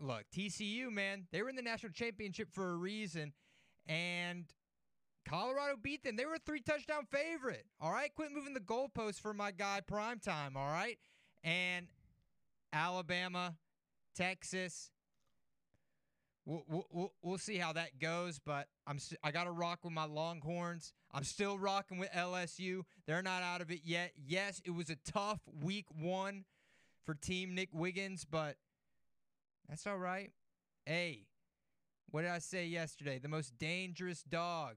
look, 0.00 0.24
TCU, 0.34 0.90
man, 0.90 1.26
they 1.32 1.42
were 1.42 1.48
in 1.48 1.56
the 1.56 1.62
national 1.62 1.92
championship 1.92 2.48
for 2.52 2.70
a 2.70 2.76
reason, 2.76 3.32
and 3.86 4.46
Colorado 5.26 5.76
beat 5.80 6.04
them. 6.04 6.16
They 6.16 6.26
were 6.26 6.34
a 6.34 6.38
three 6.38 6.60
touchdown 6.60 7.06
favorite. 7.10 7.66
All 7.80 7.92
right, 7.92 8.14
quit 8.14 8.30
moving 8.32 8.54
the 8.54 8.60
goalposts 8.60 9.20
for 9.20 9.32
my 9.32 9.50
guy 9.50 9.80
Prime 9.86 10.18
Time. 10.18 10.56
All 10.56 10.70
right, 10.70 10.98
and 11.42 11.86
Alabama, 12.72 13.56
Texas. 14.14 14.90
We'll, 16.46 16.86
we'll, 16.90 17.12
we'll 17.22 17.38
see 17.38 17.56
how 17.56 17.72
that 17.72 17.98
goes, 17.98 18.38
but 18.38 18.68
I'm 18.86 18.98
I 19.22 19.30
got 19.30 19.44
to 19.44 19.50
rock 19.50 19.78
with 19.82 19.94
my 19.94 20.04
Longhorns. 20.04 20.92
I'm 21.10 21.24
still 21.24 21.58
rocking 21.58 21.96
with 21.96 22.10
LSU. 22.10 22.82
They're 23.06 23.22
not 23.22 23.42
out 23.42 23.62
of 23.62 23.70
it 23.70 23.80
yet. 23.82 24.12
Yes, 24.14 24.60
it 24.62 24.72
was 24.72 24.90
a 24.90 24.96
tough 25.10 25.40
week 25.62 25.86
one 25.98 26.44
for 27.06 27.14
Team 27.14 27.54
Nick 27.54 27.70
Wiggins, 27.72 28.26
but 28.30 28.56
that's 29.68 29.86
all 29.86 29.98
right. 29.98 30.30
Hey, 30.86 31.26
what 32.10 32.22
did 32.22 32.30
I 32.30 32.38
say 32.38 32.66
yesterday? 32.66 33.18
The 33.18 33.28
most 33.28 33.58
dangerous 33.58 34.22
dog 34.22 34.76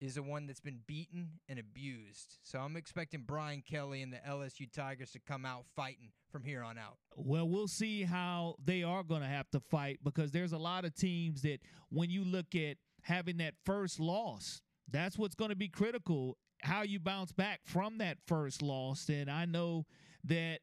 is 0.00 0.14
the 0.14 0.22
one 0.22 0.46
that's 0.46 0.60
been 0.60 0.80
beaten 0.86 1.40
and 1.48 1.58
abused. 1.58 2.38
So 2.42 2.58
I'm 2.60 2.76
expecting 2.76 3.24
Brian 3.26 3.62
Kelly 3.68 4.02
and 4.02 4.12
the 4.12 4.18
LSU 4.18 4.70
Tigers 4.72 5.10
to 5.12 5.18
come 5.18 5.44
out 5.44 5.64
fighting 5.74 6.10
from 6.30 6.44
here 6.44 6.62
on 6.62 6.78
out. 6.78 6.98
Well, 7.16 7.48
we'll 7.48 7.68
see 7.68 8.04
how 8.04 8.54
they 8.64 8.82
are 8.82 9.02
going 9.02 9.22
to 9.22 9.28
have 9.28 9.50
to 9.50 9.60
fight 9.60 9.98
because 10.04 10.30
there's 10.30 10.52
a 10.52 10.58
lot 10.58 10.84
of 10.84 10.94
teams 10.94 11.42
that 11.42 11.58
when 11.90 12.10
you 12.10 12.24
look 12.24 12.54
at 12.54 12.76
having 13.02 13.38
that 13.38 13.54
first 13.64 13.98
loss, 13.98 14.62
that's 14.90 15.18
what's 15.18 15.34
going 15.34 15.50
to 15.50 15.56
be 15.56 15.68
critical 15.68 16.38
how 16.62 16.82
you 16.82 16.98
bounce 16.98 17.32
back 17.32 17.60
from 17.64 17.98
that 17.98 18.18
first 18.26 18.62
loss. 18.62 19.08
And 19.08 19.30
I 19.30 19.44
know 19.44 19.86
that 20.24 20.60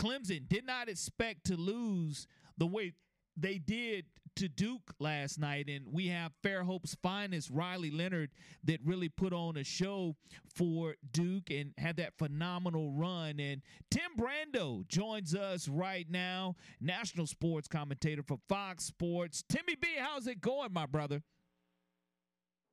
Clemson 0.00 0.48
did 0.48 0.64
not 0.64 0.88
expect 0.88 1.44
to 1.44 1.56
lose 1.56 2.26
the 2.56 2.66
way 2.66 2.94
they 3.36 3.58
did 3.58 4.06
to 4.36 4.48
Duke 4.48 4.94
last 4.98 5.38
night. 5.38 5.68
And 5.68 5.92
we 5.92 6.08
have 6.08 6.32
Fairhope's 6.42 6.96
finest, 7.02 7.50
Riley 7.50 7.90
Leonard, 7.90 8.30
that 8.64 8.80
really 8.82 9.10
put 9.10 9.34
on 9.34 9.58
a 9.58 9.64
show 9.64 10.16
for 10.54 10.94
Duke 11.12 11.50
and 11.50 11.74
had 11.76 11.98
that 11.98 12.16
phenomenal 12.16 12.92
run. 12.92 13.38
And 13.38 13.60
Tim 13.90 14.12
Brando 14.18 14.88
joins 14.88 15.34
us 15.34 15.68
right 15.68 16.06
now, 16.08 16.56
national 16.80 17.26
sports 17.26 17.68
commentator 17.68 18.22
for 18.22 18.38
Fox 18.48 18.84
Sports. 18.84 19.44
Timmy 19.50 19.74
B, 19.74 19.88
how's 19.98 20.26
it 20.26 20.40
going, 20.40 20.72
my 20.72 20.86
brother? 20.86 21.22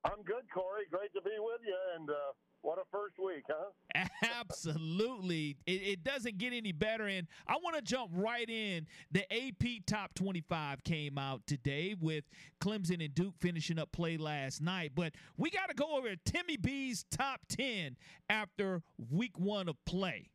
I'm 0.05 0.23
good, 0.23 0.49
Corey. 0.53 0.85
Great 0.89 1.11
to 1.13 1.21
be 1.21 1.35
with 1.39 1.61
you. 1.65 1.77
And, 1.97 2.09
uh, 2.09 2.13
what 2.61 2.77
a 2.77 2.83
first 2.91 3.15
week, 3.17 3.43
huh? 3.47 4.05
Absolutely. 4.39 5.57
It, 5.65 5.71
it, 5.71 6.03
doesn't 6.03 6.37
get 6.37 6.53
any 6.53 6.71
better. 6.71 7.07
And 7.07 7.27
I 7.47 7.55
want 7.63 7.75
to 7.75 7.81
jump 7.81 8.11
right 8.13 8.49
in. 8.49 8.87
The 9.11 9.23
AP 9.33 9.85
Top 9.85 10.13
25 10.15 10.83
came 10.83 11.17
out 11.17 11.45
today 11.47 11.95
with 11.99 12.25
Clemson 12.61 13.03
and 13.03 13.13
Duke 13.13 13.35
finishing 13.39 13.79
up 13.79 13.91
play 13.91 14.17
last 14.17 14.61
night. 14.61 14.91
But 14.95 15.13
we 15.37 15.49
got 15.49 15.69
to 15.69 15.75
go 15.75 15.97
over 15.97 16.09
Timmy 16.25 16.57
B's 16.57 17.05
top 17.11 17.41
10 17.49 17.95
after 18.29 18.81
week 19.11 19.37
one 19.37 19.69
of 19.69 19.75
play. 19.85 20.29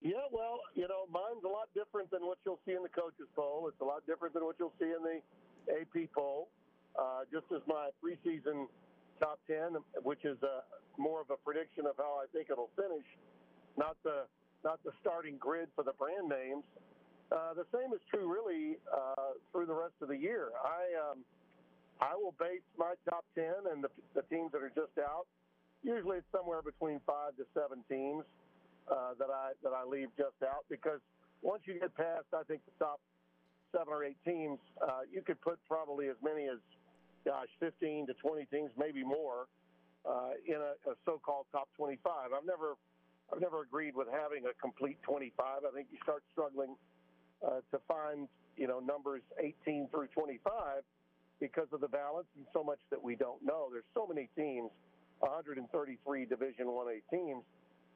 Yeah, 0.00 0.28
well, 0.30 0.60
you 0.74 0.86
know, 0.86 1.08
mine's 1.10 1.42
a 1.44 1.48
lot 1.48 1.68
different 1.74 2.10
than 2.10 2.20
what 2.20 2.36
you'll 2.44 2.60
see 2.66 2.72
in 2.72 2.82
the 2.82 2.90
coaches 2.90 3.26
poll. 3.34 3.68
It's 3.68 3.80
a 3.80 3.84
lot 3.84 4.04
different 4.06 4.34
than 4.34 4.44
what 4.44 4.56
you'll 4.58 4.74
see 4.78 4.92
in 4.92 5.00
the 5.00 5.80
AP 5.80 6.12
poll. 6.14 6.48
Uh, 6.94 7.24
just 7.32 7.46
as 7.50 7.62
my 7.66 7.88
preseason 8.04 8.68
top 9.20 9.40
10, 9.46 9.76
which 10.02 10.24
is 10.24 10.38
a, 10.42 10.62
more 11.00 11.20
of 11.20 11.30
a 11.30 11.36
prediction 11.36 11.86
of 11.86 11.96
how 11.96 12.20
I 12.22 12.26
think 12.32 12.48
it'll 12.50 12.70
finish, 12.76 13.06
not 13.76 13.96
the 14.04 14.26
not 14.64 14.80
the 14.82 14.92
starting 15.00 15.36
grid 15.36 15.68
for 15.76 15.84
the 15.84 15.92
brand 15.92 16.28
names. 16.28 16.64
Uh, 17.30 17.52
the 17.52 17.68
same 17.68 17.92
is 17.92 18.00
true, 18.08 18.24
really, 18.24 18.80
uh, 18.88 19.36
through 19.52 19.66
the 19.66 19.74
rest 19.74 19.92
of 20.00 20.08
the 20.08 20.16
year. 20.16 20.48
I 20.56 21.12
um, 21.12 21.24
I 22.00 22.14
will 22.16 22.34
base 22.38 22.64
my 22.78 22.94
top 23.08 23.24
10 23.34 23.44
and 23.70 23.84
the, 23.84 23.90
the 24.14 24.22
teams 24.32 24.52
that 24.52 24.62
are 24.62 24.72
just 24.74 24.96
out. 24.98 25.26
Usually, 25.82 26.18
it's 26.18 26.32
somewhere 26.32 26.62
between 26.62 27.00
five 27.06 27.36
to 27.36 27.44
seven 27.52 27.84
teams 27.88 28.24
uh, 28.90 29.14
that 29.18 29.28
I 29.28 29.52
that 29.62 29.72
I 29.76 29.84
leave 29.84 30.08
just 30.16 30.40
out 30.42 30.64
because 30.70 31.00
once 31.42 31.62
you 31.66 31.78
get 31.78 31.94
past, 31.94 32.24
I 32.32 32.42
think 32.44 32.62
the 32.64 32.84
top 32.84 33.00
seven 33.70 33.92
or 33.92 34.04
eight 34.04 34.16
teams, 34.24 34.58
uh, 34.80 35.04
you 35.12 35.20
could 35.20 35.40
put 35.40 35.58
probably 35.68 36.08
as 36.08 36.16
many 36.22 36.48
as 36.48 36.58
gosh, 37.24 37.48
15 37.60 38.06
to 38.06 38.14
20 38.14 38.44
teams, 38.46 38.70
maybe 38.78 39.02
more, 39.02 39.46
uh, 40.04 40.36
in 40.46 40.56
a, 40.56 40.76
a 40.90 40.94
so-called 41.04 41.46
top 41.52 41.68
25. 41.76 42.32
I've 42.36 42.46
never, 42.46 42.76
I've 43.32 43.40
never 43.40 43.62
agreed 43.62 43.94
with 43.96 44.08
having 44.12 44.44
a 44.46 44.54
complete 44.60 44.98
25. 45.02 45.32
I 45.40 45.74
think 45.74 45.88
you 45.90 45.98
start 46.02 46.22
struggling 46.32 46.76
uh, 47.44 47.60
to 47.72 47.80
find, 47.88 48.28
you 48.56 48.66
know, 48.66 48.80
numbers 48.80 49.22
18 49.38 49.88
through 49.90 50.08
25 50.08 50.82
because 51.40 51.68
of 51.72 51.80
the 51.80 51.88
balance 51.88 52.26
and 52.36 52.46
so 52.52 52.62
much 52.62 52.78
that 52.90 53.02
we 53.02 53.16
don't 53.16 53.42
know. 53.44 53.68
There's 53.72 53.88
so 53.94 54.06
many 54.06 54.28
teams, 54.36 54.70
133 55.20 56.26
Division 56.26 56.66
1A 56.66 57.00
teams. 57.10 57.42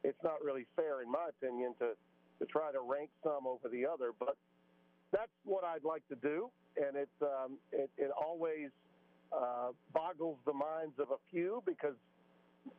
It's 0.05 0.23
not 0.23 0.43
really 0.43 0.67
fair, 0.77 1.03
in 1.03 1.11
my 1.11 1.29
opinion, 1.29 1.75
to 1.81 1.93
to 2.39 2.47
try 2.47 2.71
to 2.71 2.79
rank 2.81 3.11
some 3.23 3.47
over 3.47 3.69
the 3.69 3.85
other. 3.85 4.13
But 4.19 4.37
that's 5.13 5.33
what 5.45 5.65
I'd 5.65 5.85
like 5.85 6.07
to 6.09 6.17
do, 6.17 6.51
and 6.77 6.97
it 6.97 7.09
um, 7.23 7.59
it, 7.73 7.91
it 7.99 8.11
always 8.11 8.71
uh, 9.33 9.71
boggles 9.93 10.39
the 10.47 10.53
minds 10.53 10.99
of 10.99 11.11
a 11.11 11.21
few 11.31 11.63
because 11.67 11.95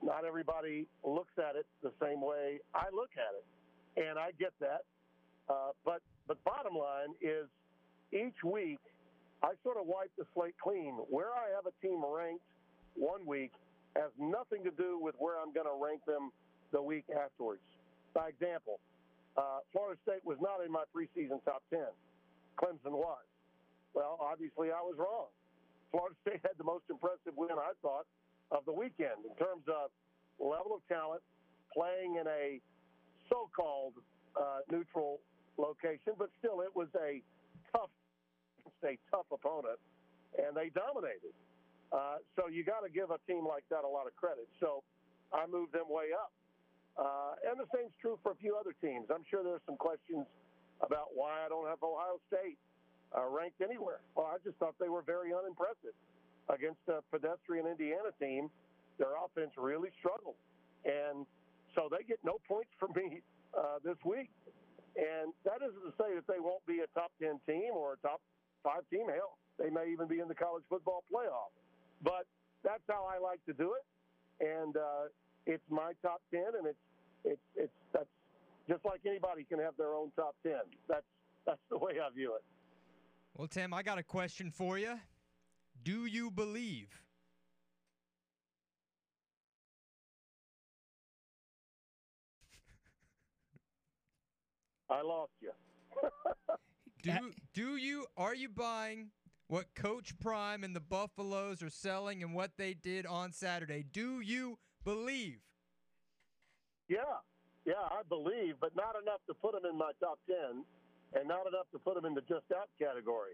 not 0.02 0.26
everybody 0.26 0.88
looks 1.04 1.34
at 1.38 1.56
it 1.56 1.66
the 1.82 1.92
same 2.02 2.22
way 2.22 2.60
I 2.74 2.86
look 2.94 3.12
at 3.18 3.34
it, 3.38 4.08
and 4.08 4.20
I 4.20 4.32
get 4.40 4.54
that. 4.60 4.84
Uh, 5.50 5.72
but 5.84 6.02
but 6.28 6.44
bottom 6.44 6.76
line 6.76 7.16
is, 7.22 7.48
each 8.12 8.44
week 8.44 8.80
I 9.42 9.54
sort 9.64 9.78
of 9.78 9.88
wipe 9.88 10.12
the 10.18 10.26
slate 10.34 10.56
clean. 10.62 10.94
Where 11.10 11.34
I 11.34 11.50
have 11.56 11.66
a 11.66 11.74
team 11.86 12.04
ranked 12.06 12.44
one 12.96 13.26
week 13.26 13.52
has 13.96 14.12
nothing 14.20 14.64
to 14.64 14.72
do 14.72 15.00
with 15.02 15.16
where 15.18 15.40
I'm 15.40 15.54
going 15.54 15.66
to 15.66 15.78
rank 15.82 16.06
them 16.06 16.32
the 16.72 16.82
week 16.82 17.06
afterwards. 17.10 17.62
By 18.14 18.30
example, 18.30 18.80
uh, 19.38 19.66
Florida 19.72 20.00
State 20.04 20.24
was 20.26 20.38
not 20.42 20.64
in 20.64 20.72
my 20.72 20.84
preseason 20.94 21.44
top 21.46 21.64
10. 21.70 21.80
Clemson 22.60 22.92
was. 22.92 23.24
Well, 23.94 24.18
obviously 24.22 24.70
I 24.70 24.82
was 24.82 24.96
wrong. 24.98 25.28
Florida 25.92 26.16
State 26.22 26.42
had 26.44 26.58
the 26.58 26.64
most 26.64 26.86
impressive 26.90 27.34
win, 27.36 27.58
I 27.58 27.74
thought, 27.82 28.06
of 28.52 28.66
the 28.66 28.74
weekend 28.74 29.26
in 29.26 29.34
terms 29.38 29.66
of 29.68 29.90
level 30.40 30.78
of 30.78 30.82
talent, 30.88 31.22
playing 31.74 32.18
in 32.18 32.26
a 32.28 32.62
so-called 33.30 33.94
uh, 34.36 34.66
neutral 34.72 35.20
location, 35.58 36.14
but 36.18 36.30
still 36.40 36.62
it 36.62 36.74
was 36.74 36.88
a 36.98 37.22
tough, 37.72 37.94
a 38.84 38.98
tough 39.12 39.28
opponent, 39.32 39.78
and 40.38 40.56
they 40.56 40.70
dominated. 40.74 41.34
Uh, 41.92 42.22
so 42.38 42.48
you 42.48 42.64
got 42.64 42.82
to 42.86 42.90
give 42.90 43.10
a 43.10 43.20
team 43.26 43.46
like 43.46 43.66
that 43.70 43.84
a 43.84 43.90
lot 43.90 44.06
of 44.06 44.16
credit. 44.16 44.48
So 44.60 44.84
I 45.34 45.46
moved 45.46 45.74
them 45.74 45.90
way 45.90 46.14
up. 46.14 46.32
Uh, 46.98 47.50
and 47.50 47.60
the 47.60 47.66
same's 47.74 47.94
true 48.02 48.20
for 48.22 48.32
a 48.34 48.40
few 48.40 48.58
other 48.58 48.76
teams. 48.82 49.08
I'm 49.10 49.26
sure 49.30 49.44
there's 49.44 49.64
some 49.66 49.78
questions 49.78 50.26
about 50.82 51.16
why 51.16 51.46
I 51.46 51.48
don't 51.50 51.68
have 51.68 51.82
Ohio 51.82 52.20
State 52.28 52.58
uh, 53.16 53.28
ranked 53.28 53.62
anywhere. 53.62 54.02
Well, 54.16 54.28
I 54.28 54.38
just 54.44 54.58
thought 54.58 54.76
they 54.80 54.90
were 54.90 55.02
very 55.02 55.34
unimpressive 55.34 55.96
against 56.50 56.82
a 56.88 57.02
pedestrian 57.12 57.68
Indiana 57.68 58.12
team. 58.20 58.50
Their 58.98 59.16
offense 59.24 59.52
really 59.58 59.90
struggled, 60.00 60.36
and 60.84 61.26
so 61.76 61.88
they 61.90 62.04
get 62.04 62.20
no 62.24 62.40
points 62.48 62.72
from 62.80 62.92
me 62.96 63.22
uh, 63.58 63.80
this 63.84 63.98
week. 64.04 64.30
And 64.98 65.32
that 65.46 65.64
isn't 65.64 65.80
to 65.80 65.94
say 65.96 66.16
that 66.16 66.28
they 66.28 66.40
won't 66.40 66.66
be 66.66 66.80
a 66.80 66.88
top 66.98 67.12
ten 67.22 67.40
team 67.48 67.72
or 67.72 67.94
a 67.94 67.98
top 67.98 68.20
five 68.64 68.84
team. 68.92 69.08
Hell, 69.08 69.38
they 69.58 69.70
may 69.70 69.88
even 69.92 70.08
be 70.08 70.20
in 70.20 70.28
the 70.28 70.36
college 70.36 70.64
football 70.68 71.04
playoff. 71.08 71.54
But 72.04 72.26
that's 72.64 72.84
how 72.90 73.08
I 73.08 73.20
like 73.20 73.40
to 73.46 73.54
do 73.54 73.76
it, 73.80 73.86
and 74.44 74.76
uh, 74.76 75.08
it's 75.46 75.64
my 75.70 75.94
top 76.02 76.22
ten, 76.32 76.52
and 76.58 76.68
it's 76.68 76.84
it's 77.24 77.48
it's 77.56 77.74
that's 77.94 78.10
just 78.68 78.84
like 78.84 79.02
anybody 79.06 79.46
can 79.46 79.60
have 79.60 79.78
their 79.78 79.94
own 79.94 80.12
top 80.16 80.36
ten. 80.44 80.62
That's 80.88 81.06
that's 81.46 81.62
the 81.70 81.78
way 81.78 81.94
I 82.04 82.10
view 82.14 82.36
it. 82.36 82.44
Well, 83.36 83.48
Tim, 83.48 83.74
I 83.74 83.84
got 83.84 83.98
a 83.98 84.04
question 84.04 84.52
for 84.52 84.78
you. 84.78 85.00
Do 85.84 86.06
you 86.06 86.30
believe? 86.30 86.90
I 94.90 95.02
lost 95.02 95.32
you. 95.42 95.52
do 97.04 97.32
do 97.54 97.76
you 97.78 98.06
are 98.18 98.34
you 98.34 98.50
buying 98.50 99.12
what 99.48 99.74
Coach 99.76 100.18
Prime 100.20 100.64
and 100.64 100.76
the 100.76 100.80
Buffaloes 100.80 101.62
are 101.62 101.70
selling 101.70 102.24
and 102.24 102.34
what 102.34 102.52
they 102.58 102.74
did 102.74 103.06
on 103.06 103.32
Saturday? 103.32 103.86
Do 103.92 104.20
you 104.22 104.58
believe? 104.84 105.40
Yeah, 106.88 106.98
yeah, 107.66 107.74
I 107.92 108.02
believe, 108.10 108.56
but 108.60 108.76
not 108.76 108.96
enough 109.02 109.22
to 109.28 109.34
put 109.36 109.54
them 109.54 109.70
in 109.70 109.78
my 109.78 109.92
top 110.00 110.18
10 110.28 110.66
and 111.14 111.28
not 111.28 111.48
enough 111.48 111.66
to 111.72 111.80
put 111.80 111.96
them 111.96 112.06
in 112.06 112.14
the 112.14 112.22
just 112.22 112.46
out 112.56 112.70
category. 112.78 113.34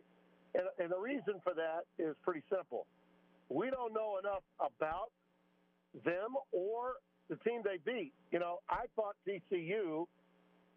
And, 0.53 0.63
and 0.79 0.91
the 0.91 0.99
reason 0.99 1.41
for 1.43 1.53
that 1.53 1.83
is 1.99 2.15
pretty 2.23 2.43
simple. 2.49 2.87
We 3.49 3.69
don't 3.69 3.93
know 3.93 4.17
enough 4.17 4.43
about 4.59 5.11
them 6.03 6.35
or 6.51 6.95
the 7.29 7.35
team 7.37 7.61
they 7.63 7.77
beat. 7.83 8.13
You 8.31 8.39
know, 8.39 8.59
I 8.69 8.85
thought 8.95 9.15
TCU 9.27 10.05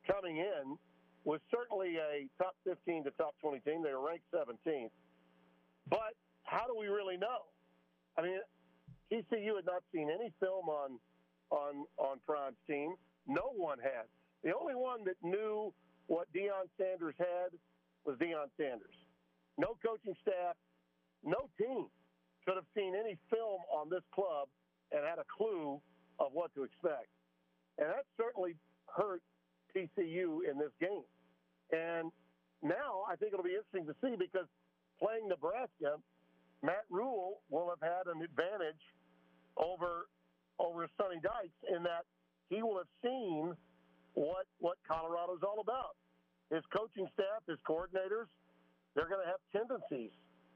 coming 0.06 0.38
in 0.38 0.76
was 1.24 1.40
certainly 1.50 1.96
a 1.96 2.26
top 2.42 2.54
15 2.64 3.04
to 3.04 3.10
top 3.12 3.34
20 3.40 3.60
team. 3.60 3.82
They 3.82 3.92
were 3.92 4.06
ranked 4.06 4.24
17th. 4.32 4.90
But 5.88 6.14
how 6.44 6.66
do 6.66 6.76
we 6.78 6.86
really 6.86 7.16
know? 7.16 7.48
I 8.16 8.22
mean, 8.22 8.38
TCU 9.12 9.56
had 9.56 9.66
not 9.66 9.82
seen 9.92 10.10
any 10.10 10.32
film 10.40 10.68
on 10.68 10.98
on 11.50 11.86
on 11.96 12.18
Prime's 12.26 12.56
team. 12.68 12.94
No 13.26 13.52
one 13.56 13.78
had. 13.78 14.04
The 14.42 14.54
only 14.54 14.74
one 14.74 15.04
that 15.04 15.16
knew 15.22 15.72
what 16.08 16.26
Deion 16.32 16.66
Sanders 16.80 17.14
had 17.18 17.52
was 18.04 18.16
Deion 18.18 18.48
Sanders. 18.56 18.96
No 19.56 19.76
coaching 19.84 20.16
staff, 20.20 20.56
no 21.22 21.48
team 21.60 21.86
could 22.44 22.56
have 22.56 22.68
seen 22.74 22.94
any 22.96 23.16
film 23.30 23.60
on 23.70 23.88
this 23.88 24.02
club 24.14 24.48
and 24.90 25.04
had 25.04 25.18
a 25.18 25.28
clue 25.28 25.80
of 26.18 26.32
what 26.32 26.52
to 26.54 26.64
expect. 26.64 27.12
And 27.76 27.88
that 27.88 28.08
certainly 28.16 28.56
hurt 28.88 29.22
TCU 29.76 30.48
in 30.48 30.58
this 30.58 30.72
game. 30.80 31.04
And 31.70 32.10
now 32.62 33.04
I 33.06 33.16
think 33.16 33.32
it'll 33.32 33.44
be 33.44 33.54
interesting 33.54 33.86
to 33.86 33.94
see 34.00 34.16
because 34.16 34.48
playing 34.98 35.28
Nebraska, 35.28 36.00
Matt 36.62 36.88
Rhule 36.90 37.42
will 37.50 37.68
have 37.68 37.84
had 37.84 38.10
an 38.10 38.22
advantage 38.22 38.80
over 39.56 40.08
over 40.58 40.88
Sonny 40.98 41.20
Dykes 41.22 41.54
in 41.70 41.84
that 41.84 42.02
he 42.50 42.62
will 42.62 42.78
have 42.78 42.90
seen 43.02 43.54
what 44.18 44.50
what 44.58 44.76
Colorado's 44.82 45.46
all 45.46 45.62
about. 45.62 45.94
His 46.50 46.64
coaching 46.74 47.06
staff, 47.14 47.46
his 47.46 47.58
coordinators, 47.62 48.26
they're 48.94 49.06
going 49.06 49.22
to 49.22 49.30
have 49.30 49.42
tendencies 49.54 50.10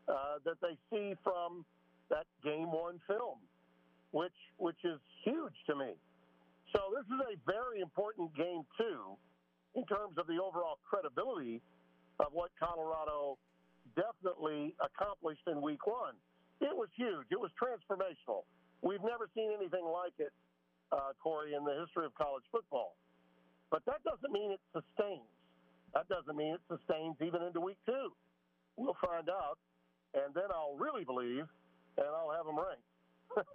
uh, 0.09 0.43
that 0.43 0.59
they 0.59 0.75
see 0.91 1.15
from 1.23 1.65
that 2.11 2.27
game 2.43 2.73
one 2.73 2.99
film, 3.07 3.39
which 4.11 4.35
which 4.59 4.83
is 4.83 4.99
huge 5.23 5.55
to 5.71 5.77
me. 5.77 5.95
So 6.75 6.91
this 6.91 7.07
is 7.07 7.21
a 7.23 7.37
very 7.47 7.81
important 7.81 8.35
game 8.35 8.65
too, 8.75 9.15
in 9.77 9.85
terms 9.87 10.19
of 10.19 10.27
the 10.27 10.43
overall 10.43 10.81
credibility 10.83 11.61
of 12.19 12.33
what 12.33 12.51
Colorado 12.59 13.39
definitely 13.95 14.75
accomplished 14.81 15.47
in 15.47 15.61
week 15.61 15.87
one. 15.87 16.17
It 16.61 16.75
was 16.75 16.89
huge. 16.97 17.27
It 17.31 17.39
was 17.39 17.51
transformational. 17.61 18.43
We've 18.81 19.03
never 19.03 19.29
seen 19.35 19.51
anything 19.53 19.85
like 19.85 20.15
it, 20.19 20.33
uh, 20.91 21.13
Corey, 21.23 21.55
in 21.55 21.65
the 21.65 21.75
history 21.79 22.07
of 22.07 22.15
college 22.15 22.45
football. 22.51 22.97
But 23.73 23.83
that 23.87 24.05
doesn't 24.05 24.31
mean 24.31 24.53
it 24.53 24.61
sustains. 24.71 25.27
That 25.95 26.07
doesn't 26.09 26.37
mean 26.37 26.55
it 26.55 26.61
sustains 26.69 27.17
even 27.25 27.43
into 27.43 27.61
week 27.61 27.79
two. 27.87 28.11
We'll 28.77 28.97
find 29.05 29.29
out, 29.31 29.57
and 30.15 30.35
then 30.35 30.45
I'll 30.55 30.77
really 30.77 31.05
believe, 31.05 31.45
and 31.97 32.07
I'll 32.07 32.33
have 32.37 32.45
them 32.45 32.57
ranked. 32.57 32.83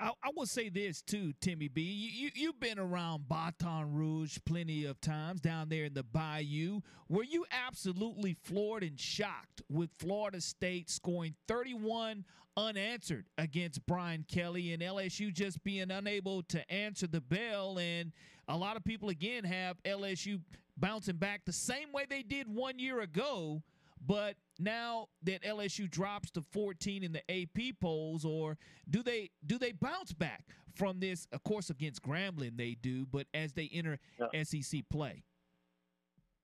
I, 0.00 0.08
I 0.08 0.30
will 0.34 0.46
say 0.46 0.68
this 0.68 1.00
too, 1.00 1.32
Timmy 1.40 1.68
B. 1.68 1.80
You, 1.82 2.30
you 2.34 2.46
have 2.48 2.58
been 2.58 2.80
around 2.80 3.28
Baton 3.28 3.94
Rouge 3.94 4.38
plenty 4.44 4.84
of 4.84 5.00
times 5.00 5.40
down 5.40 5.68
there 5.68 5.84
in 5.84 5.94
the 5.94 6.02
Bayou. 6.02 6.80
Were 7.08 7.22
you 7.22 7.46
absolutely 7.52 8.34
floored 8.34 8.82
and 8.82 8.98
shocked 8.98 9.62
with 9.70 9.90
Florida 9.96 10.40
State 10.40 10.90
scoring 10.90 11.36
31 11.46 12.24
unanswered 12.56 13.26
against 13.38 13.86
Brian 13.86 14.24
Kelly 14.28 14.72
and 14.72 14.82
LSU 14.82 15.32
just 15.32 15.62
being 15.62 15.92
unable 15.92 16.42
to 16.44 16.68
answer 16.72 17.06
the 17.06 17.20
bell? 17.20 17.78
And 17.78 18.12
a 18.48 18.56
lot 18.56 18.76
of 18.76 18.84
people 18.84 19.08
again 19.08 19.44
have 19.44 19.82
LSU 19.84 20.40
bouncing 20.76 21.16
back 21.16 21.44
the 21.44 21.52
same 21.52 21.92
way 21.92 22.06
they 22.08 22.22
did 22.22 22.52
one 22.52 22.78
year 22.78 23.00
ago 23.00 23.62
but 24.04 24.36
now 24.58 25.08
that 25.22 25.42
LSU 25.42 25.88
drops 25.88 26.30
to 26.32 26.42
14 26.42 27.04
in 27.04 27.12
the 27.12 27.22
AP 27.30 27.78
polls, 27.80 28.24
or 28.24 28.58
do 28.88 29.02
they 29.02 29.30
do 29.46 29.58
they 29.58 29.72
bounce 29.72 30.12
back 30.12 30.44
from 30.74 31.00
this? 31.00 31.26
Of 31.32 31.44
course, 31.44 31.70
against 31.70 32.02
Grambling 32.02 32.56
they 32.56 32.76
do, 32.80 33.06
but 33.06 33.26
as 33.32 33.52
they 33.52 33.70
enter 33.72 33.98
yeah. 34.18 34.42
SEC 34.42 34.82
play, 34.90 35.22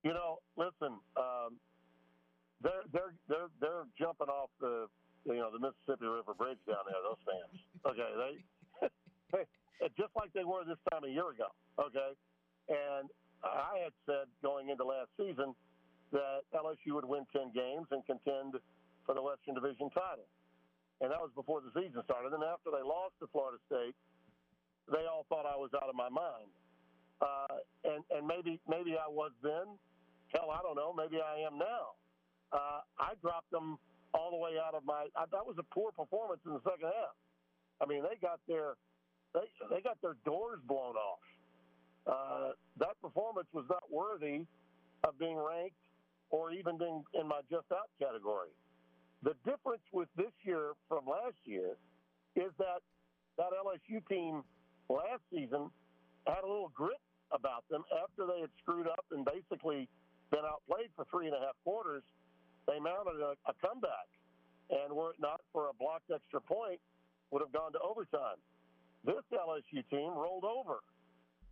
you 0.04 0.12
know, 0.12 0.38
listen, 0.56 0.98
um, 1.16 1.56
they're 2.62 2.82
they're 2.92 3.14
they're 3.28 3.48
they're 3.60 3.84
jumping 3.98 4.28
off 4.28 4.50
the 4.60 4.86
you 5.24 5.34
know 5.34 5.50
the 5.50 5.58
Mississippi 5.58 6.06
River 6.06 6.34
Bridge 6.34 6.58
down 6.66 6.84
there. 6.86 7.02
Those 7.02 7.18
fans, 7.26 7.60
okay, 7.86 8.36
they 8.80 9.38
just 9.96 10.10
like 10.16 10.32
they 10.34 10.44
were 10.44 10.64
this 10.64 10.80
time 10.90 11.04
a 11.04 11.12
year 11.12 11.30
ago, 11.30 11.48
okay, 11.78 12.12
and 12.68 13.08
I 13.44 13.86
had 13.86 13.94
said 14.06 14.26
going 14.42 14.68
into 14.68 14.84
last 14.84 15.10
season 15.16 15.54
that 16.12 16.42
LSU 16.54 16.96
would 16.96 17.04
win 17.04 17.26
10 17.30 17.52
games 17.54 17.86
and 17.90 18.04
contend 18.06 18.58
for 19.06 19.14
the 19.14 19.22
Western 19.22 19.54
Division 19.54 19.90
title. 19.90 20.26
And 21.00 21.12
that 21.12 21.20
was 21.20 21.30
before 21.36 21.62
the 21.62 21.70
season 21.76 22.02
started. 22.02 22.34
And 22.34 22.42
after 22.42 22.74
they 22.74 22.82
lost 22.82 23.14
to 23.20 23.30
Florida 23.30 23.58
State, 23.70 23.94
they 24.90 25.06
all 25.06 25.26
thought 25.28 25.46
I 25.46 25.54
was 25.54 25.70
out 25.76 25.86
of 25.86 25.94
my 25.94 26.08
mind. 26.08 26.50
Uh, 27.20 27.62
and 27.84 28.02
and 28.14 28.26
maybe 28.26 28.60
maybe 28.70 28.94
I 28.94 29.10
was 29.10 29.32
then. 29.42 29.74
Hell, 30.30 30.54
I 30.54 30.62
don't 30.62 30.76
know. 30.76 30.94
Maybe 30.94 31.18
I 31.18 31.42
am 31.42 31.58
now. 31.58 31.98
Uh, 32.52 32.80
I 32.98 33.18
dropped 33.20 33.50
them 33.50 33.78
all 34.14 34.30
the 34.30 34.38
way 34.38 34.54
out 34.54 34.74
of 34.74 34.84
my. 34.84 35.10
I, 35.16 35.26
that 35.30 35.44
was 35.44 35.56
a 35.58 35.66
poor 35.74 35.90
performance 35.90 36.40
in 36.46 36.52
the 36.54 36.62
second 36.62 36.90
half. 36.94 37.14
I 37.82 37.86
mean, 37.86 38.02
they 38.02 38.18
got 38.22 38.38
their 38.46 38.74
they 39.38 39.76
they 39.76 39.80
got 39.80 40.00
their 40.02 40.16
doors 40.24 40.58
blown 40.66 40.96
off. 40.96 41.22
Uh, 42.06 42.50
that 42.78 42.98
performance 43.00 43.46
was 43.52 43.64
not 43.68 43.84
worthy 43.90 44.46
of 45.04 45.18
being 45.18 45.36
ranked 45.36 45.76
or 46.30 46.50
even 46.50 46.78
being 46.78 47.04
in 47.14 47.26
my 47.26 47.40
just 47.50 47.70
out 47.72 47.88
category. 48.00 48.50
The 49.22 49.34
difference 49.44 49.82
with 49.92 50.08
this 50.16 50.32
year 50.42 50.72
from 50.88 51.06
last 51.06 51.38
year 51.44 51.76
is 52.36 52.50
that 52.58 52.82
that 53.36 53.50
LSU 53.54 54.02
team 54.08 54.42
last 54.88 55.22
season 55.30 55.70
had 56.26 56.42
a 56.44 56.48
little 56.48 56.72
grit 56.74 57.00
about 57.30 57.68
them 57.70 57.84
after 57.92 58.26
they 58.26 58.40
had 58.40 58.50
screwed 58.62 58.88
up 58.88 59.04
and 59.10 59.24
basically 59.24 59.88
been 60.30 60.44
outplayed 60.44 60.90
for 60.96 61.04
three 61.10 61.26
and 61.26 61.36
a 61.36 61.40
half 61.40 61.56
quarters. 61.64 62.02
They 62.66 62.78
mounted 62.78 63.20
a, 63.20 63.32
a 63.48 63.54
comeback, 63.64 64.08
and 64.70 64.92
were 64.92 65.10
it 65.12 65.20
not 65.20 65.40
for 65.52 65.68
a 65.68 65.74
blocked 65.78 66.10
extra 66.12 66.40
point, 66.40 66.80
would 67.30 67.40
have 67.40 67.52
gone 67.52 67.72
to 67.72 67.80
overtime. 67.80 68.36
This 69.04 69.22
LSU 69.32 69.82
team 69.90 70.12
rolled 70.12 70.44
over. 70.44 70.80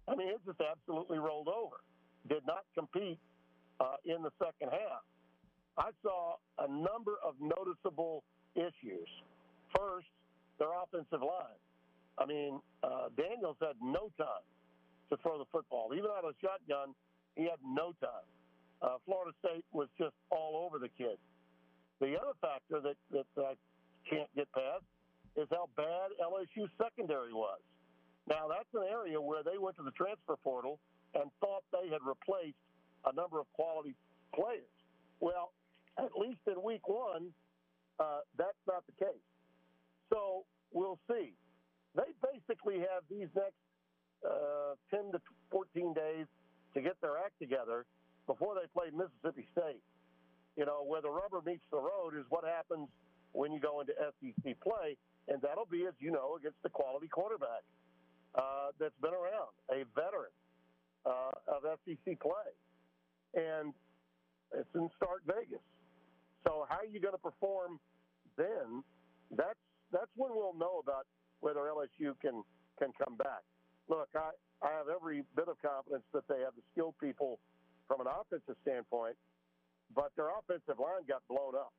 I 0.09 0.14
mean, 0.14 0.28
it 0.28 0.40
just 0.47 0.60
absolutely 0.60 1.18
rolled 1.18 1.48
over. 1.48 1.82
Did 2.28 2.47
not 2.47 2.64
compete 2.74 3.18
uh, 3.81 3.97
in 4.05 4.23
the 4.23 4.31
second 4.39 4.70
half. 4.70 5.02
I 5.78 5.90
saw 6.02 6.36
a 6.59 6.68
number 6.68 7.16
of 7.24 7.35
noticeable 7.40 8.24
issues. 8.55 9.09
First, 9.77 10.06
their 10.59 10.73
offensive 10.73 11.20
line. 11.20 11.60
I 12.18 12.24
mean, 12.24 12.60
uh, 12.82 13.12
Daniels 13.16 13.56
had 13.60 13.77
no 13.82 14.10
time 14.16 14.47
to 15.10 15.16
throw 15.18 15.39
the 15.39 15.44
football. 15.52 15.93
Even 15.93 16.10
out 16.16 16.24
of 16.24 16.35
shotgun, 16.40 16.94
he 17.36 17.44
had 17.44 17.60
no 17.62 17.93
time. 18.01 18.27
Uh, 18.81 18.97
Florida 19.05 19.32
State 19.44 19.64
was 19.73 19.89
just 19.98 20.14
all 20.31 20.64
over 20.66 20.78
the 20.78 20.89
kid. 20.97 21.18
The 22.01 22.16
other 22.16 22.36
factor 22.40 22.81
that, 22.81 22.97
that 23.12 23.27
I 23.36 23.55
can't 24.09 24.28
get 24.35 24.51
past 24.52 24.85
is 25.37 25.49
how 25.51 25.69
bad 25.77 26.11
LSU 26.21 26.69
secondary 26.81 27.33
was. 27.33 27.61
Now, 28.29 28.49
that's 28.49 28.69
an 28.75 28.89
area 28.91 29.21
where 29.21 29.43
they 29.43 29.59
went 29.59 29.77
to 29.77 29.85
the 29.85 29.93
transfer 29.93 30.37
portal 30.43 30.81
and 31.15 31.31
thought 31.41 31.63
they 31.73 31.89
had 31.89 32.01
replaced 32.03 32.59
a 33.05 33.15
number 33.15 33.39
of 33.39 33.47
quality 33.53 33.95
players. 34.35 34.69
Well, 35.21 35.53
at 35.99 36.11
least 36.17 36.41
in 36.47 36.61
week 36.63 36.87
one, 36.89 37.33
uh, 38.01 38.21
that's 38.37 38.59
not 38.67 38.85
the 38.87 39.05
case. 39.05 39.25
So 40.11 40.45
we'll 40.73 40.99
see. 41.09 41.33
They 41.95 42.13
basically 42.21 42.81
have 42.81 43.05
these 43.09 43.29
next 43.35 43.57
uh, 44.25 44.75
10 44.91 45.13
to 45.13 45.21
14 45.51 45.95
days 45.95 46.27
to 46.75 46.81
get 46.81 47.01
their 47.01 47.17
act 47.17 47.39
together 47.41 47.87
before 48.27 48.55
they 48.55 48.67
play 48.75 48.91
Mississippi 48.93 49.47
State. 49.53 49.83
You 50.57 50.67
know, 50.67 50.85
where 50.85 51.01
the 51.01 51.11
rubber 51.11 51.41
meets 51.45 51.65
the 51.71 51.79
road 51.79 52.17
is 52.19 52.25
what 52.29 52.45
happens 52.45 52.89
when 53.33 53.53
you 53.53 53.61
go 53.61 53.81
into 53.81 53.93
SEC 53.97 54.61
play, 54.61 54.97
and 55.28 55.43
that'll 55.43 55.66
be, 55.66 55.86
as 55.86 55.94
you 55.98 56.11
know, 56.11 56.36
against 56.36 56.62
the 56.62 56.69
quality 56.69 57.09
quarterback 57.09 57.62
uh, 58.35 58.70
that's 58.78 58.97
been 59.01 59.15
around, 59.15 59.51
a 59.70 59.85
veteran 59.94 60.32
uh, 61.05 61.31
of 61.48 61.62
SEC 61.85 62.20
play. 62.20 62.51
And 63.35 63.74
it's 64.55 64.70
in 64.74 64.89
Stark 64.97 65.23
Vegas. 65.27 65.62
So 66.47 66.66
how 66.69 66.78
are 66.78 66.86
you 66.86 67.01
going 67.01 67.15
to 67.15 67.23
perform 67.23 67.81
then? 68.36 68.85
That's 69.35 69.59
that's 69.90 70.11
when 70.15 70.31
we'll 70.35 70.55
know 70.55 70.78
about 70.78 71.07
whether 71.40 71.61
LSU 71.66 72.15
can 72.20 72.44
can 72.78 72.93
come 73.03 73.16
back. 73.16 73.43
Look, 73.89 74.09
I, 74.15 74.31
I 74.62 74.70
have 74.70 74.86
every 74.89 75.23
bit 75.35 75.48
of 75.48 75.57
confidence 75.62 76.05
that 76.12 76.27
they 76.28 76.40
have 76.40 76.55
the 76.55 76.62
skilled 76.73 76.94
people 77.01 77.39
from 77.86 78.01
an 78.01 78.07
offensive 78.07 78.57
standpoint, 78.62 79.16
but 79.94 80.11
their 80.16 80.31
offensive 80.31 80.78
line 80.78 81.07
got 81.09 81.23
blown 81.28 81.55
up. 81.55 81.73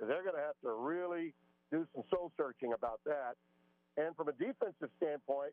They're 0.00 0.22
going 0.22 0.36
to 0.36 0.44
have 0.44 0.58
to 0.64 0.72
really 0.72 1.34
do 1.72 1.88
some 1.94 2.04
soul 2.12 2.30
searching 2.36 2.74
about 2.76 3.00
that. 3.04 3.34
And 3.96 4.14
from 4.14 4.28
a 4.28 4.32
defensive 4.32 4.92
standpoint, 5.00 5.52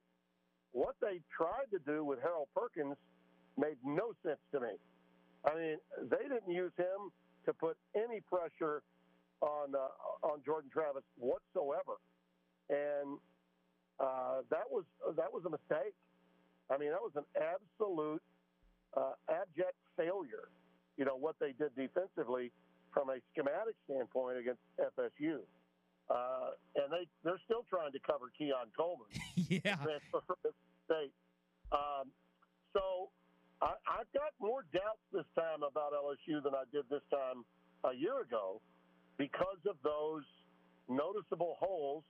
what 0.71 0.95
they 1.01 1.23
tried 1.31 1.71
to 1.71 1.79
do 1.87 2.03
with 2.03 2.19
Harold 2.21 2.47
Perkins 2.53 2.95
made 3.57 3.79
no 3.83 4.11
sense 4.23 4.39
to 4.51 4.59
me. 4.59 4.75
I 5.45 5.55
mean, 5.55 5.77
they 6.11 6.27
didn't 6.27 6.51
use 6.51 6.71
him 6.77 7.09
to 7.45 7.53
put 7.53 7.77
any 7.95 8.19
pressure 8.21 8.83
on 9.41 9.73
uh, 9.73 10.27
on 10.27 10.43
Jordan 10.45 10.69
Travis 10.71 11.03
whatsoever, 11.17 11.95
and 12.69 13.17
uh, 13.99 14.43
that 14.51 14.67
was 14.69 14.83
that 15.15 15.31
was 15.31 15.43
a 15.47 15.49
mistake. 15.49 15.95
I 16.69 16.77
mean, 16.77 16.91
that 16.91 17.01
was 17.01 17.15
an 17.15 17.25
absolute 17.39 18.21
uh, 18.95 19.15
abject 19.29 19.79
failure. 19.95 20.51
You 20.97 21.05
know 21.05 21.15
what 21.15 21.35
they 21.39 21.55
did 21.55 21.71
defensively 21.75 22.51
from 22.93 23.09
a 23.09 23.17
schematic 23.31 23.75
standpoint 23.85 24.37
against 24.37 24.59
FSU, 24.75 25.39
uh, 26.09 26.57
and 26.75 26.91
they 26.91 27.07
they're 27.23 27.41
still 27.45 27.65
trying 27.69 27.91
to 27.93 27.99
cover 27.99 28.31
Keon 28.37 28.73
Coleman. 28.75 29.07
yeah. 29.35 29.77
State. 30.85 31.13
Um, 31.71 32.09
so 32.73 33.09
I, 33.61 33.77
I've 33.85 34.11
got 34.13 34.33
more 34.41 34.65
doubts 34.73 35.05
this 35.13 35.27
time 35.37 35.61
about 35.61 35.93
LSU 35.93 36.41
than 36.41 36.53
I 36.55 36.65
did 36.71 36.85
this 36.89 37.05
time 37.11 37.45
a 37.85 37.93
year 37.93 38.21
ago 38.21 38.61
because 39.17 39.61
of 39.69 39.75
those 39.83 40.23
noticeable 40.87 41.57
holes 41.59 42.03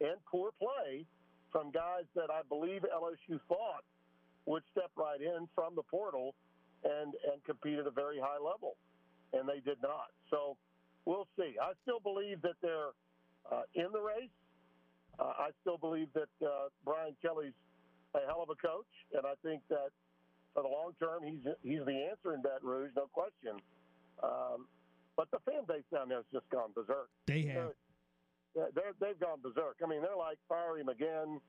and 0.00 0.16
poor 0.30 0.50
play 0.58 1.06
from 1.50 1.70
guys 1.70 2.04
that 2.14 2.28
I 2.30 2.42
believe 2.48 2.82
LSU 2.82 3.40
thought 3.48 3.84
would 4.44 4.62
step 4.72 4.90
right 4.96 5.20
in 5.20 5.48
from 5.54 5.74
the 5.74 5.82
portal 5.82 6.34
and, 6.84 7.14
and 7.32 7.42
compete 7.44 7.78
at 7.78 7.86
a 7.86 7.90
very 7.90 8.18
high 8.20 8.38
level. 8.38 8.76
And 9.32 9.48
they 9.48 9.60
did 9.60 9.78
not. 9.82 10.12
So 10.30 10.56
we'll 11.04 11.28
see. 11.36 11.56
I 11.60 11.72
still 11.82 12.00
believe 12.00 12.42
that 12.42 12.56
they're 12.60 12.92
in 13.74 13.88
the 13.92 14.00
race. 14.00 14.34
Uh, 15.18 15.32
I 15.36 15.50
still 15.60 15.78
believe 15.78 16.08
that 16.14 16.30
uh, 16.44 16.68
Brian 16.84 17.16
Kelly's 17.22 17.56
a 18.14 18.20
hell 18.26 18.42
of 18.42 18.50
a 18.50 18.54
coach, 18.54 18.88
and 19.12 19.26
I 19.26 19.34
think 19.42 19.62
that 19.68 19.90
for 20.54 20.62
the 20.62 20.68
long 20.68 20.92
term, 20.98 21.22
he's 21.24 21.44
he's 21.62 21.84
the 21.84 22.08
answer 22.10 22.34
in 22.34 22.42
Baton 22.42 22.68
Rouge, 22.68 22.90
no 22.96 23.06
question. 23.12 23.60
Um, 24.22 24.66
but 25.16 25.30
the 25.30 25.38
fan 25.44 25.62
base 25.66 25.82
down 25.92 26.08
there 26.08 26.18
has 26.18 26.30
just 26.32 26.48
gone 26.50 26.70
berserk. 26.74 27.10
They 27.26 27.42
have. 27.46 27.74
They're, 28.54 28.70
they're, 28.74 28.94
they've 29.00 29.20
gone 29.20 29.38
berserk. 29.42 29.76
I 29.84 29.88
mean, 29.88 30.02
they're 30.02 30.16
like 30.16 30.38
fire 30.48 30.78
him 30.78 30.88
again. 30.88 31.40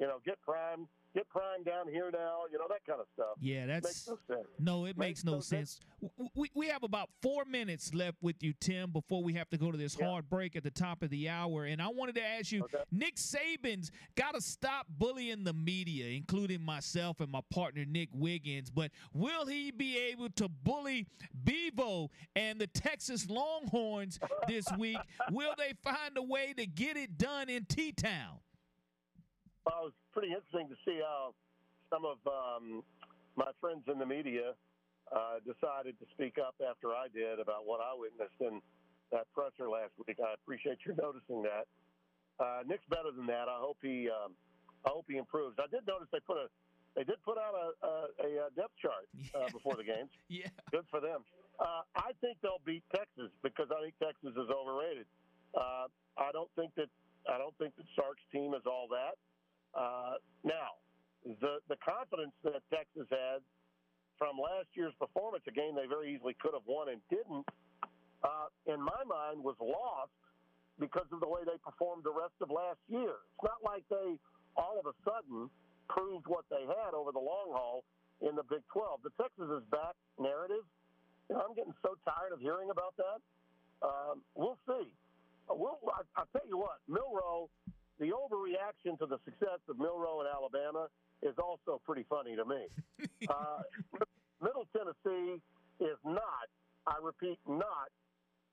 You 0.00 0.06
know, 0.06 0.18
get 0.24 0.40
prime, 0.42 0.88
get 1.14 1.28
prime 1.28 1.62
down 1.64 1.88
here 1.88 2.10
now. 2.12 2.40
You 2.50 2.58
know 2.58 2.66
that 2.68 2.84
kind 2.86 3.00
of 3.00 3.06
stuff. 3.14 3.36
Yeah, 3.40 3.66
that's 3.66 3.84
makes 3.84 4.08
no 4.08 4.18
sense. 4.34 4.48
No, 4.58 4.84
it 4.84 4.96
makes, 4.96 5.24
makes 5.24 5.24
no, 5.24 5.40
sense. 5.40 5.80
sense. 6.00 6.20
We, 6.34 6.50
we 6.54 6.66
have 6.68 6.82
about 6.82 7.10
four 7.20 7.44
minutes 7.44 7.94
left 7.94 8.18
with 8.22 8.42
you, 8.42 8.52
Tim, 8.60 8.90
before 8.90 9.22
we 9.22 9.34
have 9.34 9.48
to 9.50 9.58
go 9.58 9.70
to 9.70 9.78
this 9.78 9.96
yeah. 9.98 10.06
hard 10.06 10.28
break 10.28 10.56
at 10.56 10.62
the 10.62 10.70
top 10.70 11.02
of 11.02 11.10
the 11.10 11.28
hour. 11.28 11.64
And 11.64 11.80
I 11.80 11.88
wanted 11.88 12.14
to 12.16 12.24
ask 12.24 12.52
you, 12.52 12.64
okay. 12.64 12.78
Nick 12.90 13.16
Saban's 13.16 13.90
got 14.14 14.34
to 14.34 14.40
stop 14.40 14.86
bullying 14.88 15.44
the 15.44 15.52
media, 15.52 16.06
including 16.08 16.62
myself 16.62 17.20
and 17.20 17.30
my 17.30 17.42
partner 17.50 17.84
Nick 17.84 18.08
Wiggins. 18.12 18.70
But 18.70 18.90
will 19.12 19.46
he 19.46 19.70
be 19.70 19.98
able 19.98 20.30
to 20.30 20.48
bully 20.48 21.06
Bevo 21.44 22.10
and 22.34 22.60
the 22.60 22.66
Texas 22.66 23.28
Longhorns 23.28 24.18
this 24.48 24.66
week? 24.78 24.98
will 25.30 25.54
they 25.58 25.72
find 25.82 26.16
a 26.16 26.22
way 26.22 26.54
to 26.56 26.66
get 26.66 26.96
it 26.96 27.18
done 27.18 27.48
in 27.48 27.64
T-Town? 27.64 28.38
Well, 29.64 29.76
it 29.80 29.84
was 29.84 29.92
pretty 30.12 30.32
interesting 30.32 30.68
to 30.68 30.76
see 30.84 31.00
how 31.00 31.34
some 31.90 32.04
of 32.04 32.20
um, 32.28 32.82
my 33.36 33.50
friends 33.60 33.84
in 33.88 33.98
the 33.98 34.06
media 34.06 34.52
uh, 35.10 35.40
decided 35.44 35.98
to 36.00 36.06
speak 36.14 36.36
up 36.40 36.54
after 36.60 36.92
I 36.92 37.08
did 37.12 37.40
about 37.40 37.66
what 37.66 37.80
I 37.80 37.92
witnessed 37.96 38.38
in 38.40 38.60
that 39.10 39.28
presser 39.32 39.68
last 39.68 39.92
week. 40.06 40.16
I 40.20 40.32
appreciate 40.36 40.78
you 40.86 40.96
noticing 40.96 41.42
that. 41.44 41.68
Uh, 42.40 42.64
Nick's 42.64 42.86
better 42.88 43.12
than 43.12 43.26
that. 43.26 43.48
I 43.48 43.60
hope 43.60 43.76
he, 43.82 44.08
um, 44.08 44.32
I 44.84 44.90
hope 44.90 45.04
he 45.08 45.16
improves. 45.16 45.56
I 45.60 45.68
did 45.68 45.86
notice 45.86 46.08
they 46.12 46.24
put 46.24 46.36
a, 46.40 46.48
they 46.96 47.04
did 47.04 47.20
put 47.24 47.36
out 47.36 47.52
a, 47.56 47.66
a, 48.24 48.28
a 48.48 48.50
depth 48.56 48.76
chart 48.80 49.08
uh, 49.36 49.48
before 49.56 49.76
the 49.76 49.84
games. 49.84 50.08
yeah, 50.28 50.48
good 50.70 50.84
for 50.90 51.00
them. 51.00 51.24
Uh, 51.60 51.84
I 51.96 52.16
think 52.20 52.40
they'll 52.42 52.64
beat 52.64 52.84
Texas 52.92 53.28
because 53.44 53.68
I 53.68 53.84
think 53.84 53.94
Texas 54.00 54.32
is 54.32 54.48
overrated. 54.48 55.06
Uh, 55.52 55.92
I 56.16 56.32
don't 56.32 56.48
think 56.56 56.72
that 56.76 56.88
I 57.28 57.38
don't 57.38 57.56
think 57.58 57.76
that 57.76 57.86
Sark's 57.94 58.24
team 58.32 58.54
is 58.54 58.64
all 58.66 58.88
that. 58.90 59.20
Uh, 59.74 60.20
now, 60.44 60.76
the 61.24 61.62
the 61.68 61.78
confidence 61.80 62.34
that 62.44 62.60
Texas 62.68 63.06
had 63.10 63.40
from 64.18 64.38
last 64.38 64.68
year's 64.74 64.94
performance, 64.98 65.42
a 65.48 65.54
game 65.54 65.74
they 65.74 65.88
very 65.88 66.14
easily 66.14 66.36
could 66.38 66.54
have 66.54 66.66
won 66.66 66.88
and 66.88 67.02
didn't, 67.10 67.46
uh, 68.22 68.46
in 68.70 68.78
my 68.78 69.02
mind, 69.02 69.42
was 69.42 69.56
lost 69.58 70.14
because 70.78 71.06
of 71.10 71.18
the 71.18 71.26
way 71.26 71.42
they 71.42 71.58
performed 71.58 72.04
the 72.04 72.14
rest 72.14 72.36
of 72.38 72.50
last 72.50 72.78
year. 72.86 73.18
It's 73.34 73.42
not 73.42 73.58
like 73.66 73.82
they 73.90 74.14
all 74.54 74.78
of 74.78 74.86
a 74.86 74.94
sudden 75.02 75.50
proved 75.88 76.26
what 76.26 76.44
they 76.50 76.62
had 76.62 76.94
over 76.94 77.10
the 77.10 77.22
long 77.22 77.50
haul 77.50 77.84
in 78.22 78.36
the 78.36 78.46
Big 78.46 78.62
12. 78.72 79.02
The 79.02 79.12
Texas 79.18 79.48
is 79.50 79.64
back 79.74 79.98
narrative. 80.18 80.64
You 81.28 81.36
know, 81.36 81.42
I'm 81.42 81.54
getting 81.54 81.74
so 81.82 81.98
tired 82.06 82.32
of 82.32 82.40
hearing 82.40 82.70
about 82.70 82.94
that. 82.96 83.18
Um, 83.82 84.22
we'll 84.34 84.58
see. 84.70 84.86
We'll, 85.50 85.82
I, 85.90 86.06
I'll 86.14 86.30
tell 86.30 86.46
you 86.46 86.58
what, 86.58 86.78
Milroe 86.86 87.50
the 87.98 88.10
overreaction 88.10 88.98
to 88.98 89.06
the 89.06 89.18
success 89.24 89.60
of 89.68 89.78
Milroe 89.78 90.20
in 90.20 90.26
Alabama 90.26 90.88
is 91.22 91.34
also 91.38 91.80
pretty 91.84 92.04
funny 92.08 92.36
to 92.36 92.44
me. 92.44 92.66
uh, 93.28 93.62
Middle 94.42 94.66
Tennessee 94.74 95.40
is 95.80 95.98
not, 96.04 96.50
I 96.86 96.96
repeat, 97.02 97.38
not 97.46 97.90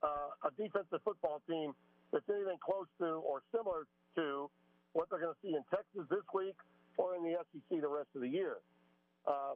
uh, 0.04 0.48
a 0.48 0.52
defensive 0.56 1.02
football 1.04 1.42
team 1.50 1.74
that's 2.12 2.26
anything 2.30 2.58
close 2.64 2.88
to 3.00 3.22
or 3.26 3.42
similar 3.52 3.86
to 4.16 4.50
what 4.94 5.10
they're 5.10 5.20
going 5.20 5.34
to 5.34 5.42
see 5.42 5.54
in 5.54 5.64
Texas 5.70 6.06
this 6.10 6.26
week 6.34 6.56
or 6.98 7.16
in 7.16 7.24
the 7.24 7.38
SEC 7.50 7.82
the 7.82 7.88
rest 7.88 8.10
of 8.16 8.22
the 8.22 8.30
year. 8.30 8.58
Uh, 9.26 9.54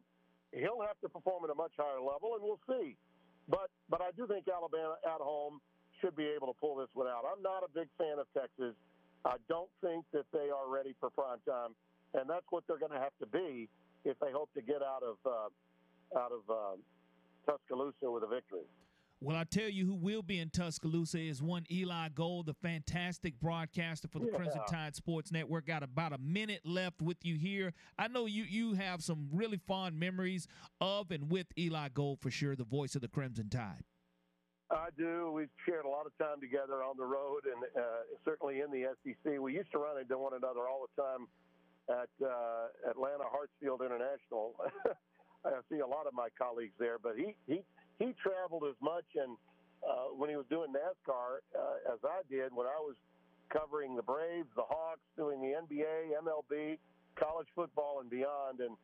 he'll 0.54 0.82
have 0.82 0.98
to 1.02 1.10
perform 1.10 1.44
at 1.44 1.50
a 1.50 1.58
much 1.58 1.74
higher 1.78 2.02
level, 2.02 2.38
and 2.38 2.42
we'll 2.44 2.62
see. 2.70 2.96
But 3.50 3.68
but 3.90 4.02
I 4.02 4.12
do 4.16 4.28
think 4.28 4.48
Alabama 4.48 4.96
at 5.04 5.20
home 5.20 5.60
should 6.00 6.16
be 6.16 6.26
able 6.32 6.48
to 6.48 6.58
pull 6.60 6.76
this 6.78 6.88
one 6.94 7.08
out. 7.08 7.24
I'm 7.28 7.42
not 7.42 7.64
a 7.64 7.72
big 7.74 7.88
fan 7.98 8.20
of 8.20 8.28
Texas. 8.32 8.76
I 9.26 9.36
don't 9.48 9.70
think 9.82 10.06
that 10.14 10.26
they 10.34 10.50
are 10.50 10.68
ready 10.70 10.94
for 11.00 11.10
prime 11.10 11.40
time, 11.48 11.72
and 12.14 12.30
that's 12.30 12.46
what 12.50 12.64
they're 12.68 12.80
going 12.80 12.92
to 12.92 13.00
have 13.00 13.14
to 13.22 13.26
be 13.28 13.70
if 14.06 14.20
they 14.20 14.32
hope 14.32 14.50
to 14.56 14.62
get 14.62 14.82
out 14.82 15.04
of 15.04 15.18
uh, 15.26 16.20
out 16.20 16.32
of 16.32 16.42
uh, 16.50 17.52
Tuscaloosa 17.52 18.12
with 18.12 18.24
a 18.24 18.28
victory. 18.28 18.66
Well, 19.22 19.38
I 19.38 19.46
tell 19.46 19.70
you 19.70 19.86
who 19.86 19.94
will 19.96 20.22
be 20.22 20.40
in 20.40 20.50
Tuscaloosa 20.50 21.18
is 21.18 21.42
one 21.42 21.64
Eli 21.72 22.10
Gold, 22.10 22.48
the 22.48 22.54
fantastic 22.56 23.40
broadcaster 23.40 24.10
for 24.10 24.20
the 24.20 24.26
Yeah. 24.26 24.36
Crimson 24.36 24.62
Tide 24.70 24.98
Sports 24.98 25.32
Network. 25.32 25.66
Got 25.66 25.82
about 25.82 26.12
a 26.12 26.18
minute 26.18 26.66
left 26.66 27.02
with 27.02 27.24
you 27.24 27.36
here. 27.38 27.74
I 27.98 28.10
know 28.10 28.26
you 28.26 28.44
you 28.44 28.74
have 28.74 29.02
some 29.02 29.30
really 29.32 29.62
fond 29.66 29.98
memories 29.98 30.46
of 30.82 31.10
and 31.12 31.32
with 31.32 31.48
Eli 31.58 31.88
Gold 31.94 32.20
for 32.20 32.30
sure, 32.30 32.58
the 32.58 32.66
voice 32.66 32.96
of 32.96 33.02
the 33.02 33.08
Crimson 33.08 33.50
Tide. 33.50 33.86
I 34.74 34.90
do. 34.98 35.32
We've 35.32 35.54
shared 35.66 35.86
a 35.86 35.90
lot 35.90 36.06
of 36.06 36.18
time 36.18 36.42
together 36.42 36.82
on 36.82 36.98
the 36.98 37.06
road, 37.06 37.46
and 37.46 37.62
uh, 37.78 38.10
certainly 38.26 38.62
in 38.62 38.74
the 38.74 38.90
SEC. 39.06 39.40
We 39.40 39.54
used 39.54 39.72
to 39.72 39.78
run 39.78 40.02
into 40.02 40.18
one 40.18 40.34
another 40.34 40.66
all 40.68 40.90
the 40.90 40.94
time 40.98 41.30
at 41.90 42.10
uh, 42.26 42.90
Atlanta 42.90 43.30
Hartsfield 43.30 43.86
International. 43.86 44.56
I 45.46 45.62
see 45.70 45.80
a 45.80 45.88
lot 45.88 46.08
of 46.08 46.14
my 46.14 46.30
colleagues 46.40 46.74
there, 46.80 46.98
but 46.98 47.14
he 47.18 47.36
he 47.46 47.62
he 48.00 48.16
traveled 48.18 48.64
as 48.66 48.76
much 48.82 49.06
and 49.16 49.38
uh, 49.84 50.16
when 50.16 50.30
he 50.30 50.36
was 50.36 50.46
doing 50.50 50.72
NASCAR 50.72 51.44
uh, 51.54 51.94
as 51.94 52.00
I 52.04 52.24
did 52.32 52.56
when 52.56 52.66
I 52.66 52.80
was 52.80 52.96
covering 53.52 53.96
the 53.96 54.02
Braves, 54.02 54.48
the 54.56 54.64
Hawks, 54.64 55.04
doing 55.18 55.42
the 55.42 55.60
NBA, 55.60 56.16
MLB, 56.24 56.80
college 57.20 57.48
football, 57.54 58.00
and 58.00 58.10
beyond. 58.10 58.62
And 58.62 58.78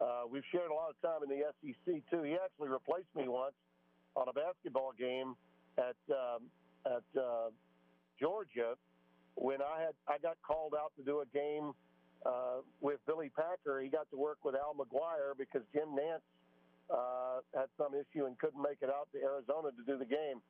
uh, 0.00 0.28
we've 0.30 0.44
shared 0.52 0.70
a 0.70 0.74
lot 0.74 0.92
of 0.92 1.00
time 1.00 1.24
in 1.24 1.30
the 1.32 1.48
SEC 1.58 2.04
too. 2.12 2.22
He 2.22 2.36
actually 2.36 2.68
replaced 2.68 3.08
me 3.16 3.26
once 3.28 3.56
on 4.16 4.28
a 4.28 4.32
basketball 4.32 4.92
game 4.98 5.34
at 5.78 5.96
um, 6.10 6.48
at 6.86 7.04
uh, 7.18 7.50
Georgia 8.20 8.74
when 9.34 9.62
I 9.62 9.80
had 9.80 9.94
I 10.08 10.18
got 10.18 10.36
called 10.46 10.74
out 10.78 10.92
to 10.98 11.02
do 11.04 11.20
a 11.20 11.28
game 11.32 11.72
uh, 12.26 12.60
with 12.80 13.00
Billy 13.06 13.30
Packer. 13.34 13.80
He 13.80 13.88
got 13.88 14.10
to 14.10 14.16
work 14.16 14.38
with 14.44 14.54
Al 14.54 14.74
McGuire 14.74 15.36
because 15.36 15.62
Jim 15.72 15.96
Nantz 15.96 16.24
uh, 16.90 17.40
had 17.54 17.68
some 17.78 17.94
issue 17.94 18.26
and 18.26 18.38
couldn't 18.38 18.60
make 18.60 18.78
it 18.82 18.90
out 18.90 19.08
to 19.12 19.18
Arizona 19.18 19.70
to 19.72 19.82
do 19.86 19.98
the 19.98 20.08
game. 20.08 20.40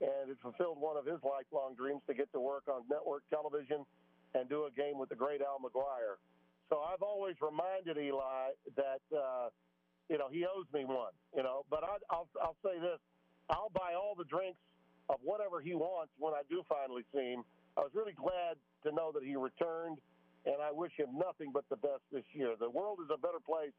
And 0.00 0.30
it 0.30 0.38
fulfilled 0.42 0.80
one 0.80 0.96
of 0.96 1.06
his 1.06 1.22
lifelong 1.22 1.74
dreams 1.78 2.02
to 2.08 2.14
get 2.14 2.32
to 2.32 2.40
work 2.40 2.64
on 2.66 2.82
network 2.90 3.22
television 3.30 3.86
and 4.34 4.48
do 4.48 4.66
a 4.66 4.72
game 4.74 4.98
with 4.98 5.10
the 5.10 5.14
great 5.14 5.40
Al 5.40 5.62
McGuire. 5.62 6.18
So 6.68 6.80
I've 6.80 7.02
always 7.02 7.36
reminded 7.40 7.98
Eli 7.98 8.56
that 8.76 9.04
uh, 9.14 9.48
you 10.08 10.18
know 10.18 10.28
he 10.32 10.44
owes 10.44 10.66
me 10.72 10.84
one. 10.84 11.12
You 11.36 11.42
know, 11.42 11.64
but 11.70 11.84
I, 11.84 12.00
I'll 12.10 12.28
I'll 12.40 12.56
say 12.64 12.80
this: 12.80 12.98
I'll 13.50 13.70
buy 13.74 13.94
all 13.94 14.14
the 14.16 14.24
drinks 14.24 14.60
of 15.08 15.16
whatever 15.22 15.60
he 15.60 15.74
wants 15.74 16.12
when 16.18 16.34
I 16.34 16.42
do 16.48 16.62
finally 16.68 17.02
see 17.14 17.32
him. 17.32 17.44
I 17.76 17.80
was 17.80 17.90
really 17.94 18.12
glad 18.12 18.56
to 18.84 18.92
know 18.92 19.12
that 19.12 19.24
he 19.24 19.36
returned, 19.36 19.98
and 20.46 20.56
I 20.62 20.72
wish 20.72 20.92
him 20.96 21.16
nothing 21.16 21.50
but 21.52 21.64
the 21.70 21.76
best 21.76 22.02
this 22.12 22.24
year. 22.32 22.54
The 22.58 22.70
world 22.70 22.98
is 23.02 23.10
a 23.12 23.18
better 23.18 23.40
place 23.44 23.72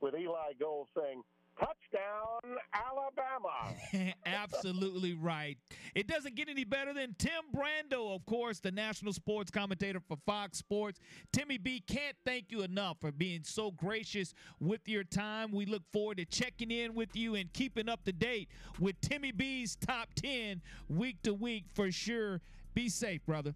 with 0.00 0.14
Eli 0.14 0.54
Gold 0.60 0.88
saying, 0.96 1.22
"Touchdown, 1.58 2.58
Alabama." 2.72 4.12
Absolutely 4.26 5.14
right. 5.14 5.58
It 5.94 6.06
doesn't 6.06 6.34
get 6.34 6.48
any 6.48 6.64
better 6.64 6.92
than 6.94 7.14
Tim 7.18 7.42
Brando, 7.54 8.14
of 8.14 8.24
course, 8.26 8.60
the 8.60 8.70
national 8.70 9.12
sports 9.12 9.50
commentator 9.50 10.00
for 10.00 10.16
Fox 10.26 10.58
Sports. 10.58 11.00
Timmy 11.32 11.58
B, 11.58 11.82
can't 11.86 12.16
thank 12.24 12.50
you 12.50 12.62
enough 12.62 12.98
for 13.00 13.12
being 13.12 13.42
so 13.44 13.70
gracious 13.70 14.34
with 14.60 14.88
your 14.88 15.04
time. 15.04 15.52
We 15.52 15.66
look 15.66 15.82
forward 15.92 16.18
to 16.18 16.24
checking 16.24 16.70
in 16.70 16.94
with 16.94 17.14
you 17.16 17.34
and 17.34 17.52
keeping 17.52 17.88
up 17.88 18.04
to 18.04 18.12
date 18.12 18.48
with 18.78 19.00
Timmy 19.00 19.32
B's 19.32 19.76
top 19.76 20.08
10 20.14 20.62
week 20.88 21.22
to 21.22 21.34
week 21.34 21.64
for 21.74 21.90
sure. 21.90 22.40
Be 22.74 22.88
safe, 22.88 23.24
brother. 23.26 23.54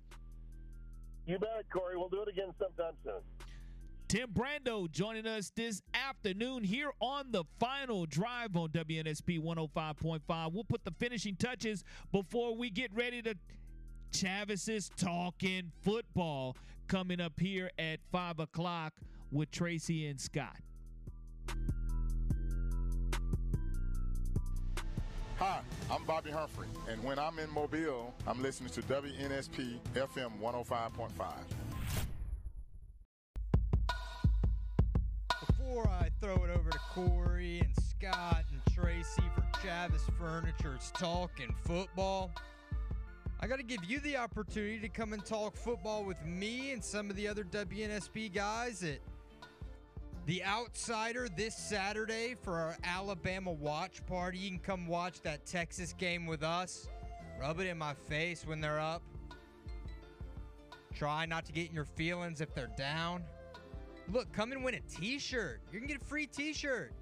You 1.26 1.38
bet, 1.38 1.64
Corey. 1.72 1.96
We'll 1.96 2.08
do 2.08 2.22
it 2.22 2.28
again 2.28 2.52
sometime 2.58 2.94
soon. 3.04 3.20
Tim 4.12 4.28
Brando 4.28 4.90
joining 4.90 5.26
us 5.26 5.50
this 5.56 5.80
afternoon 5.94 6.64
here 6.64 6.90
on 7.00 7.32
the 7.32 7.44
final 7.58 8.04
drive 8.04 8.54
on 8.58 8.68
WNSP 8.68 9.40
105.5. 9.40 10.52
We'll 10.52 10.64
put 10.64 10.84
the 10.84 10.92
finishing 11.00 11.34
touches 11.34 11.82
before 12.12 12.54
we 12.54 12.68
get 12.68 12.94
ready 12.94 13.22
to 13.22 13.34
Chavis's 14.12 14.90
Talking 14.98 15.72
Football 15.80 16.58
coming 16.88 17.22
up 17.22 17.40
here 17.40 17.70
at 17.78 18.00
5 18.10 18.40
o'clock 18.40 18.92
with 19.30 19.50
Tracy 19.50 20.06
and 20.06 20.20
Scott. 20.20 20.58
Hi, 25.38 25.60
I'm 25.90 26.04
Bobby 26.04 26.30
Humphrey, 26.30 26.68
and 26.86 27.02
when 27.02 27.18
I'm 27.18 27.38
in 27.38 27.50
Mobile, 27.50 28.12
I'm 28.26 28.42
listening 28.42 28.72
to 28.72 28.82
WNSP 28.82 29.78
FM 29.94 30.38
105.5. 30.38 31.08
Before 35.72 35.88
I 35.88 36.10
throw 36.20 36.34
it 36.44 36.50
over 36.50 36.68
to 36.68 36.78
Corey 36.90 37.60
and 37.60 37.74
Scott 37.82 38.44
and 38.50 38.60
Tracy 38.74 39.22
for 39.34 39.40
Chavis 39.58 40.02
Furniture's 40.18 40.92
talking 40.92 41.54
football, 41.64 42.30
I 43.40 43.46
got 43.46 43.56
to 43.56 43.62
give 43.62 43.82
you 43.86 43.98
the 44.00 44.18
opportunity 44.18 44.78
to 44.80 44.90
come 44.90 45.14
and 45.14 45.24
talk 45.24 45.56
football 45.56 46.04
with 46.04 46.22
me 46.26 46.72
and 46.72 46.84
some 46.84 47.08
of 47.08 47.16
the 47.16 47.26
other 47.26 47.42
WNSP 47.44 48.34
guys 48.34 48.82
at 48.82 48.98
the 50.26 50.44
Outsider 50.44 51.30
this 51.34 51.56
Saturday 51.56 52.36
for 52.42 52.52
our 52.52 52.76
Alabama 52.84 53.50
watch 53.50 54.04
party. 54.04 54.40
You 54.40 54.50
can 54.50 54.58
come 54.58 54.86
watch 54.86 55.22
that 55.22 55.46
Texas 55.46 55.94
game 55.94 56.26
with 56.26 56.42
us. 56.42 56.86
Rub 57.40 57.60
it 57.60 57.66
in 57.66 57.78
my 57.78 57.94
face 57.94 58.46
when 58.46 58.60
they're 58.60 58.80
up. 58.80 59.00
Try 60.94 61.24
not 61.24 61.46
to 61.46 61.52
get 61.52 61.70
in 61.70 61.74
your 61.74 61.86
feelings 61.86 62.42
if 62.42 62.54
they're 62.54 62.70
down. 62.76 63.24
Look, 64.10 64.32
come 64.32 64.52
and 64.52 64.64
win 64.64 64.74
a 64.74 64.80
t 64.80 65.18
shirt. 65.18 65.60
You 65.72 65.78
can 65.78 65.88
get 65.88 66.00
a 66.00 66.04
free 66.04 66.26
t 66.26 66.52
shirt. 66.52 66.92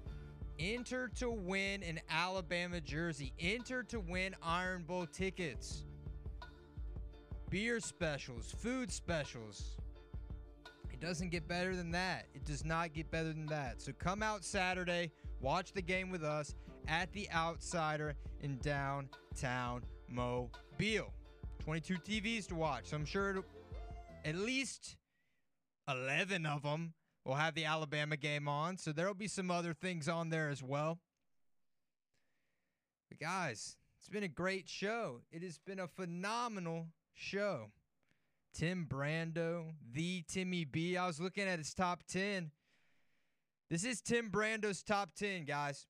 Enter 0.59 1.09
to 1.15 1.31
win 1.31 1.81
an 1.83 1.99
Alabama 2.09 2.79
jersey. 2.79 3.33
Enter 3.39 3.83
to 3.83 3.99
win 3.99 4.35
Iron 4.43 4.83
Bowl 4.83 5.07
tickets. 5.07 5.85
Beer 7.49 7.79
specials, 7.79 8.53
food 8.59 8.91
specials. 8.91 9.77
It 10.91 10.99
doesn't 10.99 11.29
get 11.29 11.47
better 11.47 11.75
than 11.75 11.91
that. 11.91 12.27
It 12.33 12.45
does 12.45 12.63
not 12.63 12.93
get 12.93 13.09
better 13.09 13.29
than 13.29 13.47
that. 13.47 13.81
So 13.81 13.91
come 13.91 14.21
out 14.21 14.45
Saturday, 14.45 15.11
watch 15.41 15.73
the 15.73 15.81
game 15.81 16.11
with 16.11 16.23
us 16.23 16.55
at 16.87 17.11
the 17.11 17.29
Outsider 17.31 18.13
in 18.41 18.57
downtown 18.59 19.83
Mobile. 20.07 21.11
22 21.59 21.95
TVs 21.95 22.47
to 22.47 22.55
watch. 22.55 22.85
So 22.85 22.97
I'm 22.97 23.05
sure 23.05 23.43
at 24.25 24.35
least 24.35 24.95
11 25.87 26.45
of 26.45 26.63
them 26.63 26.93
will 27.25 27.35
have 27.35 27.55
the 27.55 27.65
Alabama 27.65 28.17
game 28.17 28.47
on. 28.47 28.77
So 28.77 28.91
there'll 28.91 29.13
be 29.13 29.27
some 29.27 29.51
other 29.51 29.73
things 29.73 30.07
on 30.07 30.29
there 30.29 30.49
as 30.49 30.63
well. 30.63 30.99
But 33.09 33.19
guys, 33.19 33.77
it's 33.99 34.09
been 34.09 34.23
a 34.23 34.27
great 34.27 34.67
show. 34.67 35.21
It 35.31 35.43
has 35.43 35.57
been 35.57 35.79
a 35.79 35.87
phenomenal 35.87 36.87
show. 37.13 37.71
Tim 38.53 38.85
Brando, 38.89 39.73
the 39.93 40.23
Timmy 40.27 40.65
B. 40.65 40.97
I 40.97 41.07
was 41.07 41.19
looking 41.19 41.47
at 41.47 41.59
his 41.59 41.73
top 41.73 42.03
10. 42.09 42.51
This 43.69 43.85
is 43.85 44.01
Tim 44.01 44.29
Brando's 44.29 44.83
top 44.83 45.11
10, 45.15 45.45
guys. 45.45 45.85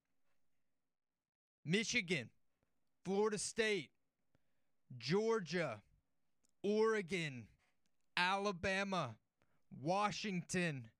Michigan, 1.64 2.28
Florida 3.04 3.38
State, 3.38 3.90
Georgia, 4.98 5.80
Oregon, 6.62 7.46
Alabama, 8.16 9.16
Washington, 9.80 10.90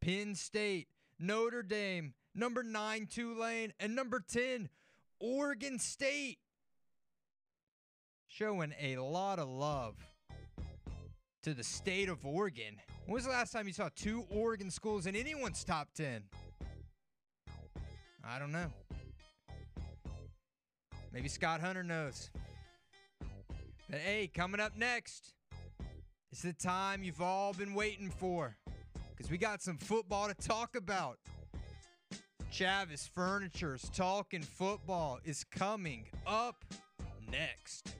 Penn 0.00 0.34
State, 0.34 0.88
Notre 1.18 1.62
Dame, 1.62 2.14
number 2.34 2.62
9 2.62 3.06
Tulane, 3.06 3.72
and 3.80 3.94
number 3.94 4.20
10 4.20 4.68
Oregon 5.18 5.78
State. 5.78 6.38
Showing 8.28 8.72
a 8.80 8.96
lot 8.98 9.38
of 9.38 9.48
love 9.48 9.96
to 11.42 11.54
the 11.54 11.64
state 11.64 12.08
of 12.08 12.24
Oregon. 12.24 12.76
When 13.06 13.14
was 13.14 13.24
the 13.24 13.30
last 13.30 13.52
time 13.52 13.66
you 13.66 13.72
saw 13.72 13.88
two 13.94 14.24
Oregon 14.30 14.70
schools 14.70 15.06
in 15.06 15.16
anyone's 15.16 15.64
top 15.64 15.88
10? 15.94 16.22
I 18.22 18.38
don't 18.38 18.52
know. 18.52 18.70
Maybe 21.12 21.28
Scott 21.28 21.60
Hunter 21.60 21.82
knows. 21.82 22.30
But 23.88 23.98
hey, 23.98 24.30
coming 24.32 24.60
up 24.60 24.76
next, 24.76 25.34
it's 26.32 26.42
the 26.42 26.52
time 26.52 27.02
you've 27.02 27.20
all 27.20 27.52
been 27.52 27.74
waiting 27.74 28.10
for. 28.10 28.56
Because 29.10 29.30
we 29.30 29.38
got 29.38 29.62
some 29.62 29.78
football 29.78 30.28
to 30.28 30.34
talk 30.34 30.76
about. 30.76 31.18
Chavis 32.52 33.08
Furniture's 33.08 33.90
Talking 33.94 34.42
Football 34.42 35.18
is 35.24 35.44
coming 35.44 36.06
up 36.26 36.64
next. 37.30 37.94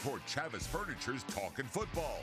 For 0.00 0.18
Chavis 0.20 0.66
Furniture's 0.66 1.24
Talking 1.24 1.66
Football. 1.66 2.22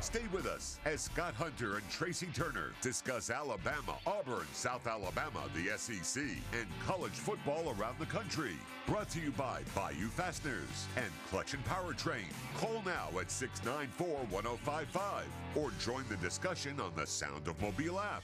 Stay 0.00 0.22
with 0.32 0.46
us 0.46 0.78
as 0.86 1.02
Scott 1.02 1.34
Hunter 1.34 1.76
and 1.76 1.86
Tracy 1.90 2.28
Turner 2.32 2.72
discuss 2.80 3.28
Alabama, 3.28 3.98
Auburn, 4.06 4.46
South 4.54 4.86
Alabama, 4.86 5.42
the 5.54 5.76
SEC, 5.76 6.22
and 6.52 6.66
college 6.86 7.12
football 7.12 7.74
around 7.78 7.98
the 7.98 8.06
country. 8.06 8.54
Brought 8.86 9.10
to 9.10 9.20
you 9.20 9.30
by 9.32 9.60
Bayou 9.74 10.08
Fasteners 10.08 10.86
and 10.96 11.10
Clutch 11.28 11.52
and 11.52 11.64
Powertrain. 11.66 12.32
Call 12.56 12.80
now 12.86 13.10
at 13.20 13.30
694 13.30 14.06
1055 14.30 15.26
or 15.54 15.70
join 15.78 16.04
the 16.08 16.16
discussion 16.16 16.80
on 16.80 16.92
the 16.96 17.06
Sound 17.06 17.46
of 17.46 17.60
Mobile 17.60 18.00
app. 18.00 18.22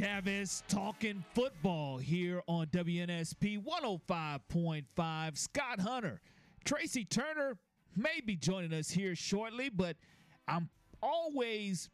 Chavis 0.00 0.62
talking 0.66 1.22
football 1.34 1.98
here 1.98 2.40
on 2.46 2.64
WNSP 2.68 3.62
105.5. 3.62 5.36
Scott 5.36 5.78
Hunter, 5.78 6.22
Tracy 6.64 7.04
Turner 7.04 7.58
may 7.94 8.22
be 8.24 8.34
joining 8.34 8.72
us 8.72 8.88
here 8.88 9.14
shortly, 9.14 9.68
but 9.68 9.96
I'm 10.48 10.70
always 11.02 11.90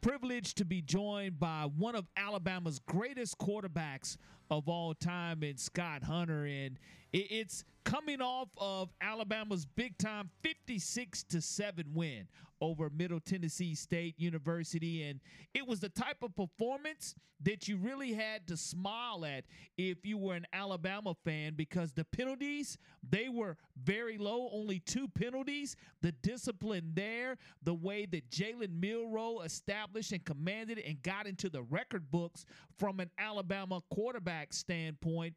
privileged 0.00 0.56
to 0.56 0.64
be 0.64 0.80
joined 0.80 1.38
by 1.38 1.68
one 1.76 1.94
of 1.94 2.06
Alabama's 2.16 2.78
greatest 2.78 3.36
quarterbacks 3.36 4.16
of 4.50 4.68
all 4.68 4.94
time 4.94 5.42
in 5.42 5.56
Scott 5.56 6.02
Hunter. 6.02 6.44
And 6.46 6.78
it's 7.12 7.64
coming 7.84 8.20
off 8.20 8.48
of 8.56 8.90
Alabama's 9.00 9.66
big 9.66 9.96
time 9.98 10.30
56 10.42 11.22
to 11.24 11.40
7 11.40 11.86
win 11.94 12.26
over 12.60 12.90
Middle 12.90 13.20
Tennessee 13.20 13.74
State 13.74 14.14
University. 14.18 15.02
And 15.04 15.20
it 15.52 15.66
was 15.66 15.80
the 15.80 15.88
type 15.88 16.22
of 16.22 16.34
performance 16.34 17.14
that 17.42 17.68
you 17.68 17.76
really 17.76 18.12
had 18.12 18.46
to 18.46 18.56
smile 18.56 19.24
at 19.24 19.44
if 19.76 20.04
you 20.04 20.16
were 20.16 20.34
an 20.34 20.46
Alabama 20.52 21.14
fan 21.24 21.54
because 21.54 21.92
the 21.92 22.04
penalties, 22.04 22.78
they 23.08 23.28
were 23.28 23.56
very 23.82 24.16
low, 24.18 24.48
only 24.52 24.78
two 24.80 25.08
penalties. 25.08 25.76
The 26.00 26.12
discipline 26.12 26.92
there, 26.94 27.36
the 27.62 27.74
way 27.74 28.06
that 28.06 28.30
Jalen 28.30 28.80
Milroe 28.80 29.40
established 29.40 30.12
and 30.12 30.24
commanded 30.24 30.78
and 30.78 31.02
got 31.02 31.26
into 31.26 31.50
the 31.50 31.62
record 31.62 32.10
books 32.10 32.46
from 32.78 33.00
an 33.00 33.10
Alabama 33.18 33.82
quarterback 33.90 34.33
standpoint 34.52 35.34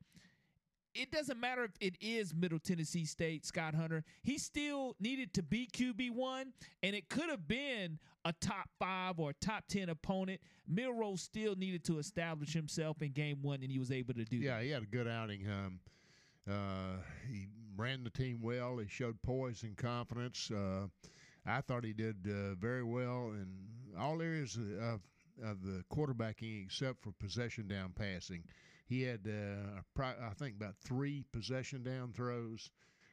it 0.98 1.12
doesn't 1.12 1.40
matter 1.40 1.64
if 1.64 1.72
it 1.80 1.96
is 2.02 2.34
Middle 2.34 2.60
Tennessee 2.60 3.06
State, 3.06 3.46
Scott 3.46 3.76
Hunter. 3.76 4.04
He 4.24 4.38
still 4.38 4.96
needed 5.00 5.34
to 5.36 5.44
be 5.44 5.68
QB1, 5.72 6.46
and 6.84 6.96
it 6.96 7.10
could 7.10 7.30
have 7.30 7.48
been 7.48 8.00
a 8.26 8.34
top 8.42 8.70
five 8.80 9.20
or 9.20 9.34
top 9.34 9.66
10 9.68 9.90
opponent. 9.90 10.42
Milroe 10.68 11.16
still 11.16 11.56
needed 11.56 11.84
to 11.86 12.00
establish 12.00 12.54
himself 12.54 13.02
in 13.02 13.12
game 13.12 13.42
one, 13.42 13.62
and 13.62 13.72
he 13.72 13.80
was 13.80 13.92
able 13.92 14.14
to 14.16 14.26
do 14.26 14.38
yeah, 14.38 14.58
that. 14.58 14.64
he 14.64 14.72
had 14.72 14.84
a 14.84 14.88
good 14.88 15.08
outing. 15.08 15.48
Um, 15.48 15.80
uh, 16.50 16.98
he 17.30 17.48
ran 17.76 18.04
the 18.04 18.10
team 18.10 18.40
well. 18.42 18.78
He 18.78 18.88
showed 18.88 19.22
poise 19.22 19.64
and 19.64 19.78
confidence. 19.78 20.50
Uh, 20.50 20.88
I 21.46 21.62
thought 21.62 21.84
he 21.84 21.94
did 21.94 22.28
uh, 22.28 22.56
very 22.56 22.84
well 22.84 23.32
in 23.34 23.48
all 23.98 24.22
areas 24.22 24.58
of, 24.58 25.02
of 25.44 25.62
the 25.64 25.84
quarterbacking 25.94 26.66
except 26.66 27.04
for 27.04 27.12
possession 27.20 27.68
down 27.68 27.94
passing. 27.96 28.44
He 28.88 29.02
had, 29.04 29.28
uh, 29.28 29.82
I 30.02 30.34
think, 30.36 30.56
about 30.56 30.78
three 30.78 31.26
possession 31.34 31.84
down 31.84 32.14
throws, 32.14 32.72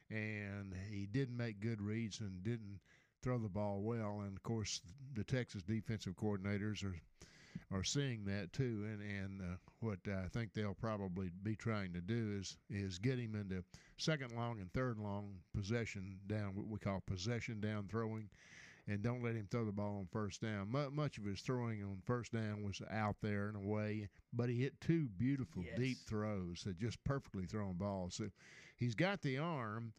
and 0.09 0.73
he 0.89 1.05
didn't 1.05 1.35
make 1.35 1.59
good 1.59 1.81
reads 1.81 2.21
and 2.21 2.43
didn't 2.43 2.79
throw 3.21 3.37
the 3.37 3.49
ball 3.49 3.81
well. 3.81 4.21
And 4.21 4.37
of 4.37 4.43
course, 4.43 4.81
the 5.13 5.23
Texas 5.23 5.63
defensive 5.63 6.15
coordinators 6.15 6.83
are 6.83 6.95
are 7.71 7.83
seeing 7.83 8.25
that 8.25 8.53
too. 8.53 8.85
And 8.91 9.01
and 9.01 9.41
uh, 9.41 9.55
what 9.79 9.99
I 10.07 10.27
think 10.29 10.53
they'll 10.53 10.75
probably 10.75 11.29
be 11.43 11.55
trying 11.55 11.93
to 11.93 12.01
do 12.01 12.37
is 12.39 12.57
is 12.69 12.99
get 12.99 13.19
him 13.19 13.35
into 13.35 13.63
second 13.97 14.35
long 14.35 14.59
and 14.59 14.71
third 14.71 14.97
long 14.97 15.35
possession 15.53 16.19
down, 16.27 16.55
what 16.55 16.67
we 16.67 16.77
call 16.77 17.01
possession 17.05 17.59
down 17.59 17.87
throwing 17.89 18.29
and 18.87 19.01
don't 19.01 19.23
let 19.23 19.35
him 19.35 19.47
throw 19.49 19.65
the 19.65 19.71
ball 19.71 19.97
on 19.97 20.07
first 20.11 20.41
down. 20.41 20.69
much 20.93 21.17
of 21.17 21.25
his 21.25 21.41
throwing 21.41 21.83
on 21.83 22.01
first 22.05 22.33
down 22.33 22.63
was 22.63 22.81
out 22.91 23.15
there 23.21 23.49
in 23.49 23.55
a 23.55 23.59
way, 23.59 24.09
but 24.31 24.49
he 24.49 24.61
hit 24.61 24.79
two 24.79 25.07
beautiful 25.17 25.63
yes. 25.63 25.77
deep 25.77 25.97
throws 26.07 26.63
that 26.65 26.79
just 26.79 27.03
perfectly 27.03 27.45
thrown 27.45 27.73
balls. 27.73 28.15
So 28.15 28.29
he's 28.77 28.95
got 28.95 29.21
the 29.21 29.37
arm, 29.37 29.93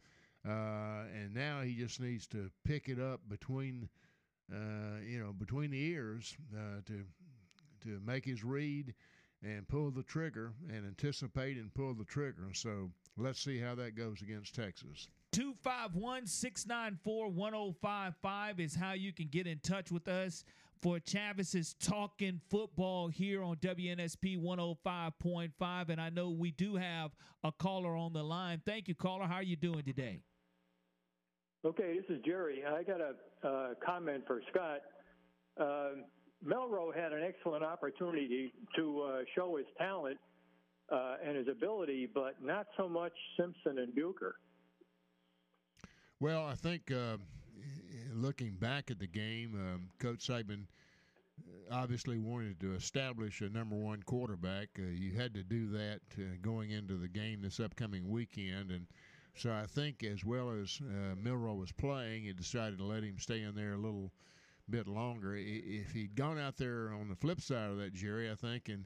uh, 0.47 1.03
and 1.13 1.33
now 1.33 1.61
he 1.61 1.75
just 1.75 1.99
needs 1.99 2.27
to 2.27 2.49
pick 2.63 2.87
it 2.87 2.99
up 2.99 3.19
between, 3.27 3.89
uh, 4.51 5.01
you 5.05 5.19
know, 5.19 5.33
between 5.33 5.71
the 5.71 5.81
ears 5.81 6.37
uh, 6.55 6.81
to 6.85 7.03
to 7.83 8.01
make 8.05 8.25
his 8.25 8.43
read 8.43 8.93
and 9.43 9.67
pull 9.67 9.91
the 9.91 10.03
trigger 10.03 10.53
and 10.69 10.85
anticipate 10.85 11.57
and 11.57 11.73
pull 11.73 11.93
the 11.93 12.05
trigger. 12.05 12.49
So 12.53 12.89
let's 13.17 13.39
see 13.39 13.59
how 13.59 13.75
that 13.75 13.95
goes 13.95 14.21
against 14.21 14.55
Texas. 14.55 15.09
251 15.37 16.25
694 16.25 17.29
1055 17.29 18.59
is 18.59 18.73
how 18.73 18.93
you 18.93 19.13
can 19.13 19.27
get 19.27 19.45
in 19.45 19.59
touch 19.59 19.91
with 19.91 20.07
us 20.07 20.43
for 20.81 20.97
Chavis's 20.97 21.75
Talking 21.79 22.41
Football 22.49 23.09
here 23.09 23.43
on 23.43 23.57
WNSP 23.57 24.41
105.5. 24.41 25.89
And 25.89 26.01
I 26.01 26.09
know 26.09 26.31
we 26.31 26.49
do 26.49 26.75
have 26.75 27.11
a 27.43 27.51
caller 27.51 27.95
on 27.95 28.13
the 28.13 28.23
line. 28.23 28.63
Thank 28.65 28.87
you, 28.87 28.95
caller. 28.95 29.25
How 29.25 29.35
are 29.35 29.43
you 29.43 29.55
doing 29.55 29.83
today? 29.83 30.21
Okay, 31.63 31.95
this 31.95 32.17
is 32.17 32.23
Jerry. 32.25 32.63
I 32.65 32.81
got 32.81 32.99
a 32.99 33.47
uh, 33.47 33.73
comment 33.85 34.23
for 34.25 34.41
Scott. 34.49 34.79
Uh, 35.61 36.01
had 36.95 37.13
an 37.13 37.21
excellent 37.23 37.63
opportunity 37.63 38.51
to 38.75 39.01
uh, 39.01 39.19
show 39.35 39.57
his 39.57 39.67
talent 39.77 40.17
uh, 40.91 41.17
and 41.23 41.37
his 41.37 41.47
ability, 41.47 42.09
but 42.11 42.43
not 42.43 42.65
so 42.75 42.89
much 42.89 43.13
Simpson 43.37 43.77
and 43.77 43.93
Buchner. 43.93 44.33
Well, 46.19 46.45
I 46.45 46.55
think 46.55 46.91
uh, 46.91 47.17
looking 48.11 48.53
back 48.53 48.89
at 48.89 48.97
the 48.97 49.07
game, 49.07 49.53
um, 49.53 49.89
Coach 49.99 50.27
Saban 50.27 50.63
uh, 51.39 51.75
obviously 51.75 52.17
wanted 52.17 52.59
to 52.61 52.73
establish 52.73 53.41
a 53.41 53.49
number 53.49 53.75
one 53.75 54.01
quarterback. 54.01 54.69
Uh, 54.79 54.89
you 54.89 55.11
had 55.11 55.35
to 55.35 55.43
do 55.43 55.69
that 55.69 55.99
uh, 56.17 56.23
going 56.41 56.71
into 56.71 56.95
the 56.95 57.07
game 57.07 57.41
this 57.41 57.59
upcoming 57.59 58.09
weekend, 58.09 58.71
and 58.71 58.87
so 59.35 59.51
I 59.51 59.67
think 59.67 60.03
as 60.03 60.25
well 60.25 60.49
as 60.49 60.79
uh, 60.81 61.13
Milroe 61.21 61.53
was 61.53 61.71
playing, 61.71 62.23
he 62.23 62.33
decided 62.33 62.79
to 62.79 62.85
let 62.85 63.03
him 63.03 63.19
stay 63.19 63.43
in 63.43 63.53
there 63.53 63.73
a 63.73 63.77
little 63.77 64.11
bit 64.71 64.87
longer. 64.87 65.35
If 65.35 65.91
he'd 65.91 66.15
gone 66.15 66.39
out 66.39 66.57
there 66.57 66.93
on 66.99 67.09
the 67.09 67.15
flip 67.15 67.41
side 67.41 67.69
of 67.69 67.77
that, 67.77 67.93
Jerry, 67.93 68.31
I 68.31 68.35
think, 68.35 68.69
and 68.69 68.85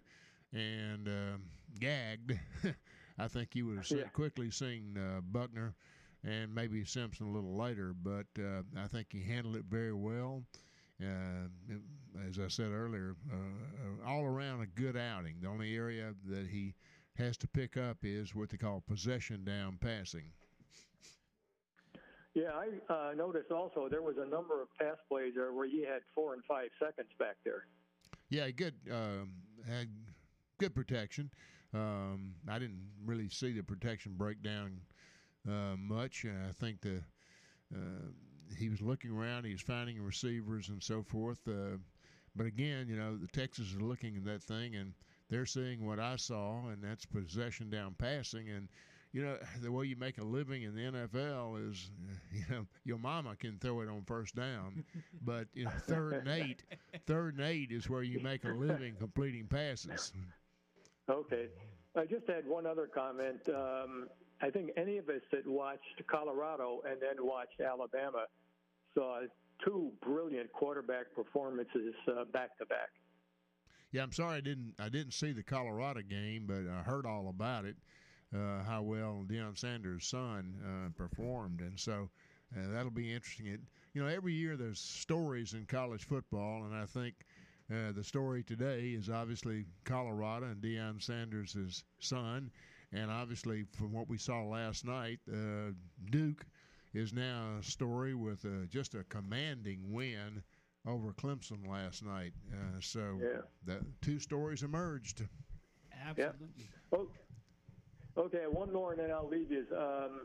and 0.51 1.07
um, 1.07 1.43
gagged, 1.79 2.37
I 3.17 3.29
think 3.29 3.55
you 3.55 3.67
would 3.67 3.77
have 3.77 3.91
yeah. 3.91 4.03
quickly 4.09 4.51
seen 4.51 4.97
uh, 4.97 5.21
Buchner 5.21 5.75
and 6.23 6.53
maybe 6.53 6.83
Simpson 6.85 7.27
a 7.27 7.31
little 7.31 7.57
later. 7.57 7.93
But 7.93 8.27
uh, 8.39 8.61
I 8.77 8.87
think 8.87 9.07
he 9.11 9.23
handled 9.23 9.55
it 9.55 9.65
very 9.69 9.93
well. 9.93 10.43
Uh, 11.01 11.47
as 12.27 12.37
I 12.37 12.47
said 12.47 12.71
earlier, 12.71 13.15
uh, 13.31 14.07
all 14.07 14.23
around 14.23 14.61
a 14.61 14.67
good 14.67 14.95
outing. 14.95 15.37
The 15.41 15.47
only 15.47 15.75
area 15.75 16.13
that 16.27 16.47
he 16.47 16.75
has 17.15 17.37
to 17.37 17.47
pick 17.47 17.75
up 17.75 17.97
is 18.03 18.35
what 18.35 18.49
they 18.49 18.57
call 18.57 18.83
possession 18.87 19.43
down 19.43 19.77
passing. 19.81 20.31
Yeah, 22.33 22.51
I 22.53 22.93
uh, 22.93 23.13
noticed 23.13 23.51
also 23.51 23.89
there 23.89 24.01
was 24.01 24.15
a 24.17 24.29
number 24.29 24.61
of 24.61 24.67
pass 24.79 24.97
plays 25.09 25.33
there 25.35 25.51
where 25.51 25.67
he 25.67 25.81
had 25.81 26.01
four 26.15 26.33
and 26.33 26.43
five 26.45 26.69
seconds 26.79 27.09
back 27.19 27.35
there. 27.43 27.65
Yeah, 28.29 28.49
good. 28.51 28.75
Um, 28.89 29.33
had 29.67 29.89
good 30.57 30.73
protection. 30.73 31.29
Um, 31.73 32.35
I 32.47 32.59
didn't 32.59 32.81
really 33.05 33.27
see 33.29 33.51
the 33.53 33.63
protection 33.63 34.13
break 34.17 34.41
down 34.41 34.79
uh, 35.47 35.75
much. 35.77 36.25
I 36.25 36.51
think 36.53 36.81
the 36.81 37.03
uh, 37.73 38.09
he 38.57 38.69
was 38.69 38.81
looking 38.81 39.11
around, 39.11 39.45
he 39.45 39.53
was 39.53 39.61
finding 39.61 40.01
receivers 40.01 40.69
and 40.69 40.81
so 40.81 41.03
forth. 41.03 41.39
Uh, 41.47 41.77
but 42.35 42.45
again, 42.45 42.87
you 42.87 42.95
know, 42.95 43.17
the 43.17 43.27
Texas 43.27 43.67
is 43.67 43.81
looking 43.81 44.15
at 44.17 44.25
that 44.25 44.43
thing 44.43 44.75
and 44.75 44.93
they're 45.29 45.45
seeing 45.45 45.85
what 45.85 45.99
I 45.99 46.17
saw, 46.17 46.67
and 46.67 46.83
that's 46.83 47.05
possession 47.05 47.69
down 47.69 47.95
passing. 47.97 48.49
And 48.49 48.67
you 49.13 49.23
know, 49.23 49.37
the 49.61 49.71
way 49.71 49.85
you 49.85 49.95
make 49.95 50.17
a 50.17 50.23
living 50.23 50.63
in 50.63 50.75
the 50.75 50.81
NFL 50.81 51.69
is, 51.69 51.89
you 52.33 52.43
know, 52.49 52.65
your 52.83 52.97
mama 52.97 53.35
can 53.35 53.57
throw 53.59 53.81
it 53.81 53.89
on 53.89 54.03
first 54.05 54.35
down, 54.35 54.83
but 55.21 55.47
you 55.53 55.65
know, 55.65 55.71
third 55.87 56.13
and 56.13 56.27
eight, 56.27 56.63
third 57.07 57.37
and 57.37 57.45
eight 57.45 57.71
is 57.71 57.89
where 57.89 58.03
you 58.03 58.19
make 58.19 58.43
a 58.45 58.49
living 58.49 58.95
completing 58.99 59.47
passes. 59.47 60.13
Okay, 61.09 61.47
I 61.95 62.05
just 62.05 62.27
had 62.27 62.47
one 62.47 62.65
other 62.65 62.87
comment. 62.87 63.41
Um, 63.49 64.07
I 64.41 64.49
think 64.49 64.71
any 64.75 64.97
of 64.97 65.07
us 65.09 65.21
that 65.31 65.45
watched 65.47 66.01
Colorado 66.07 66.81
and 66.89 66.99
then 67.01 67.25
watched 67.25 67.61
Alabama 67.61 68.25
saw 68.93 69.21
two 69.63 69.91
brilliant 70.01 70.51
quarterback 70.51 71.13
performances 71.15 71.93
back 72.33 72.57
to 72.57 72.65
back. 72.65 72.89
Yeah, 73.91 74.03
I'm 74.03 74.11
sorry 74.11 74.37
I 74.37 74.41
didn't 74.41 74.73
I 74.79 74.89
didn't 74.89 75.13
see 75.13 75.31
the 75.31 75.43
Colorado 75.43 76.01
game, 76.01 76.45
but 76.47 76.67
I 76.71 76.81
heard 76.81 77.05
all 77.05 77.29
about 77.29 77.65
it. 77.65 77.75
Uh, 78.33 78.63
how 78.63 78.81
well 78.81 79.25
Deion 79.27 79.57
Sanders' 79.57 80.07
son 80.07 80.55
uh, 80.65 80.89
performed, 80.97 81.59
and 81.59 81.77
so 81.77 82.09
uh, 82.55 82.71
that'll 82.71 82.89
be 82.89 83.13
interesting. 83.13 83.47
It, 83.47 83.59
you 83.93 84.01
know, 84.01 84.07
every 84.07 84.33
year 84.33 84.55
there's 84.55 84.79
stories 84.79 85.53
in 85.53 85.65
college 85.65 86.05
football, 86.05 86.63
and 86.63 86.73
I 86.73 86.85
think 86.85 87.15
Uh, 87.71 87.93
the 87.93 88.03
story 88.03 88.43
today 88.43 88.89
is 88.89 89.09
obviously 89.09 89.65
Colorado 89.85 90.47
and 90.47 90.61
Deion 90.61 91.01
Sanders' 91.01 91.85
son, 91.99 92.51
and 92.93 93.09
obviously 93.11 93.65
from 93.77 93.91
what 93.93 94.09
we 94.09 94.17
saw 94.17 94.43
last 94.43 94.85
night, 94.85 95.19
uh, 95.31 95.71
Duke 96.09 96.45
is 96.93 97.13
now 97.13 97.55
a 97.59 97.63
story 97.63 98.15
with 98.15 98.43
uh, 98.45 98.65
just 98.69 98.95
a 98.95 99.03
commanding 99.05 99.91
win 99.91 100.43
over 100.85 101.13
Clemson 101.13 101.67
last 101.69 102.03
night. 102.03 102.33
Uh, 102.51 102.79
so 102.79 103.19
Yeah. 103.21 103.41
the 103.65 103.85
two 104.01 104.19
stories 104.19 104.63
emerged. 104.63 105.23
Absolutely. 106.05 106.69
Oh, 106.91 107.07
okay, 108.17 108.45
one 108.47 108.73
more 108.73 108.91
and 108.91 108.99
then 109.01 109.11
I'll 109.11 109.27
leave 109.29 109.51
you. 109.51 109.65
Um, 109.77 110.21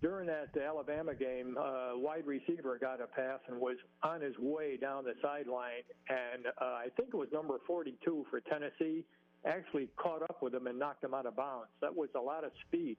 during 0.00 0.26
that 0.26 0.56
Alabama 0.56 1.14
game, 1.14 1.56
uh, 1.56 1.92
wide 1.94 2.26
receiver 2.26 2.76
got 2.78 3.00
a 3.00 3.06
pass 3.06 3.38
and 3.48 3.60
was 3.60 3.76
on 4.02 4.20
his 4.20 4.36
way 4.38 4.76
down 4.76 5.04
the 5.04 5.14
sideline, 5.22 5.82
and 6.08 6.46
uh, 6.60 6.64
I 6.64 6.88
think 6.96 7.10
it 7.10 7.16
was 7.16 7.28
number 7.32 7.58
42 7.66 8.26
for 8.30 8.40
Tennessee. 8.40 9.04
Actually 9.44 9.88
caught 9.96 10.22
up 10.22 10.42
with 10.42 10.54
him 10.54 10.66
and 10.66 10.78
knocked 10.78 11.02
him 11.02 11.14
out 11.14 11.26
of 11.26 11.36
bounds. 11.36 11.68
That 11.80 11.94
was 11.94 12.08
a 12.14 12.20
lot 12.20 12.44
of 12.44 12.52
speed. 12.66 12.96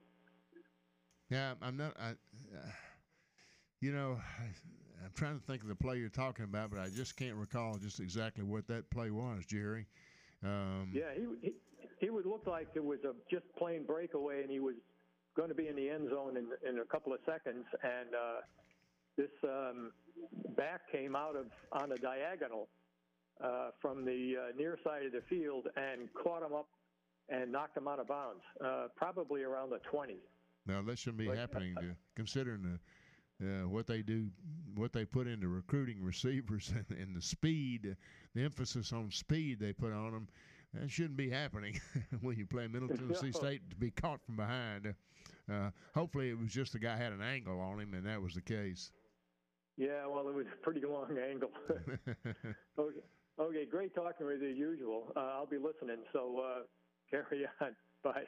Yeah, 1.30 1.54
I'm 1.62 1.78
not. 1.78 1.96
I, 1.98 2.10
uh, 2.10 2.72
you 3.80 3.94
know, 3.94 4.18
I, 4.40 4.44
I'm 5.04 5.12
trying 5.16 5.40
to 5.40 5.46
think 5.46 5.62
of 5.64 5.70
the 5.70 5.76
play 5.76 5.98
you're 5.98 6.10
talking 6.10 6.46
about, 6.46 6.70
but 6.70 6.80
I 6.80 6.90
just 6.90 7.16
can't 7.16 7.36
recall 7.36 7.76
just 7.76 8.00
exactly 8.00 8.44
what 8.44 8.68
that 8.68 8.90
play 8.90 9.10
was, 9.10 9.46
Jerry. 9.46 9.86
Um, 10.44 10.92
Yeah, 10.94 11.14
he, 11.16 11.26
he 11.42 11.54
he 12.00 12.10
would 12.10 12.26
look 12.26 12.46
like 12.46 12.68
it 12.76 12.84
was 12.84 13.00
a 13.06 13.14
just 13.32 13.46
plain 13.58 13.86
breakaway, 13.86 14.42
and 14.42 14.52
he 14.52 14.60
was 14.60 14.76
going 15.36 15.50
to 15.50 15.56
be 15.56 15.68
in 15.68 15.76
the 15.76 15.90
end 15.90 16.10
zone 16.10 16.36
in 16.38 16.48
in 16.70 16.80
a 16.80 16.86
couple 16.86 17.14
of 17.14 17.20
seconds, 17.26 17.66
and 17.82 18.14
uh, 18.14 18.42
this 19.18 19.32
um, 19.44 19.92
back 20.58 20.82
came 20.92 21.16
out 21.16 21.36
of 21.36 21.46
on 21.72 21.92
a 21.92 21.98
diagonal 21.98 22.68
uh, 23.42 23.70
from 23.82 24.06
the 24.06 24.36
uh, 24.38 24.58
near 24.58 24.78
side 24.84 25.06
of 25.06 25.12
the 25.12 25.22
field 25.30 25.68
and 25.76 26.10
caught 26.14 26.44
him 26.44 26.54
up 26.54 26.68
and 27.30 27.52
knocked 27.52 27.78
him 27.78 27.88
out 27.88 28.00
of 28.00 28.08
bounds, 28.08 28.42
uh, 28.64 28.88
probably 28.96 29.44
around 29.44 29.70
the 29.70 29.80
20. 29.90 30.16
Now 30.66 30.82
that 30.82 30.98
shouldn't 30.98 31.18
be 31.20 31.28
But- 31.28 31.38
happening. 31.38 31.76
To, 31.76 31.96
considering 32.16 32.62
the 32.64 32.80
uh, 33.44 33.68
what 33.68 33.88
they 33.88 34.02
do, 34.02 34.30
what 34.76 34.94
they 34.94 35.06
put 35.06 35.28
into 35.28 35.48
recruiting 35.48 36.02
receivers 36.02 36.72
and, 36.90 36.98
and 36.98 37.16
the 37.16 37.22
speed, 37.22 37.96
the 38.36 38.42
emphasis 38.44 38.94
on 38.94 39.10
speed 39.12 39.60
they 39.60 39.74
put 39.74 39.92
on 39.92 40.12
them, 40.12 40.28
that 40.74 40.90
shouldn't 40.90 41.18
be 41.18 41.30
happening 41.30 41.80
when 42.22 42.38
you 42.38 42.46
play 42.46 42.68
Middle 42.68 42.88
Tennessee 42.88 43.32
No. 43.34 43.40
State 43.40 43.70
to 43.70 43.76
be 43.76 43.92
caught 43.92 44.24
from 44.26 44.36
behind. 44.38 44.94
Uh, 45.52 45.72
hopefully, 45.94 46.30
it 46.30 46.40
was 46.40 46.52
just 46.52 46.74
the 46.74 46.80
guy 46.80 46.96
had 46.96 47.12
an 47.12 47.22
angle 47.22 47.60
on 47.60 47.80
him, 47.80 47.94
and 47.94 48.06
that 48.06 48.22
was 48.22 48.34
the 48.34 48.42
case. 48.42 48.92
Yeah, 49.78 50.06
well, 50.08 50.28
it 50.30 50.34
was 50.36 50.46
a 50.54 50.64
pretty 50.64 50.82
long 50.86 51.18
angle. 51.18 51.50
okay, 52.80 53.00
okay, 53.40 53.66
great 53.66 53.94
talking 53.96 54.26
with 54.26 54.42
you 54.42 54.52
as 54.52 54.58
usual. 54.58 55.12
Uh, 55.16 55.20
I'll 55.20 55.46
be 55.46 55.58
listening, 55.58 56.04
so 56.12 56.44
uh, 56.44 56.60
carry 57.10 57.46
on. 57.62 57.76
Bye. 58.04 58.24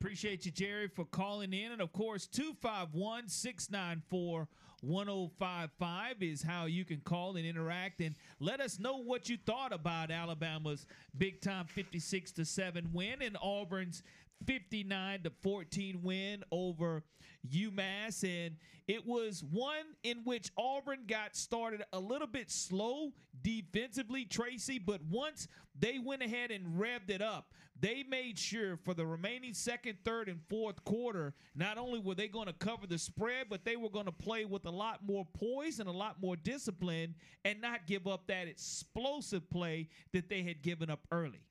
Appreciate 0.00 0.44
you, 0.44 0.52
Jerry, 0.52 0.88
for 0.88 1.04
calling 1.06 1.52
in. 1.52 1.72
And 1.72 1.80
of 1.80 1.92
course, 1.92 2.26
251 2.26 3.28
694 3.28 4.48
1055 4.82 6.22
is 6.22 6.42
how 6.42 6.66
you 6.66 6.84
can 6.84 7.00
call 7.00 7.36
and 7.36 7.46
interact 7.46 8.00
and 8.00 8.14
let 8.40 8.60
us 8.60 8.78
know 8.78 8.98
what 8.98 9.28
you 9.28 9.38
thought 9.46 9.72
about 9.72 10.10
Alabama's 10.10 10.86
big 11.16 11.40
time 11.40 11.66
56 11.66 12.32
to 12.32 12.44
7 12.44 12.90
win 12.92 13.22
and 13.22 13.36
Auburn's 13.40 14.02
59 14.44 15.22
to 15.22 15.30
14 15.42 16.02
win 16.02 16.44
over 16.50 17.02
UMass. 17.50 18.22
And 18.24 18.56
it 18.86 19.06
was 19.06 19.42
one 19.42 19.94
in 20.02 20.18
which 20.24 20.50
Auburn 20.56 21.04
got 21.06 21.36
started 21.36 21.84
a 21.92 21.98
little 21.98 22.26
bit 22.26 22.50
slow 22.50 23.12
defensively, 23.42 24.24
Tracy, 24.24 24.78
but 24.78 25.00
once 25.10 25.48
they 25.78 25.98
went 25.98 26.22
ahead 26.22 26.50
and 26.50 26.78
revved 26.78 27.10
it 27.10 27.22
up, 27.22 27.52
they 27.78 28.04
made 28.08 28.38
sure 28.38 28.78
for 28.78 28.94
the 28.94 29.04
remaining 29.04 29.52
second, 29.52 29.98
third, 30.04 30.28
and 30.28 30.40
fourth 30.48 30.82
quarter, 30.84 31.34
not 31.54 31.76
only 31.76 31.98
were 31.98 32.14
they 32.14 32.28
going 32.28 32.46
to 32.46 32.54
cover 32.54 32.86
the 32.86 32.96
spread, 32.96 33.48
but 33.50 33.64
they 33.64 33.76
were 33.76 33.90
going 33.90 34.06
to 34.06 34.12
play 34.12 34.46
with 34.46 34.64
a 34.64 34.70
lot 34.70 35.04
more 35.04 35.26
poise 35.34 35.78
and 35.78 35.88
a 35.88 35.92
lot 35.92 36.20
more 36.20 36.36
discipline 36.36 37.14
and 37.44 37.60
not 37.60 37.86
give 37.86 38.06
up 38.06 38.26
that 38.28 38.48
explosive 38.48 39.48
play 39.50 39.88
that 40.12 40.30
they 40.30 40.42
had 40.42 40.62
given 40.62 40.90
up 40.90 41.00
early. 41.12 41.42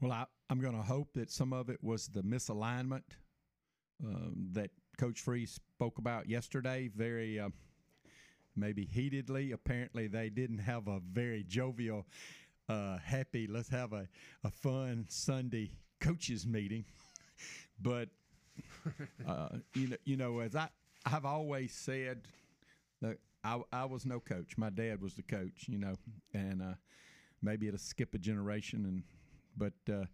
Well, 0.00 0.12
I, 0.12 0.26
I'm 0.50 0.60
going 0.60 0.76
to 0.76 0.82
hope 0.82 1.12
that 1.14 1.30
some 1.30 1.52
of 1.52 1.70
it 1.70 1.82
was 1.82 2.08
the 2.08 2.22
misalignment 2.22 3.02
um, 4.04 4.48
that 4.52 4.70
Coach 4.98 5.20
Freeze 5.20 5.58
spoke 5.74 5.98
about 5.98 6.28
yesterday, 6.28 6.90
very 6.94 7.40
uh, 7.40 7.48
maybe 8.54 8.84
heatedly. 8.84 9.52
Apparently, 9.52 10.06
they 10.06 10.28
didn't 10.28 10.58
have 10.58 10.88
a 10.88 11.00
very 11.00 11.44
jovial, 11.44 12.06
uh, 12.68 12.98
happy, 12.98 13.46
let's 13.46 13.70
have 13.70 13.92
a, 13.92 14.08
a 14.44 14.50
fun 14.50 15.06
Sunday 15.08 15.70
coaches 16.00 16.46
meeting. 16.46 16.84
but, 17.80 18.08
uh, 19.26 19.48
you, 19.74 19.88
know, 19.88 19.96
you 20.04 20.16
know, 20.16 20.40
as 20.40 20.54
I, 20.54 20.68
I've 21.06 21.24
always 21.24 21.72
said, 21.72 22.22
I, 23.46 23.60
I 23.72 23.84
was 23.84 24.04
no 24.04 24.18
coach. 24.18 24.58
My 24.58 24.70
dad 24.70 25.00
was 25.00 25.14
the 25.14 25.22
coach, 25.22 25.66
you 25.68 25.78
know, 25.78 25.94
and 26.34 26.60
uh, 26.60 26.74
maybe 27.40 27.68
it'll 27.68 27.78
skip 27.78 28.12
a 28.12 28.18
generation 28.18 28.84
and 28.84 29.04
but 29.56 29.72
uh, 29.90 30.04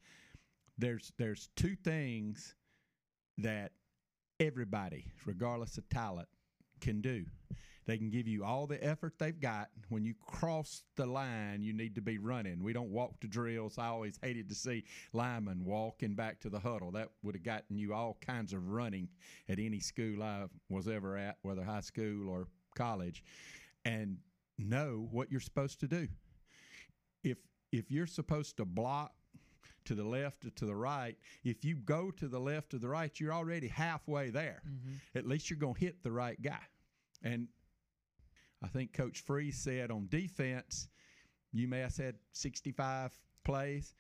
there's 0.78 1.12
there's 1.18 1.48
two 1.56 1.76
things 1.76 2.54
that 3.38 3.72
everybody, 4.40 5.06
regardless 5.26 5.78
of 5.78 5.88
talent, 5.88 6.28
can 6.80 7.00
do. 7.00 7.24
They 7.84 7.98
can 7.98 8.10
give 8.10 8.28
you 8.28 8.44
all 8.44 8.66
the 8.66 8.82
effort 8.84 9.14
they've 9.18 9.38
got. 9.38 9.68
When 9.88 10.04
you 10.04 10.14
cross 10.24 10.84
the 10.96 11.06
line, 11.06 11.62
you 11.62 11.72
need 11.72 11.96
to 11.96 12.00
be 12.00 12.18
running. 12.18 12.62
We 12.62 12.72
don't 12.72 12.90
walk 12.90 13.18
to 13.20 13.26
drills. 13.26 13.76
I 13.76 13.86
always 13.86 14.18
hated 14.22 14.48
to 14.50 14.54
see 14.54 14.84
linemen 15.12 15.64
walking 15.64 16.14
back 16.14 16.40
to 16.40 16.48
the 16.48 16.60
huddle. 16.60 16.92
That 16.92 17.08
would 17.22 17.34
have 17.34 17.42
gotten 17.42 17.76
you 17.76 17.92
all 17.92 18.18
kinds 18.20 18.52
of 18.52 18.68
running 18.68 19.08
at 19.48 19.58
any 19.58 19.80
school 19.80 20.22
I 20.22 20.44
was 20.68 20.86
ever 20.86 21.16
at, 21.16 21.38
whether 21.42 21.64
high 21.64 21.80
school 21.80 22.28
or 22.28 22.46
college, 22.76 23.24
and 23.84 24.18
know 24.58 25.08
what 25.10 25.30
you're 25.32 25.40
supposed 25.40 25.80
to 25.80 25.88
do. 25.88 26.06
If 27.24 27.38
if 27.72 27.90
you're 27.90 28.06
supposed 28.06 28.58
to 28.58 28.64
block 28.64 29.12
to 29.86 29.94
the 29.94 30.04
left 30.04 30.44
or 30.44 30.50
to 30.50 30.66
the 30.66 30.74
right, 30.74 31.16
if 31.44 31.64
you 31.64 31.76
go 31.76 32.10
to 32.12 32.28
the 32.28 32.40
left 32.40 32.74
or 32.74 32.78
the 32.78 32.88
right, 32.88 33.18
you're 33.18 33.32
already 33.32 33.68
halfway 33.68 34.30
there. 34.30 34.62
At 35.14 35.26
least 35.26 35.50
you're 35.50 35.58
going 35.58 35.74
to 35.74 35.80
hit 35.80 36.02
the 36.02 36.12
right 36.12 36.40
guy. 36.40 36.62
And 37.22 37.48
I 38.62 38.68
think 38.68 38.92
Coach 38.92 39.20
Freeze 39.20 39.58
said 39.58 39.90
on 39.90 40.06
defense, 40.08 40.88
UMass 41.54 41.98
had 41.98 42.16
65 42.32 43.12
plays. 43.44 43.94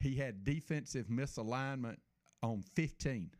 He 0.00 0.16
had 0.16 0.44
defensive 0.44 1.06
misalignment 1.06 1.96
on 2.42 2.62
15. 2.74 3.30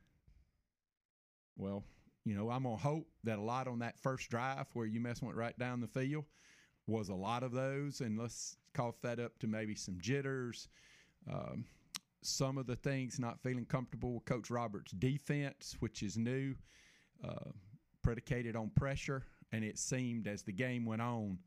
Well, 1.56 1.84
you 2.24 2.34
know, 2.34 2.50
I'm 2.50 2.64
going 2.64 2.76
to 2.76 2.82
hope 2.82 3.08
that 3.24 3.38
a 3.38 3.42
lot 3.42 3.68
on 3.68 3.80
that 3.80 3.98
first 4.00 4.28
drive 4.30 4.66
where 4.74 4.86
UMass 4.86 5.22
went 5.22 5.36
right 5.36 5.58
down 5.58 5.80
the 5.80 5.88
field 5.88 6.24
was 6.86 7.08
a 7.08 7.14
lot 7.14 7.42
of 7.42 7.52
those. 7.52 8.00
And 8.00 8.18
let's 8.18 8.56
cough 8.74 9.00
that 9.02 9.18
up 9.18 9.38
to 9.40 9.46
maybe 9.46 9.74
some 9.74 9.98
jitters. 10.00 10.68
Um, 11.30 11.64
some 12.22 12.58
of 12.58 12.66
the 12.66 12.76
things 12.76 13.18
not 13.18 13.40
feeling 13.40 13.64
comfortable 13.64 14.14
with 14.14 14.24
Coach 14.24 14.50
Roberts' 14.50 14.92
defense, 14.92 15.76
which 15.80 16.02
is 16.02 16.16
new, 16.16 16.54
uh, 17.24 17.50
predicated 18.02 18.56
on 18.56 18.70
pressure. 18.70 19.24
And 19.52 19.64
it 19.64 19.78
seemed 19.78 20.26
as 20.26 20.42
the 20.42 20.52
game 20.52 20.84
went 20.84 21.02
on, 21.02 21.38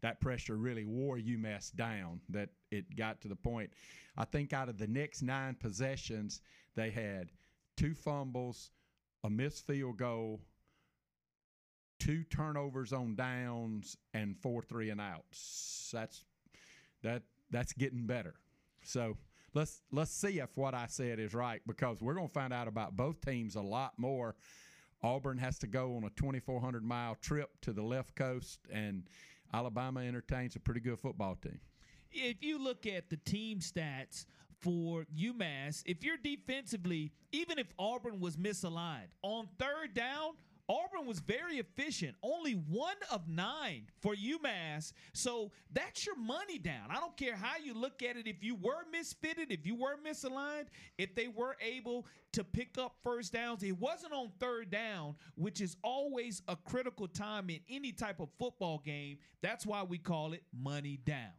that 0.00 0.20
pressure 0.20 0.56
really 0.56 0.84
wore 0.84 1.18
UMass 1.18 1.74
down, 1.74 2.20
that 2.30 2.48
it 2.70 2.96
got 2.96 3.20
to 3.20 3.28
the 3.28 3.36
point. 3.36 3.70
I 4.16 4.24
think 4.24 4.52
out 4.52 4.68
of 4.68 4.78
the 4.78 4.86
next 4.86 5.22
nine 5.22 5.56
possessions, 5.60 6.40
they 6.74 6.90
had 6.90 7.30
two 7.76 7.94
fumbles, 7.94 8.70
a 9.24 9.30
missed 9.30 9.66
field 9.66 9.98
goal, 9.98 10.40
two 11.98 12.24
turnovers 12.24 12.92
on 12.92 13.14
downs, 13.14 13.96
and 14.14 14.38
four 14.38 14.62
three 14.62 14.90
and 14.90 15.00
outs. 15.00 15.90
That's 15.92 16.24
that 17.02 17.22
that's 17.50 17.72
getting 17.74 18.06
better. 18.06 18.34
So 18.82 19.16
let's 19.54 19.82
let's 19.90 20.10
see 20.10 20.38
if 20.38 20.56
what 20.56 20.74
I 20.74 20.86
said 20.86 21.18
is 21.18 21.34
right 21.34 21.60
because 21.66 22.00
we're 22.00 22.14
going 22.14 22.28
to 22.28 22.32
find 22.32 22.52
out 22.52 22.68
about 22.68 22.96
both 22.96 23.20
teams 23.20 23.56
a 23.56 23.62
lot 23.62 23.92
more. 23.96 24.36
Auburn 25.02 25.38
has 25.38 25.58
to 25.60 25.66
go 25.66 25.96
on 25.96 26.04
a 26.04 26.10
2,400 26.10 26.84
mile 26.84 27.16
trip 27.22 27.50
to 27.62 27.72
the 27.72 27.82
left 27.82 28.14
coast, 28.14 28.60
and 28.70 29.04
Alabama 29.52 30.00
entertains 30.00 30.56
a 30.56 30.60
pretty 30.60 30.80
good 30.80 30.98
football 30.98 31.36
team. 31.36 31.58
if 32.12 32.42
you 32.42 32.58
look 32.58 32.86
at 32.86 33.08
the 33.08 33.16
team 33.16 33.60
stats 33.60 34.26
for 34.60 35.06
UMass, 35.16 35.82
if 35.86 36.04
you're 36.04 36.18
defensively, 36.18 37.12
even 37.32 37.58
if 37.58 37.68
Auburn 37.78 38.20
was 38.20 38.36
misaligned 38.36 39.08
on 39.22 39.48
third 39.58 39.94
down, 39.94 40.32
Auburn 40.70 41.04
was 41.04 41.18
very 41.18 41.58
efficient. 41.58 42.14
Only 42.22 42.52
one 42.52 42.94
of 43.10 43.28
nine 43.28 43.88
for 44.00 44.14
UMass. 44.14 44.92
So 45.12 45.50
that's 45.72 46.06
your 46.06 46.14
money 46.14 46.58
down. 46.58 46.90
I 46.90 46.94
don't 46.94 47.16
care 47.16 47.34
how 47.34 47.56
you 47.62 47.74
look 47.74 48.04
at 48.04 48.16
it. 48.16 48.28
If 48.28 48.44
you 48.44 48.54
were 48.54 48.84
misfitted, 48.94 49.50
if 49.50 49.66
you 49.66 49.74
were 49.74 49.96
misaligned, 50.06 50.66
if 50.96 51.16
they 51.16 51.26
were 51.26 51.56
able 51.60 52.06
to 52.34 52.44
pick 52.44 52.78
up 52.78 52.94
first 53.02 53.32
downs, 53.32 53.64
it 53.64 53.76
wasn't 53.80 54.12
on 54.12 54.30
third 54.38 54.70
down, 54.70 55.16
which 55.34 55.60
is 55.60 55.76
always 55.82 56.40
a 56.46 56.54
critical 56.54 57.08
time 57.08 57.50
in 57.50 57.58
any 57.68 57.90
type 57.90 58.20
of 58.20 58.28
football 58.38 58.78
game. 58.78 59.18
That's 59.42 59.66
why 59.66 59.82
we 59.82 59.98
call 59.98 60.34
it 60.34 60.44
money 60.56 61.00
down. 61.04 61.32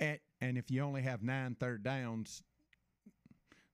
And, 0.00 0.18
and 0.40 0.58
if 0.58 0.72
you 0.72 0.82
only 0.82 1.02
have 1.02 1.22
nine 1.22 1.54
third 1.60 1.84
downs, 1.84 2.42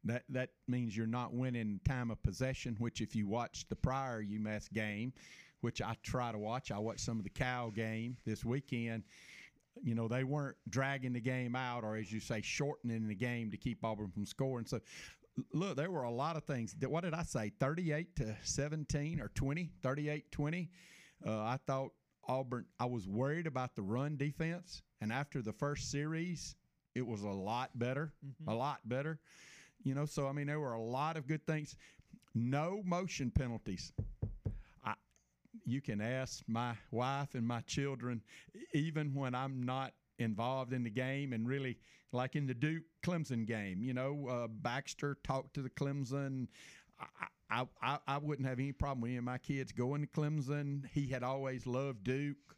that 0.06 0.24
that 0.30 0.50
means 0.68 0.96
you're 0.96 1.06
not 1.06 1.34
winning 1.34 1.80
time 1.86 2.10
of 2.10 2.22
possession. 2.22 2.76
Which, 2.78 3.00
if 3.00 3.14
you 3.14 3.26
watch 3.26 3.66
the 3.68 3.76
prior 3.76 4.22
UMass 4.22 4.72
game, 4.72 5.12
which 5.60 5.82
I 5.82 5.96
try 6.02 6.32
to 6.32 6.38
watch, 6.38 6.70
I 6.70 6.78
watched 6.78 7.00
some 7.00 7.18
of 7.18 7.24
the 7.24 7.30
Cal 7.30 7.70
game 7.70 8.16
this 8.24 8.44
weekend. 8.44 9.04
You 9.82 9.94
know, 9.94 10.08
they 10.08 10.24
weren't 10.24 10.56
dragging 10.70 11.12
the 11.12 11.20
game 11.20 11.54
out, 11.54 11.84
or 11.84 11.96
as 11.96 12.10
you 12.10 12.20
say, 12.20 12.40
shortening 12.40 13.08
the 13.08 13.14
game 13.14 13.50
to 13.50 13.56
keep 13.58 13.84
Auburn 13.84 14.10
from 14.10 14.24
scoring. 14.24 14.64
So, 14.64 14.80
look, 15.52 15.76
there 15.76 15.90
were 15.90 16.04
a 16.04 16.10
lot 16.10 16.36
of 16.36 16.44
things. 16.44 16.74
What 16.80 17.04
did 17.04 17.12
I 17.12 17.22
say? 17.22 17.52
38 17.60 18.16
to 18.16 18.36
17 18.42 19.20
or 19.20 19.28
20? 19.34 19.70
38 19.82 20.32
20. 20.32 20.70
Uh, 21.26 21.30
I 21.30 21.58
thought 21.66 21.90
Auburn, 22.28 22.66
I 22.78 22.86
was 22.86 23.06
worried 23.06 23.46
about 23.46 23.74
the 23.76 23.82
run 23.82 24.16
defense. 24.16 24.82
And 25.00 25.12
after 25.12 25.42
the 25.42 25.52
first 25.52 25.90
series, 25.90 26.56
it 26.94 27.06
was 27.06 27.22
a 27.22 27.28
lot 27.28 27.70
better, 27.78 28.12
mm-hmm. 28.24 28.50
a 28.50 28.54
lot 28.54 28.80
better. 28.86 29.20
You 29.86 29.94
know, 29.94 30.04
so 30.04 30.26
I 30.26 30.32
mean, 30.32 30.48
there 30.48 30.58
were 30.58 30.72
a 30.72 30.82
lot 30.82 31.16
of 31.16 31.28
good 31.28 31.46
things. 31.46 31.76
No 32.34 32.82
motion 32.84 33.30
penalties. 33.30 33.92
I, 34.84 34.94
you 35.64 35.80
can 35.80 36.00
ask 36.00 36.42
my 36.48 36.74
wife 36.90 37.36
and 37.36 37.46
my 37.46 37.60
children, 37.60 38.20
even 38.74 39.14
when 39.14 39.32
I'm 39.32 39.64
not 39.64 39.92
involved 40.18 40.72
in 40.72 40.82
the 40.82 40.90
game 40.90 41.32
and 41.32 41.46
really 41.46 41.78
like 42.10 42.34
in 42.34 42.48
the 42.48 42.54
Duke 42.54 42.82
Clemson 43.04 43.46
game, 43.46 43.80
you 43.80 43.94
know, 43.94 44.26
uh, 44.28 44.48
Baxter 44.48 45.18
talked 45.22 45.54
to 45.54 45.62
the 45.62 45.70
Clemson. 45.70 46.48
I, 46.98 47.26
I, 47.48 47.66
I, 47.80 47.98
I 48.08 48.18
wouldn't 48.18 48.48
have 48.48 48.58
any 48.58 48.72
problem 48.72 49.02
with 49.02 49.10
any 49.10 49.18
of 49.18 49.24
my 49.24 49.38
kids 49.38 49.70
going 49.70 50.00
to 50.00 50.08
Clemson. 50.08 50.82
He 50.92 51.06
had 51.06 51.22
always 51.22 51.64
loved 51.64 52.02
Duke. 52.02 52.56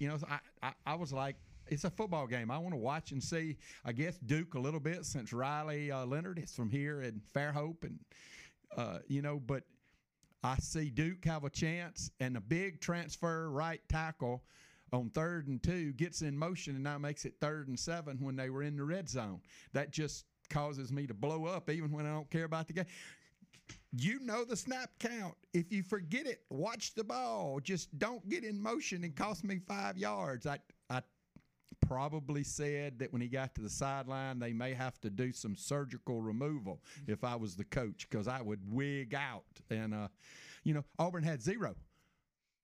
You 0.00 0.08
know, 0.08 0.18
I, 0.28 0.38
I, 0.60 0.72
I 0.84 0.94
was 0.96 1.12
like, 1.12 1.36
it's 1.68 1.84
a 1.84 1.90
football 1.90 2.26
game. 2.26 2.50
I 2.50 2.58
want 2.58 2.74
to 2.74 2.78
watch 2.78 3.12
and 3.12 3.22
see. 3.22 3.56
I 3.84 3.92
guess 3.92 4.18
Duke 4.18 4.54
a 4.54 4.60
little 4.60 4.80
bit 4.80 5.04
since 5.04 5.32
Riley 5.32 5.90
uh, 5.90 6.04
Leonard 6.06 6.38
is 6.38 6.54
from 6.54 6.70
here 6.70 7.02
in 7.02 7.20
Fairhope, 7.34 7.84
and 7.84 7.98
uh, 8.76 8.98
you 9.08 9.22
know, 9.22 9.40
but 9.44 9.64
I 10.42 10.56
see 10.58 10.90
Duke 10.90 11.24
have 11.24 11.44
a 11.44 11.50
chance, 11.50 12.10
and 12.20 12.36
a 12.36 12.40
big 12.40 12.80
transfer 12.80 13.50
right 13.50 13.80
tackle 13.88 14.42
on 14.92 15.10
third 15.10 15.48
and 15.48 15.62
two 15.62 15.92
gets 15.92 16.22
in 16.22 16.36
motion, 16.36 16.74
and 16.74 16.84
now 16.84 16.98
makes 16.98 17.24
it 17.24 17.34
third 17.40 17.68
and 17.68 17.78
seven 17.78 18.18
when 18.20 18.36
they 18.36 18.50
were 18.50 18.62
in 18.62 18.76
the 18.76 18.84
red 18.84 19.08
zone. 19.08 19.40
That 19.72 19.90
just 19.90 20.26
causes 20.50 20.92
me 20.92 21.06
to 21.06 21.14
blow 21.14 21.46
up, 21.46 21.70
even 21.70 21.90
when 21.90 22.06
I 22.06 22.10
don't 22.10 22.30
care 22.30 22.44
about 22.44 22.66
the 22.66 22.74
game. 22.74 22.86
You 23.96 24.18
know 24.20 24.44
the 24.44 24.56
snap 24.56 24.90
count. 24.98 25.34
If 25.52 25.72
you 25.72 25.82
forget 25.82 26.26
it, 26.26 26.42
watch 26.50 26.94
the 26.94 27.04
ball. 27.04 27.60
Just 27.62 27.96
don't 27.98 28.28
get 28.28 28.44
in 28.44 28.60
motion 28.60 29.04
and 29.04 29.14
cost 29.14 29.44
me 29.44 29.60
five 29.66 29.96
yards. 29.96 30.46
I 30.46 30.58
probably 31.86 32.42
said 32.42 32.98
that 32.98 33.12
when 33.12 33.22
he 33.22 33.28
got 33.28 33.54
to 33.54 33.60
the 33.60 33.70
sideline, 33.70 34.38
they 34.38 34.52
may 34.52 34.72
have 34.74 35.00
to 35.00 35.10
do 35.10 35.32
some 35.32 35.56
surgical 35.56 36.20
removal 36.20 36.80
if 37.06 37.24
I 37.24 37.36
was 37.36 37.56
the 37.56 37.64
coach 37.64 38.08
because 38.08 38.28
I 38.28 38.40
would 38.42 38.60
wig 38.72 39.14
out. 39.14 39.44
And, 39.70 39.94
uh, 39.94 40.08
you 40.62 40.74
know, 40.74 40.84
Auburn 40.98 41.22
had 41.22 41.42
zero. 41.42 41.74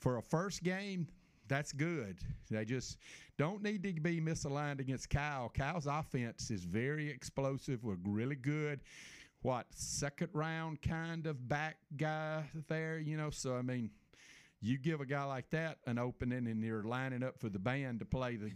For 0.00 0.16
a 0.16 0.22
first 0.22 0.62
game, 0.62 1.06
that's 1.48 1.72
good. 1.72 2.18
They 2.50 2.64
just 2.64 2.96
don't 3.36 3.62
need 3.62 3.82
to 3.82 3.92
be 4.00 4.20
misaligned 4.20 4.80
against 4.80 5.08
Cal. 5.10 5.50
Cal's 5.50 5.86
offense 5.86 6.50
is 6.50 6.64
very 6.64 7.10
explosive. 7.10 7.84
We're 7.84 7.96
really 8.04 8.36
good. 8.36 8.80
What, 9.42 9.66
second 9.74 10.28
round 10.32 10.82
kind 10.82 11.26
of 11.26 11.48
back 11.48 11.76
guy 11.96 12.44
there, 12.68 12.98
you 12.98 13.16
know? 13.16 13.30
So, 13.30 13.56
I 13.56 13.62
mean, 13.62 13.90
you 14.60 14.78
give 14.78 15.00
a 15.00 15.06
guy 15.06 15.24
like 15.24 15.48
that 15.50 15.78
an 15.86 15.98
opening 15.98 16.46
and 16.46 16.62
you're 16.62 16.82
lining 16.82 17.22
up 17.22 17.38
for 17.38 17.48
the 17.48 17.58
band 17.58 18.00
to 18.00 18.04
play 18.04 18.36
the 18.36 18.50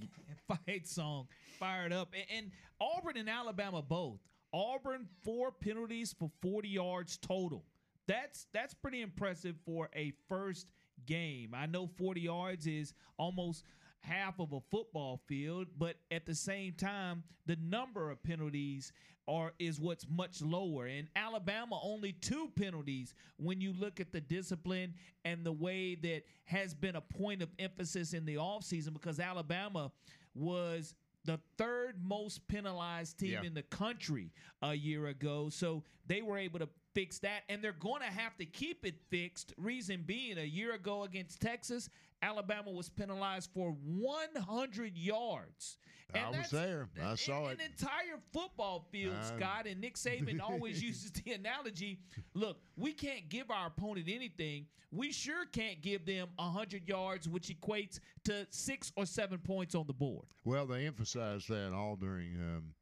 fight 0.67 0.87
song, 0.87 1.27
fired 1.59 1.93
up. 1.93 2.13
And, 2.15 2.25
and 2.39 2.51
Auburn 2.81 3.17
and 3.17 3.29
Alabama 3.29 3.83
both. 3.83 4.21
Auburn 4.53 5.07
four 5.25 5.51
penalties 5.51 6.15
for 6.17 6.31
40 6.41 6.69
yards 6.69 7.17
total. 7.17 7.65
That's 8.07 8.47
that's 8.53 8.75
pretty 8.75 9.01
impressive 9.01 9.57
for 9.65 9.89
a 9.97 10.13
first 10.29 10.69
game. 11.07 11.55
I 11.55 11.67
know 11.67 11.89
40 11.99 12.21
yards 12.21 12.67
is 12.67 12.93
almost 13.17 13.65
half 14.05 14.39
of 14.39 14.53
a 14.53 14.61
football 14.71 15.21
field, 15.27 15.67
but 15.79 15.97
at 16.11 16.27
the 16.27 16.35
same 16.35 16.75
time, 16.75 17.23
the 17.47 17.57
number 17.57 18.11
of 18.11 18.23
penalties 18.23 18.93
are 19.27 19.53
is 19.59 19.81
what's 19.81 20.07
much 20.09 20.43
lower. 20.43 20.87
In 20.87 21.09
Alabama, 21.17 21.79
only 21.83 22.13
two 22.13 22.51
penalties 22.57 23.15
when 23.39 23.61
you 23.61 23.73
look 23.73 24.01
at 24.01 24.13
the 24.13 24.21
discipline 24.21 24.95
and 25.25 25.45
the 25.45 25.53
way 25.53 25.95
that 25.95 26.23
has 26.45 26.75
been 26.75 26.97
a 26.97 27.01
point 27.01 27.43
of 27.43 27.49
emphasis 27.59 28.13
in 28.13 28.27
the 28.27 28.35
offseason 28.35 28.93
because 28.93 29.19
Alabama 29.19 29.91
was 30.35 30.95
the 31.25 31.41
third 31.57 31.95
most 32.03 32.47
penalized 32.49 33.19
team 33.19 33.33
yeah. 33.33 33.43
in 33.43 33.55
the 33.55 33.63
country 33.63 34.31
a 34.63 34.75
year 34.75 35.07
ago. 35.07 35.49
So 35.49 35.83
they 36.07 36.21
were 36.21 36.37
able 36.37 36.59
to 36.59 36.69
fix 36.95 37.19
that, 37.21 37.43
and 37.49 37.63
they're 37.63 37.73
going 37.73 38.03
to 38.03 38.13
have 38.13 38.37
to 38.37 38.45
keep 38.45 38.85
it 38.85 38.97
fixed. 39.11 39.55
Reason 39.57 40.03
being, 40.07 40.39
a 40.39 40.45
year 40.45 40.75
ago 40.75 41.05
against 41.05 41.41
Texas, 41.41 41.89
Alabama 42.25 42.71
was 42.71 42.89
penalized 42.89 43.51
for 43.53 43.77
100 43.85 44.97
yards. 44.97 45.77
And 46.15 46.25
I 46.25 46.39
was 46.39 46.51
there. 46.51 46.89
I 47.03 47.17
saw 47.17 47.47
an, 47.47 47.53
it. 47.53 47.61
An 47.61 47.67
entire 47.67 48.19
football 48.33 48.87
field, 48.91 49.17
Scott. 49.23 49.67
And 49.67 49.81
Nick 49.81 49.97
Saban 49.97 50.41
always 50.49 50.83
uses 50.83 51.11
the 51.11 51.33
analogy 51.33 51.99
look, 52.35 52.59
we 52.77 52.93
can't 52.93 53.29
give 53.29 53.51
our 53.51 53.67
opponent 53.67 54.09
anything. 54.09 54.67
We 54.91 55.13
sure 55.13 55.45
can't 55.47 55.83
give 55.83 56.07
them 56.07 56.29
100 56.37 56.89
yards, 56.89 57.29
which 57.29 57.49
equates 57.49 57.99
to 58.25 58.47
six 58.51 58.93
or 58.97 59.07
seven 59.07 59.39
points 59.39 59.75
on 59.75 59.87
the 59.87 59.93
board. 59.93 60.27
Well, 60.45 60.67
they 60.67 60.87
emphasized 60.87 61.49
that 61.49 61.73
all 61.73 61.97
during 61.97 62.37
um, 62.37 62.75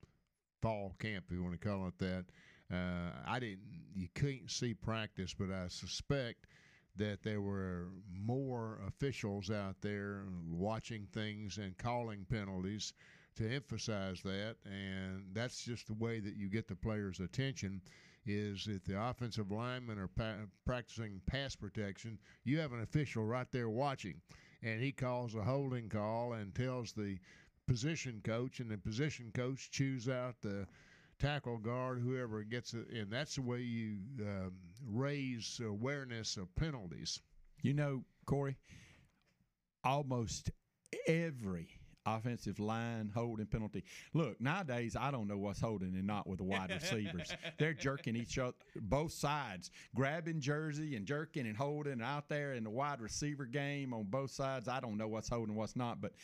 fall 0.60 0.94
camp, 0.98 1.24
if 1.28 1.36
you 1.36 1.42
want 1.42 1.58
to 1.58 1.68
call 1.68 1.88
it 1.88 1.98
that. 1.98 2.26
Uh, 2.70 3.10
I 3.26 3.38
didn't, 3.38 3.60
you 3.94 4.08
couldn't 4.14 4.50
see 4.50 4.74
practice, 4.74 5.34
but 5.34 5.50
I 5.50 5.68
suspect 5.68 6.46
that 6.96 7.22
there 7.22 7.40
were 7.40 7.88
more 8.12 8.80
officials 8.86 9.50
out 9.50 9.76
there 9.80 10.24
watching 10.50 11.06
things 11.12 11.58
and 11.58 11.76
calling 11.78 12.26
penalties 12.28 12.92
to 13.36 13.48
emphasize 13.48 14.20
that. 14.22 14.56
And 14.64 15.24
that's 15.32 15.64
just 15.64 15.86
the 15.86 15.94
way 15.94 16.20
that 16.20 16.36
you 16.36 16.48
get 16.48 16.68
the 16.68 16.76
players 16.76 17.20
attention 17.20 17.80
is 18.26 18.68
if 18.68 18.84
the 18.84 19.00
offensive 19.02 19.50
linemen 19.50 19.98
are 19.98 20.08
pa- 20.08 20.46
practicing 20.64 21.20
pass 21.26 21.56
protection 21.56 22.16
you 22.44 22.58
have 22.60 22.72
an 22.72 22.82
official 22.82 23.24
right 23.24 23.50
there 23.50 23.68
watching. 23.68 24.20
And 24.62 24.80
he 24.80 24.92
calls 24.92 25.34
a 25.34 25.42
holding 25.42 25.88
call 25.88 26.34
and 26.34 26.54
tells 26.54 26.92
the 26.92 27.18
position 27.66 28.20
coach 28.22 28.60
and 28.60 28.70
the 28.70 28.78
position 28.78 29.32
coach 29.34 29.70
chews 29.70 30.08
out 30.08 30.36
the 30.40 30.66
tackle 31.22 31.58
guard, 31.58 32.00
whoever 32.00 32.42
gets 32.42 32.74
it, 32.74 32.88
and 32.90 33.10
that's 33.10 33.36
the 33.36 33.42
way 33.42 33.60
you 33.60 33.98
um, 34.22 34.52
raise 34.84 35.60
awareness 35.64 36.36
of 36.36 36.54
penalties. 36.56 37.20
You 37.62 37.74
know, 37.74 38.04
Corey, 38.26 38.56
almost 39.84 40.50
every 41.06 41.68
offensive 42.04 42.58
line 42.58 43.08
holding 43.14 43.46
penalty. 43.46 43.84
Look, 44.12 44.40
nowadays 44.40 44.96
I 44.98 45.12
don't 45.12 45.28
know 45.28 45.38
what's 45.38 45.60
holding 45.60 45.94
and 45.94 46.06
not 46.06 46.26
with 46.26 46.38
the 46.38 46.44
wide 46.44 46.70
receivers. 46.70 47.32
They're 47.58 47.72
jerking 47.72 48.16
each 48.16 48.38
other 48.38 48.54
both 48.74 49.12
sides, 49.12 49.70
grabbing 49.94 50.40
jersey 50.40 50.96
and 50.96 51.06
jerking 51.06 51.46
and 51.46 51.56
holding 51.56 52.02
out 52.02 52.28
there 52.28 52.54
in 52.54 52.64
the 52.64 52.70
wide 52.70 53.00
receiver 53.00 53.44
game 53.44 53.94
on 53.94 54.06
both 54.10 54.32
sides. 54.32 54.66
I 54.66 54.80
don't 54.80 54.96
know 54.96 55.06
what's 55.06 55.28
holding, 55.28 55.54
what's 55.54 55.76
not, 55.76 56.00
but 56.00 56.14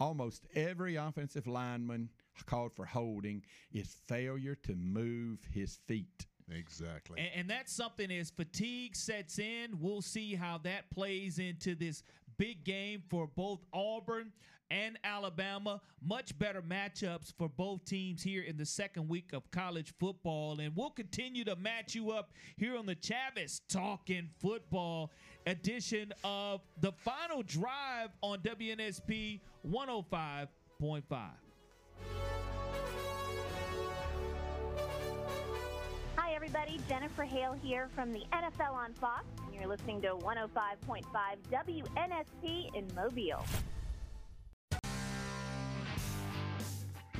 almost 0.00 0.46
every 0.56 0.96
offensive 0.96 1.46
lineman 1.46 2.08
called 2.46 2.72
for 2.74 2.84
holding 2.84 3.42
is 3.72 3.96
failure 4.06 4.54
to 4.54 4.74
move 4.74 5.38
his 5.52 5.78
feet. 5.86 6.26
Exactly. 6.50 7.20
And, 7.20 7.28
and, 7.40 7.50
that's 7.50 7.72
something 7.72 8.10
as 8.10 8.30
fatigue 8.30 8.96
sets 8.96 9.38
in, 9.38 9.78
we'll 9.78 10.00
see 10.00 10.34
how 10.34 10.58
that 10.64 10.90
plays 10.90 11.38
into 11.38 11.74
this 11.74 12.02
big 12.38 12.64
game 12.64 13.02
for 13.10 13.26
both 13.26 13.60
Auburn 13.72 14.32
and 14.70 14.98
Alabama. 15.04 15.80
Much 16.02 16.38
better 16.38 16.62
matchups 16.62 17.32
for 17.36 17.48
both 17.48 17.84
teams 17.84 18.22
here 18.22 18.42
in 18.42 18.56
the 18.56 18.66
second 18.66 19.08
week 19.08 19.32
of 19.32 19.50
college 19.50 19.92
football. 19.98 20.60
And 20.60 20.74
we'll 20.76 20.90
continue 20.90 21.44
to 21.44 21.56
match 21.56 21.94
you 21.94 22.12
up 22.12 22.32
here 22.56 22.76
on 22.76 22.86
the 22.86 22.96
Chavis 22.96 23.60
Talking 23.68 24.28
Football 24.40 25.10
edition 25.46 26.12
of 26.24 26.60
the 26.80 26.92
final 26.92 27.42
drive 27.42 28.10
on 28.22 28.38
WNSP 28.40 29.40
105.5. 29.66 31.47
everybody. 36.48 36.80
Jennifer 36.88 37.24
Hale 37.24 37.54
here 37.62 37.88
from 37.94 38.10
the 38.10 38.22
NFL 38.32 38.72
on 38.72 38.94
Fox, 38.94 39.24
and 39.44 39.54
you're 39.54 39.66
listening 39.66 40.00
to 40.00 40.08
105.5 40.08 41.04
WNSP 41.50 42.74
in 42.74 42.86
Mobile. 42.94 43.44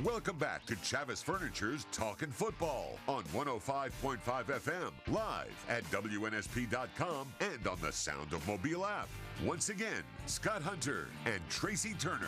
Welcome 0.03 0.39
back 0.39 0.65
to 0.67 0.77
Chavis 0.77 1.23
Furniture's 1.23 1.87
Talking 1.93 2.31
Football 2.31 2.99
on 3.07 3.25
105.5 3.25 4.19
FM, 4.19 4.93
live 5.09 5.67
at 5.69 5.85
WNSP.com 5.91 7.29
and 7.41 7.67
on 7.67 7.79
the 7.83 7.93
Sound 7.93 8.33
of 8.33 8.47
Mobile 8.47 8.87
app. 8.87 9.09
Once 9.45 9.69
again, 9.69 10.05
Scott 10.27 10.63
Hunter 10.63 11.09
and 11.27 11.41
Tracy 11.51 11.95
Turner. 11.99 12.27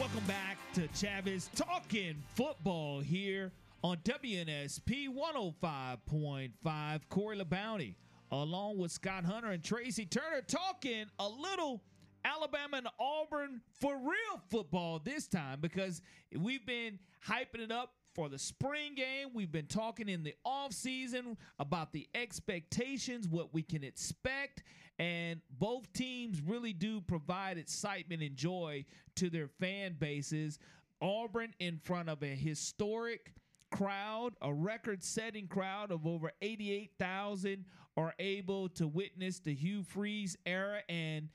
Welcome 0.00 0.24
back 0.24 0.56
to 0.72 0.88
Chavis 0.88 1.48
Talking 1.54 2.16
Football 2.34 3.00
here 3.00 3.52
on 3.84 3.98
WNSP 3.98 5.08
105.5. 5.10 7.00
Corey 7.10 7.38
LaBounty, 7.38 7.94
along 8.30 8.78
with 8.78 8.90
Scott 8.90 9.26
Hunter 9.26 9.50
and 9.50 9.62
Tracy 9.62 10.06
Turner, 10.06 10.40
talking 10.40 11.04
a 11.18 11.28
little 11.28 11.82
Alabama 12.24 12.78
and 12.78 12.88
Auburn 12.98 13.60
for 13.78 13.94
real 13.98 14.40
football 14.50 15.00
this 15.04 15.28
time 15.28 15.60
because 15.60 16.00
we've 16.34 16.64
been 16.64 16.98
hyping 17.28 17.60
it 17.60 17.70
up 17.70 17.92
for 18.14 18.30
the 18.30 18.38
spring 18.38 18.94
game. 18.94 19.28
We've 19.34 19.52
been 19.52 19.66
talking 19.66 20.08
in 20.08 20.22
the 20.22 20.34
offseason 20.46 21.36
about 21.58 21.92
the 21.92 22.08
expectations, 22.14 23.28
what 23.28 23.52
we 23.52 23.62
can 23.62 23.84
expect. 23.84 24.62
And 24.98 25.42
both 25.58 25.92
teams 25.92 26.40
really 26.40 26.72
do 26.72 27.02
provide 27.02 27.58
excitement 27.58 28.22
and 28.22 28.34
joy 28.34 28.86
to 29.16 29.28
their 29.28 29.48
fan 29.60 29.96
bases. 29.98 30.58
Auburn 31.02 31.52
in 31.58 31.76
front 31.76 32.08
of 32.08 32.22
a 32.22 32.34
historic 32.34 33.34
crowd, 33.74 34.34
a 34.40 34.52
record 34.52 35.02
setting 35.02 35.48
crowd 35.48 35.90
of 35.90 36.06
over 36.06 36.32
88,000 36.40 37.64
are 37.96 38.14
able 38.18 38.68
to 38.70 38.86
witness 38.86 39.40
the 39.40 39.54
Hugh 39.54 39.82
Freeze 39.82 40.36
era. 40.46 40.80
And 40.88 41.28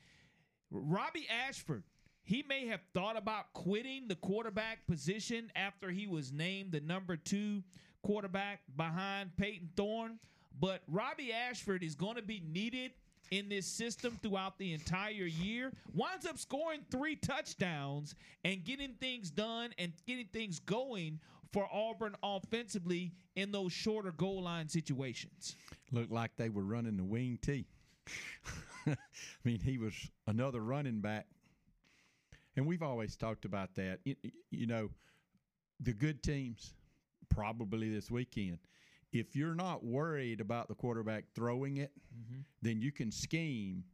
Robbie 0.70 1.26
Ashford, 1.46 1.84
he 2.22 2.44
may 2.48 2.66
have 2.66 2.80
thought 2.94 3.16
about 3.16 3.52
quitting 3.52 4.08
the 4.08 4.16
quarterback 4.16 4.86
position 4.86 5.50
after 5.54 5.90
he 5.90 6.06
was 6.06 6.32
named 6.32 6.72
the 6.72 6.80
number 6.80 7.16
two 7.16 7.62
quarterback 8.02 8.60
behind 8.76 9.36
Payton 9.36 9.70
Thorne. 9.76 10.18
But 10.58 10.82
Robbie 10.88 11.32
Ashford 11.32 11.82
is 11.82 11.94
going 11.94 12.16
to 12.16 12.22
be 12.22 12.42
needed 12.46 12.92
in 13.30 13.48
this 13.48 13.66
system 13.66 14.18
throughout 14.22 14.58
the 14.58 14.72
entire 14.72 15.26
year. 15.26 15.72
Winds 15.94 16.26
up 16.26 16.38
scoring 16.38 16.80
three 16.90 17.16
touchdowns 17.16 18.14
and 18.44 18.64
getting 18.64 18.94
things 18.94 19.30
done 19.30 19.70
and 19.78 19.92
getting 20.06 20.26
things 20.32 20.58
going 20.58 21.20
for 21.52 21.68
Auburn 21.72 22.14
offensively 22.22 23.12
in 23.36 23.52
those 23.52 23.72
shorter 23.72 24.12
goal 24.12 24.42
line 24.42 24.68
situations. 24.68 25.56
Looked 25.92 26.12
like 26.12 26.36
they 26.36 26.48
were 26.48 26.62
running 26.62 26.96
the 26.96 27.04
wing 27.04 27.38
T. 27.42 27.66
I 28.86 28.96
mean, 29.44 29.60
he 29.60 29.78
was 29.78 29.94
another 30.26 30.60
running 30.60 31.00
back. 31.00 31.26
And 32.56 32.66
we've 32.66 32.82
always 32.82 33.16
talked 33.16 33.44
about 33.44 33.74
that. 33.76 34.00
You, 34.04 34.16
you 34.50 34.66
know, 34.66 34.90
the 35.80 35.92
good 35.92 36.22
teams, 36.22 36.74
probably 37.28 37.90
this 37.90 38.10
weekend, 38.10 38.58
if 39.12 39.34
you're 39.34 39.54
not 39.54 39.84
worried 39.84 40.40
about 40.40 40.68
the 40.68 40.74
quarterback 40.74 41.24
throwing 41.34 41.78
it, 41.78 41.90
mm-hmm. 42.14 42.40
then 42.62 42.80
you 42.80 42.92
can 42.92 43.10
scheme 43.10 43.84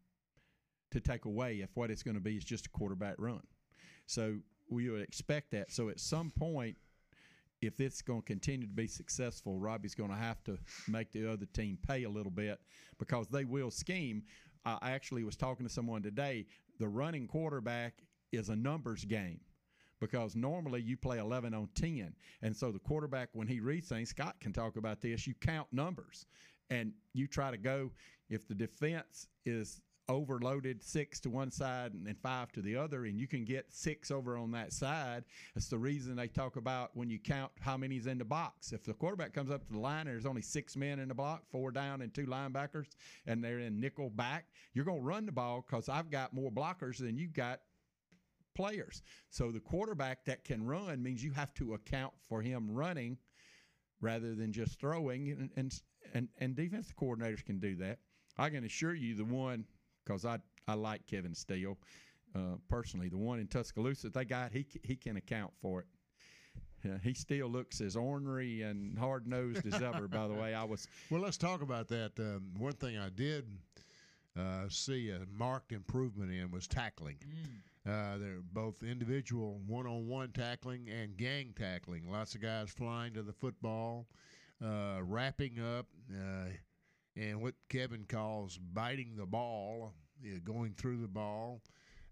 to 0.91 1.01
take 1.01 1.25
away 1.25 1.61
if 1.61 1.71
what 1.75 1.91
it's 1.91 2.03
going 2.03 2.15
to 2.15 2.21
be 2.21 2.37
is 2.37 2.45
just 2.45 2.67
a 2.67 2.71
quarterback 2.71 3.17
run. 3.19 3.43
So 4.07 4.37
we 4.69 4.89
would 4.91 5.03
expect 5.03 5.51
that. 5.53 5.73
So 5.73 5.89
at 5.89 6.01
some 6.01 6.31
point, 6.31 6.77
if 7.63 7.81
it's 7.81 8.03
going 8.03 8.21
to 8.21 8.27
continue 8.27 8.67
to 8.67 8.73
be 8.73 8.87
successful, 8.87 9.59
Robbie's 9.59 9.95
going 9.95 10.11
to 10.11 10.17
have 10.17 10.43
to 10.45 10.59
make 10.89 11.13
the 11.13 11.31
other 11.31 11.47
team 11.47 11.79
pay 11.87 12.05
a 12.05 12.11
little 12.11 12.31
bit 12.31 12.61
because 12.99 13.29
they 13.29 13.45
will 13.45 13.71
scheme. 13.71 14.23
I 14.65 14.91
actually 14.91 15.25
was 15.25 15.37
talking 15.37 15.67
to 15.67 15.73
someone 15.73 16.03
today. 16.03 16.47
The 16.79 16.89
running 16.89 17.29
quarterback 17.29 18.03
is 18.33 18.49
a 18.49 18.57
numbers 18.57 19.05
game 19.05 19.41
because 20.01 20.37
normally 20.37 20.83
you 20.83 20.97
play 20.97 21.19
11 21.19 21.55
on 21.55 21.69
10. 21.75 22.15
And 22.43 22.55
so 22.55 22.71
the 22.73 22.79
quarterback, 22.79 23.31
when 23.33 23.47
he 23.47 23.61
reads 23.61 23.89
things, 23.89 24.11
Scott 24.11 24.37
can 24.41 24.53
talk 24.53 24.77
about 24.77 25.01
this, 25.01 25.27
you 25.27 25.35
count 25.41 25.69
numbers 25.73 26.27
and 26.69 26.93
you 27.15 27.27
try 27.27 27.51
to 27.51 27.57
go, 27.57 27.91
if 28.29 28.47
the 28.49 28.55
defense 28.55 29.29
is 29.45 29.81
overloaded 30.09 30.83
six 30.83 31.19
to 31.21 31.31
one 31.31 31.51
side 31.51 31.93
and 31.93 32.19
five 32.19 32.53
to 32.53 32.63
the 32.63 32.77
other, 32.77 33.07
and 33.07 33.19
you 33.19 33.27
can 33.27 33.45
get 33.45 33.73
six 33.73 34.11
over 34.11 34.37
on 34.37 34.51
that 34.53 34.73
side. 34.73 35.25
That's 35.55 35.69
the 35.69 35.79
reason 35.79 36.17
they 36.17 36.29
talk 36.29 36.57
about 36.57 36.91
when 36.95 37.11
you 37.11 37.19
count 37.19 37.53
how 37.61 37.77
many's 37.77 38.07
in 38.07 38.19
the 38.19 38.25
box. 38.25 38.73
If 38.73 38.85
the 38.85 38.95
quarterback 38.95 39.33
comes 39.33 39.51
up 39.51 39.67
to 39.67 39.73
the 39.73 39.79
line 39.79 40.07
and 40.07 40.11
there's 40.11 40.27
only 40.27 40.43
six 40.43 40.77
men 40.77 40.99
in 40.99 41.09
the 41.09 41.15
block, 41.15 41.43
four 41.51 41.71
down 41.71 42.03
and 42.03 42.15
two 42.15 42.27
linebackers, 42.27 42.87
and 43.27 43.43
they're 43.43 43.59
in 43.59 43.81
nickel 43.81 44.11
back, 44.11 44.47
you're 44.75 44.85
going 44.85 45.01
to 45.01 45.07
run 45.07 45.27
the 45.27 45.33
ball 45.33 45.65
because 45.67 45.89
I've 45.89 46.11
got 46.11 46.33
more 46.33 46.51
blockers 46.51 46.99
than 46.99 47.17
you've 47.17 47.35
got 47.35 47.61
players. 48.55 49.03
So 49.31 49.51
the 49.51 49.61
quarterback 49.61 50.25
that 50.25 50.45
can 50.45 50.65
run 50.65 51.03
means 51.03 51.23
you 51.23 51.33
have 51.33 51.53
to 51.55 51.75
account 51.75 52.15
for 52.29 52.41
him 52.41 52.71
running 52.71 53.19
rather 54.01 54.35
than 54.35 54.53
just 54.53 54.81
throwing. 54.81 55.31
And 55.31 55.51
and 55.57 55.81
and, 56.15 56.29
and 56.39 56.55
defensive 56.55 56.97
coordinators 56.97 57.45
can 57.45 57.59
do 57.59 57.77
that. 57.77 57.99
I 58.39 58.51
can 58.51 58.65
assure 58.65 58.95
you, 58.95 59.15
the 59.15 59.25
one 59.25 59.65
because 60.07 60.25
I 60.25 60.39
I 60.69 60.75
like 60.75 61.07
Kevin 61.07 61.35
Steele 61.35 61.77
uh, 62.35 62.57
personally, 62.69 63.09
the 63.09 63.17
one 63.17 63.39
in 63.39 63.47
Tuscaloosa 63.47 64.11
they 64.11 64.25
got 64.25 64.53
he 64.53 64.67
he 64.83 64.97
can 64.97 65.17
account 65.17 65.53
for 65.61 65.81
it. 65.81 65.87
Yeah, 66.85 66.99
he 67.03 67.15
still 67.15 67.49
looks 67.49 67.81
as 67.81 67.97
ornery 67.97 68.63
and 68.63 68.99
hard 68.99 69.27
nosed 69.27 69.67
as 69.67 69.83
ever. 69.83 70.07
by 70.09 70.29
the 70.29 70.35
way, 70.35 70.55
I 70.55 70.65
was. 70.65 70.87
Well, 71.11 71.21
let's 71.21 71.37
talk 71.39 71.63
about 71.63 71.89
that. 71.89 72.13
Um, 72.19 72.53
one 72.59 72.75
thing 72.75 72.99
I 72.99 73.09
did 73.09 73.47
uh, 74.39 74.69
see 74.69 75.11
a 75.11 75.21
marked 75.33 75.73
improvement 75.73 76.31
in 76.31 76.51
was 76.51 76.67
tackling. 76.67 77.17
Mm. 77.25 77.91
Uh, 77.91 78.19
they're 78.19 78.43
both 78.53 78.83
individual 78.83 79.61
one-on-one 79.67 80.33
tackling 80.33 80.89
and 80.89 81.17
gang 81.17 81.55
tackling. 81.57 82.11
Lots 82.11 82.35
of 82.35 82.43
guys 82.43 82.71
flying 82.71 83.15
to 83.15 83.23
the 83.23 83.33
football, 83.33 84.07
uh, 84.65 84.99
wrapping 85.03 85.61
up, 85.61 85.87
uh, 86.13 86.51
and 87.17 87.41
what 87.41 87.55
Kevin 87.69 88.05
calls 88.09 88.59
biting 88.59 89.17
the 89.17 89.27
ball, 89.27 89.95
going 90.45 90.75
through 90.77 91.01
the 91.01 91.09
ball, 91.09 91.63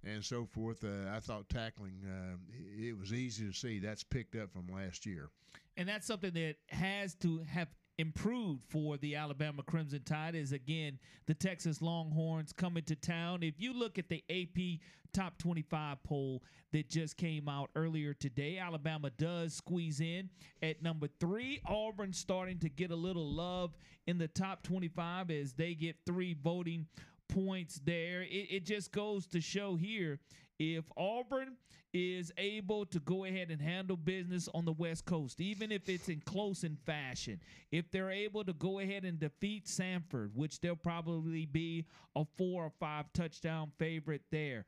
and 0.04 0.24
so 0.24 0.46
forth. 0.46 0.84
Uh, 0.84 1.10
I 1.14 1.20
thought 1.20 1.48
tackling 1.48 2.02
uh, 2.04 2.36
it 2.78 2.98
was 2.98 3.12
easy 3.12 3.46
to 3.46 3.52
see. 3.52 3.78
That's 3.78 4.02
picked 4.02 4.36
up 4.36 4.52
from 4.52 4.66
last 4.74 5.06
year, 5.06 5.30
and 5.76 5.88
that's 5.88 6.06
something 6.06 6.32
that 6.32 6.56
has 6.68 7.14
to 7.16 7.38
have 7.48 7.68
improved 7.98 8.62
for 8.68 8.96
the 8.96 9.16
Alabama 9.16 9.62
Crimson 9.62 10.02
Tide 10.04 10.34
is 10.34 10.52
again 10.52 10.98
the 11.26 11.34
Texas 11.34 11.80
Longhorns 11.80 12.52
coming 12.52 12.82
to 12.84 12.96
town. 12.96 13.42
If 13.42 13.54
you 13.58 13.72
look 13.72 13.98
at 13.98 14.08
the 14.08 14.22
AP 14.28 14.80
top 15.12 15.38
25 15.38 16.02
poll 16.02 16.42
that 16.72 16.88
just 16.88 17.16
came 17.16 17.48
out 17.48 17.70
earlier 17.76 18.14
today, 18.14 18.58
Alabama 18.58 19.10
does 19.10 19.54
squeeze 19.54 20.00
in 20.00 20.28
at 20.62 20.82
number 20.82 21.08
three. 21.20 21.60
Auburn 21.66 22.12
starting 22.12 22.58
to 22.58 22.68
get 22.68 22.90
a 22.90 22.96
little 22.96 23.30
love 23.32 23.76
in 24.06 24.18
the 24.18 24.28
top 24.28 24.62
25 24.64 25.30
as 25.30 25.52
they 25.52 25.74
get 25.74 25.96
three 26.04 26.34
voting 26.34 26.86
points 27.28 27.80
there. 27.84 28.22
It, 28.22 28.48
it 28.50 28.66
just 28.66 28.92
goes 28.92 29.26
to 29.28 29.40
show 29.40 29.76
here 29.76 30.18
if 30.58 30.84
Auburn 30.96 31.56
is 31.92 32.32
able 32.38 32.84
to 32.86 32.98
go 33.00 33.24
ahead 33.24 33.50
and 33.50 33.60
handle 33.60 33.96
business 33.96 34.48
on 34.54 34.64
the 34.64 34.72
West 34.72 35.04
Coast, 35.04 35.40
even 35.40 35.70
if 35.70 35.88
it's 35.88 36.08
in 36.08 36.20
close 36.20 36.64
in 36.64 36.76
fashion, 36.84 37.40
if 37.70 37.90
they're 37.90 38.10
able 38.10 38.44
to 38.44 38.52
go 38.52 38.80
ahead 38.80 39.04
and 39.04 39.18
defeat 39.18 39.66
Samford, 39.66 40.30
which 40.34 40.60
they'll 40.60 40.76
probably 40.76 41.46
be 41.46 41.86
a 42.16 42.24
four 42.36 42.64
or 42.64 42.72
five 42.80 43.06
touchdown 43.12 43.70
favorite 43.78 44.22
there. 44.30 44.64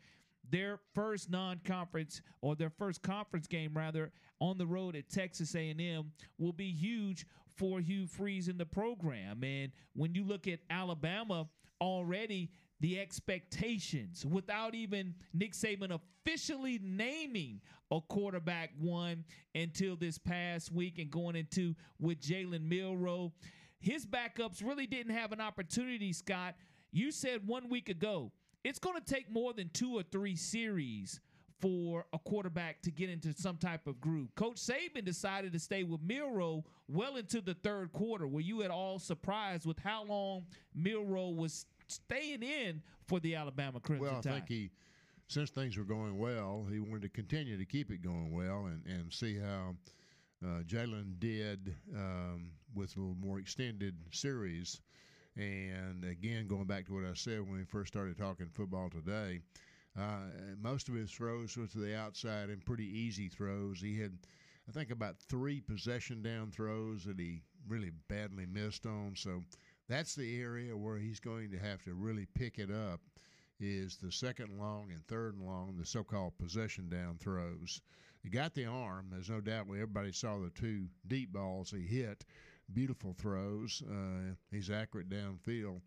Their 0.48 0.78
first 0.94 1.28
non-conference 1.28 2.22
or 2.40 2.54
their 2.54 2.70
first 2.70 3.02
conference 3.02 3.48
game 3.48 3.72
rather 3.74 4.12
on 4.40 4.58
the 4.58 4.66
road 4.66 4.94
at 4.94 5.08
Texas 5.10 5.56
A&M 5.56 6.12
will 6.38 6.52
be 6.52 6.70
huge 6.70 7.26
for 7.56 7.80
Hugh 7.80 8.06
Freeze 8.06 8.46
in 8.46 8.56
the 8.56 8.66
program. 8.66 9.42
And 9.42 9.72
when 9.94 10.14
you 10.14 10.24
look 10.24 10.46
at 10.46 10.60
Alabama 10.70 11.48
already 11.80 12.50
the 12.80 13.00
expectations 13.00 14.26
without 14.26 14.74
even 14.74 15.14
Nick 15.32 15.52
Saban 15.52 15.98
officially 16.26 16.78
naming 16.82 17.60
a 17.90 18.00
quarterback 18.00 18.70
one 18.78 19.24
until 19.54 19.96
this 19.96 20.18
past 20.18 20.72
week 20.72 20.98
and 20.98 21.10
going 21.10 21.36
into 21.36 21.74
with 21.98 22.20
Jalen 22.20 22.68
Milroe. 22.68 23.32
His 23.78 24.04
backups 24.04 24.64
really 24.64 24.86
didn't 24.86 25.14
have 25.14 25.32
an 25.32 25.40
opportunity, 25.40 26.12
Scott. 26.12 26.54
You 26.92 27.10
said 27.12 27.46
one 27.46 27.68
week 27.68 27.88
ago 27.88 28.32
it's 28.64 28.78
going 28.80 29.00
to 29.00 29.14
take 29.14 29.30
more 29.30 29.52
than 29.52 29.70
two 29.72 29.96
or 29.96 30.02
three 30.02 30.34
series 30.34 31.20
for 31.60 32.04
a 32.12 32.18
quarterback 32.18 32.82
to 32.82 32.90
get 32.90 33.08
into 33.08 33.32
some 33.32 33.56
type 33.56 33.86
of 33.86 34.00
groove. 34.00 34.34
Coach 34.34 34.56
Saban 34.56 35.04
decided 35.04 35.52
to 35.52 35.58
stay 35.58 35.84
with 35.84 36.00
Milroe 36.02 36.64
well 36.88 37.16
into 37.16 37.40
the 37.40 37.54
third 37.54 37.92
quarter. 37.92 38.26
Were 38.26 38.40
you 38.40 38.62
at 38.62 38.70
all 38.70 38.98
surprised 38.98 39.66
with 39.66 39.78
how 39.78 40.04
long 40.04 40.44
Milroe 40.74 41.30
was 41.30 41.66
staying 41.86 42.42
in 42.42 42.82
for 43.06 43.20
the 43.20 43.34
Alabama 43.34 43.80
Crimson 43.80 44.06
Well, 44.06 44.18
I 44.18 44.20
think 44.20 44.48
he, 44.48 44.70
since 45.28 45.50
things 45.50 45.76
were 45.76 45.84
going 45.84 46.18
well, 46.18 46.66
he 46.70 46.80
wanted 46.80 47.02
to 47.02 47.08
continue 47.08 47.56
to 47.56 47.64
keep 47.64 47.90
it 47.90 48.02
going 48.02 48.32
well 48.32 48.66
and, 48.66 48.84
and 48.86 49.12
see 49.12 49.38
how 49.38 49.74
uh, 50.44 50.62
Jalen 50.62 51.18
did 51.18 51.74
um, 51.94 52.50
with 52.74 52.96
a 52.96 53.00
little 53.00 53.16
more 53.20 53.38
extended 53.38 53.94
series. 54.10 54.80
And 55.36 56.04
again, 56.04 56.46
going 56.46 56.64
back 56.64 56.86
to 56.86 56.94
what 56.94 57.04
I 57.04 57.14
said 57.14 57.40
when 57.40 57.58
we 57.58 57.64
first 57.64 57.92
started 57.92 58.16
talking 58.16 58.48
football 58.48 58.88
today, 58.88 59.40
uh, 59.98 60.28
most 60.60 60.88
of 60.88 60.94
his 60.94 61.10
throws 61.10 61.56
were 61.56 61.66
to 61.66 61.78
the 61.78 61.96
outside 61.96 62.48
and 62.48 62.64
pretty 62.64 62.86
easy 62.86 63.28
throws. 63.28 63.80
He 63.80 63.98
had, 64.00 64.12
I 64.68 64.72
think, 64.72 64.90
about 64.90 65.16
three 65.18 65.60
possession 65.60 66.22
down 66.22 66.50
throws 66.50 67.04
that 67.04 67.18
he 67.18 67.42
really 67.68 67.92
badly 68.08 68.46
missed 68.46 68.86
on. 68.86 69.14
So 69.16 69.42
that's 69.88 70.14
the 70.14 70.40
area 70.40 70.76
where 70.76 70.98
he's 70.98 71.20
going 71.20 71.50
to 71.50 71.58
have 71.58 71.82
to 71.84 71.94
really 71.94 72.26
pick 72.34 72.58
it 72.58 72.70
up 72.70 73.00
is 73.60 73.96
the 73.96 74.12
second 74.12 74.58
long 74.58 74.90
and 74.92 75.06
third 75.06 75.34
and 75.36 75.46
long, 75.46 75.76
the 75.78 75.86
so-called 75.86 76.36
possession 76.38 76.88
down 76.88 77.16
throws. 77.18 77.80
He 78.22 78.28
got 78.28 78.54
the 78.54 78.66
arm. 78.66 79.06
There's 79.10 79.30
no 79.30 79.40
doubt. 79.40 79.66
Everybody 79.70 80.12
saw 80.12 80.38
the 80.38 80.50
two 80.50 80.86
deep 81.06 81.32
balls 81.32 81.70
he 81.70 81.82
hit. 81.82 82.24
Beautiful 82.74 83.14
throws. 83.16 83.82
Uh, 83.88 84.34
he's 84.50 84.70
accurate 84.70 85.08
downfield. 85.08 85.80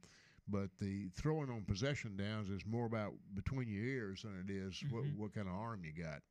But 0.48 0.70
the 0.80 1.10
throwing 1.16 1.50
on 1.52 1.62
possession 1.68 2.16
downs 2.18 2.50
is 2.50 2.66
more 2.66 2.88
about 2.88 3.14
between 3.36 3.68
your 3.68 3.84
ears 3.84 4.24
than 4.24 4.44
it 4.48 4.52
is 4.52 4.82
what, 4.90 5.04
Mhm. 5.04 5.16
what 5.18 5.34
kind 5.34 5.48
of 5.48 5.54
arm 5.54 5.84
you 5.84 5.92
got. 5.94 6.24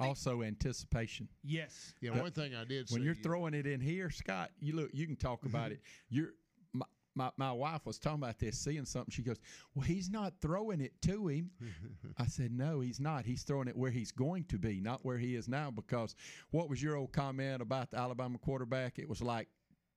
also 0.00 0.42
anticipation. 0.42 1.28
Yes. 1.44 1.94
Yeah, 2.00 2.12
The- 2.14 2.20
one 2.22 2.32
thing 2.32 2.54
I 2.56 2.64
did 2.64 2.90
when 2.90 3.00
see- 3.00 3.04
you're 3.04 3.14
throwing 3.14 3.54
it 3.54 3.66
in 3.68 3.80
here, 3.80 4.10
Scott, 4.10 4.50
you 4.58 4.74
look, 4.74 4.90
you 4.92 5.06
can 5.06 5.14
talk 5.14 5.44
about 5.44 5.70
it. 5.70 5.80
You're 6.08 6.34
my, 7.16 7.30
my 7.36 7.50
wife 7.50 7.86
was 7.86 7.98
talking 7.98 8.22
about 8.22 8.38
this, 8.38 8.58
seeing 8.58 8.84
something. 8.84 9.10
She 9.10 9.22
goes, 9.22 9.38
"Well, 9.74 9.86
he's 9.86 10.10
not 10.10 10.34
throwing 10.40 10.80
it 10.80 10.92
to 11.02 11.28
him." 11.28 11.50
I 12.18 12.26
said, 12.26 12.52
"No, 12.52 12.80
he's 12.80 13.00
not. 13.00 13.24
He's 13.24 13.42
throwing 13.42 13.68
it 13.68 13.76
where 13.76 13.90
he's 13.90 14.12
going 14.12 14.44
to 14.44 14.58
be, 14.58 14.80
not 14.80 15.04
where 15.04 15.18
he 15.18 15.34
is 15.34 15.48
now." 15.48 15.70
Because 15.70 16.14
what 16.50 16.68
was 16.68 16.82
your 16.82 16.96
old 16.96 17.12
comment 17.12 17.62
about 17.62 17.90
the 17.90 17.98
Alabama 17.98 18.38
quarterback? 18.38 18.98
It 18.98 19.08
was 19.08 19.22
like 19.22 19.48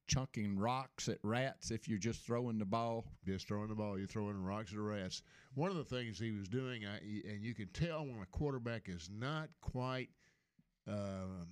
chunking 0.08 0.58
rocks 0.58 1.08
at 1.08 1.20
rats 1.22 1.70
if 1.70 1.88
you're 1.88 2.00
just 2.00 2.26
throwing 2.26 2.58
the 2.58 2.66
ball. 2.66 3.06
Just 3.26 3.48
throwing 3.48 3.68
the 3.68 3.76
ball, 3.76 3.98
you're 3.98 4.08
throwing 4.08 4.42
rocks 4.42 4.72
at 4.72 4.80
rats. 4.80 5.22
One 5.54 5.70
of 5.70 5.78
the 5.78 5.84
things 5.84 6.18
he 6.18 6.32
was 6.32 6.48
doing, 6.48 6.86
I, 6.86 6.98
and 7.30 7.44
you 7.44 7.54
can 7.54 7.68
tell 7.68 8.06
when 8.06 8.22
a 8.22 8.26
quarterback 8.26 8.88
is 8.88 9.10
not 9.12 9.50
quite 9.62 10.10
um 10.88 11.48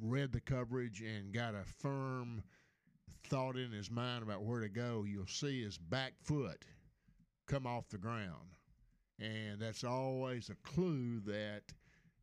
read 0.00 0.32
the 0.32 0.40
coverage 0.40 1.00
and 1.00 1.32
got 1.32 1.54
a 1.54 1.64
firm 1.64 2.42
thought 3.24 3.56
in 3.56 3.70
his 3.70 3.90
mind 3.90 4.22
about 4.22 4.42
where 4.42 4.60
to 4.60 4.68
go, 4.68 5.04
you'll 5.06 5.26
see 5.26 5.62
his 5.62 5.78
back 5.78 6.14
foot 6.22 6.64
come 7.46 7.66
off 7.66 7.88
the 7.88 7.98
ground. 7.98 8.56
And 9.18 9.60
that's 9.60 9.84
always 9.84 10.48
a 10.48 10.68
clue 10.68 11.20
that 11.20 11.62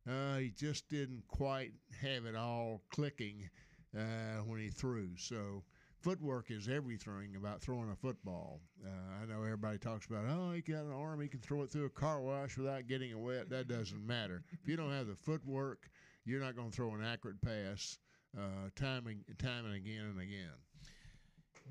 uh, 0.08 0.38
he 0.38 0.50
just 0.50 0.88
didn't 0.88 1.22
quite 1.28 1.72
have 2.00 2.24
it 2.24 2.34
all 2.34 2.82
clicking 2.90 3.48
uh, 3.96 4.42
when 4.46 4.58
he 4.60 4.68
threw. 4.68 5.10
So 5.16 5.62
footwork 6.00 6.50
is 6.50 6.68
everything 6.68 7.36
about 7.36 7.60
throwing 7.60 7.90
a 7.90 7.96
football. 7.96 8.60
Uh, 8.84 9.22
I 9.22 9.26
know 9.26 9.42
everybody 9.42 9.78
talks 9.78 10.06
about, 10.06 10.24
oh, 10.28 10.52
he 10.52 10.62
got 10.62 10.84
an 10.84 10.92
arm, 10.92 11.20
he 11.20 11.28
can 11.28 11.40
throw 11.40 11.62
it 11.62 11.70
through 11.70 11.86
a 11.86 11.90
car 11.90 12.20
wash 12.20 12.56
without 12.56 12.86
getting 12.86 13.10
it 13.10 13.18
wet. 13.18 13.50
That 13.50 13.68
doesn't 13.68 14.06
matter. 14.06 14.42
If 14.62 14.68
you 14.68 14.76
don't 14.76 14.92
have 14.92 15.06
the 15.06 15.16
footwork, 15.16 15.88
you're 16.24 16.40
not 16.40 16.56
going 16.56 16.70
to 16.70 16.76
throw 16.76 16.94
an 16.94 17.04
accurate 17.04 17.40
pass 17.40 17.98
uh, 18.36 18.70
time, 18.76 19.06
and, 19.06 19.24
time 19.38 19.66
and 19.66 19.74
again 19.74 20.04
and 20.10 20.20
again. 20.20 20.50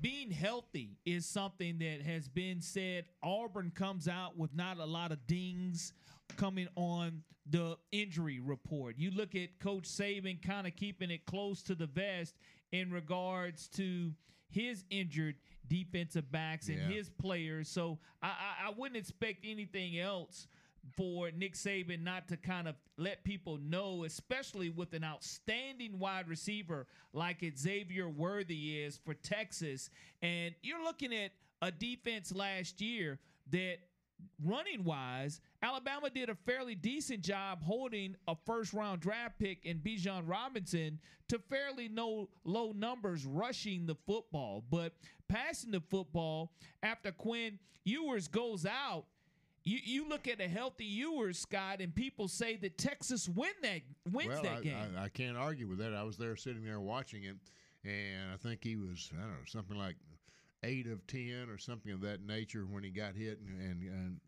Being 0.00 0.30
healthy 0.30 0.96
is 1.04 1.26
something 1.26 1.78
that 1.78 2.02
has 2.02 2.28
been 2.28 2.60
said. 2.60 3.04
Auburn 3.22 3.72
comes 3.74 4.08
out 4.08 4.36
with 4.36 4.54
not 4.54 4.78
a 4.78 4.84
lot 4.84 5.12
of 5.12 5.26
dings 5.26 5.92
coming 6.36 6.68
on 6.76 7.22
the 7.50 7.76
injury 7.92 8.40
report. 8.40 8.96
You 8.98 9.10
look 9.10 9.34
at 9.34 9.58
Coach 9.58 9.84
Saban 9.84 10.40
kind 10.42 10.66
of 10.66 10.76
keeping 10.76 11.10
it 11.10 11.24
close 11.26 11.62
to 11.62 11.74
the 11.74 11.86
vest 11.86 12.34
in 12.72 12.90
regards 12.90 13.68
to 13.68 14.12
his 14.50 14.84
injured 14.90 15.36
defensive 15.66 16.30
backs 16.30 16.68
and 16.68 16.78
Yeah. 16.78 16.88
his 16.96 17.10
players. 17.10 17.68
So 17.68 17.98
I, 18.22 18.28
I, 18.28 18.66
I 18.68 18.70
wouldn't 18.76 18.96
expect 18.96 19.44
anything 19.44 19.98
else 19.98 20.46
for 20.96 21.30
Nick 21.30 21.54
Saban 21.54 22.02
not 22.02 22.28
to 22.28 22.36
kind 22.36 22.68
of 22.68 22.74
let 22.96 23.24
people 23.24 23.58
know, 23.58 24.04
especially 24.04 24.70
with 24.70 24.92
an 24.94 25.04
outstanding 25.04 25.98
wide 25.98 26.28
receiver 26.28 26.86
like 27.12 27.44
Xavier 27.56 28.08
Worthy 28.08 28.78
is 28.78 28.98
for 29.04 29.14
Texas. 29.14 29.90
And 30.22 30.54
you're 30.62 30.82
looking 30.82 31.14
at 31.14 31.30
a 31.62 31.70
defense 31.70 32.34
last 32.34 32.80
year 32.80 33.18
that 33.50 33.78
running 34.44 34.84
wise, 34.84 35.40
Alabama 35.62 36.10
did 36.10 36.28
a 36.28 36.34
fairly 36.34 36.74
decent 36.74 37.22
job 37.22 37.62
holding 37.62 38.16
a 38.26 38.34
first 38.46 38.72
round 38.72 39.00
draft 39.00 39.38
pick 39.38 39.64
in 39.64 39.78
Bijan 39.78 40.22
Robinson 40.26 40.98
to 41.28 41.38
fairly 41.38 41.88
no 41.88 42.28
low 42.44 42.72
numbers 42.72 43.26
rushing 43.26 43.86
the 43.86 43.96
football. 44.06 44.64
But 44.70 44.92
passing 45.28 45.70
the 45.70 45.80
football 45.80 46.52
after 46.82 47.12
Quinn 47.12 47.58
Ewers 47.84 48.28
goes 48.28 48.66
out, 48.66 49.04
you, 49.68 49.78
you 49.84 50.08
look 50.08 50.26
at 50.26 50.40
a 50.40 50.48
healthy 50.48 50.86
Ewers, 50.86 51.38
Scott, 51.38 51.80
and 51.80 51.94
people 51.94 52.26
say 52.26 52.56
that 52.56 52.78
Texas 52.78 53.28
win 53.28 53.50
that 53.62 53.82
wins 54.10 54.30
well, 54.30 54.42
that 54.42 54.58
I, 54.58 54.60
game. 54.60 54.76
I, 54.96 55.04
I 55.04 55.08
can't 55.10 55.36
argue 55.36 55.68
with 55.68 55.78
that. 55.78 55.94
I 55.94 56.04
was 56.04 56.16
there 56.16 56.36
sitting 56.36 56.64
there 56.64 56.80
watching 56.80 57.24
it, 57.24 57.36
and 57.84 58.32
I 58.32 58.36
think 58.36 58.64
he 58.64 58.76
was, 58.76 59.10
I 59.14 59.20
don't 59.20 59.30
know, 59.30 59.36
something 59.46 59.76
like 59.76 59.96
eight 60.64 60.86
of 60.86 61.06
10 61.06 61.48
or 61.50 61.58
something 61.58 61.92
of 61.92 62.00
that 62.00 62.22
nature 62.22 62.64
when 62.64 62.82
he 62.82 62.90
got 62.90 63.14
hit 63.14 63.40
and, 63.46 63.60
and, 63.60 63.82
and 63.82 64.20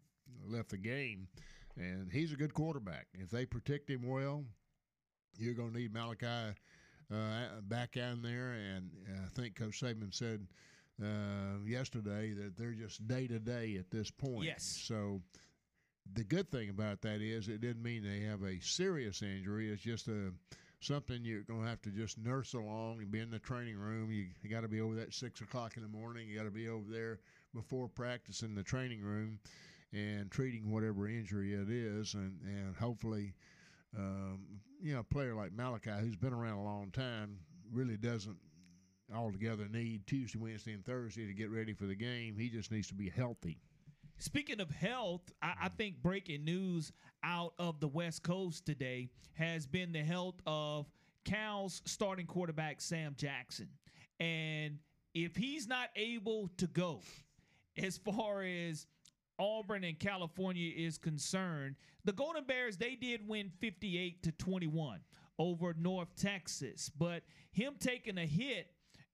left 0.46 0.68
the 0.68 0.76
game. 0.76 1.26
And 1.76 2.12
he's 2.12 2.32
a 2.32 2.36
good 2.36 2.52
quarterback. 2.52 3.06
If 3.14 3.30
they 3.30 3.46
protect 3.46 3.88
him 3.88 4.06
well, 4.06 4.44
you're 5.38 5.54
going 5.54 5.72
to 5.72 5.78
need 5.78 5.94
Malachi 5.94 6.54
uh, 7.10 7.60
back 7.62 7.96
out 7.96 8.22
there. 8.22 8.52
And 8.52 8.90
I 9.24 9.28
think 9.40 9.56
Coach 9.56 9.80
Saban 9.80 10.14
said 10.14 10.46
uh, 11.02 11.64
yesterday 11.66 12.32
that 12.32 12.56
they're 12.56 12.72
just 12.72 13.06
day 13.08 13.26
to 13.26 13.38
day 13.38 13.76
at 13.78 13.90
this 13.90 14.10
point. 14.10 14.44
Yes. 14.44 14.82
So 14.84 15.20
the 16.14 16.24
good 16.24 16.50
thing 16.50 16.70
about 16.70 17.00
that 17.02 17.20
is 17.20 17.48
it 17.48 17.60
didn't 17.60 17.82
mean 17.82 18.02
they 18.02 18.26
have 18.26 18.42
a 18.42 18.60
serious 18.60 19.22
injury. 19.22 19.70
It's 19.70 19.82
just 19.82 20.08
a 20.08 20.32
something 20.80 21.20
you're 21.22 21.42
going 21.42 21.62
to 21.62 21.68
have 21.68 21.82
to 21.82 21.90
just 21.90 22.18
nurse 22.18 22.54
along 22.54 23.00
and 23.00 23.10
be 23.10 23.20
in 23.20 23.30
the 23.30 23.38
training 23.38 23.76
room. 23.76 24.10
You, 24.10 24.26
you 24.42 24.48
got 24.48 24.62
to 24.62 24.68
be 24.68 24.80
over 24.80 24.94
there 24.94 25.04
at 25.04 25.14
six 25.14 25.40
o'clock 25.40 25.76
in 25.76 25.82
the 25.82 25.88
morning. 25.88 26.28
You 26.28 26.36
got 26.38 26.44
to 26.44 26.50
be 26.50 26.68
over 26.68 26.90
there 26.90 27.20
before 27.54 27.88
practice 27.88 28.42
in 28.42 28.54
the 28.54 28.62
training 28.62 29.02
room 29.02 29.38
and 29.92 30.30
treating 30.30 30.70
whatever 30.70 31.08
injury 31.08 31.52
it 31.52 31.68
is, 31.68 32.14
and 32.14 32.38
and 32.44 32.76
hopefully, 32.76 33.34
um, 33.96 34.40
you 34.80 34.94
know, 34.94 35.00
a 35.00 35.04
player 35.04 35.34
like 35.34 35.52
Malachi 35.52 35.90
who's 36.00 36.16
been 36.16 36.32
around 36.32 36.58
a 36.58 36.64
long 36.64 36.90
time 36.92 37.38
really 37.72 37.96
doesn't 37.96 38.36
altogether 39.14 39.68
need 39.68 40.06
Tuesday, 40.06 40.38
Wednesday, 40.38 40.72
and 40.72 40.84
Thursday 40.84 41.26
to 41.26 41.32
get 41.32 41.50
ready 41.50 41.72
for 41.72 41.86
the 41.86 41.94
game. 41.94 42.36
He 42.36 42.48
just 42.48 42.70
needs 42.70 42.88
to 42.88 42.94
be 42.94 43.08
healthy. 43.08 43.58
Speaking 44.18 44.60
of 44.60 44.70
health, 44.70 45.22
I, 45.42 45.54
I 45.62 45.68
think 45.68 46.02
breaking 46.02 46.44
news 46.44 46.92
out 47.24 47.54
of 47.58 47.80
the 47.80 47.88
West 47.88 48.22
Coast 48.22 48.66
today 48.66 49.08
has 49.32 49.66
been 49.66 49.92
the 49.92 50.02
health 50.02 50.40
of 50.46 50.86
Cal's 51.24 51.82
starting 51.86 52.26
quarterback, 52.26 52.80
Sam 52.80 53.14
Jackson. 53.16 53.68
And 54.18 54.78
if 55.14 55.36
he's 55.36 55.66
not 55.66 55.88
able 55.96 56.50
to 56.58 56.66
go, 56.66 57.00
as 57.76 57.96
far 57.96 58.42
as 58.42 58.86
Auburn 59.38 59.84
and 59.84 59.98
California 59.98 60.70
is 60.76 60.98
concerned, 60.98 61.76
the 62.04 62.12
Golden 62.12 62.44
Bears, 62.44 62.76
they 62.76 62.94
did 62.94 63.26
win 63.26 63.50
58 63.60 64.22
to 64.24 64.32
21 64.32 65.00
over 65.38 65.74
North 65.78 66.14
Texas. 66.16 66.90
But 66.96 67.22
him 67.52 67.74
taking 67.78 68.18
a 68.18 68.26
hit 68.26 68.66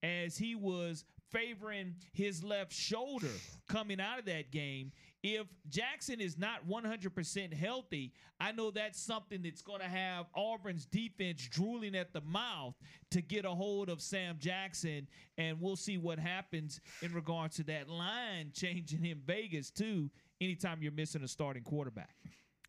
as 0.07 0.37
he 0.37 0.55
was 0.55 1.03
favoring 1.31 1.93
his 2.13 2.43
left 2.43 2.71
shoulder 2.71 3.27
coming 3.67 3.99
out 3.99 4.19
of 4.19 4.25
that 4.25 4.51
game. 4.51 4.91
If 5.23 5.47
Jackson 5.67 6.21
is 6.21 6.37
not 6.37 6.67
100% 6.67 7.53
healthy, 7.53 8.13
I 8.39 8.53
know 8.53 8.71
that's 8.71 9.01
something 9.01 9.41
that's 9.41 9.61
going 9.61 9.81
to 9.81 9.87
have 9.87 10.27
Auburn's 10.33 10.85
defense 10.85 11.47
drooling 11.49 11.95
at 11.95 12.13
the 12.13 12.21
mouth 12.21 12.75
to 13.11 13.21
get 13.21 13.43
a 13.43 13.49
hold 13.49 13.89
of 13.89 14.01
Sam 14.01 14.37
Jackson. 14.39 15.07
And 15.37 15.59
we'll 15.59 15.75
see 15.75 15.97
what 15.97 16.19
happens 16.19 16.79
in 17.01 17.13
regards 17.13 17.57
to 17.57 17.63
that 17.63 17.89
line 17.89 18.51
changing 18.53 19.05
in 19.05 19.19
Vegas, 19.25 19.69
too, 19.69 20.09
anytime 20.39 20.81
you're 20.81 20.91
missing 20.91 21.23
a 21.23 21.27
starting 21.27 21.63
quarterback. 21.63 22.15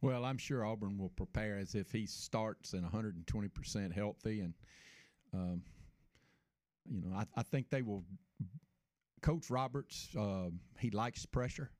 Well, 0.00 0.24
I'm 0.24 0.38
sure 0.38 0.64
Auburn 0.64 0.96
will 0.96 1.10
prepare 1.10 1.58
as 1.58 1.74
if 1.74 1.92
he 1.92 2.06
starts 2.06 2.72
and 2.72 2.84
120% 2.84 3.92
healthy, 3.92 4.40
and 4.40 4.54
um, 5.34 5.62
you 6.90 7.00
know, 7.02 7.16
I, 7.16 7.24
I 7.36 7.42
think 7.42 7.70
they 7.70 7.82
will. 7.82 8.04
Coach 9.20 9.50
Roberts, 9.50 10.08
uh, 10.16 10.50
he 10.78 10.90
likes 10.90 11.26
pressure. 11.26 11.70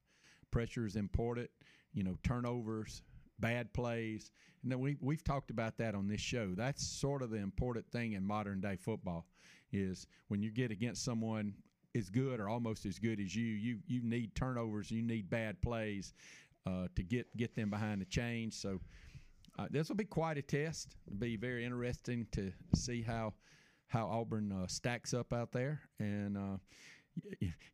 Pressure 0.51 0.87
is 0.87 0.97
important. 0.97 1.51
You 1.93 2.03
know, 2.03 2.17
turnovers, 2.25 3.03
bad 3.39 3.73
plays. 3.73 4.33
And 4.65 4.81
we 4.81 4.97
we've 5.01 5.23
talked 5.23 5.51
about 5.51 5.79
that 5.79 5.95
on 5.95 6.09
this 6.09 6.21
show. 6.21 6.55
That's 6.55 6.87
sort 6.87 7.23
of 7.23 7.31
the 7.31 7.37
important 7.37 7.87
thing 7.91 8.13
in 8.13 8.25
modern 8.25 8.61
day 8.61 8.77
football 8.77 9.27
is 9.73 10.07
when 10.29 10.43
you 10.43 10.51
get 10.51 10.71
against 10.71 11.05
someone 11.05 11.55
as 11.95 12.11
good 12.11 12.41
or 12.41 12.49
almost 12.49 12.87
as 12.87 12.99
good 12.99 13.21
as 13.21 13.35
you, 13.35 13.47
you 13.47 13.79
you 13.87 14.03
need 14.03 14.35
turnovers, 14.35 14.91
you 14.91 15.03
need 15.03 15.31
bad 15.31 15.61
plays 15.63 16.13
uh, 16.67 16.89
to 16.97 17.03
get 17.03 17.35
get 17.37 17.55
them 17.55 17.71
behind 17.71 18.01
the 18.01 18.07
chains. 18.07 18.57
So 18.57 18.81
uh, 19.59 19.67
this 19.71 19.89
will 19.89 19.97
be 19.97 20.05
quite 20.05 20.39
a 20.39 20.43
test. 20.43 20.97
It'll 21.07 21.19
be 21.19 21.37
very 21.37 21.65
interesting 21.65 22.27
to 22.33 22.53
see 22.75 23.03
how 23.03 23.35
how 23.89 24.07
Auburn 24.07 24.53
uh, 24.53 24.67
stacks 24.67 25.13
up 25.13 25.33
out 25.33 25.53
there. 25.53 25.81
And 25.99 26.37
uh, 26.37 26.59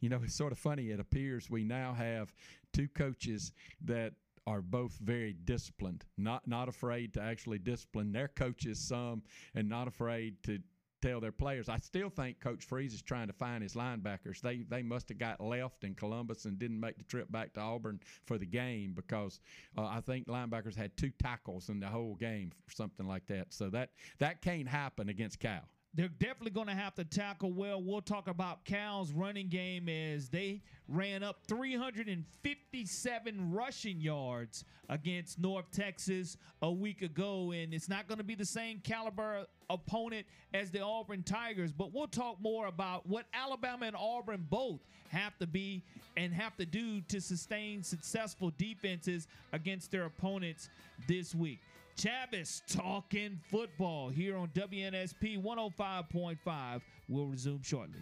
you 0.01 0.09
know, 0.09 0.21
it's 0.25 0.35
sort 0.35 0.53
of 0.53 0.59
funny. 0.59 0.91
It 0.91 1.01
appears 1.01 1.51
we 1.51 1.65
now 1.65 1.93
have 1.93 2.33
two 2.73 2.89
coaches 2.89 3.53
that 3.85 4.15
are 4.47 4.61
both 4.61 4.99
very 5.03 5.35
disciplined, 5.45 6.05
not 6.19 6.47
not 6.47 6.69
afraid 6.69 7.15
to 7.15 7.23
actually 7.23 7.59
discipline 7.59 8.13
their 8.13 8.29
coaches 8.29 8.79
some, 8.79 9.23
and 9.55 9.69
not 9.69 9.89
afraid 9.89 10.43
to 10.45 10.61
tell 11.05 11.21
their 11.21 11.33
players. 11.33 11.69
I 11.69 11.79
still 11.79 12.09
think 12.09 12.41
Coach 12.41 12.65
Freeze 12.65 12.95
is 12.95 13.03
trying 13.03 13.27
to 13.27 13.33
find 13.33 13.63
his 13.63 13.75
linebackers. 13.75 14.41
They 14.41 14.65
they 14.69 14.83
must 14.83 15.09
have 15.09 15.19
got 15.19 15.41
left 15.41 15.85
in 15.85 15.95
Columbus 15.95 16.45
and 16.45 16.59
didn't 16.59 16.81
make 16.81 16.97
the 16.99 17.05
trip 17.05 17.31
back 17.31 17.55
to 17.55 17.61
Auburn 17.61 18.01
for 18.25 18.39
the 18.39 18.47
game 18.47 18.93
because 18.95 19.41
uh, 19.77 19.85
I 19.85 20.01
think 20.01 20.27
linebackers 20.27 20.77
had 20.77 20.97
two 20.97 21.11
tackles 21.23 21.69
in 21.69 21.81
the 21.81 21.89
whole 21.89 22.15
game 22.15 22.53
something 22.69 23.07
like 23.07 23.27
that. 23.27 23.53
So 23.53 23.69
that 23.71 23.91
that 24.19 24.43
can't 24.43 24.69
happen 24.69 25.09
against 25.09 25.41
Cal 25.41 25.69
they're 25.95 26.09
definitely 26.09 26.51
going 26.51 26.67
to 26.67 26.75
have 26.75 26.95
to 26.97 27.05
tackle 27.05 27.53
well. 27.53 27.81
We'll 27.81 28.03
talk 28.03 28.29
about 28.29 28.65
Cal's 28.65 29.13
running 29.13 29.49
game 29.49 29.89
as 29.89 30.29
they 30.29 30.63
ran 30.89 31.23
up 31.23 31.39
357 31.47 33.53
rushing 33.53 34.01
yards 34.01 34.65
against 34.89 35.39
North 35.39 35.71
Texas 35.73 36.37
a 36.63 36.71
week 36.71 37.03
ago, 37.03 37.53
and 37.53 37.73
it's 37.73 37.89
not 37.89 38.09
going 38.09 38.19
to 38.19 38.25
be 38.25 38.35
the 38.35 38.45
same 38.45 38.81
caliber 38.81 39.47
opponent 39.71 40.27
as 40.53 40.71
the 40.71 40.81
Auburn 40.81 41.23
Tigers. 41.23 41.73
But 41.73 41.95
we'll 41.95 42.09
talk 42.09 42.41
more 42.41 42.67
about 42.67 43.07
what 43.07 43.27
Alabama 43.33 43.87
and 43.87 43.97
Auburn 43.97 44.47
both 44.51 44.81
have 45.09 45.39
to 45.39 45.47
be 45.47 45.83
and 46.17 46.35
have 46.35 46.57
to 46.57 46.67
do 46.67 47.01
to 47.03 47.21
sustain 47.21 47.83
successful 47.83 48.53
defenses 48.59 49.29
against 49.53 49.93
their 49.93 50.07
opponents 50.07 50.69
this 51.07 51.35
week. 51.35 51.61
Chavis 51.97 52.63
talking 52.67 53.41
football 53.51 54.09
here 54.09 54.37
on 54.37 54.49
WNSP 54.49 55.43
105.5. 55.43 56.81
We'll 57.09 57.27
resume 57.27 57.63
shortly. 57.63 58.01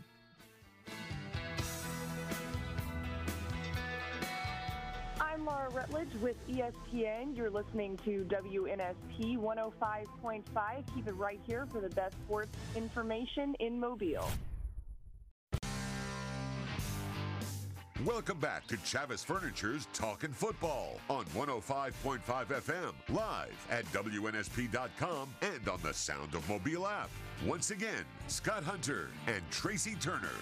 I'm 5.20 5.44
Laura 5.44 5.70
Rutledge 5.70 6.12
with 6.20 6.36
ESPN. 6.48 7.36
You're 7.36 7.50
listening 7.50 7.96
to 8.04 8.24
WNSP 8.24 9.38
105.5. 9.38 10.94
Keep 10.94 11.08
it 11.08 11.12
right 11.12 11.40
here 11.46 11.66
for 11.70 11.80
the 11.80 11.88
best 11.90 12.14
sports 12.24 12.56
information 12.76 13.54
in 13.60 13.78
Mobile. 13.78 14.28
Welcome 18.06 18.38
back 18.38 18.66
to 18.66 18.76
Chavis 18.78 19.24
Furniture's 19.24 19.86
Talking 19.92 20.32
Football 20.32 20.98
on 21.08 21.24
105.5 21.26 21.92
FM, 22.20 22.92
live 23.10 23.66
at 23.70 23.84
WNSP.com 23.92 25.28
and 25.42 25.68
on 25.68 25.78
the 25.84 25.94
Sound 25.94 26.34
of 26.34 26.48
Mobile 26.48 26.88
app. 26.88 27.10
Once 27.46 27.70
again, 27.70 28.04
Scott 28.26 28.64
Hunter 28.64 29.10
and 29.28 29.42
Tracy 29.50 29.94
Turner. 30.00 30.32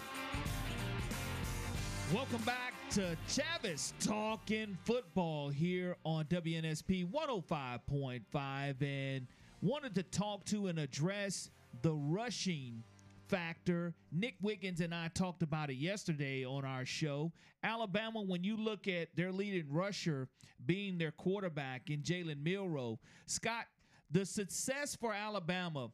Welcome 2.14 2.40
back 2.42 2.72
to 2.92 3.14
Chavis 3.28 3.92
Talking 4.00 4.78
Football 4.84 5.50
here 5.50 5.96
on 6.04 6.24
WNSP 6.26 7.10
105.5 7.10 8.82
and 8.82 9.26
wanted 9.60 9.94
to 9.96 10.02
talk 10.04 10.46
to 10.46 10.68
and 10.68 10.78
address 10.78 11.50
the 11.82 11.92
rushing 11.92 12.84
factor. 13.30 13.94
Nick 14.10 14.34
Wiggins 14.42 14.80
and 14.80 14.92
I 14.92 15.08
talked 15.08 15.42
about 15.42 15.70
it 15.70 15.76
yesterday 15.76 16.44
on 16.44 16.64
our 16.64 16.84
show. 16.84 17.32
Alabama, 17.62 18.20
when 18.20 18.42
you 18.42 18.56
look 18.56 18.88
at 18.88 19.14
their 19.14 19.30
leading 19.30 19.70
rusher 19.70 20.28
being 20.66 20.98
their 20.98 21.12
quarterback 21.12 21.90
in 21.90 22.00
Jalen 22.00 22.42
Milroe, 22.42 22.98
Scott, 23.26 23.66
the 24.10 24.26
success 24.26 24.96
for 24.96 25.14
Alabama 25.14 25.90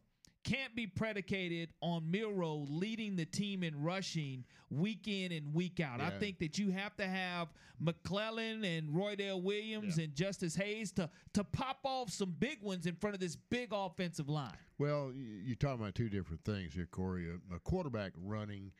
can't 0.47 0.77
be 0.77 0.86
predicated 0.86 1.70
on 1.82 2.09
Milroe 2.09 2.66
leading 2.68 3.16
the 3.16 3.24
team 3.24 3.64
in 3.64 3.82
rushing 3.82 4.44
week 4.70 5.09
in 5.09 5.32
and 5.32 5.52
week 5.52 5.81
out. 5.81 5.98
Yeah. 5.98 6.06
I 6.06 6.10
think 6.10 6.39
that 6.39 6.56
you 6.56 6.70
have 6.70 6.97
to 6.98 7.06
have 7.06 7.48
McClellan 7.81 8.64
and 8.64 8.90
Roydell 8.90 9.43
Williams 9.43 9.98
yeah. 9.98 10.05
and 10.05 10.14
Justice 10.14 10.55
Hayes 10.55 10.93
to 10.93 11.10
to 11.35 11.43
pop 11.43 11.81
off 11.82 12.10
some 12.10 12.35
big 12.39 12.62
ones 12.62 12.86
in 12.86 12.94
front 12.94 13.14
of 13.14 13.20
this 13.20 13.36
big 13.51 13.70
offensive 13.73 14.28
line. 14.28 14.56
Well, 14.78 15.12
you're 15.14 15.56
talking 15.56 15.81
about 15.81 15.97
two 15.97 16.09
different 16.09 16.44
things 16.44 16.74
here, 16.74 16.86
Corey. 16.86 17.28
A, 17.28 17.56
a 17.56 17.59
quarterback 17.59 18.12
running 18.23 18.70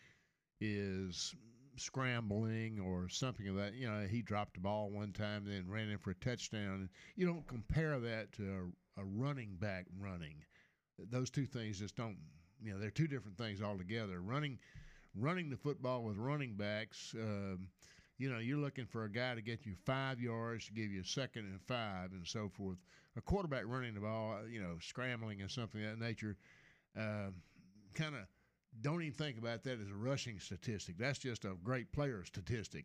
is 0.61 1.35
scrambling 1.77 2.79
or 2.81 3.09
something 3.09 3.49
of 3.49 3.57
that. 3.57 3.75
You 3.75 3.91
know, 3.91 4.07
he 4.09 4.23
dropped 4.23 4.55
the 4.55 4.61
ball 4.61 4.91
one 4.91 5.13
time, 5.13 5.45
then 5.47 5.67
ran 5.69 5.89
in 5.89 5.99
for 5.99 6.11
a 6.11 6.15
touchdown. 6.15 6.89
You 7.17 7.27
don't 7.27 7.47
compare 7.49 7.99
that 7.99 8.33
to 8.35 8.71
a, 8.97 9.01
a 9.01 9.05
running 9.05 9.57
back 9.59 9.87
running 9.99 10.45
those 11.11 11.31
two 11.31 11.47
things 11.47 11.79
just 11.79 11.97
don't 11.97 12.17
you 12.63 12.73
know 12.73 12.79
they're 12.79 12.91
two 12.91 13.09
different 13.09 13.37
things 13.37 13.63
altogether. 13.63 14.21
Running 14.21 14.59
running 15.15 15.51
the 15.51 15.57
football 15.57 16.03
with 16.03 16.17
running 16.17 16.55
backs 16.55 17.15
um, 17.19 17.69
you 18.19 18.31
know 18.31 18.39
you're 18.39 18.59
looking 18.59 18.87
for 18.87 19.05
a 19.05 19.11
guy 19.11 19.35
to 19.35 19.43
get 19.43 19.67
you 19.67 19.75
five 19.85 20.21
yards 20.21 20.67
to 20.67 20.73
give 20.73 20.91
you 20.91 21.01
a 21.01 21.05
second 21.05 21.47
and 21.47 21.61
five 21.63 22.13
and 22.13 22.27
so 22.27 22.49
forth. 22.49 22.79
A 23.17 23.21
quarterback 23.21 23.65
running 23.67 23.95
the 23.95 24.01
ball 24.01 24.39
you 24.49 24.61
know 24.61 24.77
scrambling 24.81 25.41
and 25.41 25.51
something 25.51 25.83
of 25.85 25.99
that 25.99 26.05
nature 26.05 26.37
uh, 26.99 27.31
kind 27.95 28.15
of 28.15 28.23
don't 28.83 29.03
even 29.03 29.15
think 29.15 29.39
about 29.39 29.65
that 29.65 29.81
as 29.81 29.89
a 29.91 29.95
rushing 29.95 30.39
statistic. 30.39 30.97
That's 30.99 31.19
just 31.19 31.45
a 31.45 31.55
great 31.63 31.93
player 31.93 32.25
statistic 32.25 32.85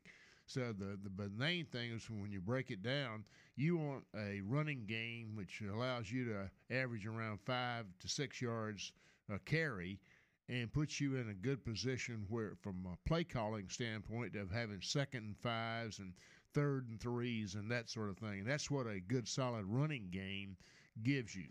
so 0.53 0.73
the 0.77 0.97
the 1.17 1.29
main 1.29 1.65
thing 1.65 1.91
is 1.91 2.09
when 2.09 2.31
you 2.31 2.41
break 2.41 2.71
it 2.71 2.83
down, 2.83 3.23
you 3.55 3.77
want 3.77 4.03
a 4.15 4.41
running 4.41 4.85
game 4.85 5.35
which 5.35 5.61
allows 5.61 6.11
you 6.11 6.25
to 6.25 6.75
average 6.75 7.05
around 7.05 7.39
five 7.45 7.85
to 7.99 8.07
six 8.07 8.41
yards 8.41 8.91
a 9.33 9.39
carry, 9.39 9.99
and 10.49 10.71
puts 10.73 10.99
you 10.99 11.15
in 11.15 11.29
a 11.29 11.33
good 11.33 11.63
position 11.63 12.25
where, 12.29 12.53
from 12.61 12.85
a 12.85 13.07
play 13.07 13.23
calling 13.23 13.69
standpoint, 13.69 14.35
of 14.35 14.51
having 14.51 14.81
second 14.81 15.23
and 15.23 15.37
fives 15.37 15.99
and 15.99 16.13
third 16.53 16.89
and 16.89 16.99
threes 16.99 17.55
and 17.55 17.71
that 17.71 17.89
sort 17.89 18.09
of 18.09 18.17
thing. 18.17 18.39
And 18.39 18.47
that's 18.47 18.69
what 18.69 18.87
a 18.87 18.99
good 18.99 19.27
solid 19.27 19.65
running 19.65 20.09
game 20.11 20.57
gives 21.03 21.35
you. 21.35 21.47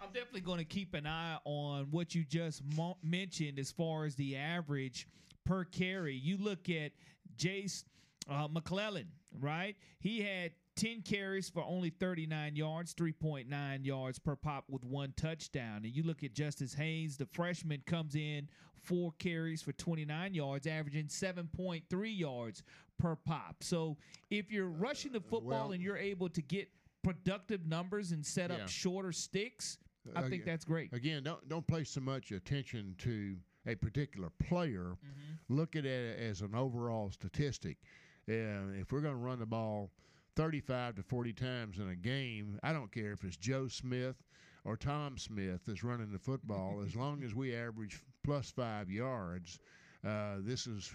I'm 0.00 0.12
definitely 0.12 0.42
going 0.42 0.58
to 0.58 0.64
keep 0.64 0.94
an 0.94 1.08
eye 1.08 1.38
on 1.44 1.88
what 1.90 2.14
you 2.14 2.22
just 2.22 2.62
mo- 2.76 2.98
mentioned 3.02 3.58
as 3.58 3.72
far 3.72 4.04
as 4.04 4.14
the 4.14 4.36
average 4.36 5.08
per 5.44 5.64
carry. 5.64 6.14
You 6.14 6.36
look 6.36 6.70
at 6.70 6.92
Jase 7.38 7.84
uh, 8.28 8.48
McClellan, 8.50 9.08
right? 9.40 9.76
He 10.00 10.20
had 10.20 10.52
10 10.76 11.02
carries 11.02 11.48
for 11.48 11.64
only 11.64 11.90
39 11.90 12.54
yards, 12.54 12.94
3.9 12.94 13.84
yards 13.84 14.18
per 14.18 14.36
pop 14.36 14.64
with 14.68 14.84
one 14.84 15.12
touchdown. 15.16 15.78
And 15.84 15.86
you 15.86 16.02
look 16.02 16.22
at 16.22 16.34
Justice 16.34 16.74
Hayes, 16.74 17.16
the 17.16 17.26
freshman 17.26 17.82
comes 17.86 18.14
in 18.14 18.48
four 18.82 19.12
carries 19.18 19.62
for 19.62 19.72
29 19.72 20.34
yards, 20.34 20.66
averaging 20.66 21.06
7.3 21.06 21.82
yards 22.18 22.62
per 22.98 23.16
pop. 23.16 23.56
So 23.60 23.96
if 24.30 24.50
you're 24.50 24.68
rushing 24.68 25.12
the 25.12 25.20
football 25.20 25.64
well, 25.64 25.72
and 25.72 25.82
you're 25.82 25.98
able 25.98 26.28
to 26.30 26.42
get 26.42 26.68
productive 27.02 27.66
numbers 27.66 28.12
and 28.12 28.24
set 28.24 28.50
up 28.50 28.58
yeah. 28.58 28.66
shorter 28.66 29.12
sticks, 29.12 29.78
I 30.14 30.22
think 30.28 30.44
that's 30.44 30.64
great. 30.64 30.92
Again, 30.92 31.22
don't 31.22 31.46
don't 31.48 31.66
pay 31.66 31.84
so 31.84 32.00
much 32.00 32.32
attention 32.32 32.94
to 32.98 33.36
a 33.68 33.74
particular 33.74 34.30
player. 34.48 34.96
Mm-hmm. 34.96 35.56
Look 35.56 35.76
at 35.76 35.84
it 35.84 36.18
as 36.18 36.40
an 36.40 36.54
overall 36.54 37.10
statistic. 37.10 37.76
Uh, 38.28 38.74
if 38.80 38.92
we're 38.92 39.00
going 39.00 39.14
to 39.14 39.20
run 39.20 39.38
the 39.38 39.46
ball 39.46 39.90
35 40.36 40.96
to 40.96 41.02
40 41.02 41.32
times 41.32 41.78
in 41.78 41.88
a 41.88 41.96
game, 41.96 42.58
I 42.62 42.72
don't 42.72 42.92
care 42.92 43.12
if 43.12 43.24
it's 43.24 43.36
Joe 43.36 43.68
Smith 43.68 44.16
or 44.64 44.76
Tom 44.76 45.18
Smith 45.18 45.60
that's 45.66 45.84
running 45.84 46.12
the 46.12 46.18
football. 46.18 46.82
as 46.84 46.96
long 46.96 47.22
as 47.22 47.34
we 47.34 47.54
average 47.54 48.02
plus 48.24 48.50
five 48.50 48.90
yards, 48.90 49.58
uh, 50.06 50.36
this 50.40 50.66
is 50.66 50.92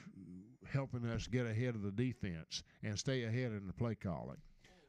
helping 0.72 1.06
us 1.06 1.28
get 1.28 1.45
ahead 1.45 1.76
of 1.76 1.84
the 1.84 1.91
defense 1.91 2.64
and 2.84 2.98
stay 2.98 3.24
ahead 3.24 3.52
in 3.52 3.68
the 3.68 3.74
play 3.74 3.95
calling. 3.95 4.38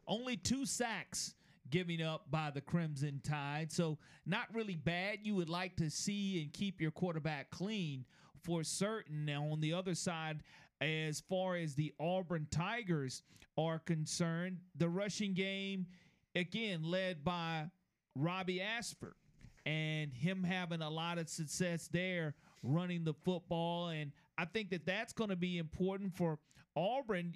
Only 0.07 0.37
two 0.37 0.67
sacks 0.67 1.35
giving 1.71 2.03
up 2.03 2.31
by 2.31 2.51
the 2.51 2.61
Crimson 2.61 3.21
Tide. 3.25 3.73
So, 3.73 3.99
not 4.27 4.47
really 4.53 4.77
bad. 4.77 5.19
You 5.23 5.35
would 5.37 5.49
like 5.49 5.77
to 5.77 5.91
see 5.91 6.43
and 6.43 6.53
keep 6.53 6.81
your 6.81 6.91
quarterback 6.91 7.51
clean 7.51 8.05
for 8.43 8.63
certain. 8.63 9.25
Now, 9.25 9.45
on 9.45 9.61
the 9.61 9.73
other 9.73 9.95
side, 9.95 10.43
as 10.81 11.21
far 11.21 11.57
as 11.57 11.75
the 11.75 11.93
Auburn 11.99 12.47
Tigers 12.51 13.23
are 13.57 13.79
concerned, 13.79 14.59
the 14.77 14.89
rushing 14.89 15.35
game, 15.35 15.87
again, 16.35 16.83
led 16.83 17.25
by 17.25 17.71
Robbie 18.15 18.61
Ashford 18.61 19.15
and 19.67 20.13
him 20.13 20.45
having 20.45 20.83
a 20.83 20.91
lot 20.91 21.19
of 21.19 21.29
success 21.29 21.89
there 21.91 22.35
running 22.63 23.05
the 23.05 23.15
football. 23.15 23.89
And 23.89 24.13
I 24.37 24.45
think 24.45 24.71
that 24.71 24.87
that's 24.87 25.13
going 25.13 25.31
to 25.31 25.37
be 25.37 25.59
important 25.59 26.17
for 26.17 26.39
Auburn, 26.77 27.33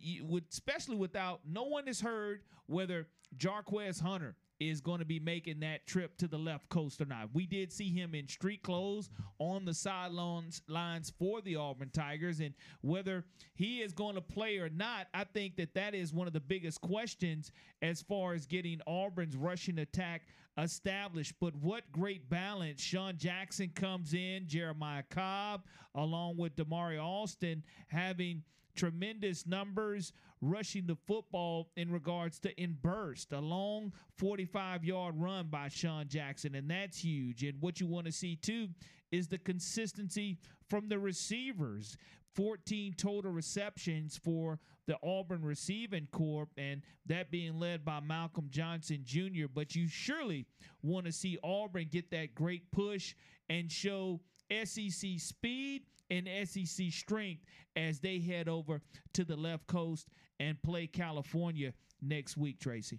especially 0.51 0.97
without 0.97 1.41
no 1.47 1.65
one 1.65 1.87
has 1.87 2.01
heard 2.01 2.41
whether 2.67 3.07
Jarquez 3.37 4.01
Hunter 4.01 4.37
is 4.61 4.81
going 4.81 4.99
to 4.99 5.05
be 5.05 5.21
making 5.21 5.61
that 5.61 5.87
trip 5.87 6.17
to 6.19 6.27
the 6.27 6.39
left 6.39 6.69
coast 6.69 7.01
or 7.01 7.05
not. 7.05 7.29
We 7.33 7.47
did 7.47 7.73
see 7.73 7.91
him 7.91 8.15
in 8.15 8.27
street 8.27 8.63
clothes 8.63 9.09
on 9.39 9.65
the 9.65 9.75
sidelines 9.75 10.63
lines 10.67 11.13
for 11.17 11.41
the 11.41 11.57
Auburn 11.57 11.91
Tigers, 11.93 12.41
and 12.41 12.55
whether 12.81 13.25
he 13.55 13.81
is 13.83 13.93
going 13.93 14.17
to 14.17 14.21
play 14.21 14.59
or 14.59 14.69
not, 14.69 15.07
I 15.15 15.25
think 15.25 15.57
that 15.57 15.75
that 15.75 15.95
is 15.95 16.13
one 16.13 16.27
of 16.27 16.33
the 16.33 16.41
biggest 16.41 16.81
questions 16.81 17.53
as 17.83 18.03
far 18.03 18.35
as 18.35 18.47
getting 18.47 18.81
Auburn's 18.87 19.37
rushing 19.37 19.79
attack 19.79 20.23
established. 20.57 21.35
But 21.41 21.55
what 21.55 21.91
great 21.93 22.29
balance! 22.29 22.81
Sean 22.81 23.17
Jackson 23.17 23.71
comes 23.75 24.13
in, 24.13 24.49
Jeremiah 24.49 25.05
Cobb, 25.09 25.63
along 25.95 26.37
with 26.37 26.57
Damari 26.57 27.01
Alston 27.01 27.63
having 27.87 28.43
tremendous 28.79 29.45
numbers 29.45 30.13
rushing 30.41 30.87
the 30.87 30.97
football 31.07 31.69
in 31.77 31.91
regards 31.91 32.39
to 32.39 32.63
in 32.63 32.77
burst, 32.81 33.33
a 33.33 33.41
long 33.41 33.93
45 34.17 34.85
yard 34.85 35.15
run 35.19 35.49
by 35.49 35.69
Sean 35.69 36.07
Jackson, 36.09 36.55
and 36.55 36.71
that's 36.71 36.99
huge. 36.99 37.43
And 37.43 37.61
what 37.61 37.81
you 37.81 37.89
want 37.89 38.07
to 38.07 38.13
see 38.13 38.37
too 38.37 38.69
is 39.11 39.27
the 39.27 39.39
consistency 39.39 40.39
from 40.69 40.89
the 40.89 40.99
receivers. 40.99 41.97
14 42.35 42.95
total 42.97 43.33
receptions 43.33 44.17
for 44.17 44.61
the 44.87 44.97
Auburn 45.03 45.43
receiving 45.43 46.07
corps, 46.13 46.47
and 46.57 46.83
that 47.07 47.33
being 47.33 47.59
led 47.59 47.85
by 47.85 47.99
Malcolm 47.99 48.47
Johnson 48.49 49.01
Jr. 49.05 49.47
But 49.53 49.75
you 49.75 49.89
surely 49.89 50.47
want 50.81 51.07
to 51.07 51.13
see 51.13 51.37
Auburn 51.43 51.89
get 51.91 52.13
that 52.13 52.37
great 52.37 52.71
push 52.71 53.17
and 53.51 53.73
show 53.73 54.21
SEC 54.65 55.19
speed 55.19 55.83
and 56.11 56.29
SEC 56.49 56.91
strength 56.91 57.43
as 57.77 58.01
they 58.01 58.19
head 58.19 58.49
over 58.49 58.81
to 59.13 59.25
the 59.25 59.37
left 59.37 59.67
coast 59.67 60.09
and 60.41 60.61
play 60.63 60.87
California 60.87 61.73
next 62.01 62.37
week, 62.37 62.61
Tracy. 62.61 62.99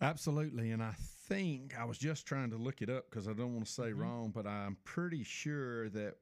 Absolutely. 0.00 0.70
And 0.70 0.82
I 0.82 0.92
think 1.28 1.76
I 1.78 1.84
was 1.84 1.98
just 1.98 2.24
trying 2.26 2.50
to 2.50 2.56
look 2.56 2.82
it 2.82 2.88
up 2.88 3.10
because 3.10 3.26
I 3.28 3.32
don't 3.32 3.54
want 3.54 3.66
to 3.66 3.72
say 3.72 3.90
Mhm. 3.90 3.98
wrong, 3.98 4.30
but 4.30 4.46
I'm 4.46 4.76
pretty 4.84 5.24
sure 5.24 5.88
that 5.90 6.16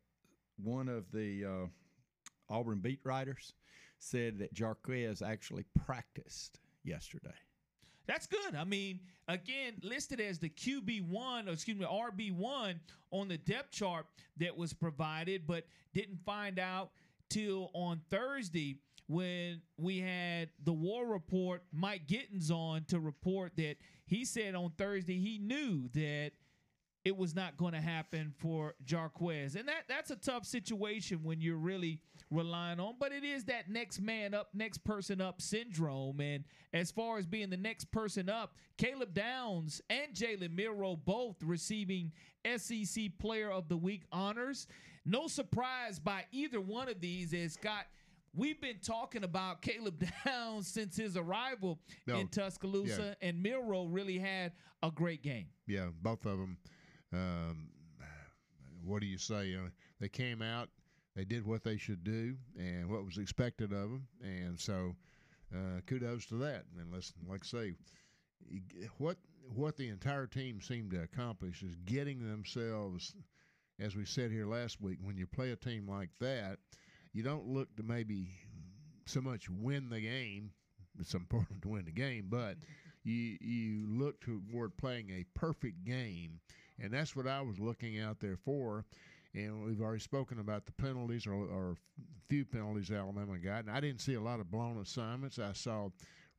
one 0.57 0.89
of 0.89 1.11
the 1.13 1.45
uh, 1.45 1.67
Auburn 2.49 2.81
beat 2.81 3.01
writers 3.05 3.53
said 3.99 4.39
that 4.39 4.55
Jarquez 4.55 5.21
actually 5.21 5.65
practiced 5.75 6.61
yesterday. 6.85 7.35
That's 8.07 8.27
good. 8.27 8.55
I 8.55 8.65
mean, 8.65 9.01
again, 9.29 9.75
listed 9.83 10.21
as 10.21 10.39
the 10.39 10.49
QB1, 10.49 11.49
or 11.49 11.53
excuse 11.53 11.79
me, 11.79 11.85
RB1 11.85 12.77
on 13.11 13.29
the 13.29 13.39
depth 13.39 13.73
chart 13.73 14.07
that 14.39 14.57
was 14.57 14.73
provided, 14.73 15.47
but 15.47 15.65
didn't 15.95 16.21
find 16.25 16.59
out 16.59 16.91
till 17.29 17.71
on 17.75 18.01
Thursday 18.11 18.79
when 19.09 19.61
we 19.77 19.99
had 19.99 20.49
the 20.65 20.73
war 20.73 21.07
report, 21.07 21.63
Mike 21.73 22.07
Gittens 22.07 22.51
on 22.51 22.85
to 22.85 22.99
report 22.99 23.53
that 23.57 23.77
he 24.07 24.25
said 24.25 24.55
on 24.55 24.73
Thursday 24.77 25.19
he 25.19 25.39
knew 25.39 25.89
that 25.95 26.33
it 27.07 27.17
was 27.17 27.37
not 27.37 27.57
going 27.57 27.73
to 27.73 27.81
happen 27.81 28.33
for 28.37 28.75
Jarquez. 28.85 29.55
And 29.55 29.69
that 29.69 29.85
that's 29.89 30.11
a 30.11 30.17
tough 30.17 30.45
situation 30.45 31.21
when 31.23 31.41
you're 31.41 31.57
really 31.57 32.01
relying 32.33 32.81
on, 32.81 32.97
but 32.99 33.13
it 33.13 33.23
is 33.23 33.45
that 33.45 33.71
next 33.71 34.01
man 34.01 34.35
up, 34.35 34.49
next 34.53 34.79
person 34.79 35.21
up 35.21 35.41
syndrome. 35.41 36.19
And 36.19 36.43
as 36.75 36.91
far 36.91 37.19
as 37.19 37.25
being 37.25 37.49
the 37.49 37.57
next 37.57 37.93
person 37.93 38.29
up, 38.29 38.57
Caleb 38.77 39.15
Downs 39.15 39.81
and 39.89 40.15
Jalen 40.15 40.57
Milroe 40.57 40.97
both 40.97 41.37
receiving 41.45 42.11
SEC 42.57 43.05
Player 43.21 43.53
of 43.53 43.69
the 43.69 43.77
Week 43.77 44.03
honors. 44.11 44.67
No 45.05 45.29
surprise 45.29 46.01
by 46.01 46.25
either 46.33 46.61
one 46.61 46.89
of 46.89 47.01
these 47.01 47.33
as 47.33 47.53
Scott. 47.53 47.87
We've 48.35 48.61
been 48.61 48.81
talking 48.83 49.23
about 49.23 49.63
Caleb 49.63 50.05
Downs 50.27 50.67
since 50.67 50.97
his 50.97 51.17
arrival 51.17 51.79
No, 52.05 52.19
in 52.19 52.27
Tuscaloosa, 52.27 53.17
and 53.23 53.41
Milroe 53.41 53.87
really 53.87 54.19
had 54.19 54.55
a 54.83 54.91
great 54.91 55.23
game. 55.23 55.47
Yeah, 55.69 55.87
both 56.03 56.27
of 56.27 56.39
them. 56.39 56.59
Um, 57.17 57.69
what 58.85 59.01
do 59.01 59.07
you 59.07 59.19
say? 59.19 59.55
Uh, 59.55 59.69
they 60.01 60.09
came 60.09 60.43
out, 60.43 60.69
they 61.15 61.25
did 61.25 61.47
what 61.47 61.65
they 61.65 61.77
should 61.77 62.05
do, 62.05 62.37
and 62.59 62.89
what 62.89 63.05
was 63.05 63.19
expected 63.19 63.73
of 63.73 63.91
them, 63.91 64.07
and 64.23 64.59
so 64.61 64.95
uh, 65.55 65.81
kudos 65.87 66.27
to 66.27 66.35
that. 66.37 66.65
And 66.79 66.93
let's, 66.93 67.13
like 67.29 67.43
I 67.45 67.47
say, 67.47 67.75
what 68.99 69.17
what 69.55 69.77
the 69.77 69.89
entire 69.89 70.27
team 70.27 70.61
seemed 70.61 70.91
to 70.91 71.03
accomplish 71.03 71.63
is 71.63 71.77
getting 71.85 72.19
themselves, 72.29 73.15
as 73.79 73.95
we 73.95 74.05
said 74.05 74.31
here 74.31 74.47
last 74.47 74.81
week, 74.81 74.99
when 75.03 75.17
you 75.17 75.27
play 75.27 75.53
a 75.53 75.57
team 75.57 75.89
like 75.89 76.11
that, 76.21 76.59
you 77.13 77.23
don't 77.23 77.47
look 77.47 77.75
to 77.77 77.83
maybe 77.83 78.29
so 79.07 79.21
much 79.21 79.49
win 79.49 79.89
the 79.89 80.01
game. 80.01 80.51
It's 80.99 81.15
important 81.15 81.63
to 81.63 81.69
win 81.69 81.85
the 81.85 81.93
game, 81.93 82.27
but 82.29 82.57
you 83.05 83.37
you 83.41 83.87
look 83.89 84.21
toward 84.21 84.77
playing 84.77 85.11
a 85.11 85.25
perfect 85.39 85.85
game, 85.85 86.41
and 86.81 86.93
that's 86.93 87.17
what 87.17 87.27
I 87.27 87.41
was 87.43 87.59
looking 87.59 87.99
out 88.01 88.21
there 88.21 88.37
for. 88.37 88.85
And 89.35 89.65
we've 89.65 89.83
already 89.83 90.01
spoken 90.01 90.39
about 90.39 90.65
the 90.65 90.73
penalties 90.73 91.27
or, 91.27 91.35
or 91.35 91.77
few 92.29 92.45
penalties 92.45 92.91
Alabama 92.91 93.39
got, 93.39 93.65
and 93.65 93.71
I 93.71 93.81
didn't 93.81 94.01
see 94.01 94.15
a 94.15 94.21
lot 94.21 94.41
of 94.41 94.51
blown 94.51 94.79
assignments. 94.79 95.39
I 95.39 95.53
saw 95.53 95.91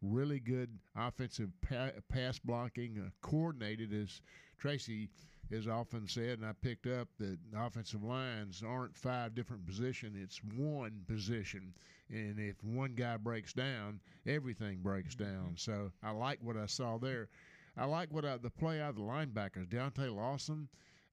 really 0.01 0.39
good 0.39 0.69
offensive 0.95 1.49
pa- 1.61 1.91
pass 2.09 2.39
blocking, 2.39 3.01
uh, 3.05 3.09
coordinated 3.21 3.93
as 3.93 4.21
Tracy 4.57 5.09
has 5.51 5.67
often 5.67 6.07
said, 6.07 6.39
and 6.39 6.45
I 6.45 6.51
picked 6.61 6.87
up 6.87 7.07
that 7.19 7.37
offensive 7.55 8.03
lines 8.03 8.63
aren't 8.65 8.97
five 8.97 9.33
different 9.33 9.65
positions; 9.65 10.17
it's 10.21 10.41
one 10.43 11.03
position. 11.07 11.73
And 12.09 12.39
if 12.39 12.63
one 12.63 12.93
guy 12.95 13.17
breaks 13.17 13.53
down, 13.53 13.99
everything 14.25 14.79
breaks 14.81 15.15
down. 15.15 15.53
So 15.55 15.91
I 16.03 16.11
like 16.11 16.39
what 16.41 16.57
I 16.57 16.65
saw 16.65 16.97
there. 16.97 17.29
I 17.77 17.85
like 17.85 18.11
what 18.11 18.25
I, 18.25 18.37
the 18.37 18.49
play 18.49 18.81
out 18.81 18.91
of 18.91 18.95
the 18.95 19.01
linebackers, 19.01 19.67
Deontay 19.67 20.13
Lawson. 20.15 20.67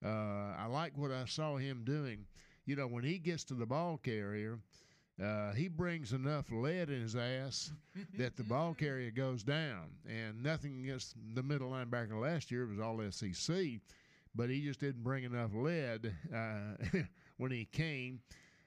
Uh, 0.04 0.54
I 0.58 0.66
like 0.66 0.96
what 0.96 1.10
I 1.10 1.24
saw 1.26 1.56
him 1.56 1.82
doing. 1.84 2.26
You 2.66 2.76
know, 2.76 2.86
when 2.86 3.04
he 3.04 3.18
gets 3.18 3.44
to 3.44 3.54
the 3.54 3.66
ball 3.66 3.98
carrier, 4.02 4.58
uh, 5.22 5.52
he 5.52 5.68
brings 5.68 6.12
enough 6.12 6.50
lead 6.50 6.90
in 6.90 7.02
his 7.02 7.14
ass 7.14 7.72
that 8.18 8.36
the 8.36 8.42
ball 8.42 8.74
carrier 8.74 9.10
goes 9.10 9.42
down. 9.42 9.90
And 10.08 10.42
nothing 10.42 10.82
against 10.82 11.14
the 11.34 11.42
middle 11.42 11.70
linebacker 11.70 12.20
last 12.20 12.50
year 12.50 12.64
it 12.64 12.70
was 12.70 12.80
all 12.80 13.00
SEC, 13.10 13.80
but 14.34 14.48
he 14.48 14.62
just 14.62 14.80
didn't 14.80 15.04
bring 15.04 15.24
enough 15.24 15.50
lead 15.54 16.14
uh, 16.34 16.98
when 17.36 17.50
he 17.50 17.66
came. 17.66 18.20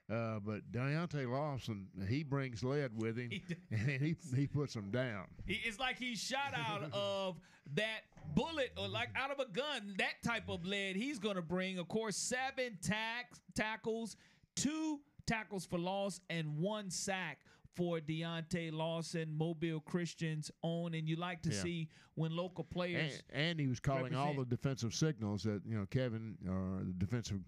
Uh, 0.10 0.40
but 0.40 0.72
Deontay 0.72 1.30
Lawson, 1.30 1.88
he 2.08 2.24
brings 2.24 2.64
lead 2.64 2.92
with 2.96 3.18
him, 3.18 3.30
and 3.72 4.02
he 4.02 4.16
he 4.36 4.48
puts 4.48 4.74
them 4.74 4.90
down. 4.90 5.26
He- 5.46 5.62
It's 5.66 5.80
like 5.80 5.98
he's 6.00 6.22
shot 6.22 6.54
out 6.56 6.84
of 6.94 7.40
that 7.76 8.02
bullet 8.34 8.72
or 8.78 8.88
like 8.88 9.10
out 9.16 9.32
of 9.32 9.40
a 9.40 9.52
gun, 9.52 9.96
that 9.98 10.24
type 10.24 10.48
of 10.48 10.66
lead 10.66 10.96
he's 10.96 11.20
going 11.20 11.36
to 11.36 11.42
bring. 11.42 11.78
Of 11.78 11.88
course, 11.90 12.16
seven 12.16 12.78
tack, 12.82 13.34
tackles, 13.54 14.16
two 14.56 15.02
tackles 15.26 15.66
for 15.66 15.78
loss, 15.78 16.22
and 16.30 16.58
one 16.58 16.90
sack 16.90 17.40
for 17.76 18.00
Deontay 18.00 18.72
Lawson, 18.72 19.38
Mobile 19.38 19.82
Christian's 19.82 20.50
own. 20.64 20.94
And 20.96 21.08
you 21.08 21.18
like 21.18 21.42
to 21.44 21.50
Yeah. 21.50 21.62
see 21.62 21.90
when 22.16 22.36
local 22.36 22.64
players. 22.64 23.22
And, 23.34 23.50
and 23.50 23.60
he 23.60 23.68
was 23.68 23.80
calling 23.82 24.16
all 24.16 24.34
the 24.34 24.46
defensive 24.46 24.94
signals 24.96 25.44
that 25.44 25.62
you 25.68 25.78
know 25.78 25.86
Kevin 25.88 26.38
or 26.48 26.84
the 26.86 26.94
defensive 26.94 27.42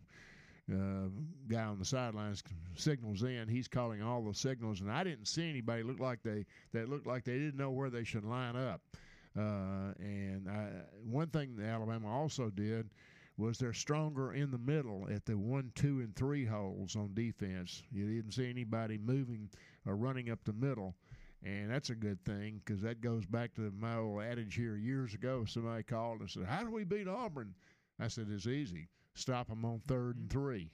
uh, 0.71 1.09
guy 1.47 1.63
on 1.63 1.79
the 1.79 1.85
sidelines 1.85 2.43
signals 2.75 3.23
in. 3.23 3.47
He's 3.47 3.67
calling 3.67 4.01
all 4.01 4.21
the 4.21 4.33
signals, 4.33 4.81
and 4.81 4.91
I 4.91 5.03
didn't 5.03 5.25
see 5.25 5.49
anybody 5.49 5.83
look 5.83 5.99
like 5.99 6.21
they 6.23 6.45
that 6.73 6.89
looked 6.89 7.07
like 7.07 7.23
they 7.23 7.37
didn't 7.37 7.57
know 7.57 7.71
where 7.71 7.89
they 7.89 8.03
should 8.03 8.23
line 8.23 8.55
up. 8.55 8.81
Uh, 9.37 9.93
and 9.99 10.49
I, 10.49 10.69
one 11.03 11.27
thing 11.27 11.55
that 11.57 11.65
Alabama 11.65 12.11
also 12.11 12.49
did 12.49 12.89
was 13.37 13.57
they're 13.57 13.73
stronger 13.73 14.33
in 14.33 14.51
the 14.51 14.57
middle 14.57 15.07
at 15.09 15.25
the 15.25 15.37
one, 15.37 15.71
two, 15.75 15.99
and 15.99 16.15
three 16.15 16.45
holes 16.45 16.95
on 16.95 17.13
defense. 17.13 17.83
You 17.91 18.05
didn't 18.05 18.33
see 18.33 18.49
anybody 18.49 18.97
moving 18.97 19.49
or 19.85 19.95
running 19.95 20.29
up 20.29 20.39
the 20.43 20.53
middle. 20.53 20.95
And 21.41 21.71
that's 21.71 21.89
a 21.89 21.95
good 21.95 22.23
thing 22.25 22.61
because 22.65 22.81
that 22.81 22.99
goes 22.99 23.25
back 23.25 23.55
to 23.55 23.71
my 23.79 23.95
old 23.95 24.21
adage 24.23 24.55
here 24.55 24.75
years 24.75 25.13
ago. 25.13 25.45
Somebody 25.47 25.83
called 25.83 26.19
and 26.19 26.29
said, 26.29 26.43
How 26.45 26.63
do 26.63 26.69
we 26.69 26.83
beat 26.83 27.07
Auburn? 27.07 27.53
I 27.97 28.09
said, 28.09 28.27
It's 28.29 28.45
easy. 28.45 28.89
Stop 29.15 29.49
them 29.49 29.65
on 29.65 29.81
third 29.87 30.17
and 30.17 30.29
mm-hmm. 30.29 30.39
three. 30.39 30.71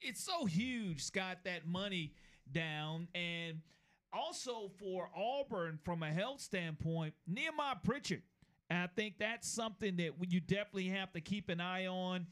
it's 0.00 0.24
so 0.24 0.44
huge, 0.44 1.02
Scott, 1.02 1.38
that 1.44 1.66
money 1.66 2.12
down. 2.52 3.08
And 3.14 3.60
also 4.12 4.70
for 4.78 5.10
Auburn, 5.16 5.78
from 5.84 6.02
a 6.02 6.10
health 6.10 6.40
standpoint, 6.40 7.14
Nehemiah 7.26 7.76
Pritchett. 7.82 8.22
And 8.70 8.78
I 8.80 8.86
think 8.86 9.14
that's 9.18 9.48
something 9.48 9.96
that 9.96 10.12
you 10.28 10.40
definitely 10.40 10.88
have 10.88 11.12
to 11.12 11.20
keep 11.20 11.48
an 11.48 11.60
eye 11.60 11.86
on. 11.86 12.26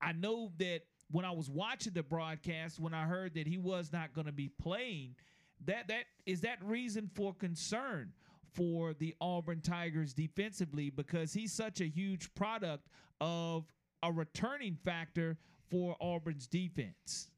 I 0.00 0.12
know 0.12 0.52
that 0.58 0.82
when 1.10 1.24
I 1.24 1.30
was 1.30 1.48
watching 1.48 1.94
the 1.94 2.02
broadcast, 2.02 2.78
when 2.78 2.94
I 2.94 3.04
heard 3.04 3.34
that 3.34 3.46
he 3.46 3.58
was 3.58 3.92
not 3.92 4.12
going 4.12 4.26
to 4.26 4.32
be 4.32 4.48
playing, 4.48 5.16
that 5.64 5.88
that 5.88 6.04
is 6.26 6.42
that 6.42 6.62
reason 6.62 7.10
for 7.14 7.34
concern 7.34 8.12
for 8.54 8.94
the 8.94 9.14
Auburn 9.20 9.60
Tigers 9.60 10.12
defensively 10.12 10.90
because 10.90 11.32
he's 11.32 11.52
such 11.52 11.80
a 11.80 11.86
huge 11.86 12.32
product 12.34 12.86
of 13.20 13.64
a 14.02 14.12
returning 14.12 14.76
factor 14.84 15.36
for 15.70 15.96
Auburn's 16.00 16.46
defense. 16.46 17.30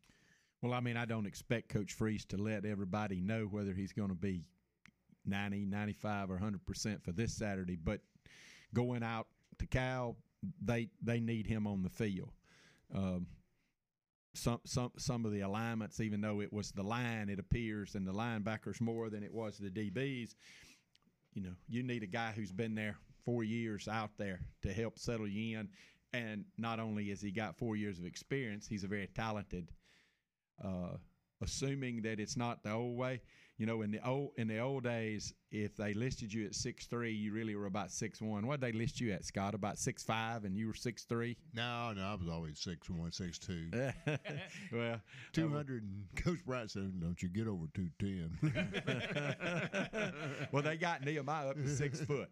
Well, 0.63 0.75
I 0.75 0.81
mean, 0.81 0.97
I 0.97 1.05
don't 1.05 1.27
expect 1.27 1.71
Coach 1.71 1.95
Freeze 1.95 2.25
to 2.27 2.37
let 2.37 2.65
everybody 2.65 3.21
know 3.21 3.45
whether 3.45 3.73
he's 3.73 3.93
going 3.93 4.11
to 4.11 4.15
be 4.15 4.45
90, 5.25 5.67
95, 5.67 6.31
or 6.31 6.39
100% 6.39 7.03
for 7.03 7.13
this 7.13 7.33
Saturday, 7.33 7.77
but 7.77 8.01
going 8.75 9.03
out 9.03 9.27
to 9.59 9.67
Cal, 9.67 10.17
they 10.63 10.89
they 11.03 11.21
need 11.21 11.47
him 11.47 11.67
on 11.67 11.83
the 11.83 11.91
field. 11.91 12.31
Um, 12.95 13.27
some 14.35 14.61
some 14.65 14.93
some 14.97 15.27
of 15.27 15.33
the 15.33 15.41
alignments, 15.41 16.01
even 16.01 16.21
though 16.21 16.41
it 16.41 16.53
was 16.53 16.73
the 16.73 16.83
line, 16.83 17.29
it 17.29 17.39
appears, 17.39 17.95
and 17.95 18.07
the 18.07 18.13
linebackers 18.13 18.81
more 18.81 19.11
than 19.11 19.23
it 19.23 19.33
was 19.33 19.59
the 19.59 19.71
DBs. 19.71 20.35
You 21.35 21.43
know, 21.43 21.55
you 21.69 21.83
need 21.83 22.03
a 22.03 22.07
guy 22.07 22.33
who's 22.35 22.53
been 22.53 22.75
there 22.75 22.97
four 23.25 23.45
years 23.45 23.87
out 23.87 24.11
there 24.19 24.41
to 24.63 24.73
help 24.73 24.99
settle 24.99 25.29
you 25.29 25.59
in. 25.59 25.69
And 26.13 26.45
not 26.59 26.81
only 26.81 27.09
has 27.11 27.21
he 27.21 27.31
got 27.31 27.57
four 27.57 27.77
years 27.77 27.99
of 27.99 28.05
experience, 28.05 28.67
he's 28.67 28.85
a 28.85 28.89
very 28.89 29.07
talented 29.07 29.71
uh, 30.63 30.97
assuming 31.43 32.03
that 32.03 32.21
it's 32.21 32.37
not 32.37 32.63
the 32.63 32.73
old 32.73 32.97
way. 32.97 33.21
You 33.59 33.67
know, 33.67 33.83
in 33.83 33.91
the 33.91 34.03
old 34.07 34.31
in 34.39 34.49
the 34.49 34.59
old 34.59 34.85
days, 34.85 35.35
if 35.51 35.77
they 35.77 35.93
listed 35.93 36.33
you 36.33 36.47
at 36.47 36.55
six 36.55 36.87
three, 36.87 37.13
you 37.13 37.35
really 37.35 37.55
were 37.55 37.67
about 37.67 37.91
six 37.91 38.23
one. 38.23 38.47
What 38.47 38.61
did 38.61 38.73
they 38.73 38.79
list 38.79 39.03
you 39.03 39.13
at, 39.13 39.27
Scott? 39.27 39.55
About 39.55 39.79
six 39.79 40.03
five, 40.03 40.47
and 40.47 40.57
you 40.57 40.67
were 40.67 40.75
six 40.75 41.05
three. 41.05 41.37
No, 41.53 41.93
no, 41.93 42.03
I 42.03 42.15
was 42.15 42.27
always 42.27 42.59
six 42.59 42.89
one, 42.89 43.13
six 43.13 43.39
two. 43.39 43.69
well, 44.73 45.01
two 45.33 45.51
hundred. 45.51 45.83
And 45.83 46.07
Coach 46.25 46.43
Bright 46.47 46.71
said, 46.71 46.99
"Don't 47.01 47.23
you 47.23 47.29
get 47.29 47.47
over 47.47 47.67
two 47.75 47.91
ten? 47.99 48.39
well, 50.53 50.63
they 50.63 50.79
got 50.79 51.05
Nehemiah 51.05 51.51
up 51.51 51.57
to 51.57 51.69
six 51.69 52.01
foot. 52.01 52.31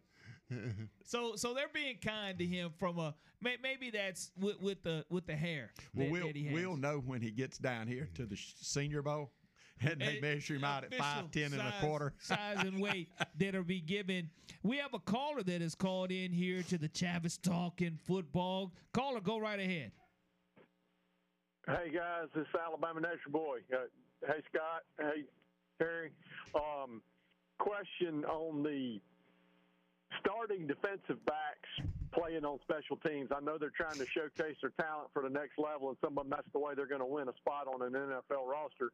So 1.04 1.36
so 1.36 1.54
they're 1.54 1.70
being 1.72 1.96
kind 2.04 2.38
to 2.38 2.44
him 2.44 2.70
from 2.78 2.98
a 2.98 3.14
may, 3.40 3.56
maybe 3.62 3.90
that's 3.90 4.30
with, 4.38 4.60
with 4.60 4.82
the 4.82 5.06
with 5.08 5.26
the 5.26 5.36
hair. 5.36 5.72
Well, 5.94 6.06
that, 6.06 6.12
we'll 6.12 6.26
that 6.26 6.52
we'll 6.52 6.76
know 6.76 7.02
when 7.04 7.22
he 7.22 7.30
gets 7.30 7.56
down 7.56 7.86
here 7.86 8.08
to 8.14 8.26
the 8.26 8.36
Senior 8.36 9.00
Bowl, 9.00 9.32
and 9.80 10.00
they 10.00 10.20
measure 10.20 10.56
him 10.56 10.64
out 10.64 10.84
at 10.84 10.88
official 10.88 11.04
five 11.04 11.30
ten 11.30 11.52
and 11.54 11.62
a 11.62 11.72
quarter. 11.80 12.12
size 12.20 12.58
and 12.58 12.78
weight 12.80 13.08
that'll 13.38 13.62
be 13.62 13.80
given. 13.80 14.28
We 14.62 14.76
have 14.78 14.92
a 14.92 14.98
caller 14.98 15.42
that 15.42 15.62
is 15.62 15.74
called 15.74 16.10
in 16.10 16.30
here 16.30 16.62
to 16.64 16.76
the 16.76 16.88
Chavis 16.88 17.40
Talking 17.40 17.98
Football. 18.06 18.72
Caller, 18.92 19.20
go 19.20 19.38
right 19.38 19.60
ahead. 19.60 19.92
Hey 21.66 21.90
guys, 21.94 22.28
this 22.34 22.42
is 22.42 22.54
Alabama 22.54 23.00
Nature 23.00 23.30
Boy. 23.30 23.58
Uh, 23.72 23.84
hey 24.26 24.42
Scott. 24.50 24.82
Hey 24.98 25.24
Terry. 25.78 26.10
Um, 26.54 27.00
question 27.58 28.24
on 28.24 28.62
the 28.62 29.00
starting 30.20 30.66
defensive 30.66 31.24
backs 31.26 31.68
playing 32.12 32.44
on 32.44 32.58
special 32.62 32.96
teams. 32.96 33.30
I 33.34 33.40
know 33.40 33.58
they're 33.58 33.74
trying 33.74 33.98
to 33.98 34.06
showcase 34.06 34.56
their 34.60 34.72
talent 34.80 35.10
for 35.12 35.22
the 35.22 35.30
next 35.30 35.58
level, 35.58 35.88
and 35.88 35.98
some 36.00 36.16
of 36.18 36.24
them 36.24 36.30
that's 36.30 36.48
the 36.52 36.58
way 36.58 36.74
they're 36.74 36.86
going 36.86 37.00
to 37.00 37.06
win 37.06 37.28
a 37.28 37.36
spot 37.36 37.66
on 37.66 37.82
an 37.82 37.92
NFL 37.92 38.46
roster. 38.46 38.90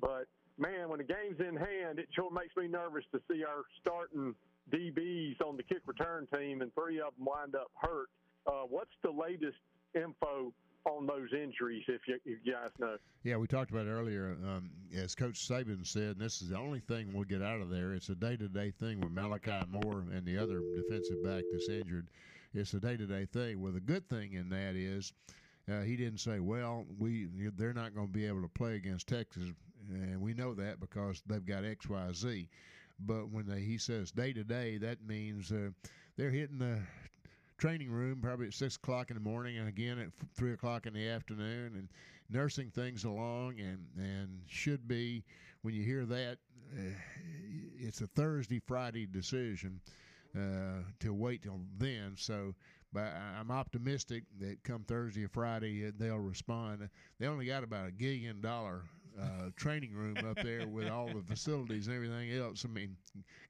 But 0.00 0.26
man, 0.58 0.88
when 0.88 0.98
the 0.98 1.04
game's 1.04 1.40
in 1.40 1.56
hand, 1.56 1.98
it 1.98 2.08
sure 2.14 2.30
makes 2.30 2.56
me 2.56 2.68
nervous 2.68 3.04
to 3.12 3.20
see 3.30 3.44
our 3.44 3.62
starting 3.80 4.34
DBs 4.70 5.40
on 5.40 5.56
the 5.56 5.62
kick 5.62 5.82
return 5.86 6.26
team, 6.34 6.62
and 6.62 6.74
three 6.74 7.00
of 7.00 7.14
them 7.16 7.26
wind 7.26 7.54
up 7.54 7.70
hurt. 7.74 8.08
Uh, 8.46 8.64
what's 8.68 8.94
the 9.02 9.10
latest 9.10 9.58
info 9.94 10.52
on 10.86 11.06
those 11.06 11.28
injuries, 11.32 11.84
if 11.88 12.02
you, 12.06 12.14
if 12.24 12.38
you 12.44 12.52
guys 12.52 12.70
know? 12.78 12.96
Yeah, 13.24 13.36
we 13.36 13.46
talked 13.46 13.70
about 13.70 13.86
it 13.86 13.90
earlier. 13.90 14.36
Um, 14.44 14.70
as 14.96 15.14
Coach 15.14 15.46
Saban 15.46 15.86
said, 15.86 16.18
this 16.18 16.40
is 16.42 16.50
the 16.50 16.56
only 16.56 16.80
thing 16.80 17.12
we'll 17.12 17.24
get 17.24 17.42
out 17.42 17.60
of 17.60 17.70
there. 17.70 17.92
It's 17.92 18.08
a 18.08 18.14
day-to-day 18.14 18.72
thing 18.78 19.00
with 19.00 19.10
Malachi 19.10 19.66
Moore 19.68 20.04
and 20.12 20.24
the 20.24 20.38
other 20.38 20.60
defensive 20.74 21.22
back 21.24 21.44
that's 21.52 21.68
injured. 21.68 22.06
It's 22.54 22.72
a 22.74 22.80
day-to-day 22.80 23.26
thing. 23.32 23.60
Well, 23.60 23.72
the 23.72 23.80
good 23.80 24.08
thing 24.08 24.34
in 24.34 24.48
that 24.50 24.76
is 24.76 25.12
uh, 25.70 25.82
he 25.82 25.96
didn't 25.96 26.20
say, 26.20 26.38
"Well, 26.38 26.86
we 26.98 27.28
they're 27.56 27.74
not 27.74 27.94
going 27.94 28.06
to 28.06 28.12
be 28.12 28.26
able 28.26 28.42
to 28.42 28.48
play 28.48 28.76
against 28.76 29.08
Texas," 29.08 29.52
and 29.90 30.20
we 30.20 30.32
know 30.32 30.54
that 30.54 30.80
because 30.80 31.22
they've 31.26 31.44
got 31.44 31.64
X, 31.64 31.88
Y, 31.88 32.08
Z. 32.12 32.48
But 33.00 33.30
when 33.30 33.46
they, 33.46 33.60
he 33.60 33.76
says 33.76 34.10
day 34.10 34.32
to 34.32 34.44
day, 34.44 34.78
that 34.78 35.06
means 35.06 35.52
uh, 35.52 35.70
they're 36.16 36.30
hitting 36.30 36.58
the 36.58 36.78
training 37.58 37.90
room 37.90 38.20
probably 38.20 38.46
at 38.46 38.54
six 38.54 38.76
o'clock 38.76 39.10
in 39.10 39.14
the 39.14 39.22
morning 39.22 39.58
and 39.58 39.68
again 39.68 39.98
at 39.98 40.08
three 40.34 40.52
o'clock 40.52 40.86
in 40.86 40.92
the 40.92 41.08
afternoon 41.08 41.72
and 41.74 41.88
nursing 42.30 42.70
things 42.70 43.04
along 43.04 43.58
and 43.60 43.86
and 43.96 44.40
should 44.46 44.86
be 44.86 45.24
when 45.62 45.74
you 45.74 45.82
hear 45.82 46.04
that 46.04 46.38
uh, 46.76 46.82
it's 47.78 48.00
a 48.00 48.06
Thursday 48.08 48.60
Friday 48.66 49.06
decision 49.06 49.80
uh, 50.36 50.82
to 51.00 51.14
wait 51.14 51.42
till 51.42 51.60
then. 51.78 52.12
So 52.16 52.54
but 52.92 53.12
I'm 53.38 53.50
optimistic 53.50 54.24
that 54.40 54.62
come 54.64 54.84
Thursday 54.84 55.24
or 55.24 55.28
Friday 55.28 55.86
uh, 55.86 55.92
they'll 55.98 56.18
respond. 56.18 56.88
They 57.18 57.26
only 57.26 57.46
got 57.46 57.64
about 57.64 57.88
a 57.88 57.90
gillion 57.90 58.40
dollar 58.40 58.82
uh, 59.20 59.50
training 59.56 59.92
room 59.94 60.16
up 60.28 60.36
there 60.42 60.66
with 60.66 60.88
all 60.88 61.06
the 61.08 61.22
facilities 61.22 61.86
and 61.86 61.96
everything 61.96 62.32
else. 62.32 62.64
I 62.64 62.68
mean, 62.68 62.96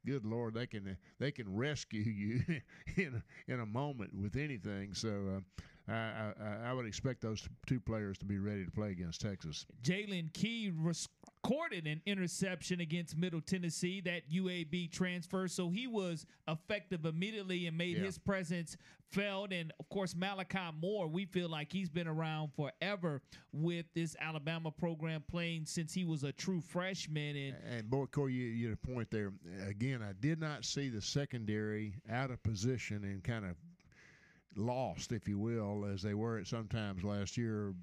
good 0.05 0.25
lord, 0.25 0.55
they 0.55 0.67
can 0.67 0.97
they 1.19 1.31
can 1.31 1.55
rescue 1.55 2.03
you 2.03 2.41
in 2.97 3.23
a, 3.49 3.53
in 3.53 3.61
a 3.61 3.67
moment 3.67 4.15
with 4.15 4.37
anything. 4.37 4.95
So 4.95 5.09
uh, 5.37 5.41
I, 5.89 5.93
I 5.93 6.71
I 6.71 6.73
would 6.73 6.87
expect 6.87 7.21
those 7.21 7.47
two 7.67 7.81
players 7.81 8.19
to 8.19 8.25
be 8.25 8.39
ready 8.39 8.65
to 8.65 8.71
play 8.71 8.91
against 8.91 9.21
Texas. 9.21 9.67
Jaylen 9.83 10.33
Key 10.33 10.73
recorded 10.75 11.87
an 11.87 12.01
interception 12.07 12.81
against 12.81 13.17
Middle 13.17 13.41
Tennessee, 13.41 14.01
that 14.03 14.29
UAB 14.31 14.91
transfer. 14.91 15.47
So 15.49 15.71
he 15.71 15.87
was 15.87 16.27
effective 16.49 17.05
immediately 17.05 17.67
and 17.67 17.77
made 17.79 17.97
Yeah. 17.99 18.05
his 18.05 18.19
presence 18.19 18.77
felt. 19.13 19.53
And 19.53 19.73
of 19.79 19.89
course, 19.89 20.17
Malachi 20.17 20.59
Moore, 20.81 21.07
we 21.07 21.25
feel 21.27 21.49
like 21.49 21.71
he's 21.71 21.89
been 21.89 22.09
around 22.09 22.51
forever 22.55 23.23
with 23.53 23.87
this 23.95 24.17
Alabama 24.21 24.73
program 24.73 25.23
playing 25.31 25.67
since 25.67 25.95
he 25.95 26.05
was 26.05 26.25
a 26.25 26.33
true 26.33 26.61
freshman. 26.61 27.37
And 27.37 27.57
And 27.65 27.89
boy, 27.91 28.07
Corey, 28.07 28.33
you, 28.33 28.47
you 28.47 28.69
had 28.71 28.79
a 28.83 28.87
point 28.87 29.11
there. 29.13 29.33
Again, 29.69 30.03
I 30.03 30.13
did 30.19 30.41
not 30.41 30.65
see 30.65 30.89
the 30.89 31.01
secondary 31.01 31.95
out 32.11 32.33
of 32.33 32.43
position 32.43 33.05
and 33.05 33.23
kind 33.23 33.45
of 33.45 33.57
lost, 34.57 35.13
if 35.13 35.29
you 35.29 35.39
will, 35.39 35.85
as 35.85 36.03
they 36.03 36.15
were 36.15 36.39
at 36.39 36.47
sometimes 36.47 37.05
last 37.05 37.37
year, 37.37 37.75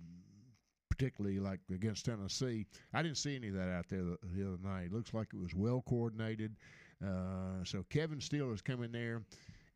particularly 0.89 1.39
like 1.39 1.59
against 1.73 2.05
Tennessee. 2.05 2.65
I 2.93 3.01
didn't 3.01 3.17
see 3.17 3.35
any 3.35 3.49
of 3.49 3.55
that 3.55 3.69
out 3.69 3.89
there 3.89 4.03
the, 4.03 4.17
the 4.35 4.47
other 4.47 4.57
night. 4.63 4.85
It 4.85 4.93
looks 4.93 5.13
like 5.13 5.27
it 5.33 5.39
was 5.39 5.53
well 5.55 5.83
coordinated. 5.87 6.55
Uh, 7.03 7.63
so 7.63 7.85
Kevin 7.89 8.21
Steele 8.21 8.49
has 8.51 8.61
come 8.61 8.83
in 8.83 8.91
there, 8.91 9.23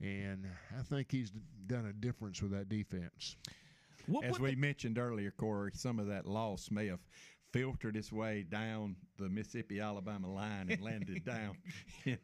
and 0.01 0.45
I 0.77 0.83
think 0.83 1.11
he's 1.11 1.31
done 1.65 1.87
a 1.87 1.93
difference 1.93 2.41
with 2.41 2.51
that 2.51 2.69
defense. 2.69 3.35
As 4.23 4.39
we 4.39 4.55
mentioned 4.55 4.97
earlier, 4.97 5.31
Corey, 5.31 5.71
some 5.73 5.99
of 5.99 6.07
that 6.07 6.25
loss 6.25 6.71
may 6.71 6.87
have 6.87 7.01
filtered 7.57 7.95
its 7.95 8.11
way 8.11 8.45
down 8.49 8.95
the 9.17 9.27
Mississippi 9.27 9.79
Alabama 9.79 10.31
line 10.31 10.67
and 10.69 10.79
landed 10.81 11.25
down 11.25 11.57
in 12.05 12.17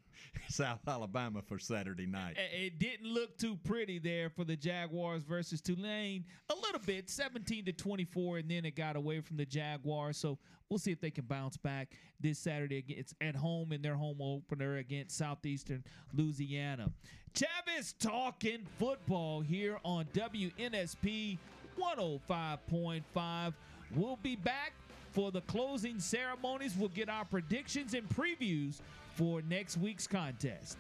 South 0.48 0.80
Alabama 0.88 1.42
for 1.42 1.58
Saturday 1.58 2.06
night. 2.06 2.38
it- 2.38 2.78
didn't 2.80 3.08
look 3.12 3.38
too 3.38 3.58
pretty 3.64 3.98
there 3.98 4.30
for 4.30 4.44
the 4.44 4.56
Jaguars 4.56 5.24
versus 5.24 5.60
Tulane. 5.62 6.24
A 6.52 6.56
little 6.56 6.82
bit, 6.86 7.10
17 7.10 7.66
to 7.66 7.72
24, 7.74 8.38
and 8.40 8.52
then 8.52 8.66
it 8.66 8.76
got 8.76 8.96
away 8.96 9.22
from 9.22 9.38
the 9.38 9.46
Jaguars. 9.46 10.18
So 10.18 10.38
we'll 10.70 10.78
see 10.80 10.92
if 10.92 11.02
they 11.02 11.12
can 11.12 11.26
bounce 11.26 11.58
back 11.58 11.94
this 12.20 12.38
Saturday. 12.38 12.84
It's 12.88 13.16
at 13.22 13.36
home 13.36 13.72
in 13.72 13.82
their 13.82 13.96
home 13.96 14.22
opener 14.22 14.78
against 14.78 15.18
Southeastern 15.18 15.84
Louisiana. 16.14 16.92
Chavis 17.34 17.96
talking 18.00 18.68
football 18.78 19.42
here 19.42 19.80
on 19.84 20.06
WNSP 20.14 21.38
105.5. 21.80 23.54
We'll 23.96 24.18
be 24.22 24.36
back 24.36 24.74
for 25.14 25.32
the 25.32 25.42
closing 25.42 26.00
ceremonies. 26.00 26.76
We'll 26.78 26.90
get 26.90 27.08
our 27.08 27.24
predictions 27.24 27.94
and 27.94 28.10
previews 28.10 28.80
for 29.16 29.42
next 29.44 29.78
week's 29.78 30.08
contest. 30.08 30.78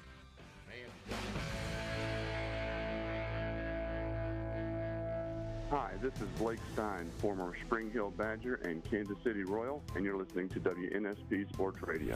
Hi, 5.69 5.91
this 6.01 6.13
is 6.15 6.27
Blake 6.37 6.59
Stein, 6.73 7.09
former 7.19 7.53
Spring 7.65 7.89
Hill 7.91 8.11
Badger 8.11 8.55
and 8.63 8.83
Kansas 8.83 9.17
City 9.23 9.43
Royal, 9.43 9.81
and 9.95 10.03
you're 10.05 10.17
listening 10.17 10.49
to 10.49 10.59
WNSP 10.59 11.51
Sports 11.51 11.81
Radio. 11.81 12.15